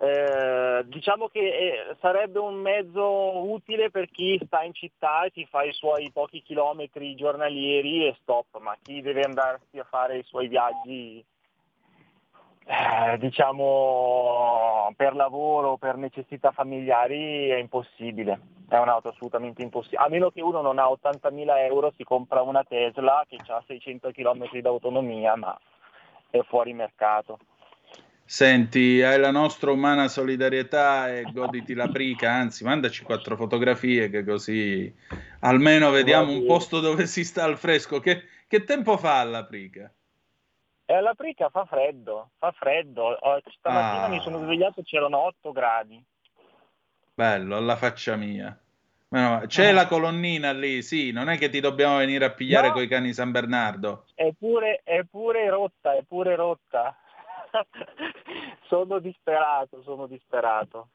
eh, 0.00 0.82
diciamo 0.86 1.28
che 1.28 1.40
eh, 1.40 1.96
sarebbe 2.00 2.40
un 2.40 2.54
mezzo 2.56 3.48
utile 3.50 3.90
per 3.90 4.10
chi 4.10 4.40
sta 4.44 4.62
in 4.62 4.74
città 4.74 5.24
e 5.24 5.30
ti 5.30 5.46
fa 5.46 5.62
i 5.62 5.72
suoi 5.72 6.10
pochi 6.12 6.42
chilometri 6.42 7.14
giornalieri 7.14 8.06
e 8.06 8.16
stop, 8.20 8.58
ma 8.58 8.76
chi 8.82 9.00
deve 9.00 9.22
andarsi 9.22 9.78
a 9.78 9.84
fare 9.84 10.18
i 10.18 10.24
suoi 10.24 10.48
viaggi 10.48 11.24
eh, 12.66 13.18
diciamo 13.18 14.92
per 14.96 15.14
lavoro, 15.14 15.76
per 15.76 15.96
necessità 15.96 16.50
familiari 16.50 17.48
è 17.48 17.56
impossibile, 17.56 18.40
è 18.68 18.76
un'auto 18.76 19.08
assolutamente 19.08 19.62
impossibile, 19.62 20.02
a 20.02 20.08
meno 20.08 20.30
che 20.30 20.40
uno 20.40 20.62
non 20.62 20.78
ha 20.78 20.86
80.000 20.86 21.58
euro 21.66 21.92
si 21.96 22.04
compra 22.04 22.42
una 22.42 22.64
Tesla 22.64 23.24
che 23.28 23.38
ha 23.46 23.62
600 23.66 24.10
km 24.12 24.60
d'autonomia 24.60 25.36
ma 25.36 25.58
è 26.30 26.40
fuori 26.42 26.72
mercato. 26.72 27.38
Senti, 28.26 29.02
hai 29.02 29.20
la 29.20 29.30
nostra 29.30 29.70
umana 29.70 30.08
solidarietà 30.08 31.14
e 31.14 31.24
goditi 31.30 31.74
la 31.74 31.88
prica, 31.88 32.32
anzi, 32.32 32.64
mandaci 32.64 33.04
quattro 33.04 33.36
fotografie 33.36 34.08
che 34.08 34.24
così 34.24 34.92
almeno 35.40 35.90
vediamo 35.90 36.32
un 36.32 36.46
posto 36.46 36.80
dove 36.80 37.06
si 37.06 37.22
sta 37.22 37.44
al 37.44 37.58
fresco. 37.58 38.00
Che, 38.00 38.22
che 38.48 38.64
tempo 38.64 38.96
fa 38.96 39.20
alla 39.20 39.44
prica? 39.44 39.92
E 40.86 40.92
alla 40.94 41.14
Prica 41.14 41.48
fa 41.48 41.64
freddo, 41.64 42.30
fa 42.38 42.52
freddo, 42.52 43.16
Oh, 43.20 43.40
stamattina 43.56 44.04
Ah. 44.04 44.08
mi 44.08 44.20
sono 44.20 44.38
svegliato 44.42 44.80
e 44.80 44.84
c'erano 44.84 45.18
8 45.18 45.50
gradi. 45.52 46.02
Bello, 47.14 47.56
alla 47.56 47.76
faccia 47.76 48.16
mia. 48.16 48.56
Male. 49.08 49.46
C'è 49.46 49.68
Ah. 49.68 49.72
la 49.72 49.86
colonnina 49.86 50.52
lì, 50.52 50.82
sì, 50.82 51.10
non 51.12 51.28
è 51.30 51.38
che 51.38 51.48
ti 51.48 51.60
dobbiamo 51.60 51.98
venire 51.98 52.24
a 52.26 52.32
pigliare 52.32 52.68
No. 52.68 52.72
coi 52.74 52.88
cani 52.88 53.12
San 53.12 53.30
Bernardo. 53.30 54.06
È 54.14 54.30
pure, 54.38 54.80
è 54.84 55.04
pure 55.04 55.48
rotta, 55.48 55.96
è 55.96 56.02
pure 56.02 56.34
rotta. 56.34 56.96
sono 58.68 58.98
disperato, 58.98 59.80
sono 59.82 60.06
disperato. 60.06 60.88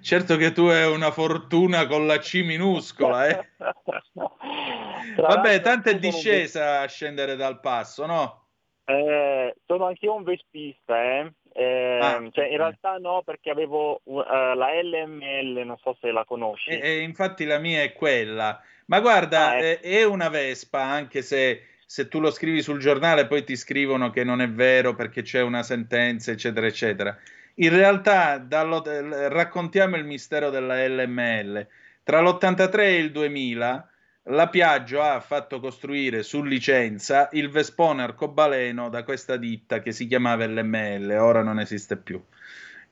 Certo 0.00 0.36
che 0.36 0.52
tu 0.52 0.66
hai 0.66 0.88
una 0.90 1.10
fortuna 1.10 1.86
con 1.88 2.06
la 2.06 2.18
C 2.18 2.42
minuscola, 2.44 3.26
eh. 3.26 3.48
Vabbè, 5.16 5.60
tanto 5.60 5.90
è 5.90 5.98
discesa 5.98 6.80
a 6.82 6.86
scendere 6.86 7.34
dal 7.34 7.58
passo, 7.58 8.06
no? 8.06 8.44
Eh, 8.90 9.54
sono 9.66 9.84
anch'io 9.84 10.14
un 10.14 10.22
vespista, 10.22 11.02
eh. 11.02 11.32
Eh, 11.52 11.98
Ah, 12.00 12.26
cioè, 12.32 12.46
in 12.46 12.56
realtà 12.56 12.96
no, 12.96 13.22
perché 13.22 13.50
avevo 13.50 14.00
uh, 14.04 14.22
la 14.22 14.70
LML, 14.80 15.62
non 15.66 15.76
so 15.82 15.94
se 16.00 16.10
la 16.10 16.24
conosci. 16.24 16.70
E, 16.70 17.00
infatti 17.00 17.44
la 17.44 17.58
mia 17.58 17.82
è 17.82 17.92
quella. 17.92 18.58
Ma 18.86 19.00
guarda, 19.00 19.58
eh, 19.58 19.80
è 19.80 20.04
una 20.04 20.30
Vespa, 20.30 20.82
anche 20.82 21.20
se, 21.20 21.64
se 21.84 22.08
tu 22.08 22.18
lo 22.18 22.30
scrivi 22.30 22.62
sul 22.62 22.78
giornale 22.78 23.26
poi 23.26 23.44
ti 23.44 23.56
scrivono 23.56 24.08
che 24.08 24.24
non 24.24 24.40
è 24.40 24.48
vero 24.48 24.94
perché 24.94 25.20
c'è 25.20 25.42
una 25.42 25.62
sentenza, 25.62 26.30
eccetera, 26.30 26.66
eccetera. 26.66 27.14
In 27.56 27.76
realtà, 27.76 28.42
eh, 28.42 29.28
raccontiamo 29.28 29.96
il 29.96 30.04
mistero 30.04 30.48
della 30.48 30.86
LML. 30.86 31.66
Tra 32.04 32.22
l'83 32.22 32.78
e 32.78 32.94
il 32.96 33.12
2000, 33.12 33.90
la 34.30 34.48
Piaggio 34.48 35.00
ha 35.00 35.20
fatto 35.20 35.58
costruire 35.60 36.22
su 36.22 36.42
licenza 36.42 37.28
il 37.32 37.48
Vespone 37.48 38.02
arcobaleno 38.02 38.88
da 38.90 39.02
questa 39.02 39.36
ditta 39.36 39.80
che 39.80 39.92
si 39.92 40.06
chiamava 40.06 40.46
LML, 40.46 41.16
ora 41.18 41.42
non 41.42 41.58
esiste 41.58 41.96
più. 41.96 42.22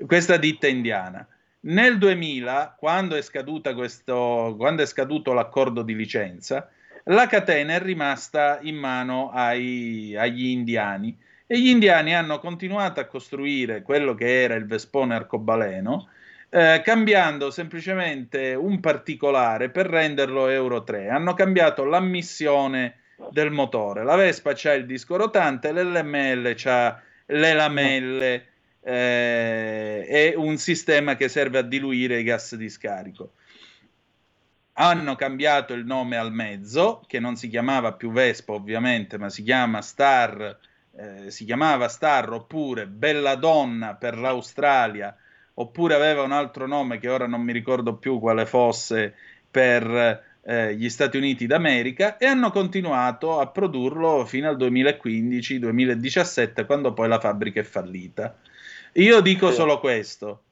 Questa 0.06 0.36
ditta 0.36 0.66
indiana. 0.66 1.26
Nel 1.60 1.98
2000, 1.98 2.76
quando 2.78 3.16
è, 3.16 3.74
questo, 3.74 4.54
quando 4.56 4.82
è 4.82 4.86
scaduto 4.86 5.32
l'accordo 5.32 5.82
di 5.82 5.94
licenza, 5.94 6.70
la 7.04 7.26
catena 7.26 7.74
è 7.74 7.80
rimasta 7.80 8.58
in 8.62 8.76
mano 8.76 9.30
ai- 9.30 10.14
agli 10.16 10.46
indiani 10.46 11.16
e 11.46 11.60
gli 11.60 11.68
indiani 11.68 12.14
hanno 12.14 12.38
continuato 12.38 13.00
a 13.00 13.06
costruire 13.06 13.82
quello 13.82 14.14
che 14.14 14.42
era 14.42 14.54
il 14.54 14.66
Vespone 14.66 15.14
arcobaleno, 15.14 16.08
eh, 16.56 16.80
cambiando 16.82 17.50
semplicemente 17.50 18.54
un 18.54 18.80
particolare 18.80 19.68
per 19.68 19.84
renderlo 19.88 20.48
Euro 20.48 20.84
3. 20.84 21.10
Hanno 21.10 21.34
cambiato 21.34 21.84
l'ammissione 21.84 23.00
del 23.30 23.50
motore. 23.50 24.04
La 24.04 24.16
Vespa 24.16 24.54
c'ha 24.54 24.72
il 24.72 24.86
disco 24.86 25.16
rotante, 25.16 25.70
l'LML 25.70 26.54
c'ha 26.56 26.98
le 27.26 27.52
lamelle 27.52 28.46
eh, 28.80 30.06
e 30.08 30.32
un 30.34 30.56
sistema 30.56 31.14
che 31.14 31.28
serve 31.28 31.58
a 31.58 31.62
diluire 31.62 32.20
i 32.20 32.22
gas 32.22 32.54
di 32.56 32.70
scarico. 32.70 33.32
Hanno 34.78 35.14
cambiato 35.14 35.74
il 35.74 35.84
nome 35.84 36.16
al 36.16 36.32
mezzo, 36.32 37.04
che 37.06 37.20
non 37.20 37.36
si 37.36 37.48
chiamava 37.48 37.92
più 37.92 38.10
Vespa 38.12 38.54
ovviamente, 38.54 39.18
ma 39.18 39.28
si 39.28 39.42
chiama 39.42 39.82
Star, 39.82 40.58
eh, 40.96 41.30
si 41.30 41.44
chiamava 41.44 41.88
Star 41.88 42.32
oppure 42.32 42.86
Bella 42.86 43.34
Donna 43.34 43.94
per 43.94 44.16
l'Australia, 44.16 45.14
oppure 45.58 45.94
aveva 45.94 46.22
un 46.22 46.32
altro 46.32 46.66
nome 46.66 46.98
che 46.98 47.08
ora 47.08 47.26
non 47.26 47.40
mi 47.42 47.52
ricordo 47.52 47.96
più 47.96 48.18
quale 48.18 48.46
fosse 48.46 49.14
per 49.50 50.24
eh, 50.42 50.74
gli 50.74 50.88
Stati 50.88 51.16
Uniti 51.16 51.46
d'America 51.46 52.18
e 52.18 52.26
hanno 52.26 52.50
continuato 52.50 53.40
a 53.40 53.46
produrlo 53.48 54.24
fino 54.24 54.48
al 54.48 54.56
2015-2017 54.56 56.66
quando 56.66 56.92
poi 56.92 57.08
la 57.08 57.18
fabbrica 57.18 57.60
è 57.60 57.64
fallita. 57.64 58.36
Io 58.92 59.20
dico 59.20 59.50
solo 59.50 59.80
questo. 59.80 60.42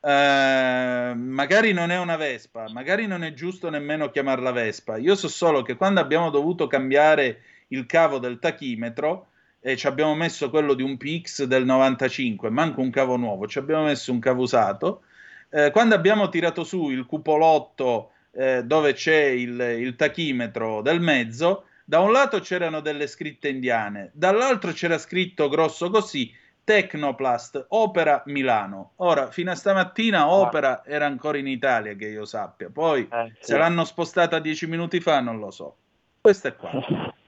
Eh, 0.00 1.12
magari 1.14 1.72
non 1.72 1.90
è 1.90 1.98
una 1.98 2.16
Vespa, 2.16 2.66
magari 2.70 3.06
non 3.06 3.24
è 3.24 3.32
giusto 3.32 3.70
nemmeno 3.70 4.10
chiamarla 4.10 4.50
Vespa. 4.50 4.96
Io 4.96 5.14
so 5.14 5.28
solo 5.28 5.62
che 5.62 5.76
quando 5.76 6.00
abbiamo 6.00 6.30
dovuto 6.30 6.66
cambiare 6.66 7.42
il 7.68 7.86
cavo 7.86 8.18
del 8.18 8.38
tachimetro 8.38 9.28
e 9.66 9.78
ci 9.78 9.86
abbiamo 9.86 10.14
messo 10.14 10.50
quello 10.50 10.74
di 10.74 10.82
un 10.82 10.98
PX 10.98 11.44
del 11.44 11.64
95, 11.64 12.50
manco 12.50 12.82
un 12.82 12.90
cavo 12.90 13.16
nuovo, 13.16 13.46
ci 13.46 13.56
abbiamo 13.58 13.84
messo 13.84 14.12
un 14.12 14.18
cavo 14.18 14.42
usato. 14.42 15.04
Eh, 15.48 15.70
quando 15.70 15.94
abbiamo 15.94 16.28
tirato 16.28 16.64
su 16.64 16.90
il 16.90 17.06
cupolotto 17.06 18.10
eh, 18.32 18.62
dove 18.64 18.92
c'è 18.92 19.24
il, 19.24 19.58
il 19.58 19.96
tachimetro 19.96 20.82
del 20.82 21.00
mezzo, 21.00 21.64
da 21.82 22.00
un 22.00 22.12
lato 22.12 22.40
c'erano 22.40 22.80
delle 22.80 23.06
scritte 23.06 23.48
indiane, 23.48 24.10
dall'altro 24.12 24.70
c'era 24.72 24.98
scritto 24.98 25.48
grosso 25.48 25.88
così 25.88 26.30
Tecnoplast, 26.62 27.64
Opera 27.70 28.22
Milano. 28.26 28.92
Ora, 28.96 29.30
fino 29.30 29.50
a 29.50 29.54
stamattina 29.54 30.28
Opera 30.30 30.84
era 30.84 31.06
ancora 31.06 31.38
in 31.38 31.46
Italia, 31.46 31.94
che 31.94 32.08
io 32.08 32.26
sappia. 32.26 32.68
Poi, 32.70 33.08
Eh, 33.10 33.32
sì. 33.40 33.52
se 33.52 33.56
l'hanno 33.56 33.84
spostata 33.86 34.38
dieci 34.40 34.66
minuti 34.66 35.00
fa, 35.00 35.20
non 35.20 35.38
lo 35.38 35.50
so. 35.50 35.74
Questo 36.20 36.48
è 36.48 36.54
qua. 36.54 36.70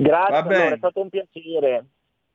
Grazie, 0.00 0.34
allora, 0.36 0.74
è 0.74 0.76
stato 0.76 1.00
un 1.00 1.08
piacere. 1.08 1.84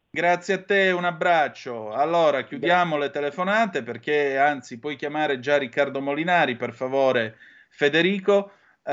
Grazie 0.10 0.53
a 0.56 0.61
te, 0.61 0.91
un 0.91 1.06
abbraccio. 1.06 1.91
Allora, 1.91 2.44
chiudiamo 2.44 2.98
le 2.98 3.10
telefonate 3.10 3.84
perché, 3.84 4.38
anzi, 4.38 4.80
puoi 4.80 4.98
chiamare 4.98 5.40
già 5.40 5.57
Riccardo 5.57 6.02
Molinari, 6.02 6.57
per 6.57 6.73
favore, 6.73 7.38
Federico. 7.69 8.52
Eh, 8.85 8.91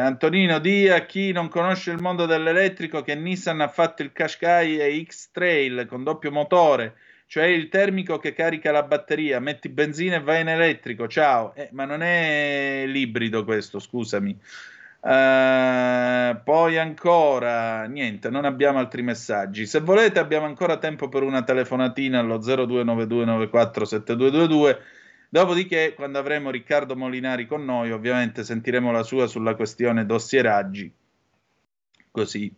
Antonino, 0.00 0.58
di 0.58 0.88
a 0.88 1.04
chi 1.04 1.30
non 1.30 1.48
conosce 1.48 1.90
il 1.90 2.00
mondo 2.00 2.24
dell'elettrico 2.24 3.02
che 3.02 3.14
Nissan 3.14 3.60
ha 3.60 3.68
fatto 3.68 4.02
il 4.02 4.10
Qashqai 4.12 4.78
e 4.78 5.04
X-Trail 5.04 5.84
con 5.86 6.04
doppio 6.04 6.30
motore, 6.30 6.94
cioè 7.26 7.44
il 7.44 7.68
termico 7.68 8.16
che 8.18 8.32
carica 8.32 8.72
la 8.72 8.82
batteria, 8.82 9.40
metti 9.40 9.68
benzina 9.68 10.16
e 10.16 10.20
vai 10.20 10.40
in 10.40 10.48
elettrico, 10.48 11.06
ciao. 11.06 11.54
Eh, 11.54 11.68
ma 11.72 11.84
non 11.84 12.02
è 12.02 12.84
l'ibrido 12.86 13.44
questo, 13.44 13.78
scusami. 13.78 14.40
Eh, 15.08 16.40
poi 16.44 16.76
ancora 16.76 17.86
niente, 17.86 18.28
non 18.28 18.44
abbiamo 18.44 18.78
altri 18.78 19.00
messaggi. 19.00 19.64
Se 19.64 19.80
volete, 19.80 20.18
abbiamo 20.18 20.44
ancora 20.44 20.76
tempo 20.76 21.08
per 21.08 21.22
una 21.22 21.42
telefonatina 21.42 22.18
allo 22.18 22.36
0292947222. 22.38 24.78
Dopodiché, 25.30 25.94
quando 25.94 26.18
avremo 26.18 26.50
Riccardo 26.50 26.94
Molinari 26.94 27.46
con 27.46 27.64
noi, 27.64 27.90
ovviamente 27.90 28.44
sentiremo 28.44 28.92
la 28.92 29.02
sua 29.02 29.26
sulla 29.26 29.54
questione 29.54 30.04
dossieraggi. 30.04 30.92
Così. 32.10 32.54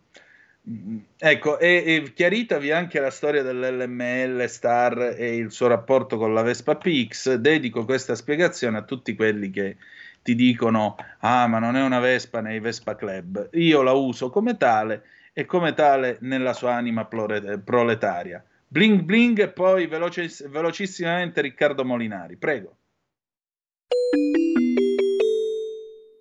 Mm, 0.68 0.98
Ecco, 1.18 1.58
e, 1.58 1.84
e 1.86 2.12
chiaritavi 2.12 2.72
anche 2.72 2.98
la 2.98 3.10
storia 3.10 3.44
dell'LML 3.44 4.48
Star 4.48 5.14
e 5.16 5.36
il 5.36 5.52
suo 5.52 5.68
rapporto 5.68 6.16
con 6.16 6.34
la 6.34 6.42
Vespa 6.42 6.74
PX. 6.76 7.36
Dedico 7.36 7.84
questa 7.84 8.16
spiegazione 8.16 8.78
a 8.78 8.82
tutti 8.82 9.14
quelli 9.14 9.50
che 9.50 9.76
ti 10.22 10.34
dicono: 10.34 10.96
Ah, 11.20 11.46
ma 11.46 11.58
non 11.58 11.76
è 11.76 11.82
una 11.82 11.98
Vespa 12.00 12.40
nei 12.40 12.60
Vespa 12.60 12.96
Club. 12.96 13.50
Io 13.52 13.82
la 13.82 13.92
uso 13.92 14.30
come 14.30 14.56
tale 14.56 15.04
e 15.32 15.44
come 15.46 15.74
tale 15.74 16.18
nella 16.20 16.52
sua 16.52 16.74
anima 16.74 17.06
proletaria. 17.06 18.44
Bling 18.66 19.00
bling 19.02 19.38
e 19.40 19.48
poi 19.50 19.86
veloce- 19.86 20.48
velocissimamente 20.48 21.40
Riccardo 21.40 21.84
Molinari, 21.84 22.36
prego. 22.36 22.76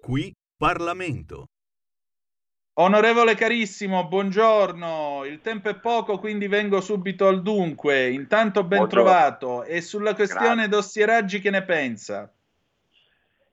Qui 0.02 0.34
Parlamento. 0.58 1.46
Onorevole 2.80 3.36
carissimo, 3.36 4.08
buongiorno. 4.08 5.26
Il 5.26 5.42
tempo 5.42 5.70
è 5.70 5.76
poco, 5.76 6.18
quindi 6.18 6.48
vengo 6.48 6.80
subito 6.82 7.28
al 7.28 7.42
dunque. 7.42 8.10
Intanto 8.10 8.64
ben 8.64 8.80
Buongiorno. 8.80 9.04
trovato. 9.04 9.64
E 9.66 9.82
sulla 9.82 10.16
questione 10.16 10.54
Grazie. 10.56 10.70
dossieraggi 10.70 11.40
che 11.42 11.50
ne 11.50 11.64
pensa? 11.64 12.34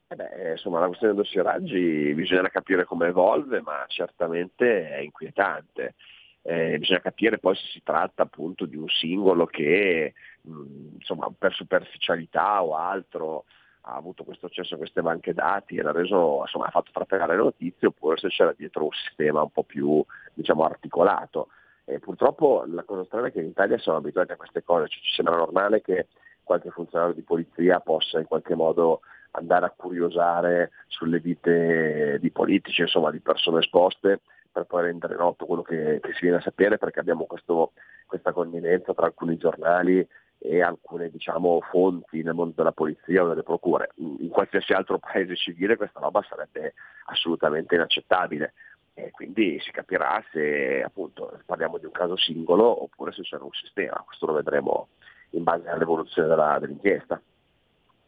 Eh 0.09 0.15
beh, 0.15 0.51
insomma, 0.53 0.79
la 0.79 0.87
questione 0.87 1.15
dei 1.15 1.23
dossieraggi 1.25 2.15
bisogna 2.15 2.49
capire 2.49 2.85
come 2.85 3.09
evolve, 3.09 3.61
ma 3.61 3.85
certamente 3.89 4.89
è 4.89 4.99
inquietante. 4.99 5.95
Eh, 6.43 6.79
bisogna 6.79 7.01
capire 7.01 7.39
poi 7.39 7.57
se 7.57 7.67
si 7.73 7.83
tratta 7.83 8.23
appunto 8.23 8.67
di 8.67 8.77
un 8.77 8.87
singolo 8.89 9.47
che 9.47 10.15
mh, 10.43 10.95
insomma, 10.95 11.29
per 11.37 11.53
superficialità 11.55 12.63
o 12.63 12.77
altro 12.77 13.47
ha 13.89 13.95
avuto 13.97 14.23
questo 14.23 14.47
accesso 14.47 14.75
a 14.75 14.79
queste 14.79 15.03
banche 15.03 15.35
dati 15.35 15.75
e 15.77 15.83
l'ha 15.83 15.91
reso, 15.91 16.39
insomma, 16.43 16.67
ha 16.67 16.71
fatto 16.71 16.93
trapelare 16.93 17.35
le 17.37 17.43
notizie 17.43 17.89
oppure 17.89 18.17
se 18.17 18.29
c'era 18.29 18.53
dietro 18.57 18.85
un 18.85 18.91
sistema 18.93 19.43
un 19.43 19.51
po' 19.51 19.65
più 19.65 20.05
diciamo, 20.35 20.63
articolato. 20.65 21.49
E 21.85 21.99
purtroppo 21.99 22.65
la 22.69 22.85
cosa 22.85 23.05
strana 23.05 23.27
è 23.29 23.33
che 23.33 23.41
in 23.41 23.49
Italia 23.49 23.79
siamo 23.79 23.99
abituati 23.99 24.31
a 24.33 24.37
queste 24.37 24.63
cose, 24.63 24.89
cioè, 24.89 25.03
ci 25.03 25.13
sembra 25.15 25.35
normale 25.37 25.81
che 25.83 26.07
qualche 26.45 26.71
funzionario 26.71 27.15
di 27.15 27.23
polizia 27.23 27.81
possa 27.81 28.21
in 28.21 28.27
qualche 28.27 28.55
modo 28.55 29.01
andare 29.37 29.67
a 29.67 29.75
curiosare 29.75 30.71
sulle 30.87 31.21
vite 31.21 32.19
di 32.21 32.31
politici, 32.31 32.81
insomma 32.81 33.11
di 33.11 33.21
persone 33.21 33.61
esposte, 33.61 34.21
per 34.51 34.65
poi 34.65 34.85
rendere 34.85 35.17
noto 35.17 35.45
quello 35.45 35.63
che, 35.63 36.01
che 36.01 36.13
si 36.13 36.21
viene 36.23 36.39
a 36.39 36.41
sapere, 36.41 36.79
perché 36.79 37.01
abbiamo 37.01 37.25
questo- 37.25 37.73
questa 38.07 38.33
connivenza 38.33 38.95
tra 38.95 39.07
alcuni 39.07 39.37
giornali 39.37 40.07
e 40.39 40.63
alcune 40.63 41.11
diciamo, 41.11 41.61
fonti 41.71 42.23
nel 42.23 42.35
mondo 42.35 42.55
della 42.57 42.73
polizia 42.73 43.25
o 43.25 43.29
delle 43.29 43.43
procure. 43.43 43.91
In 43.97 44.29
qualsiasi 44.29 44.73
altro 44.73 44.99
paese 44.99 45.37
civile 45.37 45.77
questa 45.77 46.01
roba 46.01 46.25
sarebbe 46.29 46.75
assolutamente 47.07 47.75
inaccettabile. 47.75 48.55
E 48.95 49.11
quindi 49.11 49.61
si 49.61 49.71
capirà 49.73 50.25
se 50.33 50.83
appunto 50.83 51.39
parliamo 51.45 51.77
di 51.77 51.85
un 51.85 51.91
caso 51.91 52.17
singolo 52.17 52.83
oppure 52.83 53.13
se 53.13 53.23
c'è 53.23 53.37
un 53.37 53.51
sistema, 53.53 54.03
questo 54.07 54.25
lo 54.25 54.33
vedremo 54.33 54.89
in 55.31 55.43
base 55.43 55.69
all'evoluzione 55.69 56.29
della- 56.29 56.59
dell'inchiesta. 56.59 57.21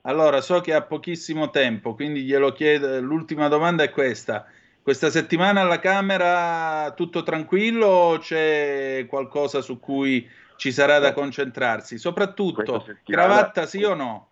Allora, 0.03 0.41
so 0.41 0.61
che 0.61 0.75
ha 0.75 0.83
pochissimo 0.83 1.51
tempo, 1.51 1.95
quindi 1.95 2.23
glielo 2.23 2.53
chiedo. 2.53 3.01
L'ultima 3.01 3.49
domanda 3.49 3.83
è 3.83 3.91
questa. 3.91 4.47
Questa 4.83 5.11
settimana 5.11 5.61
alla 5.61 5.81
Camera 5.81 6.93
tutto 6.97 7.23
tranquillo 7.23 7.87
o 7.87 8.19
c'è 8.19 9.05
qualcosa 9.07 9.61
su 9.61 9.79
cui 9.79 10.27
ci 10.57 10.73
sarà 10.73 10.99
da 10.99 11.13
concentrarsi? 11.13 11.99
Soprattutto, 11.99 12.87
cravatta 13.05 13.67
sì 13.67 13.83
o 13.83 13.95
no? 13.95 14.29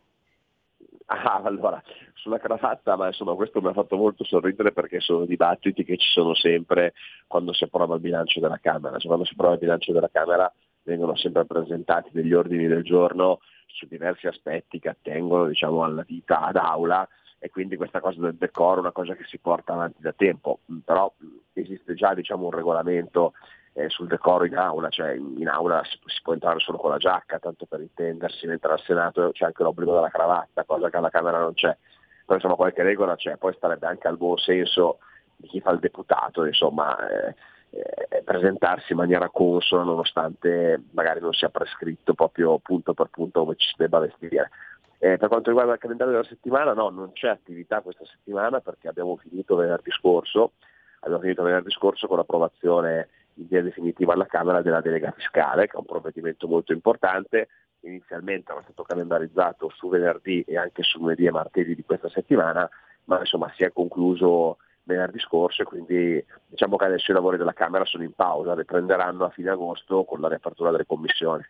Ah, 1.07 1.43
allora, 1.45 1.83
sulla 2.15 2.39
cravatta, 2.39 2.97
ma 2.97 3.09
insomma 3.09 3.35
questo 3.35 3.61
mi 3.61 3.69
ha 3.69 3.73
fatto 3.73 3.97
molto 3.97 4.25
sorridere 4.25 4.73
perché 4.73 5.01
sono 5.01 5.25
dibattiti 5.25 5.85
che 5.85 5.97
ci 5.97 6.11
sono 6.11 6.35
sempre 6.35 6.95
quando 7.27 7.53
si 7.53 7.65
approva 7.65 7.95
il 7.95 8.01
bilancio 8.01 8.41
della 8.41 8.59
Camera. 8.61 8.97
Cioè, 8.97 9.07
quando 9.07 9.25
si 9.25 9.33
approva 9.33 9.53
il 9.53 9.61
bilancio 9.61 9.93
della 9.93 10.11
Camera 10.11 10.53
vengono 10.83 11.17
sempre 11.17 11.45
presentati 11.45 12.11
degli 12.13 12.33
ordini 12.33 12.67
del 12.67 12.83
giorno 12.83 13.41
su 13.77 13.87
diversi 13.87 14.27
aspetti 14.27 14.81
che 14.81 14.89
attengono 14.89 15.47
diciamo, 15.47 15.85
alla 15.85 16.03
vita 16.03 16.49
d'aula 16.53 17.07
e 17.39 17.51
quindi 17.51 17.77
questa 17.77 18.01
cosa 18.01 18.21
del 18.21 18.35
decoro 18.35 18.77
è 18.77 18.81
una 18.81 18.93
cosa 18.93 19.15
che 19.15 19.25
si 19.25 19.39
porta 19.39 19.75
avanti 19.75 20.01
da 20.01 20.13
tempo, 20.13 20.61
Mm, 20.73 20.79
però 20.79 21.13
mm, 21.23 21.37
esiste 21.53 21.95
già 21.95 22.15
diciamo, 22.15 22.47
un 22.47 22.51
regolamento 22.51 23.35
eh, 23.75 23.89
sul 23.91 24.07
decoro 24.07 24.47
in 24.47 24.57
aula, 24.57 24.89
cioè 24.89 25.13
in 25.13 25.35
in 25.39 25.49
aula 25.49 25.83
si, 25.85 25.99
si 26.07 26.21
può 26.23 26.33
entrare 26.33 26.59
solo 26.61 26.79
con 26.79 26.91
la 26.91 26.97
giacca, 26.97 27.39
tanto 27.39 27.67
per 27.67 27.81
intendersi, 27.81 28.47
mentre 28.47 28.73
al 28.73 28.81
Senato 28.81 29.31
c'è 29.33 29.45
anche 29.45 29.63
l'obbligo 29.63 29.93
della 29.95 30.09
cravatta, 30.09 30.65
cosa 30.65 30.89
che 30.89 30.97
alla 30.97 31.11
Camera 31.11 31.39
non 31.39 31.53
c'è. 31.53 31.77
Però 32.25 32.35
insomma 32.35 32.57
qualche 32.57 32.83
regola 32.83 33.17
c'è, 33.17 33.37
poi 33.37 33.53
starebbe 33.55 33.87
anche 33.87 34.09
al 34.09 34.17
buon 34.17 34.39
senso 34.39 34.99
di 35.37 35.47
chi 35.49 35.61
fa 35.61 35.71
il 35.71 35.79
deputato, 35.79 36.45
insomma, 36.45 36.97
eh, 37.09 37.35
eh, 37.71 38.23
presentarsi 38.23 38.93
in 38.93 38.99
maniera 38.99 39.29
consona 39.29 39.83
nonostante 39.83 40.83
magari 40.93 41.21
non 41.21 41.33
sia 41.33 41.49
prescritto 41.49 42.15
proprio 42.15 42.59
punto 42.59 42.95
per 42.95 43.09
punto 43.09 43.41
come 43.41 43.57
ci 43.57 43.69
si 43.69 43.75
debba 43.77 43.99
vestire. 43.99 44.51
Eh, 44.99 45.19
per 45.19 45.29
quanto 45.29 45.51
riguarda 45.51 45.75
il 45.75 45.79
calendario 45.79 46.15
della 46.15 46.27
settimana, 46.27 46.73
no, 46.73 46.89
non 46.89 47.13
c'è 47.13 47.29
attività 47.29 47.83
questa 47.83 48.05
settimana 48.07 48.61
perché 48.61 48.89
abbiamo 48.89 49.17
finito 49.17 49.55
venerdì 49.55 49.91
scorso, 49.91 50.53
abbiamo 51.01 51.21
finito 51.21 51.43
venerdì 51.43 51.71
scorso 51.71 52.07
con 52.07 52.17
l'approvazione 52.17 53.09
in 53.35 53.47
via 53.47 53.63
definitiva 53.63 54.15
alla 54.15 54.27
Camera 54.27 54.63
della 54.63 54.81
delega 54.81 55.13
fiscale, 55.13 55.67
che 55.67 55.75
è 55.75 55.79
un 55.79 55.85
provvedimento 55.85 56.49
molto 56.49 56.73
importante. 56.73 57.49
Inizialmente 57.81 58.51
era 58.51 58.63
stato 58.63 58.83
calendarizzato 58.83 59.69
su 59.69 59.89
venerdì 59.89 60.43
e 60.43 60.57
anche 60.57 60.83
su 60.83 60.99
lunedì 60.99 61.27
e 61.27 61.31
martedì 61.31 61.75
di 61.75 61.85
questa 61.85 62.09
settimana, 62.09 62.69
ma 63.05 63.21
insomma 63.21 63.53
si 63.55 63.65
è 63.65 63.73
concluso 63.73 64.57
venerdì 64.87 65.19
scorso 65.19 65.63
e 65.63 65.65
quindi 65.65 66.25
diciamo 66.47 66.77
che 66.77 66.85
adesso 66.85 67.11
i 67.11 67.15
lavori 67.15 67.37
della 67.37 67.53
Camera 67.53 67.85
sono 67.85 68.05
in 68.05 68.13
pausa, 68.13 68.55
riprenderanno 68.55 69.25
a 69.25 69.31
fine 69.31 69.51
agosto 69.51 70.05
con 70.05 70.21
la 70.21 70.29
riapertura 70.29 70.71
delle 70.71 70.87
commissioni. 70.87 71.45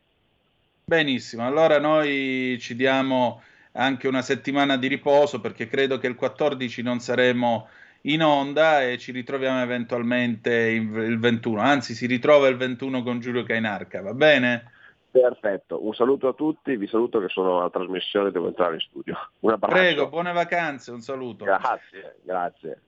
Benissimo, 0.84 1.46
allora 1.46 1.78
noi 1.78 2.58
ci 2.60 2.74
diamo 2.74 3.42
anche 3.72 4.08
una 4.08 4.22
settimana 4.22 4.76
di 4.76 4.86
riposo 4.86 5.40
perché 5.40 5.66
credo 5.66 5.98
che 5.98 6.06
il 6.06 6.14
14 6.14 6.82
non 6.82 7.00
saremo 7.00 7.68
in 8.02 8.22
onda 8.22 8.82
e 8.82 8.96
ci 8.96 9.12
ritroviamo 9.12 9.60
eventualmente 9.60 10.50
il 10.52 10.94
il 10.94 11.18
21, 11.18 11.60
anzi 11.60 11.92
si 11.92 12.06
ritrova 12.06 12.48
il 12.48 12.56
21 12.56 13.02
con 13.02 13.20
Giulio 13.20 13.42
Cainarca, 13.42 14.00
va 14.00 14.14
bene? 14.14 14.72
Perfetto, 15.10 15.84
un 15.84 15.94
saluto 15.94 16.28
a 16.28 16.34
tutti, 16.34 16.76
vi 16.76 16.86
saluto 16.86 17.18
che 17.20 17.28
sono 17.28 17.58
alla 17.58 17.70
trasmissione, 17.70 18.30
devo 18.30 18.48
entrare 18.48 18.74
in 18.74 18.80
studio. 18.80 19.16
Prego, 19.58 20.08
buone 20.08 20.32
vacanze, 20.32 20.92
un 20.92 21.00
saluto. 21.00 21.44
Grazie, 21.44 22.16
grazie. 22.22 22.80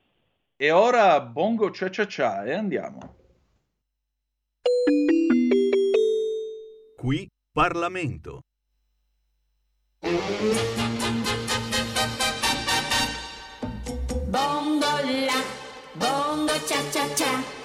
E 0.60 0.72
ora 0.72 1.20
bongo 1.20 1.70
cia 1.70 1.88
cia 1.88 2.04
cia 2.08 2.42
e 2.44 2.52
andiamo. 2.52 3.14
Qui 6.96 7.28
Parlamento. 7.52 8.40
Bongo 14.26 14.94
la, 15.06 15.40
bongo 15.92 16.52
cha 16.66 16.82
cha 16.90 17.06
cha, 17.14 17.57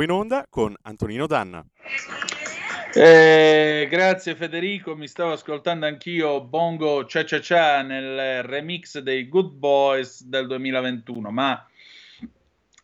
Nuovo 0.00 0.02
in 0.02 0.10
onda 0.10 0.46
con 0.48 0.74
Antonino 0.82 1.26
Danna. 1.26 1.64
Eh, 2.94 3.86
grazie 3.90 4.34
Federico, 4.34 4.96
mi 4.96 5.06
stavo 5.06 5.32
ascoltando 5.32 5.86
anch'io 5.86 6.42
Bongo 6.42 7.04
Cia 7.06 7.24
Cia 7.24 7.40
Cia 7.40 7.82
nel 7.82 8.42
remix 8.42 8.98
dei 8.98 9.28
Good 9.28 9.52
Boys 9.52 10.24
del 10.24 10.46
2021, 10.46 11.30
ma 11.30 11.66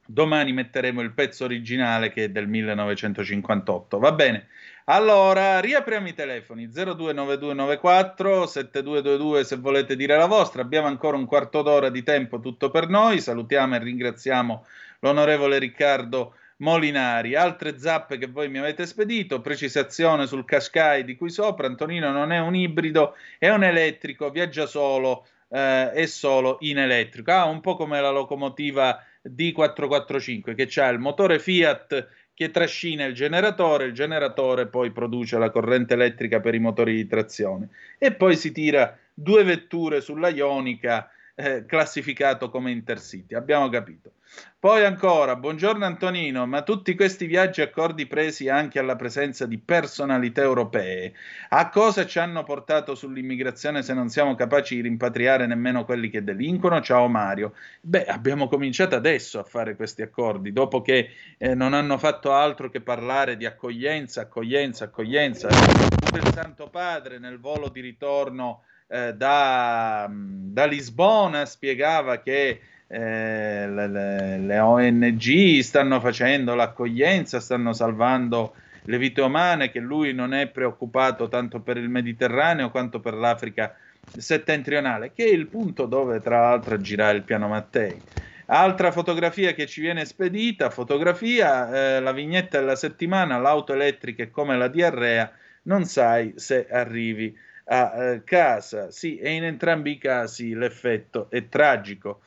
domani 0.04 0.52
metteremo 0.52 1.00
il 1.00 1.12
pezzo 1.12 1.44
originale 1.44 2.12
che 2.12 2.24
è 2.24 2.28
del 2.28 2.46
1958. 2.48 3.98
Va 3.98 4.12
bene. 4.12 4.48
Allora, 4.84 5.58
riapriamo 5.58 6.08
i 6.08 6.14
telefoni 6.14 6.68
029294 6.70 8.46
7222 8.46 9.44
se 9.44 9.56
volete 9.56 9.96
dire 9.96 10.16
la 10.16 10.26
vostra. 10.26 10.62
Abbiamo 10.62 10.86
ancora 10.86 11.16
un 11.16 11.26
quarto 11.26 11.62
d'ora 11.62 11.88
di 11.88 12.02
tempo 12.02 12.40
tutto 12.40 12.70
per 12.70 12.88
noi. 12.88 13.20
Salutiamo 13.20 13.74
e 13.74 13.78
ringraziamo 13.78 14.66
l'onorevole 15.00 15.58
Riccardo 15.58 16.34
Molinari. 16.58 17.34
Altre 17.34 17.78
zappe 17.78 18.18
che 18.18 18.26
voi 18.26 18.48
mi 18.48 18.58
avete 18.58 18.86
spedito, 18.86 19.40
precisazione 19.40 20.26
sul 20.26 20.44
Qashqai 20.44 21.04
di 21.04 21.16
qui 21.16 21.30
sopra. 21.30 21.66
Antonino 21.66 22.10
non 22.10 22.32
è 22.32 22.38
un 22.38 22.54
ibrido, 22.54 23.14
è 23.38 23.48
un 23.50 23.64
elettrico, 23.64 24.30
viaggia 24.30 24.66
solo 24.66 25.26
eh, 25.48 25.90
e 25.94 26.06
solo 26.06 26.56
in 26.60 26.78
elettrico. 26.78 27.30
Ah, 27.30 27.44
un 27.44 27.60
po' 27.60 27.76
come 27.76 28.00
la 28.00 28.10
locomotiva 28.10 29.02
D445 29.22 30.54
che 30.54 30.80
ha 30.80 30.88
il 30.88 30.98
motore 30.98 31.38
Fiat 31.38 32.08
che 32.32 32.50
trascina 32.50 33.04
il 33.06 33.14
generatore, 33.14 33.86
il 33.86 33.92
generatore 33.94 34.66
poi 34.66 34.90
produce 34.90 35.38
la 35.38 35.50
corrente 35.50 35.94
elettrica 35.94 36.38
per 36.40 36.54
i 36.54 36.58
motori 36.58 36.94
di 36.94 37.06
trazione 37.06 37.70
e 37.96 38.12
poi 38.12 38.36
si 38.36 38.52
tira 38.52 38.96
due 39.14 39.42
vetture 39.42 40.02
sulla 40.02 40.28
Ionica 40.28 41.10
eh, 41.36 41.66
classificato 41.66 42.48
come 42.48 42.70
intercity. 42.70 43.34
Abbiamo 43.34 43.68
capito. 43.68 44.12
Poi 44.58 44.84
ancora, 44.84 45.36
buongiorno 45.36 45.84
Antonino, 45.84 46.46
ma 46.46 46.62
tutti 46.62 46.94
questi 46.94 47.26
viaggi 47.26 47.60
accordi 47.60 48.06
presi 48.06 48.48
anche 48.48 48.78
alla 48.78 48.96
presenza 48.96 49.46
di 49.46 49.58
personalità 49.58 50.42
europee, 50.42 51.12
a 51.50 51.68
cosa 51.68 52.04
ci 52.04 52.18
hanno 52.18 52.42
portato 52.42 52.94
sull'immigrazione 52.94 53.82
se 53.82 53.94
non 53.94 54.08
siamo 54.08 54.34
capaci 54.34 54.74
di 54.74 54.80
rimpatriare 54.80 55.46
nemmeno 55.46 55.84
quelli 55.84 56.10
che 56.10 56.24
delinquono? 56.24 56.80
Ciao 56.80 57.06
Mario. 57.06 57.52
Beh, 57.80 58.06
abbiamo 58.06 58.48
cominciato 58.48 58.96
adesso 58.96 59.38
a 59.38 59.44
fare 59.44 59.76
questi 59.76 60.02
accordi, 60.02 60.52
dopo 60.52 60.82
che 60.82 61.10
eh, 61.38 61.54
non 61.54 61.72
hanno 61.72 61.96
fatto 61.96 62.32
altro 62.32 62.68
che 62.68 62.80
parlare 62.80 63.36
di 63.36 63.46
accoglienza, 63.46 64.22
accoglienza, 64.22 64.84
accoglienza. 64.86 65.48
Il 65.48 66.32
Santo 66.32 66.68
Padre 66.68 67.18
nel 67.18 67.38
volo 67.38 67.68
di 67.68 67.80
ritorno 67.80 68.62
eh, 68.88 69.14
da, 69.14 70.08
da 70.10 70.64
Lisbona 70.66 71.44
spiegava 71.44 72.20
che 72.20 72.60
eh, 72.86 73.68
le, 73.68 74.38
le, 74.38 74.58
ONG 74.58 75.58
stanno 75.60 76.00
facendo 76.00 76.54
l'accoglienza, 76.54 77.40
stanno 77.40 77.72
salvando 77.72 78.54
le 78.84 78.98
vite 78.98 79.20
umane, 79.20 79.70
che 79.70 79.80
lui 79.80 80.12
non 80.14 80.32
è 80.32 80.46
preoccupato 80.46 81.28
tanto 81.28 81.60
per 81.60 81.76
il 81.76 81.88
Mediterraneo 81.88 82.70
quanto 82.70 83.00
per 83.00 83.14
l'Africa 83.14 83.74
settentrionale, 84.16 85.12
che 85.12 85.24
è 85.24 85.30
il 85.30 85.48
punto 85.48 85.86
dove 85.86 86.20
tra 86.20 86.40
l'altro 86.40 86.80
gira 86.80 87.10
il 87.10 87.22
piano 87.22 87.48
Mattei. 87.48 88.00
Altra 88.48 88.92
fotografia 88.92 89.52
che 89.54 89.66
ci 89.66 89.80
viene 89.80 90.04
spedita, 90.04 90.70
fotografia, 90.70 91.96
eh, 91.96 92.00
la 92.00 92.12
vignetta 92.12 92.60
della 92.60 92.76
settimana, 92.76 93.38
l'auto 93.38 93.72
elettrica 93.72 94.22
è 94.22 94.30
come 94.30 94.56
la 94.56 94.68
diarrea, 94.68 95.32
non 95.62 95.84
sai 95.84 96.34
se 96.36 96.68
arrivi 96.70 97.36
a 97.66 98.20
casa. 98.24 98.90
Sì, 98.90 99.18
e 99.18 99.30
in 99.32 99.44
entrambi 99.44 99.92
i 99.92 99.98
casi 99.98 100.54
l'effetto 100.54 101.28
è 101.30 101.48
tragico. 101.48 102.20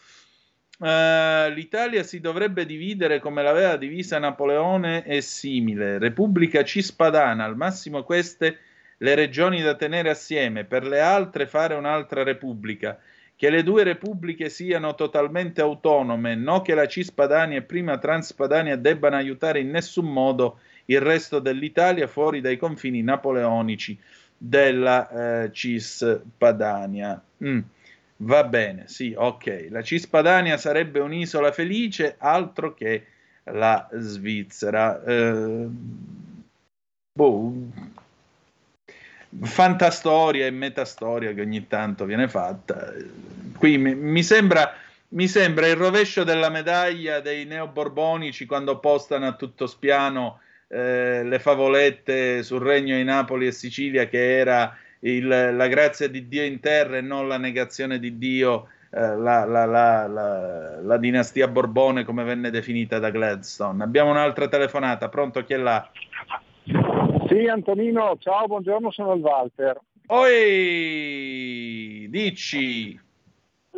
Uh, 0.80 1.52
L'Italia 1.52 2.04
si 2.04 2.22
dovrebbe 2.22 2.66
dividere 2.66 3.20
come 3.20 3.44
l'aveva 3.44 3.76
divisa 3.76 4.18
Napoleone 4.18 5.06
e 5.06 5.20
simile, 5.22 5.98
Repubblica 5.98 6.64
Cispadana, 6.64 7.44
al 7.44 7.58
massimo 7.58 8.04
queste 8.04 8.60
le 9.00 9.16
regioni 9.16 9.62
da 9.62 9.76
tenere 9.76 10.10
assieme, 10.10 10.64
per 10.64 10.86
le 10.86 11.02
altre 11.02 11.48
fare 11.48 11.74
un'altra 11.74 12.24
repubblica, 12.24 12.98
che 13.36 13.50
le 13.50 13.64
due 13.64 13.84
repubbliche 13.84 14.50
siano 14.50 14.96
totalmente 14.96 15.60
autonome, 15.60 16.36
no 16.36 16.62
che 16.62 16.74
la 16.76 16.88
Cispadania 16.88 17.58
e 17.58 17.64
prima 17.64 17.98
Transpadania 17.98 18.78
debbano 18.78 19.18
aiutare 19.18 19.60
in 19.60 19.70
nessun 19.72 20.06
modo 20.06 20.60
il 20.86 21.02
resto 21.02 21.40
dell'Italia 21.40 22.08
fuori 22.08 22.40
dai 22.42 22.58
confini 22.58 23.02
napoleonici 23.02 24.00
della 24.40 25.44
eh, 25.44 25.52
Cispadania. 25.52 27.22
Mm. 27.44 27.60
Va 28.22 28.44
bene, 28.46 28.88
sì, 28.88 29.14
ok. 29.16 29.68
La 29.70 29.82
Cispadania 29.82 30.58
sarebbe 30.58 31.00
un'isola 31.00 31.52
felice, 31.52 32.16
altro 32.18 32.74
che 32.74 33.06
la 33.44 33.88
Svizzera. 33.94 35.04
Eh, 35.04 35.68
boh, 37.14 37.54
fantastoria 39.42 40.46
e 40.46 40.52
metastoria 40.52 41.34
che 41.34 41.42
ogni 41.42 41.68
tanto 41.68 42.06
viene 42.06 42.28
fatta. 42.28 42.94
Qui 43.58 43.78
mi, 43.78 43.96
mi, 43.96 44.24
sembra, 44.24 44.74
mi 45.10 45.28
sembra 45.28 45.68
il 45.68 45.76
rovescio 45.76 46.24
della 46.24 46.50
medaglia 46.50 47.20
dei 47.20 47.46
neoborbonici 47.46 48.46
quando 48.46 48.80
postano 48.80 49.28
a 49.28 49.34
tutto 49.34 49.68
spiano 49.68 50.40
eh, 50.70 51.24
le 51.24 51.40
favolette 51.40 52.44
sul 52.44 52.62
regno 52.62 52.96
di 52.96 53.04
Napoli 53.04 53.48
e 53.48 53.52
Sicilia 53.52 54.08
che 54.08 54.38
era 54.38 54.78
il, 55.00 55.28
la 55.28 55.68
grazia 55.68 56.08
di 56.08 56.28
Dio 56.28 56.44
in 56.44 56.60
terra 56.60 56.98
e 56.98 57.02
non 57.02 57.28
la 57.28 57.38
negazione 57.38 57.98
di 58.00 58.20
Dio, 58.20 58.68
eh, 58.92 59.16
la, 59.18 59.46
la, 59.46 59.66
la, 59.66 60.08
la, 60.82 60.98
dinastia 60.98 61.48
Borbone 61.48 62.04
come 62.04 62.24
venne 62.24 62.52
definita 62.52 63.00
da 63.00 63.10
Gladstone. 63.10 63.84
Abbiamo 63.84 64.12
un'altra 64.12 64.48
telefonata, 64.48 65.10
pronto 65.10 65.44
chi 65.44 65.54
è 65.54 65.58
là? 65.58 65.90
Sì, 67.28 67.48
Antonino, 67.48 68.18
ciao, 68.20 68.46
buongiorno, 68.48 68.92
sono 68.92 69.14
il 69.14 69.22
Walter. 69.22 69.80
Oi, 70.08 71.38
dici. 72.10 73.00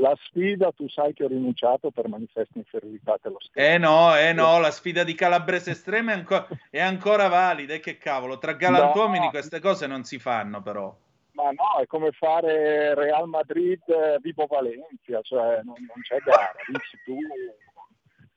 La 0.02 0.18
sfida, 0.19 0.72
tu 0.72 0.90
sai 0.90 1.14
che 1.14 1.23
ho 1.23 1.28
rinunciato 1.28 1.91
per 1.91 2.07
manifesta 2.07 2.57
inferiorità, 2.57 3.18
te 3.22 3.30
lo 3.30 3.38
stesso. 3.40 3.68
Eh 3.68 3.78
no, 3.78 4.18
eh 4.18 4.34
no, 4.34 4.60
la 4.60 4.72
sfida 4.72 5.03
di 5.03 5.14
Calabrese 5.14 5.72
Estrema 5.72 6.11
è, 6.11 6.15
anco- 6.15 6.48
è 6.72 6.82
ancora 6.82 7.28
valida, 7.28 7.76
e 7.76 7.80
che 7.80 7.98
cavolo, 7.98 8.40
tra 8.40 8.53
galantuomini 8.53 9.26
no. 9.26 9.30
queste 9.30 9.60
cose 9.60 9.86
non 9.86 10.03
si 10.03 10.18
fanno 10.18 10.61
però. 10.64 10.94
Ma 11.34 11.52
no, 11.52 11.80
è 11.80 11.86
come 11.86 12.11
fare 12.11 12.95
Real 12.95 13.28
Madrid 13.28 13.82
eh, 13.86 14.18
Vivo 14.22 14.48
Valencia, 14.48 15.22
cioè 15.22 15.61
non, 15.64 15.76
non 15.78 16.02
c'è 16.02 16.18
gara, 16.18 16.56
dici 16.68 16.98
tu. 17.06 17.18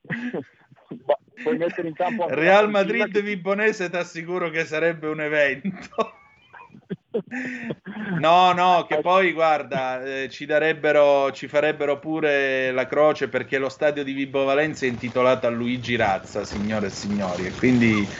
puoi 1.41 1.57
mettere 1.57 1.87
in 1.87 1.95
campo 1.95 2.27
Real 2.29 2.69
Madrid 2.69 3.11
che... 3.11 3.21
Vibonese 3.21 3.89
ti 3.89 3.95
assicuro 3.95 4.49
che 4.49 4.65
sarebbe 4.65 5.07
un 5.07 5.19
evento. 5.19 6.13
No, 8.19 8.51
no, 8.51 8.85
che 8.87 8.99
poi 8.99 9.31
guarda, 9.31 10.03
eh, 10.03 10.29
ci 10.29 10.45
darebbero, 10.45 11.31
ci 11.31 11.47
farebbero 11.47 11.99
pure 11.99 12.71
la 12.71 12.85
croce 12.87 13.29
perché 13.29 13.57
lo 13.57 13.69
stadio 13.69 14.03
di 14.03 14.13
Vibo 14.13 14.43
Valencia 14.43 14.85
è 14.85 14.89
intitolato 14.89 15.47
a 15.47 15.49
Luigi 15.49 15.95
Razza, 15.95 16.43
signore 16.43 16.87
e 16.87 16.89
signori, 16.89 17.45
e 17.45 17.55
quindi, 17.55 18.11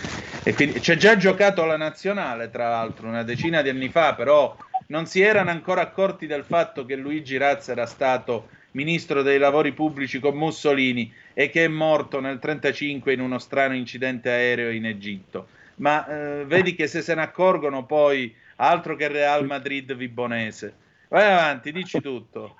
e 0.43 0.53
quindi 0.53 0.79
c'è 0.79 0.95
già 0.95 1.17
giocato 1.17 1.63
alla 1.63 1.77
nazionale, 1.77 2.49
tra 2.49 2.69
l'altro, 2.69 3.07
una 3.07 3.23
decina 3.23 3.61
di 3.61 3.69
anni 3.69 3.89
fa, 3.89 4.15
però 4.15 4.55
non 4.87 5.05
si 5.05 5.21
erano 5.21 5.49
ancora 5.49 5.81
accorti 5.81 6.25
del 6.27 6.45
fatto 6.45 6.85
che 6.85 6.95
Luigi 6.95 7.37
Razza 7.37 7.71
era 7.73 7.85
stato 7.85 8.49
ministro 8.71 9.21
dei 9.21 9.37
lavori 9.37 9.73
pubblici 9.73 10.19
con 10.19 10.35
Mussolini 10.35 11.11
e 11.33 11.49
che 11.49 11.65
è 11.65 11.67
morto 11.67 12.19
nel 12.19 12.39
1935 12.41 13.13
in 13.13 13.21
uno 13.21 13.39
strano 13.39 13.75
incidente 13.75 14.29
aereo 14.29 14.69
in 14.69 14.85
Egitto. 14.85 15.47
Ma 15.77 16.07
eh, 16.07 16.45
vedi 16.45 16.75
che 16.75 16.87
se 16.87 17.01
se 17.01 17.15
ne 17.15 17.21
accorgono 17.21 17.85
poi 17.85 18.33
altro 18.57 18.95
che 18.95 19.07
Real 19.07 19.45
Madrid 19.45 19.93
Vibonese. 19.93 20.77
Vai 21.09 21.31
avanti, 21.31 21.71
dici 21.71 22.01
tutto. 22.01 22.55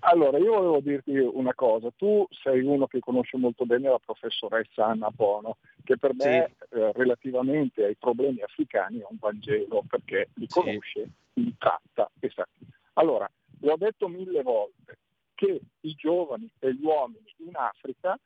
Allora, 0.00 0.38
io 0.38 0.52
volevo 0.52 0.80
dirti 0.80 1.16
una 1.16 1.54
cosa. 1.54 1.90
Tu 1.96 2.26
sei 2.30 2.62
uno 2.62 2.86
che 2.86 3.00
conosce 3.00 3.36
molto 3.36 3.66
bene 3.66 3.88
la 3.88 3.98
professoressa 3.98 4.86
Anna 4.86 5.10
Bono, 5.10 5.56
che 5.82 5.96
per 5.98 6.14
me, 6.14 6.54
sì. 6.58 6.76
eh, 6.76 6.92
relativamente 6.92 7.84
ai 7.84 7.96
problemi 7.96 8.40
africani, 8.40 9.00
è 9.00 9.06
un 9.08 9.16
Vangelo, 9.18 9.82
perché 9.88 10.28
li 10.34 10.46
conosce, 10.46 11.08
sì. 11.34 11.42
li 11.42 11.54
tratta 11.58 12.10
e 12.20 12.30
sa. 12.30 12.46
Allora, 12.94 13.28
l'ho 13.60 13.76
detto 13.76 14.08
mille 14.08 14.42
volte, 14.42 14.98
che 15.34 15.60
i 15.80 15.94
giovani 15.94 16.48
e 16.58 16.74
gli 16.74 16.84
uomini 16.84 17.34
in 17.38 17.54
Africa 17.54 18.18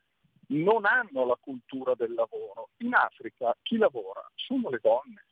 non 0.49 0.85
hanno 0.85 1.27
la 1.27 1.39
cultura 1.41 1.95
del 1.95 2.13
lavoro. 2.13 2.71
In 2.79 2.95
Africa 2.95 3.57
chi 3.63 3.77
lavora 3.77 4.23
sono 4.35 4.69
le 4.69 4.79
donne. 4.81 5.25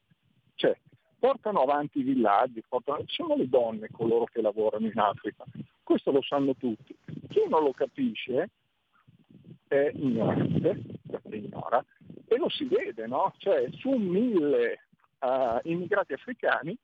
Cioè, 0.55 0.77
portano 1.21 1.61
avanti 1.61 2.01
i 2.01 2.03
villaggi, 2.03 2.65
portano... 2.67 3.05
sono 3.07 3.37
le 3.37 3.49
donne 3.49 3.89
coloro 3.93 4.25
che 4.25 4.41
lavorano 4.41 4.87
in 4.87 4.99
Africa. 4.99 5.45
Questo 5.83 6.11
lo 6.11 6.23
sanno 6.23 6.55
tutti. 6.57 6.97
Chi 7.29 7.47
non 7.49 7.63
lo 7.63 7.73
capisce 7.73 8.49
è 9.69 9.93
ignorante, 9.95 10.81
perché 11.09 11.37
ignora, 11.37 11.85
e 12.27 12.37
lo 12.37 12.49
si 12.49 12.65
vede, 12.65 13.07
no? 13.07 13.33
Cioè 13.37 13.69
su 13.73 13.91
mille 13.91 14.87
uh, 15.21 15.59
immigrati 15.63 16.13
africani 16.13 16.77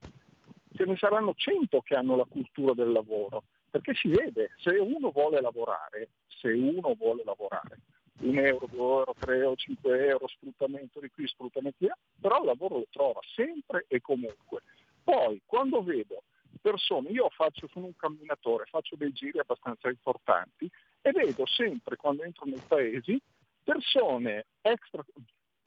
ce 0.74 0.84
ne 0.84 0.96
saranno 0.96 1.34
cento 1.34 1.80
che 1.80 1.96
hanno 1.96 2.16
la 2.16 2.26
cultura 2.28 2.74
del 2.74 2.92
lavoro, 2.92 3.44
perché 3.70 3.94
si 3.94 4.08
vede, 4.08 4.50
se 4.58 4.70
uno 4.76 5.10
vuole 5.10 5.40
lavorare, 5.40 6.10
se 6.28 6.52
uno 6.52 6.94
vuole 6.94 7.22
lavorare, 7.24 7.78
un 8.18 8.38
euro, 8.38 8.66
due 8.66 8.78
euro, 8.78 9.14
tre 9.18 9.38
euro, 9.38 9.56
cinque 9.56 10.06
euro, 10.06 10.28
sfruttamento 10.28 11.00
di 11.00 11.10
qui, 11.10 11.26
sfruttamento 11.26 11.76
di 11.78 11.86
là, 11.86 11.98
però 12.20 12.40
il 12.40 12.46
lavoro 12.46 12.78
lo 12.78 12.86
trova 12.90 13.20
sempre 13.34 13.84
e 13.88 14.00
comunque. 14.00 14.62
Poi 15.02 15.40
quando 15.44 15.82
vedo 15.82 16.22
persone, 16.60 17.10
io 17.10 17.28
faccio, 17.30 17.68
sono 17.68 17.86
un 17.86 17.96
camminatore, 17.96 18.64
faccio 18.66 18.96
dei 18.96 19.12
giri 19.12 19.38
abbastanza 19.38 19.88
importanti 19.88 20.68
e 21.00 21.12
vedo 21.12 21.46
sempre 21.46 21.96
quando 21.96 22.24
entro 22.24 22.46
nei 22.46 22.62
paesi 22.66 23.20
persone 23.62 24.46
extra, 24.62 25.04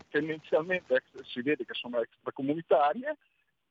tendenzialmente 0.09 0.95
extra- 0.95 1.23
si 1.23 1.41
vede 1.41 1.65
che 1.65 1.73
sono 1.73 2.01
extracomunitarie, 2.01 3.17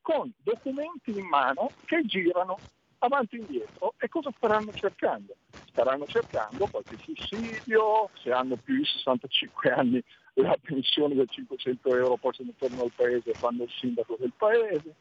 con 0.01 0.33
documenti 0.43 1.11
in 1.11 1.27
mano 1.27 1.73
che 1.85 2.03
girano 2.05 2.61
avanti 2.99 3.37
e 3.37 3.39
indietro 3.41 3.95
e 3.99 4.09
cosa 4.09 4.31
staranno 4.37 4.73
cercando? 4.73 5.35
Staranno 5.71 6.07
cercando 6.07 6.67
qualche 6.67 6.97
sussidio, 6.97 8.11
se 8.15 8.33
hanno 8.33 8.57
più 8.57 8.77
di 8.77 8.85
65 8.85 9.71
anni 9.71 10.03
la 10.35 10.57
pensione 10.61 11.15
da 11.15 11.25
500 11.25 11.97
euro, 11.97 12.17
poi 12.17 12.35
se 12.35 12.45
ne 12.45 12.55
tornano 12.57 12.85
al 12.85 12.93
paese 12.95 13.31
e 13.31 13.35
fanno 13.39 13.65
il 13.65 13.71
sindaco 13.71 14.17
del 14.19 14.33
paese. 14.37 14.95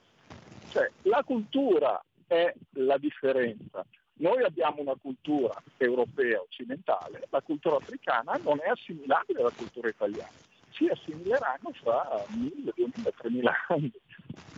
Cioè, 0.67 0.91
la 1.03 1.23
cultura 1.23 2.03
è 2.27 2.53
la 2.71 2.97
differenza. 2.97 3.85
Noi 4.19 4.43
abbiamo 4.43 4.81
una 4.81 4.95
cultura 4.99 5.53
europea 5.77 6.41
occidentale, 6.41 7.27
la 7.29 7.41
cultura 7.41 7.77
africana 7.77 8.33
non 8.43 8.59
è 8.61 8.67
assimilabile 8.67 9.41
alla 9.41 9.51
cultura 9.55 9.89
italiana. 9.89 10.31
Si 10.77 10.87
assimileranno 10.87 11.71
fra 11.81 12.23
1000, 12.29 12.71
2000, 12.75 13.11
3000 13.17 13.55
anni. 13.69 13.91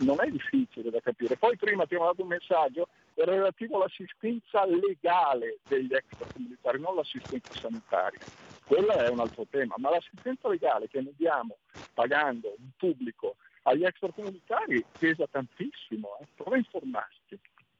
Non 0.00 0.16
è 0.20 0.28
difficile 0.28 0.90
da 0.90 1.00
capire. 1.00 1.36
Poi 1.36 1.56
prima 1.56 1.86
ti 1.86 1.94
ho 1.94 2.04
dato 2.04 2.20
un 2.22 2.28
messaggio 2.28 2.88
relativo 3.14 3.76
all'assistenza 3.76 4.66
legale 4.66 5.58
degli 5.66 5.92
extracomunitari, 5.94 6.80
non 6.80 6.94
l'assistenza 6.94 7.52
sanitaria. 7.54 8.20
Quello 8.64 8.92
è 8.92 9.08
un 9.08 9.20
altro 9.20 9.46
tema, 9.48 9.74
ma 9.78 9.90
l'assistenza 9.90 10.48
legale 10.48 10.88
che 10.88 11.00
noi 11.00 11.14
diamo 11.16 11.56
pagando 11.94 12.54
in 12.58 12.68
pubblico 12.76 13.36
agli 13.62 13.84
extracomunitari 13.84 14.84
pesa 14.98 15.26
tantissimo. 15.30 16.18
Eh. 16.20 16.26
Prova 16.36 16.54
a 16.54 16.58
informarsi. 16.58 17.38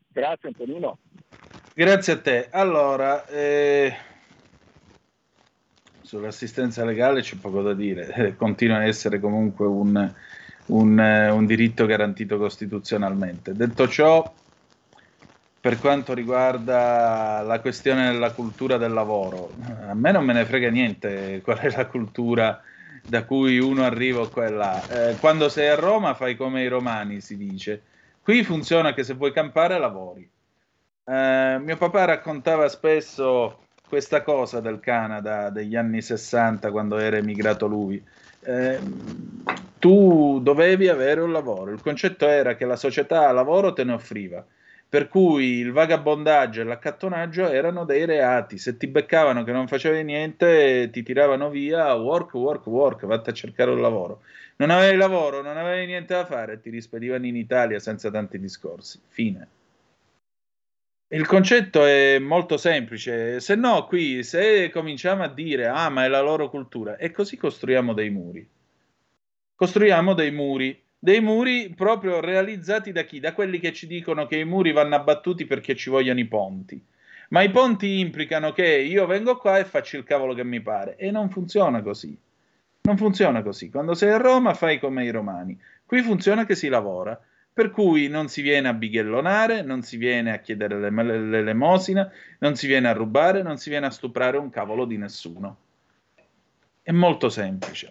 Grazie 0.08 0.48
Antonino. 0.48 0.98
Grazie 1.74 2.12
a 2.14 2.20
te. 2.20 2.48
Allora, 2.50 3.26
eh, 3.26 3.94
sull'assistenza 6.10 6.84
legale 6.84 7.20
c'è 7.20 7.36
poco 7.36 7.62
da 7.62 7.72
dire, 7.72 8.34
continua 8.36 8.78
a 8.78 8.84
essere 8.84 9.20
comunque 9.20 9.64
un, 9.64 10.12
un, 10.66 10.98
eh, 10.98 11.30
un 11.30 11.46
diritto 11.46 11.86
garantito 11.86 12.36
costituzionalmente. 12.36 13.54
Detto 13.54 13.86
ciò, 13.86 14.34
per 15.60 15.78
quanto 15.78 16.12
riguarda 16.12 17.42
la 17.42 17.60
questione 17.60 18.10
della 18.10 18.32
cultura 18.32 18.76
del 18.76 18.92
lavoro, 18.92 19.52
a 19.86 19.94
me 19.94 20.10
non 20.10 20.24
me 20.24 20.32
ne 20.32 20.44
frega 20.44 20.68
niente 20.68 21.40
qual 21.44 21.58
è 21.58 21.70
la 21.70 21.86
cultura 21.86 22.60
da 23.06 23.22
cui 23.24 23.60
uno 23.60 23.84
arriva 23.84 24.22
o 24.22 24.28
quella. 24.28 24.82
Eh, 24.88 25.16
quando 25.20 25.48
sei 25.48 25.68
a 25.68 25.76
Roma 25.76 26.14
fai 26.14 26.34
come 26.34 26.64
i 26.64 26.68
romani, 26.68 27.20
si 27.20 27.36
dice. 27.36 27.82
Qui 28.20 28.42
funziona 28.42 28.94
che 28.94 29.04
se 29.04 29.14
vuoi 29.14 29.32
campare 29.32 29.78
lavori. 29.78 30.28
Eh, 31.04 31.58
mio 31.62 31.76
papà 31.76 32.04
raccontava 32.04 32.68
spesso 32.68 33.66
questa 33.90 34.22
cosa 34.22 34.60
del 34.60 34.78
Canada 34.78 35.50
degli 35.50 35.74
anni 35.74 36.00
60 36.00 36.70
quando 36.70 36.96
era 36.96 37.16
emigrato 37.16 37.66
lui. 37.66 38.00
Eh, 38.42 38.78
tu 39.80 40.38
dovevi 40.40 40.86
avere 40.88 41.20
un 41.20 41.32
lavoro, 41.32 41.72
il 41.72 41.82
concetto 41.82 42.28
era 42.28 42.54
che 42.54 42.64
la 42.64 42.76
società 42.76 43.32
lavoro 43.32 43.72
te 43.72 43.82
ne 43.82 43.92
offriva, 43.92 44.46
per 44.88 45.08
cui 45.08 45.58
il 45.58 45.72
vagabondaggio 45.72 46.60
e 46.60 46.64
l'accattonaggio 46.64 47.48
erano 47.48 47.84
dei 47.84 48.06
reati, 48.06 48.58
se 48.58 48.76
ti 48.76 48.86
beccavano 48.86 49.42
che 49.42 49.50
non 49.50 49.66
facevi 49.66 50.04
niente 50.04 50.88
ti 50.92 51.02
tiravano 51.02 51.50
via, 51.50 51.92
work, 51.94 52.32
work, 52.34 52.66
work, 52.66 53.06
vatti 53.06 53.30
a 53.30 53.34
cercare 53.34 53.72
un 53.72 53.80
lavoro. 53.80 54.22
Non 54.56 54.70
avevi 54.70 54.96
lavoro, 54.96 55.42
non 55.42 55.56
avevi 55.56 55.86
niente 55.86 56.14
da 56.14 56.24
fare, 56.24 56.60
ti 56.60 56.70
rispedivano 56.70 57.26
in 57.26 57.34
Italia 57.34 57.80
senza 57.80 58.08
tanti 58.08 58.38
discorsi. 58.38 59.00
Fine. 59.08 59.48
Il 61.12 61.26
concetto 61.26 61.84
è 61.84 62.20
molto 62.20 62.56
semplice, 62.56 63.40
se 63.40 63.56
no 63.56 63.84
qui 63.86 64.22
se 64.22 64.70
cominciamo 64.70 65.24
a 65.24 65.28
dire 65.28 65.66
ah 65.66 65.88
ma 65.88 66.04
è 66.04 66.08
la 66.08 66.20
loro 66.20 66.48
cultura 66.48 66.98
e 66.98 67.10
così 67.10 67.36
costruiamo 67.36 67.92
dei 67.94 68.10
muri. 68.10 68.48
Costruiamo 69.56 70.14
dei 70.14 70.30
muri, 70.30 70.80
dei 70.96 71.20
muri 71.20 71.74
proprio 71.76 72.20
realizzati 72.20 72.92
da 72.92 73.02
chi? 73.02 73.18
Da 73.18 73.32
quelli 73.32 73.58
che 73.58 73.72
ci 73.72 73.88
dicono 73.88 74.26
che 74.26 74.36
i 74.36 74.44
muri 74.44 74.70
vanno 74.70 74.94
abbattuti 74.94 75.46
perché 75.46 75.74
ci 75.74 75.90
vogliono 75.90 76.20
i 76.20 76.26
ponti. 76.26 76.80
Ma 77.30 77.42
i 77.42 77.50
ponti 77.50 77.98
implicano 77.98 78.52
che 78.52 78.68
io 78.78 79.04
vengo 79.06 79.36
qua 79.36 79.58
e 79.58 79.64
faccio 79.64 79.96
il 79.96 80.04
cavolo 80.04 80.32
che 80.32 80.44
mi 80.44 80.60
pare 80.60 80.94
e 80.94 81.10
non 81.10 81.28
funziona 81.28 81.82
così. 81.82 82.16
Non 82.82 82.96
funziona 82.96 83.42
così. 83.42 83.68
Quando 83.68 83.94
sei 83.94 84.10
a 84.10 84.16
Roma 84.16 84.54
fai 84.54 84.78
come 84.78 85.04
i 85.04 85.10
romani. 85.10 85.60
Qui 85.84 86.02
funziona 86.02 86.46
che 86.46 86.54
si 86.54 86.68
lavora 86.68 87.20
per 87.60 87.72
cui 87.72 88.08
non 88.08 88.28
si 88.28 88.40
viene 88.40 88.68
a 88.68 88.72
bighellonare, 88.72 89.60
non 89.60 89.82
si 89.82 89.98
viene 89.98 90.32
a 90.32 90.38
chiedere 90.38 90.80
l'elemosina, 90.90 92.10
non 92.38 92.56
si 92.56 92.66
viene 92.66 92.88
a 92.88 92.94
rubare, 92.94 93.42
non 93.42 93.58
si 93.58 93.68
viene 93.68 93.84
a 93.84 93.90
stuprare 93.90 94.38
un 94.38 94.48
cavolo 94.48 94.86
di 94.86 94.96
nessuno. 94.96 95.58
È 96.80 96.90
molto 96.90 97.28
semplice. 97.28 97.90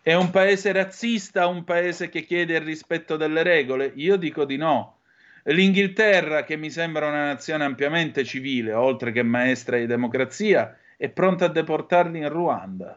È 0.00 0.14
un 0.14 0.30
paese 0.30 0.70
razzista, 0.70 1.48
un 1.48 1.64
paese 1.64 2.08
che 2.08 2.22
chiede 2.22 2.54
il 2.54 2.60
rispetto 2.60 3.16
delle 3.16 3.42
regole? 3.42 3.90
Io 3.96 4.14
dico 4.14 4.44
di 4.44 4.56
no. 4.56 4.98
L'Inghilterra, 5.42 6.44
che 6.44 6.54
mi 6.54 6.70
sembra 6.70 7.08
una 7.08 7.24
nazione 7.24 7.64
ampiamente 7.64 8.22
civile, 8.22 8.74
oltre 8.74 9.10
che 9.10 9.24
maestra 9.24 9.76
di 9.76 9.86
democrazia, 9.86 10.78
è 10.96 11.08
pronta 11.08 11.46
a 11.46 11.48
deportarli 11.48 12.18
in 12.18 12.28
Ruanda. 12.28 12.96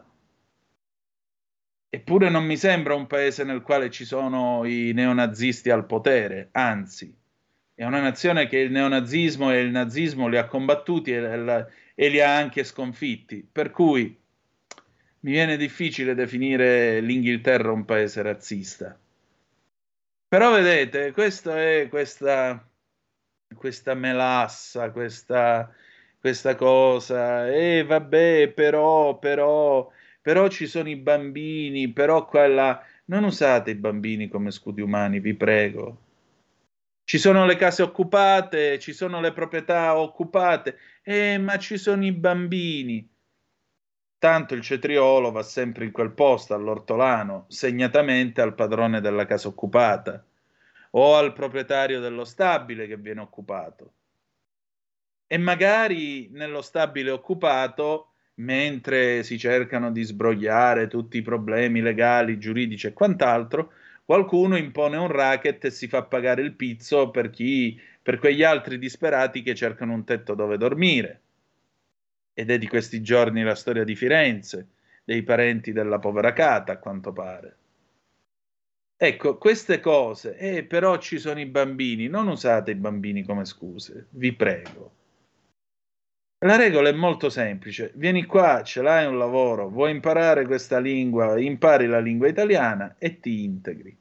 Eppure 1.94 2.28
non 2.28 2.44
mi 2.44 2.56
sembra 2.56 2.96
un 2.96 3.06
paese 3.06 3.44
nel 3.44 3.62
quale 3.62 3.88
ci 3.88 4.04
sono 4.04 4.64
i 4.64 4.90
neonazisti 4.92 5.70
al 5.70 5.86
potere, 5.86 6.48
anzi, 6.50 7.16
è 7.72 7.84
una 7.84 8.00
nazione 8.00 8.48
che 8.48 8.58
il 8.58 8.72
neonazismo 8.72 9.52
e 9.52 9.60
il 9.60 9.70
nazismo 9.70 10.26
li 10.26 10.36
ha 10.36 10.46
combattuti 10.46 11.12
e, 11.12 11.66
e 11.94 12.08
li 12.08 12.20
ha 12.20 12.36
anche 12.36 12.64
sconfitti, 12.64 13.48
per 13.50 13.70
cui 13.70 14.20
mi 15.20 15.30
viene 15.30 15.56
difficile 15.56 16.16
definire 16.16 16.98
l'Inghilterra 16.98 17.70
un 17.70 17.84
paese 17.84 18.22
razzista. 18.22 18.98
Però 20.26 20.50
vedete, 20.50 21.12
questa 21.12 21.62
è 21.62 21.86
questa, 21.88 22.68
questa 23.54 23.94
melassa, 23.94 24.90
questa, 24.90 25.72
questa 26.18 26.56
cosa, 26.56 27.48
e 27.48 27.84
vabbè, 27.84 28.48
però, 28.48 29.16
però, 29.20 29.88
però 30.24 30.48
ci 30.48 30.66
sono 30.66 30.88
i 30.88 30.96
bambini, 30.96 31.92
però 31.92 32.24
quella... 32.24 32.82
Non 33.06 33.24
usate 33.24 33.72
i 33.72 33.74
bambini 33.74 34.28
come 34.28 34.50
scudi 34.50 34.80
umani, 34.80 35.20
vi 35.20 35.34
prego. 35.34 35.98
Ci 37.04 37.18
sono 37.18 37.44
le 37.44 37.56
case 37.56 37.82
occupate, 37.82 38.78
ci 38.78 38.94
sono 38.94 39.20
le 39.20 39.34
proprietà 39.34 39.98
occupate, 39.98 40.78
eh, 41.02 41.36
ma 41.36 41.58
ci 41.58 41.76
sono 41.76 42.06
i 42.06 42.12
bambini. 42.12 43.06
Tanto 44.16 44.54
il 44.54 44.62
cetriolo 44.62 45.30
va 45.30 45.42
sempre 45.42 45.84
in 45.84 45.92
quel 45.92 46.12
posto, 46.12 46.54
all'ortolano, 46.54 47.44
segnatamente 47.48 48.40
al 48.40 48.54
padrone 48.54 49.02
della 49.02 49.26
casa 49.26 49.48
occupata 49.48 50.24
o 50.92 51.16
al 51.16 51.34
proprietario 51.34 52.00
dello 52.00 52.24
stabile 52.24 52.86
che 52.86 52.96
viene 52.96 53.20
occupato. 53.20 53.92
E 55.26 55.36
magari 55.36 56.30
nello 56.30 56.62
stabile 56.62 57.10
occupato 57.10 58.13
mentre 58.36 59.22
si 59.22 59.38
cercano 59.38 59.92
di 59.92 60.02
sbrogliare 60.02 60.88
tutti 60.88 61.18
i 61.18 61.22
problemi 61.22 61.80
legali, 61.80 62.38
giuridici 62.38 62.86
e 62.86 62.92
quant'altro, 62.92 63.72
qualcuno 64.04 64.56
impone 64.56 64.96
un 64.96 65.08
racket 65.08 65.64
e 65.64 65.70
si 65.70 65.88
fa 65.88 66.02
pagare 66.02 66.42
il 66.42 66.54
pizzo 66.54 67.10
per, 67.10 67.30
chi, 67.30 67.80
per 68.02 68.18
quegli 68.18 68.42
altri 68.42 68.78
disperati 68.78 69.42
che 69.42 69.54
cercano 69.54 69.92
un 69.92 70.04
tetto 70.04 70.34
dove 70.34 70.56
dormire. 70.56 71.20
Ed 72.34 72.50
è 72.50 72.58
di 72.58 72.66
questi 72.66 73.00
giorni 73.00 73.42
la 73.42 73.54
storia 73.54 73.84
di 73.84 73.94
Firenze, 73.94 74.68
dei 75.04 75.22
parenti 75.22 75.72
della 75.72 75.98
povera 75.98 76.32
Cata, 76.32 76.72
a 76.72 76.78
quanto 76.78 77.12
pare. 77.12 77.56
Ecco, 78.96 79.38
queste 79.38 79.80
cose, 79.80 80.36
eh, 80.36 80.64
però 80.64 80.98
ci 80.98 81.18
sono 81.18 81.38
i 81.40 81.46
bambini, 81.46 82.08
non 82.08 82.28
usate 82.28 82.70
i 82.70 82.76
bambini 82.76 83.22
come 83.22 83.44
scuse, 83.44 84.06
vi 84.10 84.32
prego. 84.32 85.03
La 86.44 86.56
regola 86.56 86.90
è 86.90 86.92
molto 86.92 87.30
semplice. 87.30 87.90
Vieni 87.94 88.26
qua, 88.26 88.62
ce 88.62 88.82
l'hai 88.82 89.06
un 89.06 89.16
lavoro, 89.16 89.70
vuoi 89.70 89.92
imparare 89.92 90.44
questa 90.44 90.78
lingua, 90.78 91.40
impari 91.40 91.86
la 91.86 92.00
lingua 92.00 92.28
italiana 92.28 92.96
e 92.98 93.18
ti 93.18 93.44
integri. 93.44 93.96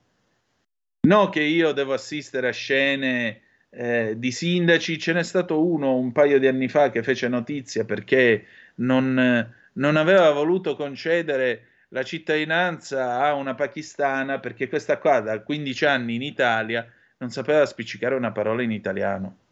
No 1.07 1.29
che 1.29 1.41
io 1.41 1.71
devo 1.71 1.93
assistere 1.93 2.49
a 2.49 2.51
scene 2.51 3.41
eh, 3.69 4.15
di 4.17 4.31
sindaci, 4.31 4.99
ce 4.99 5.13
n'è 5.13 5.23
stato 5.23 5.65
uno 5.65 5.95
un 5.95 6.11
paio 6.11 6.37
di 6.37 6.47
anni 6.47 6.67
fa 6.67 6.89
che 6.89 7.01
fece 7.01 7.29
notizia 7.29 7.85
perché 7.85 8.45
non, 8.75 9.49
non 9.71 9.95
aveva 9.95 10.29
voluto 10.31 10.75
concedere 10.75 11.67
la 11.89 12.03
cittadinanza 12.03 13.21
a 13.21 13.35
una 13.35 13.55
pakistana 13.55 14.39
perché 14.39 14.67
questa 14.67 14.97
qua 14.97 15.21
da 15.21 15.39
15 15.39 15.85
anni 15.85 16.15
in 16.15 16.21
Italia 16.23 16.85
non 17.19 17.29
sapeva 17.29 17.65
spiccicare 17.65 18.15
una 18.15 18.33
parola 18.33 18.63
in 18.63 18.71
italiano 18.71 19.42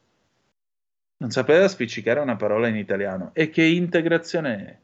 non 1.21 1.29
sapeva 1.29 1.67
spiccicare 1.67 2.19
una 2.19 2.35
parola 2.35 2.67
in 2.67 2.75
italiano. 2.75 3.29
E 3.33 3.51
che 3.51 3.63
integrazione 3.63 4.55
è? 4.65 4.77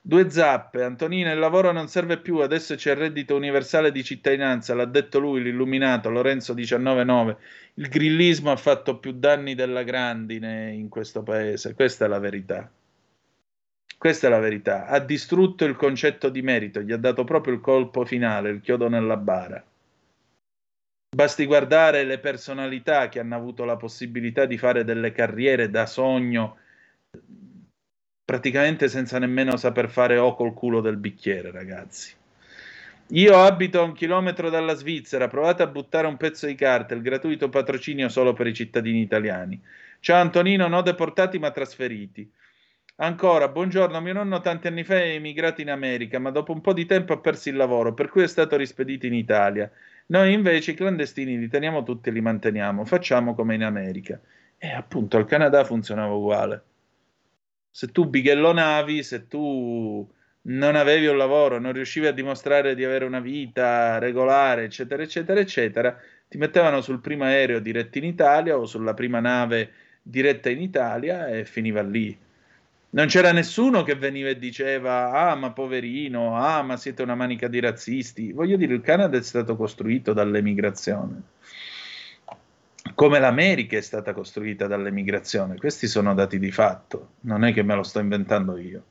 Due 0.00 0.30
zappe, 0.30 0.82
Antonino, 0.82 1.30
il 1.30 1.38
lavoro 1.38 1.70
non 1.70 1.86
serve 1.86 2.18
più, 2.18 2.38
adesso 2.38 2.74
c'è 2.74 2.90
il 2.90 2.96
reddito 2.96 3.36
universale 3.36 3.92
di 3.92 4.02
cittadinanza, 4.02 4.74
l'ha 4.74 4.84
detto 4.84 5.20
lui, 5.20 5.42
l'illuminato, 5.42 6.10
Lorenzo 6.10 6.56
199. 6.56 7.36
Il 7.74 7.88
grillismo 7.88 8.50
ha 8.50 8.56
fatto 8.56 8.98
più 8.98 9.12
danni 9.12 9.54
della 9.54 9.84
grandine 9.84 10.72
in 10.72 10.88
questo 10.88 11.22
paese, 11.22 11.74
questa 11.74 12.06
è 12.06 12.08
la 12.08 12.18
verità. 12.18 12.68
Questa 13.96 14.26
è 14.26 14.30
la 14.30 14.40
verità. 14.40 14.86
Ha 14.86 14.98
distrutto 14.98 15.64
il 15.66 15.76
concetto 15.76 16.30
di 16.30 16.42
merito, 16.42 16.80
gli 16.80 16.92
ha 16.92 16.96
dato 16.96 17.22
proprio 17.22 17.54
il 17.54 17.60
colpo 17.60 18.04
finale, 18.04 18.50
il 18.50 18.60
chiodo 18.60 18.88
nella 18.88 19.16
bara. 19.16 19.62
Basti 21.10 21.46
guardare 21.46 22.04
le 22.04 22.18
personalità 22.18 23.08
che 23.08 23.18
hanno 23.18 23.34
avuto 23.34 23.64
la 23.64 23.76
possibilità 23.76 24.44
di 24.44 24.58
fare 24.58 24.84
delle 24.84 25.10
carriere 25.10 25.70
da 25.70 25.86
sogno 25.86 26.58
praticamente 28.24 28.88
senza 28.88 29.18
nemmeno 29.18 29.56
saper 29.56 29.88
fare 29.88 30.18
o 30.18 30.34
col 30.34 30.52
culo 30.52 30.82
del 30.82 30.98
bicchiere, 30.98 31.50
ragazzi. 31.50 32.14
Io 33.12 33.38
abito 33.38 33.80
a 33.80 33.84
un 33.84 33.94
chilometro 33.94 34.50
dalla 34.50 34.74
Svizzera, 34.74 35.28
provate 35.28 35.62
a 35.62 35.66
buttare 35.66 36.06
un 36.06 36.18
pezzo 36.18 36.46
di 36.46 36.54
carta, 36.54 36.92
il 36.92 37.00
gratuito 37.00 37.48
patrocinio 37.48 38.10
solo 38.10 38.34
per 38.34 38.46
i 38.46 38.52
cittadini 38.52 39.00
italiani. 39.00 39.58
Ciao 40.00 40.20
Antonino, 40.20 40.68
no 40.68 40.82
deportati 40.82 41.38
ma 41.38 41.50
trasferiti. 41.50 42.30
Ancora, 42.96 43.48
buongiorno, 43.48 43.98
mio 44.02 44.12
nonno 44.12 44.40
tanti 44.40 44.66
anni 44.66 44.84
fa 44.84 44.96
è 44.96 45.14
emigrato 45.14 45.62
in 45.62 45.70
America, 45.70 46.18
ma 46.18 46.30
dopo 46.30 46.52
un 46.52 46.60
po' 46.60 46.74
di 46.74 46.84
tempo 46.84 47.14
ha 47.14 47.18
perso 47.18 47.48
il 47.48 47.56
lavoro, 47.56 47.94
per 47.94 48.10
cui 48.10 48.24
è 48.24 48.28
stato 48.28 48.56
rispedito 48.56 49.06
in 49.06 49.14
Italia. 49.14 49.70
Noi 50.10 50.32
invece 50.32 50.70
i 50.70 50.74
clandestini 50.74 51.38
li 51.38 51.48
teniamo 51.48 51.82
tutti 51.82 52.08
e 52.08 52.12
li 52.12 52.20
manteniamo, 52.22 52.84
facciamo 52.84 53.34
come 53.34 53.54
in 53.54 53.62
America. 53.62 54.18
E 54.56 54.68
appunto 54.70 55.16
al 55.18 55.26
Canada 55.26 55.64
funzionava 55.64 56.14
uguale. 56.14 56.62
Se 57.70 57.88
tu 57.88 58.06
bighellonavi, 58.06 59.02
se 59.02 59.26
tu 59.28 60.10
non 60.42 60.76
avevi 60.76 61.06
un 61.06 61.16
lavoro, 61.16 61.58
non 61.58 61.72
riuscivi 61.72 62.06
a 62.06 62.12
dimostrare 62.12 62.74
di 62.74 62.84
avere 62.84 63.04
una 63.04 63.20
vita 63.20 63.98
regolare, 63.98 64.64
eccetera, 64.64 65.02
eccetera, 65.02 65.40
eccetera, 65.40 65.98
ti 66.26 66.38
mettevano 66.38 66.80
sul 66.80 67.00
primo 67.00 67.24
aereo 67.24 67.60
diretto 67.60 67.98
in 67.98 68.04
Italia 68.04 68.56
o 68.56 68.64
sulla 68.64 68.94
prima 68.94 69.20
nave 69.20 69.72
diretta 70.02 70.48
in 70.48 70.62
Italia 70.62 71.28
e 71.28 71.44
finiva 71.44 71.82
lì. 71.82 72.18
Non 72.90 73.06
c'era 73.06 73.32
nessuno 73.32 73.82
che 73.82 73.96
veniva 73.96 74.30
e 74.30 74.38
diceva: 74.38 75.10
Ah, 75.10 75.34
ma 75.34 75.52
poverino, 75.52 76.36
ah, 76.36 76.62
ma 76.62 76.78
siete 76.78 77.02
una 77.02 77.14
manica 77.14 77.46
di 77.46 77.60
razzisti. 77.60 78.32
Voglio 78.32 78.56
dire, 78.56 78.72
il 78.72 78.80
Canada 78.80 79.18
è 79.18 79.22
stato 79.22 79.56
costruito 79.56 80.14
dall'emigrazione, 80.14 81.22
come 82.94 83.18
l'America 83.18 83.76
è 83.76 83.82
stata 83.82 84.14
costruita 84.14 84.66
dall'emigrazione. 84.66 85.56
Questi 85.56 85.86
sono 85.86 86.14
dati 86.14 86.38
di 86.38 86.50
fatto, 86.50 87.10
non 87.20 87.44
è 87.44 87.52
che 87.52 87.62
me 87.62 87.74
lo 87.74 87.82
sto 87.82 87.98
inventando 87.98 88.56
io. 88.56 88.82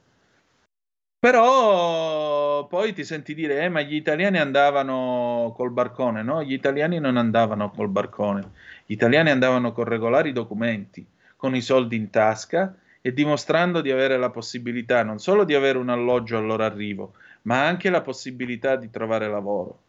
Però 1.20 2.68
poi 2.68 2.94
ti 2.94 3.04
senti 3.04 3.34
dire: 3.34 3.64
eh, 3.64 3.70
ma 3.70 3.82
gli 3.82 3.96
italiani 3.96 4.38
andavano 4.38 5.54
col 5.56 5.72
barcone. 5.72 6.22
No, 6.22 6.44
gli 6.44 6.54
italiani 6.54 7.00
non 7.00 7.18
andavano 7.18 7.72
col 7.72 7.90
barcone, 7.90 8.52
gli 8.86 8.94
italiani 8.94 9.32
andavano 9.32 9.72
con 9.72 9.86
regolari 9.86 10.32
documenti, 10.34 11.04
con 11.36 11.56
i 11.56 11.62
soldi 11.62 11.96
in 11.96 12.12
tasca 12.12 12.76
e 13.08 13.14
dimostrando 13.14 13.80
di 13.80 13.90
avere 13.90 14.18
la 14.18 14.30
possibilità 14.30 15.02
non 15.02 15.20
solo 15.20 15.46
di 15.46 15.54
avere 15.54 15.78
un 15.78 15.88
alloggio 15.88 16.36
al 16.36 16.46
loro 16.46 16.66
arrivo, 16.66 17.14
ma 17.44 17.66
anche 17.66 17.90
la 17.90 18.02
possibilità 18.02 18.76
di 18.76 18.90
trovare 18.90 19.30
lavoro. 19.30 19.80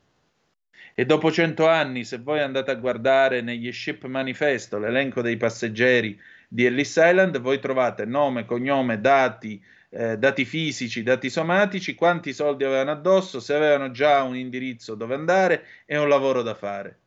E 0.94 1.04
dopo 1.04 1.32
cento 1.32 1.66
anni, 1.66 2.04
se 2.04 2.18
voi 2.18 2.38
andate 2.38 2.70
a 2.70 2.76
guardare 2.76 3.40
negli 3.40 3.72
Ship 3.72 4.04
Manifesto 4.04 4.78
l'elenco 4.78 5.20
dei 5.20 5.36
passeggeri 5.36 6.16
di 6.46 6.64
Ellis 6.64 6.94
Island, 6.94 7.40
voi 7.40 7.58
trovate 7.58 8.04
nome, 8.04 8.44
cognome, 8.44 9.00
dati, 9.00 9.60
eh, 9.88 10.16
dati 10.16 10.44
fisici, 10.44 11.02
dati 11.02 11.28
somatici, 11.28 11.96
quanti 11.96 12.32
soldi 12.32 12.62
avevano 12.62 12.92
addosso, 12.92 13.40
se 13.40 13.52
avevano 13.52 13.90
già 13.90 14.22
un 14.22 14.36
indirizzo 14.36 14.94
dove 14.94 15.14
andare 15.16 15.64
e 15.86 15.98
un 15.98 16.08
lavoro 16.08 16.42
da 16.42 16.54
fare. 16.54 16.98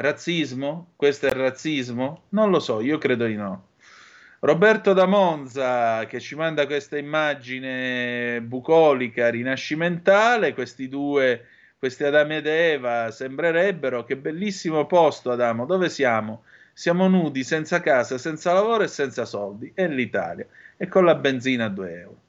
Razzismo? 0.00 0.92
Questo 0.94 1.26
è 1.26 1.32
razzismo? 1.32 2.26
Non 2.28 2.50
lo 2.50 2.60
so, 2.60 2.80
io 2.80 2.98
credo 2.98 3.26
di 3.26 3.34
no. 3.34 3.70
Roberto 4.40 4.92
da 4.92 5.06
Monza 5.06 6.06
che 6.06 6.20
ci 6.20 6.36
manda 6.36 6.66
questa 6.66 6.96
immagine 6.96 8.40
bucolica, 8.40 9.28
rinascimentale, 9.28 10.54
questi 10.54 10.88
due, 10.88 11.46
questi 11.76 12.04
Adamo 12.04 12.34
ed 12.34 12.46
Eva 12.46 13.10
sembrerebbero, 13.10 14.04
che 14.04 14.16
bellissimo 14.16 14.86
posto 14.86 15.32
Adamo, 15.32 15.66
dove 15.66 15.88
siamo? 15.88 16.44
Siamo 16.72 17.08
nudi, 17.08 17.42
senza 17.42 17.80
casa, 17.80 18.18
senza 18.18 18.52
lavoro 18.52 18.84
e 18.84 18.88
senza 18.88 19.24
soldi, 19.24 19.72
è 19.74 19.88
l'Italia, 19.88 20.46
e 20.76 20.86
con 20.86 21.04
la 21.04 21.16
benzina 21.16 21.64
a 21.64 21.70
2 21.70 22.00
euro. 22.00 22.20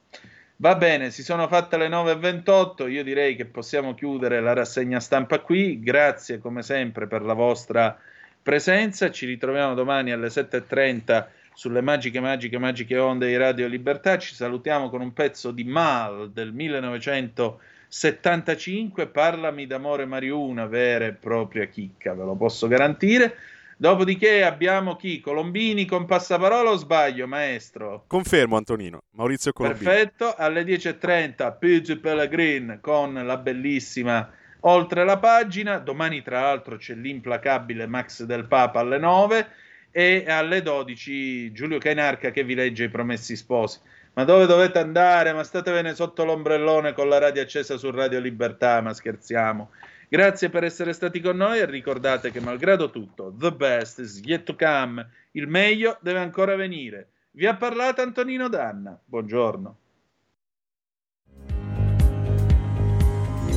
Va 0.61 0.75
bene, 0.75 1.09
si 1.09 1.23
sono 1.23 1.47
fatte 1.47 1.77
le 1.77 1.87
9.28, 1.87 2.91
io 2.91 3.01
direi 3.01 3.37
che 3.37 3.45
possiamo 3.45 3.93
chiudere 3.93 4.41
la 4.41 4.51
rassegna 4.51 4.99
stampa 4.99 5.39
qui, 5.39 5.79
grazie 5.79 6.39
come 6.39 6.63
sempre 6.63 7.07
per 7.07 7.21
la 7.21 7.31
vostra 7.31 7.97
presenza, 8.43 9.09
ci 9.09 9.25
ritroviamo 9.25 9.73
domani 9.73 10.11
alle 10.11 10.27
7.30 10.27 11.27
sulle 11.53 11.79
magiche, 11.79 12.19
magiche, 12.19 12.57
magiche 12.57 12.97
onde 12.97 13.27
di 13.27 13.37
Radio 13.37 13.67
Libertà, 13.67 14.17
ci 14.17 14.35
salutiamo 14.35 14.89
con 14.89 14.99
un 14.99 15.13
pezzo 15.13 15.51
di 15.51 15.63
Mal 15.63 16.29
del 16.31 16.51
1975, 16.51 19.07
Parlami 19.07 19.65
d'amore 19.65 20.05
Mario, 20.05 20.41
una 20.41 20.65
vera 20.65 21.05
e 21.05 21.13
propria 21.13 21.67
chicca, 21.67 22.13
ve 22.13 22.25
lo 22.25 22.35
posso 22.35 22.67
garantire. 22.67 23.33
Dopodiché 23.81 24.43
abbiamo 24.43 24.97
chi? 24.97 25.21
Colombini 25.21 25.85
con 25.85 26.05
passaparola 26.05 26.71
o 26.71 26.75
sbaglio, 26.75 27.27
maestro? 27.27 28.03
Confermo, 28.07 28.57
Antonino. 28.57 29.03
Maurizio 29.11 29.53
Colombini. 29.53 29.85
Perfetto. 29.85 30.35
Alle 30.35 30.63
10.30 30.63 31.57
Pidge 31.57 31.97
Pellegrin 31.97 32.79
con 32.81 33.13
la 33.13 33.37
bellissima 33.37 34.29
Oltre 34.61 35.05
la 35.05 35.17
pagina. 35.17 35.77
Domani, 35.77 36.21
tra 36.21 36.41
l'altro, 36.41 36.75
c'è 36.75 36.93
l'implacabile 36.93 37.87
Max 37.87 38.23
del 38.23 38.45
Papa 38.45 38.81
alle 38.81 38.97
9 38.97 39.47
e 39.91 40.25
alle 40.27 40.61
12 40.61 41.53
Giulio 41.53 41.77
Cainarca 41.77 42.31
che 42.31 42.43
vi 42.43 42.55
legge 42.55 42.85
i 42.85 42.89
promessi 42.89 43.37
sposi. 43.37 43.79
Ma 44.13 44.25
dove 44.25 44.45
dovete 44.45 44.79
andare? 44.79 45.31
Ma 45.31 45.43
statevene 45.43 45.95
sotto 45.95 46.25
l'ombrellone 46.25 46.91
con 46.91 47.07
la 47.07 47.19
radio 47.19 47.41
accesa 47.41 47.77
su 47.77 47.89
Radio 47.91 48.19
Libertà, 48.19 48.81
ma 48.81 48.93
scherziamo. 48.93 49.69
Grazie 50.11 50.49
per 50.49 50.63
essere 50.63 50.93
stati 50.93 51.21
con 51.21 51.37
noi 51.37 51.59
e 51.59 51.65
ricordate 51.65 52.31
che 52.31 52.41
malgrado 52.41 52.89
tutto, 52.89 53.31
the 53.37 53.51
best 53.51 53.99
is 53.99 54.19
yet 54.23 54.43
to 54.43 54.55
come, 54.55 55.07
il 55.33 55.47
meglio 55.47 55.99
deve 56.01 56.17
ancora 56.17 56.55
venire. 56.55 57.11
Vi 57.29 57.45
ha 57.45 57.55
parlato 57.55 58.01
Antonino 58.01 58.49
Danna. 58.49 58.99
Buongiorno. 59.05 59.77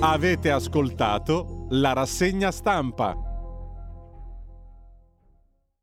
Avete 0.00 0.50
ascoltato 0.50 1.68
la 1.70 1.94
rassegna 1.94 2.50
stampa. 2.50 3.31